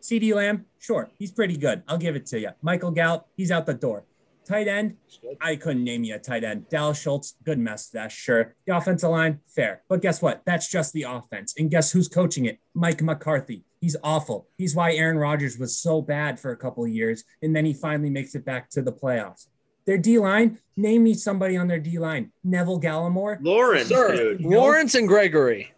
CeeDee 0.00 0.34
Lamb, 0.34 0.66
sure, 0.80 1.08
he's 1.20 1.30
pretty 1.30 1.56
good. 1.56 1.84
I'll 1.86 1.98
give 1.98 2.16
it 2.16 2.26
to 2.26 2.40
you. 2.40 2.50
Michael 2.62 2.90
Gallup, 2.90 3.28
he's 3.36 3.52
out 3.52 3.66
the 3.66 3.74
door. 3.74 4.02
Tight 4.44 4.66
end, 4.66 4.96
I 5.40 5.54
couldn't 5.54 5.84
name 5.84 6.02
you 6.02 6.16
a 6.16 6.18
tight 6.18 6.42
end. 6.42 6.68
Dalton 6.68 6.94
Schultz, 6.94 7.36
good 7.44 7.58
mustache, 7.58 8.16
sure. 8.16 8.56
The 8.66 8.76
offensive 8.76 9.10
line, 9.10 9.38
fair. 9.46 9.82
But 9.88 10.02
guess 10.02 10.20
what? 10.20 10.42
That's 10.44 10.68
just 10.68 10.92
the 10.92 11.04
offense. 11.04 11.54
And 11.56 11.70
guess 11.70 11.92
who's 11.92 12.08
coaching 12.08 12.46
it? 12.46 12.58
Mike 12.74 13.02
McCarthy. 13.02 13.64
He's 13.80 13.96
awful. 14.02 14.48
He's 14.58 14.74
why 14.74 14.94
Aaron 14.94 15.16
Rodgers 15.16 15.58
was 15.58 15.76
so 15.76 16.02
bad 16.02 16.40
for 16.40 16.50
a 16.50 16.56
couple 16.56 16.84
of 16.84 16.90
years. 16.90 17.22
And 17.40 17.54
then 17.54 17.64
he 17.64 17.72
finally 17.72 18.10
makes 18.10 18.34
it 18.34 18.44
back 18.44 18.68
to 18.70 18.82
the 18.82 18.92
playoffs. 18.92 19.46
Their 19.86 19.98
D 19.98 20.18
line, 20.18 20.58
name 20.76 21.04
me 21.04 21.14
somebody 21.14 21.56
on 21.56 21.68
their 21.68 21.80
D 21.80 21.98
line. 21.98 22.32
Neville 22.44 22.80
Gallimore. 22.80 23.38
Lawrence, 23.42 23.88
Sir, 23.88 24.16
dude. 24.16 24.40
Lawrence 24.40 24.94
and 24.94 25.08
Gregory. 25.08 25.72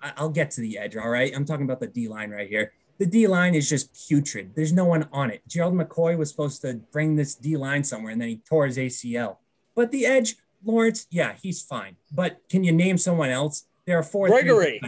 I'll 0.00 0.30
get 0.30 0.52
to 0.52 0.60
the 0.60 0.78
edge. 0.78 0.96
All 0.96 1.08
right. 1.08 1.32
I'm 1.34 1.44
talking 1.44 1.64
about 1.64 1.80
the 1.80 1.88
D 1.88 2.08
line 2.08 2.30
right 2.30 2.48
here. 2.48 2.72
The 2.98 3.06
D 3.06 3.26
line 3.26 3.54
is 3.54 3.68
just 3.68 4.08
putrid. 4.08 4.52
There's 4.54 4.72
no 4.72 4.84
one 4.84 5.08
on 5.12 5.30
it. 5.30 5.42
Gerald 5.46 5.74
McCoy 5.74 6.18
was 6.18 6.30
supposed 6.30 6.62
to 6.62 6.74
bring 6.92 7.14
this 7.14 7.34
D 7.34 7.56
line 7.56 7.84
somewhere 7.84 8.12
and 8.12 8.20
then 8.20 8.28
he 8.28 8.36
tore 8.38 8.66
his 8.66 8.76
ACL. 8.76 9.36
But 9.76 9.92
the 9.92 10.04
edge, 10.04 10.36
Lawrence, 10.64 11.06
yeah, 11.10 11.34
he's 11.40 11.62
fine. 11.62 11.96
But 12.10 12.40
can 12.48 12.64
you 12.64 12.72
name 12.72 12.98
someone 12.98 13.30
else? 13.30 13.64
There 13.86 13.96
are 13.96 14.02
four. 14.02 14.26
Gregory. 14.26 14.80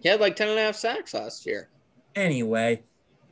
He 0.00 0.08
had 0.08 0.20
like 0.20 0.36
10 0.36 0.48
and 0.48 0.58
a 0.58 0.62
half 0.62 0.76
sacks 0.76 1.14
last 1.14 1.46
year. 1.46 1.68
Anyway, 2.14 2.82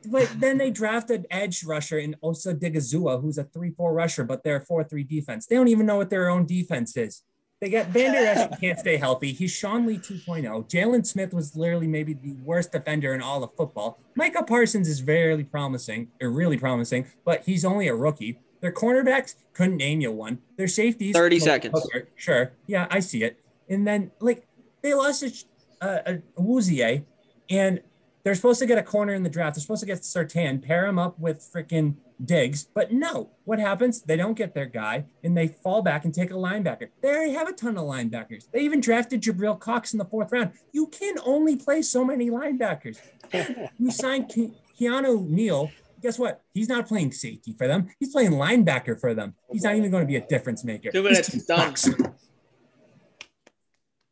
but 0.09 0.29
then 0.39 0.57
they 0.57 0.71
drafted 0.71 1.25
edge 1.31 1.63
rusher 1.63 1.99
in 1.99 2.15
Osa 2.21 2.53
Odighizuwa, 2.53 3.21
who's 3.21 3.37
a 3.37 3.43
3 3.43 3.71
4 3.71 3.93
rusher, 3.93 4.23
but 4.23 4.43
they're 4.43 4.57
a 4.57 4.65
4 4.65 4.83
3 4.83 5.03
defense. 5.03 5.45
They 5.45 5.55
don't 5.55 5.67
even 5.67 5.85
know 5.85 5.97
what 5.97 6.09
their 6.09 6.29
own 6.29 6.45
defense 6.45 6.95
is. 6.97 7.23
They 7.63 7.69
got 7.69 7.87
Vander 7.87 8.17
Esch 8.17 8.49
who 8.49 8.57
can't 8.57 8.77
stay 8.77 8.97
healthy. 8.97 9.31
He's 9.31 9.49
Sean 9.49 9.85
Lee 9.85 9.97
2.0. 9.97 10.69
Jaylon 10.69 11.05
Smith 11.05 11.33
was 11.33 11.55
literally 11.55 11.87
maybe 11.87 12.11
the 12.11 12.33
worst 12.43 12.73
defender 12.73 13.13
in 13.13 13.21
all 13.21 13.41
of 13.41 13.55
football. 13.55 13.99
Micah 14.15 14.43
Parsons 14.43 14.89
is 14.89 14.99
very 14.99 15.45
promising, 15.45 16.09
or 16.21 16.29
really 16.29 16.57
promising, 16.57 17.07
but 17.23 17.43
he's 17.45 17.63
only 17.63 17.87
a 17.87 17.95
rookie. 17.95 18.37
Their 18.59 18.73
cornerbacks 18.73 19.35
couldn't 19.53 19.77
name 19.77 20.01
you 20.01 20.11
one. 20.11 20.39
Their 20.57 20.67
safeties 20.67 21.15
30 21.15 21.39
seconds. 21.39 21.81
Hooker, 21.81 22.09
sure, 22.17 22.51
yeah, 22.67 22.85
I 22.91 22.99
see 22.99 23.23
it. 23.23 23.39
And 23.69 23.87
then 23.87 24.11
like 24.19 24.45
they 24.81 24.93
lost 24.93 25.23
a, 25.79 26.11
a, 26.15 26.17
Awuzie, 26.37 27.05
and 27.49 27.81
they're 28.23 28.35
supposed 28.35 28.59
to 28.59 28.65
get 28.65 28.77
a 28.77 28.83
corner 28.83 29.13
in 29.13 29.23
the 29.23 29.29
draft. 29.29 29.55
They're 29.55 29.61
supposed 29.61 29.81
to 29.81 29.85
get 29.85 29.99
Surtain, 29.99 30.61
pair 30.61 30.85
him 30.85 30.97
up 30.97 31.19
with 31.19 31.39
freaking 31.53 31.95
Diggs. 32.23 32.67
But 32.73 32.93
no, 32.93 33.31
what 33.43 33.59
happens? 33.59 34.01
They 34.01 34.15
don't 34.15 34.35
get 34.35 34.53
their 34.53 34.65
guy 34.65 35.05
and 35.23 35.35
they 35.35 35.47
fall 35.47 35.81
back 35.81 36.05
and 36.05 36.13
take 36.13 36.31
a 36.31 36.35
linebacker. 36.35 36.89
They 37.01 37.09
already 37.09 37.33
have 37.33 37.49
a 37.49 37.53
ton 37.53 37.77
of 37.77 37.83
linebackers. 37.83 38.49
They 38.51 38.61
even 38.61 38.79
drafted 38.79 39.21
Jabril 39.21 39.59
Cox 39.59 39.93
in 39.93 39.99
the 39.99 40.05
fourth 40.05 40.31
round. 40.31 40.51
You 40.71 40.87
can 40.87 41.15
only 41.25 41.57
play 41.57 41.81
so 41.81 42.05
many 42.05 42.29
linebackers. 42.29 42.97
you 43.77 43.91
signed 43.91 44.29
Ke- 44.29 44.53
Keanu 44.79 45.27
Neal. 45.27 45.71
Guess 46.01 46.19
what? 46.19 46.41
He's 46.53 46.69
not 46.69 46.87
playing 46.87 47.11
safety 47.11 47.53
for 47.57 47.67
them. 47.67 47.89
He's 47.99 48.11
playing 48.11 48.31
linebacker 48.31 48.99
for 48.99 49.13
them. 49.13 49.35
He's 49.51 49.63
not 49.63 49.75
even 49.75 49.89
going 49.91 50.03
to 50.03 50.07
be 50.07 50.17
a 50.17 50.25
difference 50.25 50.63
maker. 50.63 50.91
Two 50.91 51.03
minutes, 51.03 51.31
team 51.31 51.41
done. 51.47 51.75
sucks. 51.75 51.95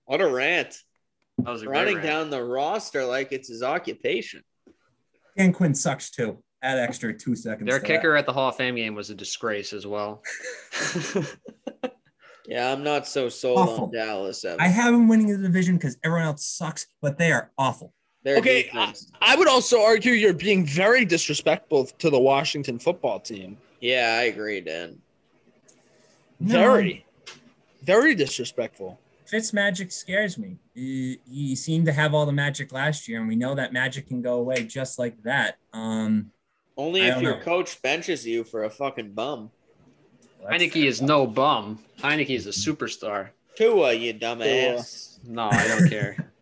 What 0.06 0.22
a 0.22 0.28
rant. 0.28 0.82
That 1.40 1.50
was 1.52 1.64
a 1.64 1.70
Running 1.70 1.96
rant. 1.96 2.06
down 2.08 2.30
the 2.30 2.44
roster 2.44 3.04
like 3.06 3.32
it's 3.32 3.48
his 3.50 3.64
occupation. 3.64 4.44
Dan 5.38 5.54
Quinn 5.54 5.74
sucks 5.74 6.12
too. 6.12 6.44
Add 6.62 6.78
extra 6.78 7.18
two 7.18 7.36
seconds. 7.36 7.68
Their 7.68 7.80
to 7.80 7.88
that. 7.88 7.88
kicker 7.88 8.16
at 8.16 8.26
the 8.28 8.34
Hall 8.34 8.50
of 8.50 8.56
Fame 8.56 8.76
game 8.76 8.94
was 8.94 9.10
a 9.10 9.16
disgrace 9.16 9.74
as 9.74 9.88
well. 9.88 10.22
Yeah, 12.48 12.72
I'm 12.74 12.84
not 12.84 13.08
so 13.08 13.30
sold 13.30 13.60
Awful. 13.60 13.84
on 13.86 13.92
Dallas. 13.94 14.44
Evan. 14.44 14.60
I 14.60 14.68
have 14.68 14.92
them 14.92 15.08
winning 15.08 15.28
the 15.28 15.38
division 15.38 15.78
because 15.78 15.96
everyone 16.04 16.26
else 16.26 16.46
sucks, 16.46 16.88
but 17.02 17.18
they 17.18 17.32
are 17.32 17.50
awful. 17.58 17.94
Their 18.24 18.40
Okay, 18.40 18.64
defense- 18.64 19.10
I 19.22 19.36
would 19.38 19.48
also 19.48 19.82
argue 19.82 20.12
you're 20.12 20.34
being 20.34 20.66
very 20.66 21.06
disrespectful 21.06 21.86
to 21.86 22.10
the 22.10 22.20
Washington 22.20 22.78
football 22.80 23.20
team. 23.22 23.58
yeah, 23.80 24.18
I 24.20 24.24
agree, 24.24 24.60
Dan. 24.60 25.00
No. 26.42 26.54
Very, 26.60 27.06
very 27.84 28.16
disrespectful. 28.16 29.00
Fitzmagic 29.32 29.92
scares 29.94 30.38
me. 30.38 30.58
He, 30.74 31.20
he 31.30 31.56
seemed 31.56 31.86
to 31.88 31.92
have 31.92 32.14
all 32.14 32.26
the 32.26 32.32
magic 32.32 32.72
last 32.72 33.08
year, 33.08 33.20
and 33.20 33.28
we 33.28 33.36
know 33.36 33.56
that 33.56 33.74
magic 33.74 34.08
can 34.08 34.22
go 34.22 34.36
away 34.36 34.64
just 34.64 34.98
like 35.00 35.22
that. 35.24 35.58
Um, 35.74 36.32
Only 36.78 37.02
if 37.02 37.22
your 37.22 37.38
know. 37.38 37.44
coach 37.44 37.82
benches 37.82 38.26
you 38.26 38.44
for 38.44 38.64
a 38.64 38.70
fucking 38.70 39.12
bum. 39.12 39.52
that's- 40.42 40.62
Heinicke 40.62 40.86
is 40.86 41.02
no 41.02 41.28
bum. 41.28 41.80
Heinicke 42.00 42.30
is 42.36 42.48
a 42.48 42.52
superstar. 42.52 43.30
Tua, 43.56 43.94
you 43.94 44.14
dumbass. 44.14 45.20
No, 45.28 45.50
I 45.52 45.68
don't 45.68 45.90
care. 45.90 46.28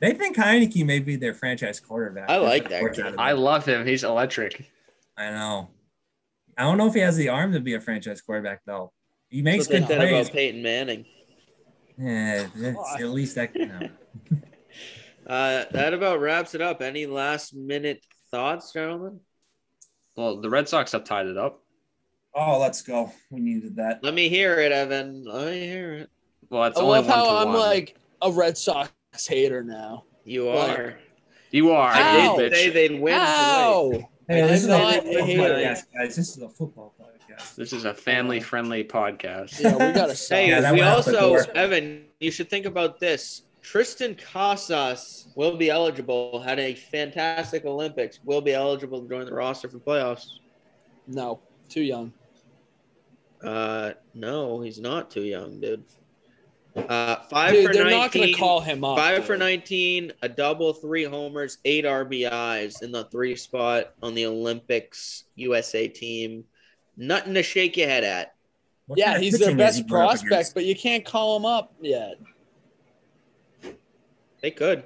They 0.00 0.12
think 0.12 0.36
Heinicke 0.36 0.86
may 0.86 1.00
be 1.00 1.16
their 1.16 1.34
franchise 1.34 1.80
quarterback. 1.80 2.30
I 2.30 2.36
like 2.36 2.68
that 2.68 2.96
guy. 2.96 3.14
I 3.18 3.32
love 3.32 3.66
him. 3.66 3.84
He's 3.84 4.04
electric. 4.04 4.70
I 5.16 5.30
know. 5.30 5.70
I 6.56 6.62
don't 6.62 6.78
know 6.78 6.86
if 6.86 6.94
he 6.94 7.00
has 7.00 7.16
the 7.16 7.30
arm 7.30 7.52
to 7.52 7.58
be 7.58 7.74
a 7.74 7.80
franchise 7.80 8.20
quarterback 8.20 8.60
though. 8.64 8.92
He 9.28 9.42
makes 9.42 9.66
That's 9.66 9.80
what 9.82 9.88
good 9.88 9.96
plays. 9.98 10.26
about 10.28 10.32
Peyton 10.36 10.62
Manning. 10.62 11.04
Yeah, 11.98 12.46
it's- 12.56 12.94
at 13.00 13.08
least 13.08 13.34
that. 13.36 13.54
No. 13.54 13.88
Uh, 15.26 15.66
that 15.72 15.92
about 15.92 16.20
wraps 16.20 16.54
it 16.54 16.62
up. 16.62 16.80
Any 16.80 17.04
last 17.04 17.54
minute 17.54 18.02
thoughts, 18.30 18.72
gentlemen? 18.72 19.20
Well, 20.16 20.40
the 20.40 20.48
Red 20.48 20.70
Sox 20.70 20.92
have 20.92 21.04
tied 21.04 21.26
it 21.26 21.36
up. 21.36 21.62
Oh, 22.34 22.58
let's 22.58 22.80
go. 22.80 23.12
We 23.28 23.40
needed 23.40 23.76
that. 23.76 24.02
Let 24.02 24.14
me 24.14 24.30
hear 24.30 24.58
it, 24.58 24.72
Evan. 24.72 25.24
Let 25.26 25.48
me 25.52 25.60
hear 25.60 25.92
it. 25.92 26.10
Well, 26.48 26.64
it's 26.64 26.78
I 26.78 26.80
only 26.82 26.92
love 27.00 27.06
one 27.08 27.14
how 27.14 27.24
to 27.26 27.30
I'm 27.30 27.48
one. 27.48 27.56
like 27.58 27.98
a 28.22 28.32
Red 28.32 28.56
Sox 28.56 28.90
hater 29.26 29.62
now. 29.62 30.04
You 30.24 30.48
Like- 30.48 30.78
are. 30.78 30.98
you 31.50 31.72
are. 31.72 31.90
I 31.92 32.34
did 32.38 32.52
say 32.54 32.70
bitch. 32.70 32.72
they'd 32.72 32.98
win. 33.00 33.12
tonight. 33.12 33.26
How? 33.26 33.90
Hey, 34.28 34.42
I 34.42 34.46
this 34.46 34.62
did 34.62 34.62
is 34.62 34.66
not 34.68 34.94
football 34.94 35.24
hate 35.26 35.38
it. 35.40 35.40
podcast, 35.52 35.82
guys. 35.94 36.16
This 36.16 36.36
is 36.36 36.42
a 36.42 36.48
football 36.48 36.94
podcast. 37.28 37.54
This 37.56 37.72
is 37.72 37.84
a 37.84 37.94
family-friendly 37.94 38.84
podcast. 38.84 39.60
Yeah, 39.60 39.72
we 39.72 39.92
gotta 39.92 40.14
stop. 40.14 40.38
Hey, 40.38 40.48
Yeah, 40.48 40.60
that 40.60 40.72
we 40.72 40.80
went 40.80 40.90
out 40.90 41.04
the 41.04 41.20
also. 41.20 41.50
Evan, 41.52 42.04
you 42.20 42.30
should 42.30 42.50
think 42.50 42.66
about 42.66 42.98
this. 43.00 43.42
Triston 43.62 44.16
Casas 44.16 45.28
will 45.34 45.56
be 45.56 45.68
eligible, 45.68 46.40
had 46.40 46.58
a 46.58 46.74
fantastic 46.74 47.64
Olympics, 47.64 48.20
will 48.24 48.40
be 48.40 48.54
eligible 48.54 49.02
to 49.02 49.08
join 49.08 49.26
the 49.26 49.34
roster 49.34 49.68
for 49.68 49.78
playoffs. 49.78 50.38
No, 51.06 51.40
too 51.68 51.82
young. 51.82 52.12
Uh, 53.42 53.92
no, 54.14 54.60
he's 54.60 54.80
not 54.80 55.10
too 55.10 55.22
young, 55.22 55.60
dude. 55.60 55.84
Uh, 56.76 57.16
five 57.28 57.52
Dude, 57.52 57.66
for 57.66 57.72
they're 57.72 57.84
19, 57.84 57.98
not 57.98 58.12
gonna 58.12 58.32
call 58.34 58.60
him 58.60 58.84
up. 58.84 58.96
Five 58.96 59.24
for 59.24 59.36
19, 59.36 60.12
a 60.22 60.28
double, 60.28 60.72
three 60.72 61.04
homers, 61.04 61.58
eight 61.64 61.84
RBIs 61.84 62.82
in 62.82 62.92
the 62.92 63.04
three 63.04 63.34
spot 63.34 63.94
on 64.02 64.14
the 64.14 64.26
Olympics 64.26 65.24
USA 65.34 65.88
team. 65.88 66.44
Nothing 66.98 67.32
to 67.34 67.42
shake 67.42 67.76
your 67.76 67.88
head 67.88 68.02
at. 68.04 68.34
What 68.86 68.98
Yeah, 68.98 69.18
he's 69.18 69.38
their 69.38 69.48
pitching 69.50 69.60
is 69.60 69.76
he 69.76 69.82
best 69.82 69.88
prospect, 69.88 70.32
against? 70.32 70.54
but 70.54 70.64
you 70.64 70.74
can't 70.74 71.04
call 71.04 71.36
him 71.36 71.46
up 71.46 71.72
yet. 71.80 72.16
They 74.42 74.50
could. 74.50 74.82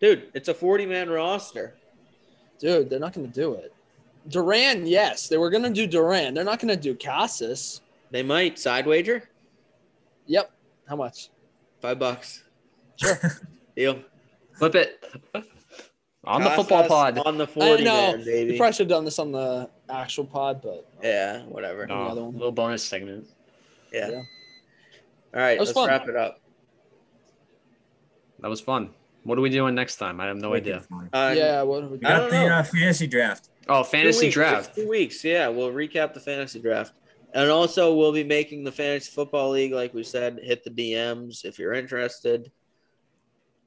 Dude, 0.00 0.30
it's 0.34 0.48
a 0.48 0.54
40 0.54 0.86
man 0.86 1.10
roster. 1.10 1.74
Dude, 2.58 2.88
they're 2.88 2.98
not 3.00 3.12
gonna 3.12 3.26
do 3.26 3.54
it. 3.54 3.72
Duran, 4.28 4.86
yes, 4.86 5.28
they 5.28 5.36
were 5.36 5.50
gonna 5.50 5.70
do 5.70 5.86
Duran. 5.86 6.32
They're 6.34 6.44
not 6.44 6.58
gonna 6.60 6.76
do 6.76 6.94
Casas. 6.94 7.82
They 8.10 8.22
might. 8.22 8.58
Side 8.58 8.86
wager? 8.86 9.28
Yep. 10.26 10.50
How 10.88 10.96
much? 10.96 11.28
Five 11.80 11.98
bucks. 11.98 12.44
Sure. 12.96 13.18
Deal. 13.76 13.98
Flip 14.54 14.74
it. 14.76 15.04
On 16.26 16.42
the 16.42 16.50
football 16.50 16.86
pod. 16.88 17.18
On 17.18 17.36
the 17.38 17.44
I 17.44 17.46
40 17.46 17.84
know. 17.84 18.16
man, 18.16 18.24
We 18.24 18.56
probably 18.56 18.72
should 18.72 18.84
have 18.84 18.88
done 18.88 19.04
this 19.04 19.18
on 19.18 19.32
the 19.32 19.68
actual 19.90 20.24
pod, 20.24 20.62
but 20.62 20.88
Yeah, 21.02 21.42
whatever. 21.42 21.86
No, 21.86 21.94
other 22.04 22.24
one. 22.24 22.32
little 22.34 22.52
bonus 22.52 22.82
segment. 22.82 23.26
Yeah. 23.92 24.08
Yeah. 24.10 24.22
All 25.34 25.40
right, 25.40 25.58
let's 25.58 25.72
fun. 25.72 25.88
wrap 25.88 26.08
it 26.08 26.16
up. 26.16 26.40
That 28.40 28.48
was 28.48 28.60
fun. 28.60 28.90
What 29.24 29.38
are 29.38 29.40
we 29.40 29.50
doing 29.50 29.74
next 29.74 29.96
time? 29.96 30.20
I 30.20 30.26
have 30.26 30.36
no 30.36 30.54
idea. 30.54 30.82
Uh, 31.12 31.34
yeah, 31.36 31.62
what 31.62 31.82
have 31.82 31.90
we 31.90 31.96
We 31.96 32.02
got? 32.02 32.12
I 32.12 32.18
don't 32.18 32.30
the 32.30 32.36
know. 32.48 32.54
uh, 32.56 32.62
fantasy 32.62 33.06
draft. 33.06 33.48
Oh, 33.68 33.82
fantasy 33.82 34.26
weeks, 34.26 34.34
draft. 34.34 34.74
Two 34.74 34.88
weeks. 34.88 35.24
Yeah, 35.24 35.48
we'll 35.48 35.72
recap 35.72 36.12
the 36.12 36.20
fantasy 36.20 36.60
draft. 36.60 36.92
And 37.32 37.50
also, 37.50 37.94
we'll 37.94 38.12
be 38.12 38.22
making 38.22 38.62
the 38.64 38.70
fantasy 38.72 39.10
football 39.10 39.50
league, 39.50 39.72
like 39.72 39.94
we 39.94 40.02
said. 40.04 40.38
Hit 40.42 40.62
the 40.62 40.70
DMs 40.70 41.44
if 41.44 41.58
you're 41.58 41.72
interested. 41.72 42.52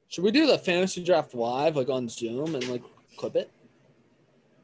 Should 0.10 0.24
we 0.24 0.32
do 0.32 0.48
the 0.48 0.58
fantasy 0.58 1.04
draft 1.04 1.34
live, 1.34 1.76
like 1.76 1.90
on 1.90 2.08
Zoom, 2.08 2.56
and 2.56 2.68
like 2.70 2.84
clip 3.18 3.36
it? 3.36 3.52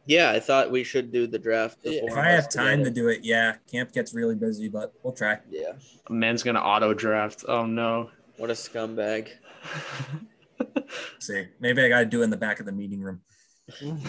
Yeah, 0.05 0.31
I 0.31 0.39
thought 0.39 0.71
we 0.71 0.83
should 0.83 1.11
do 1.11 1.27
the 1.27 1.39
draft. 1.39 1.81
Before 1.83 2.09
If 2.09 2.17
I 2.17 2.29
have 2.31 2.45
us 2.45 2.53
time 2.53 2.83
to 2.83 2.89
do 2.89 3.07
it, 3.07 3.21
yeah. 3.23 3.55
Camp 3.71 3.91
gets 3.93 4.13
really 4.13 4.35
busy, 4.35 4.67
but 4.69 4.93
we'll 5.03 5.13
try. 5.13 5.39
Yeah, 5.49 5.73
Men's 6.09 6.43
gonna 6.43 6.59
auto 6.61 6.93
draft. 6.93 7.45
Oh 7.47 7.65
no. 7.65 8.09
what 8.37 8.49
a 8.49 8.53
scumbag. 8.53 9.29
see, 11.19 11.45
maybe 11.59 11.81
I 11.83 11.89
got 11.89 11.99
to 11.99 12.05
do 12.05 12.21
it 12.21 12.25
in 12.25 12.29
the 12.29 12.37
back 12.37 12.59
of 12.59 12.65
the 12.65 12.71
meeting 12.71 13.01
room. 13.01 13.21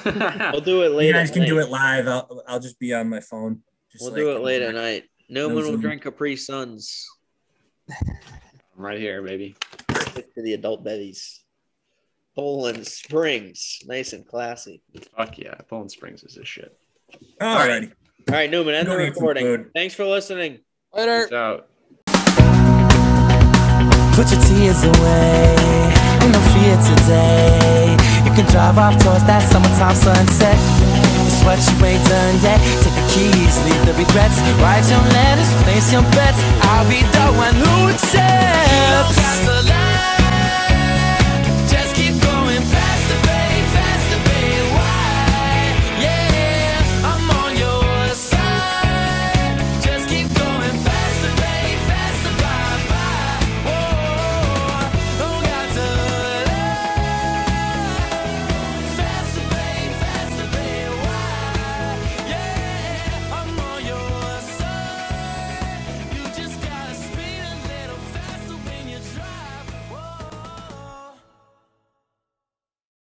We'll 0.05 0.61
do 0.61 0.83
it 0.83 0.91
later. 0.93 1.07
You 1.07 1.13
guys 1.13 1.31
at 1.31 1.35
can 1.35 1.47
do 1.47 1.59
it 1.61 1.69
live. 1.69 2.09
I'll, 2.09 2.43
I'll 2.49 2.59
just 2.61 2.79
be 2.81 2.93
on 2.93 3.09
my 3.09 3.21
phone. 3.21 3.61
Just 3.93 4.03
We'll 4.03 4.13
like- 4.13 4.19
do 4.21 4.33
it 4.33 4.41
late 4.43 4.63
at 4.63 4.75
night. 4.75 5.05
one 5.47 5.55
will 5.55 5.63
Zoom. 5.63 5.81
drink 5.81 6.03
Capri 6.03 6.35
Suns. 6.37 7.07
I'm 7.91 8.17
right 8.77 8.99
here, 8.99 9.23
baby. 9.23 9.55
Stick 10.35 10.43
to 10.43 10.51
the 10.51 10.55
adult 10.55 10.83
bevies. 10.83 11.45
Poland 12.35 12.85
Springs, 12.87 13.79
nice 13.87 14.13
and 14.13 14.27
classy. 14.27 14.83
Fuck 15.17 15.39
yeah, 15.39 15.55
Poland 15.69 15.93
Springs 15.93 16.25
is 16.25 16.35
this 16.35 16.49
shit. 16.49 16.77
Alrighty. 17.41 17.93
All 18.29 18.35
right, 18.35 18.51
Newman, 18.51 18.75
end 18.75 18.89
the 18.89 18.97
recording. 18.97 19.71
Thanks 19.75 19.95
for 19.95 20.05
listening. 20.05 20.59
Later. 20.93 21.27
Peace 21.27 21.33
out. 21.33 21.69
Put 24.19 24.27
your 24.31 24.43
tears 24.43 24.83
away, 24.83 25.55
ain't 26.19 26.33
no 26.35 26.43
fear 26.51 26.75
today. 26.83 27.95
You 28.27 28.33
can 28.35 28.47
drive 28.51 28.79
off 28.79 28.99
towards 29.03 29.23
that 29.31 29.43
summertime 29.47 29.95
sunset. 29.95 30.59
It's 31.31 31.43
what 31.47 31.63
you 31.63 31.79
ain't 31.87 32.03
done 32.11 32.35
yet. 32.43 32.59
Take 32.83 32.97
the 32.99 33.07
keys, 33.15 33.55
leave 33.71 33.87
the 33.87 33.95
regrets. 33.95 34.35
Write 34.59 34.83
your 34.91 35.05
letters, 35.15 35.51
place 35.63 35.93
your 35.93 36.03
bets. 36.11 36.43
I'll 36.67 36.89
be 36.91 37.07
the 37.07 37.27
one 37.39 37.55
who 37.55 37.95
accepts. 37.95 39.04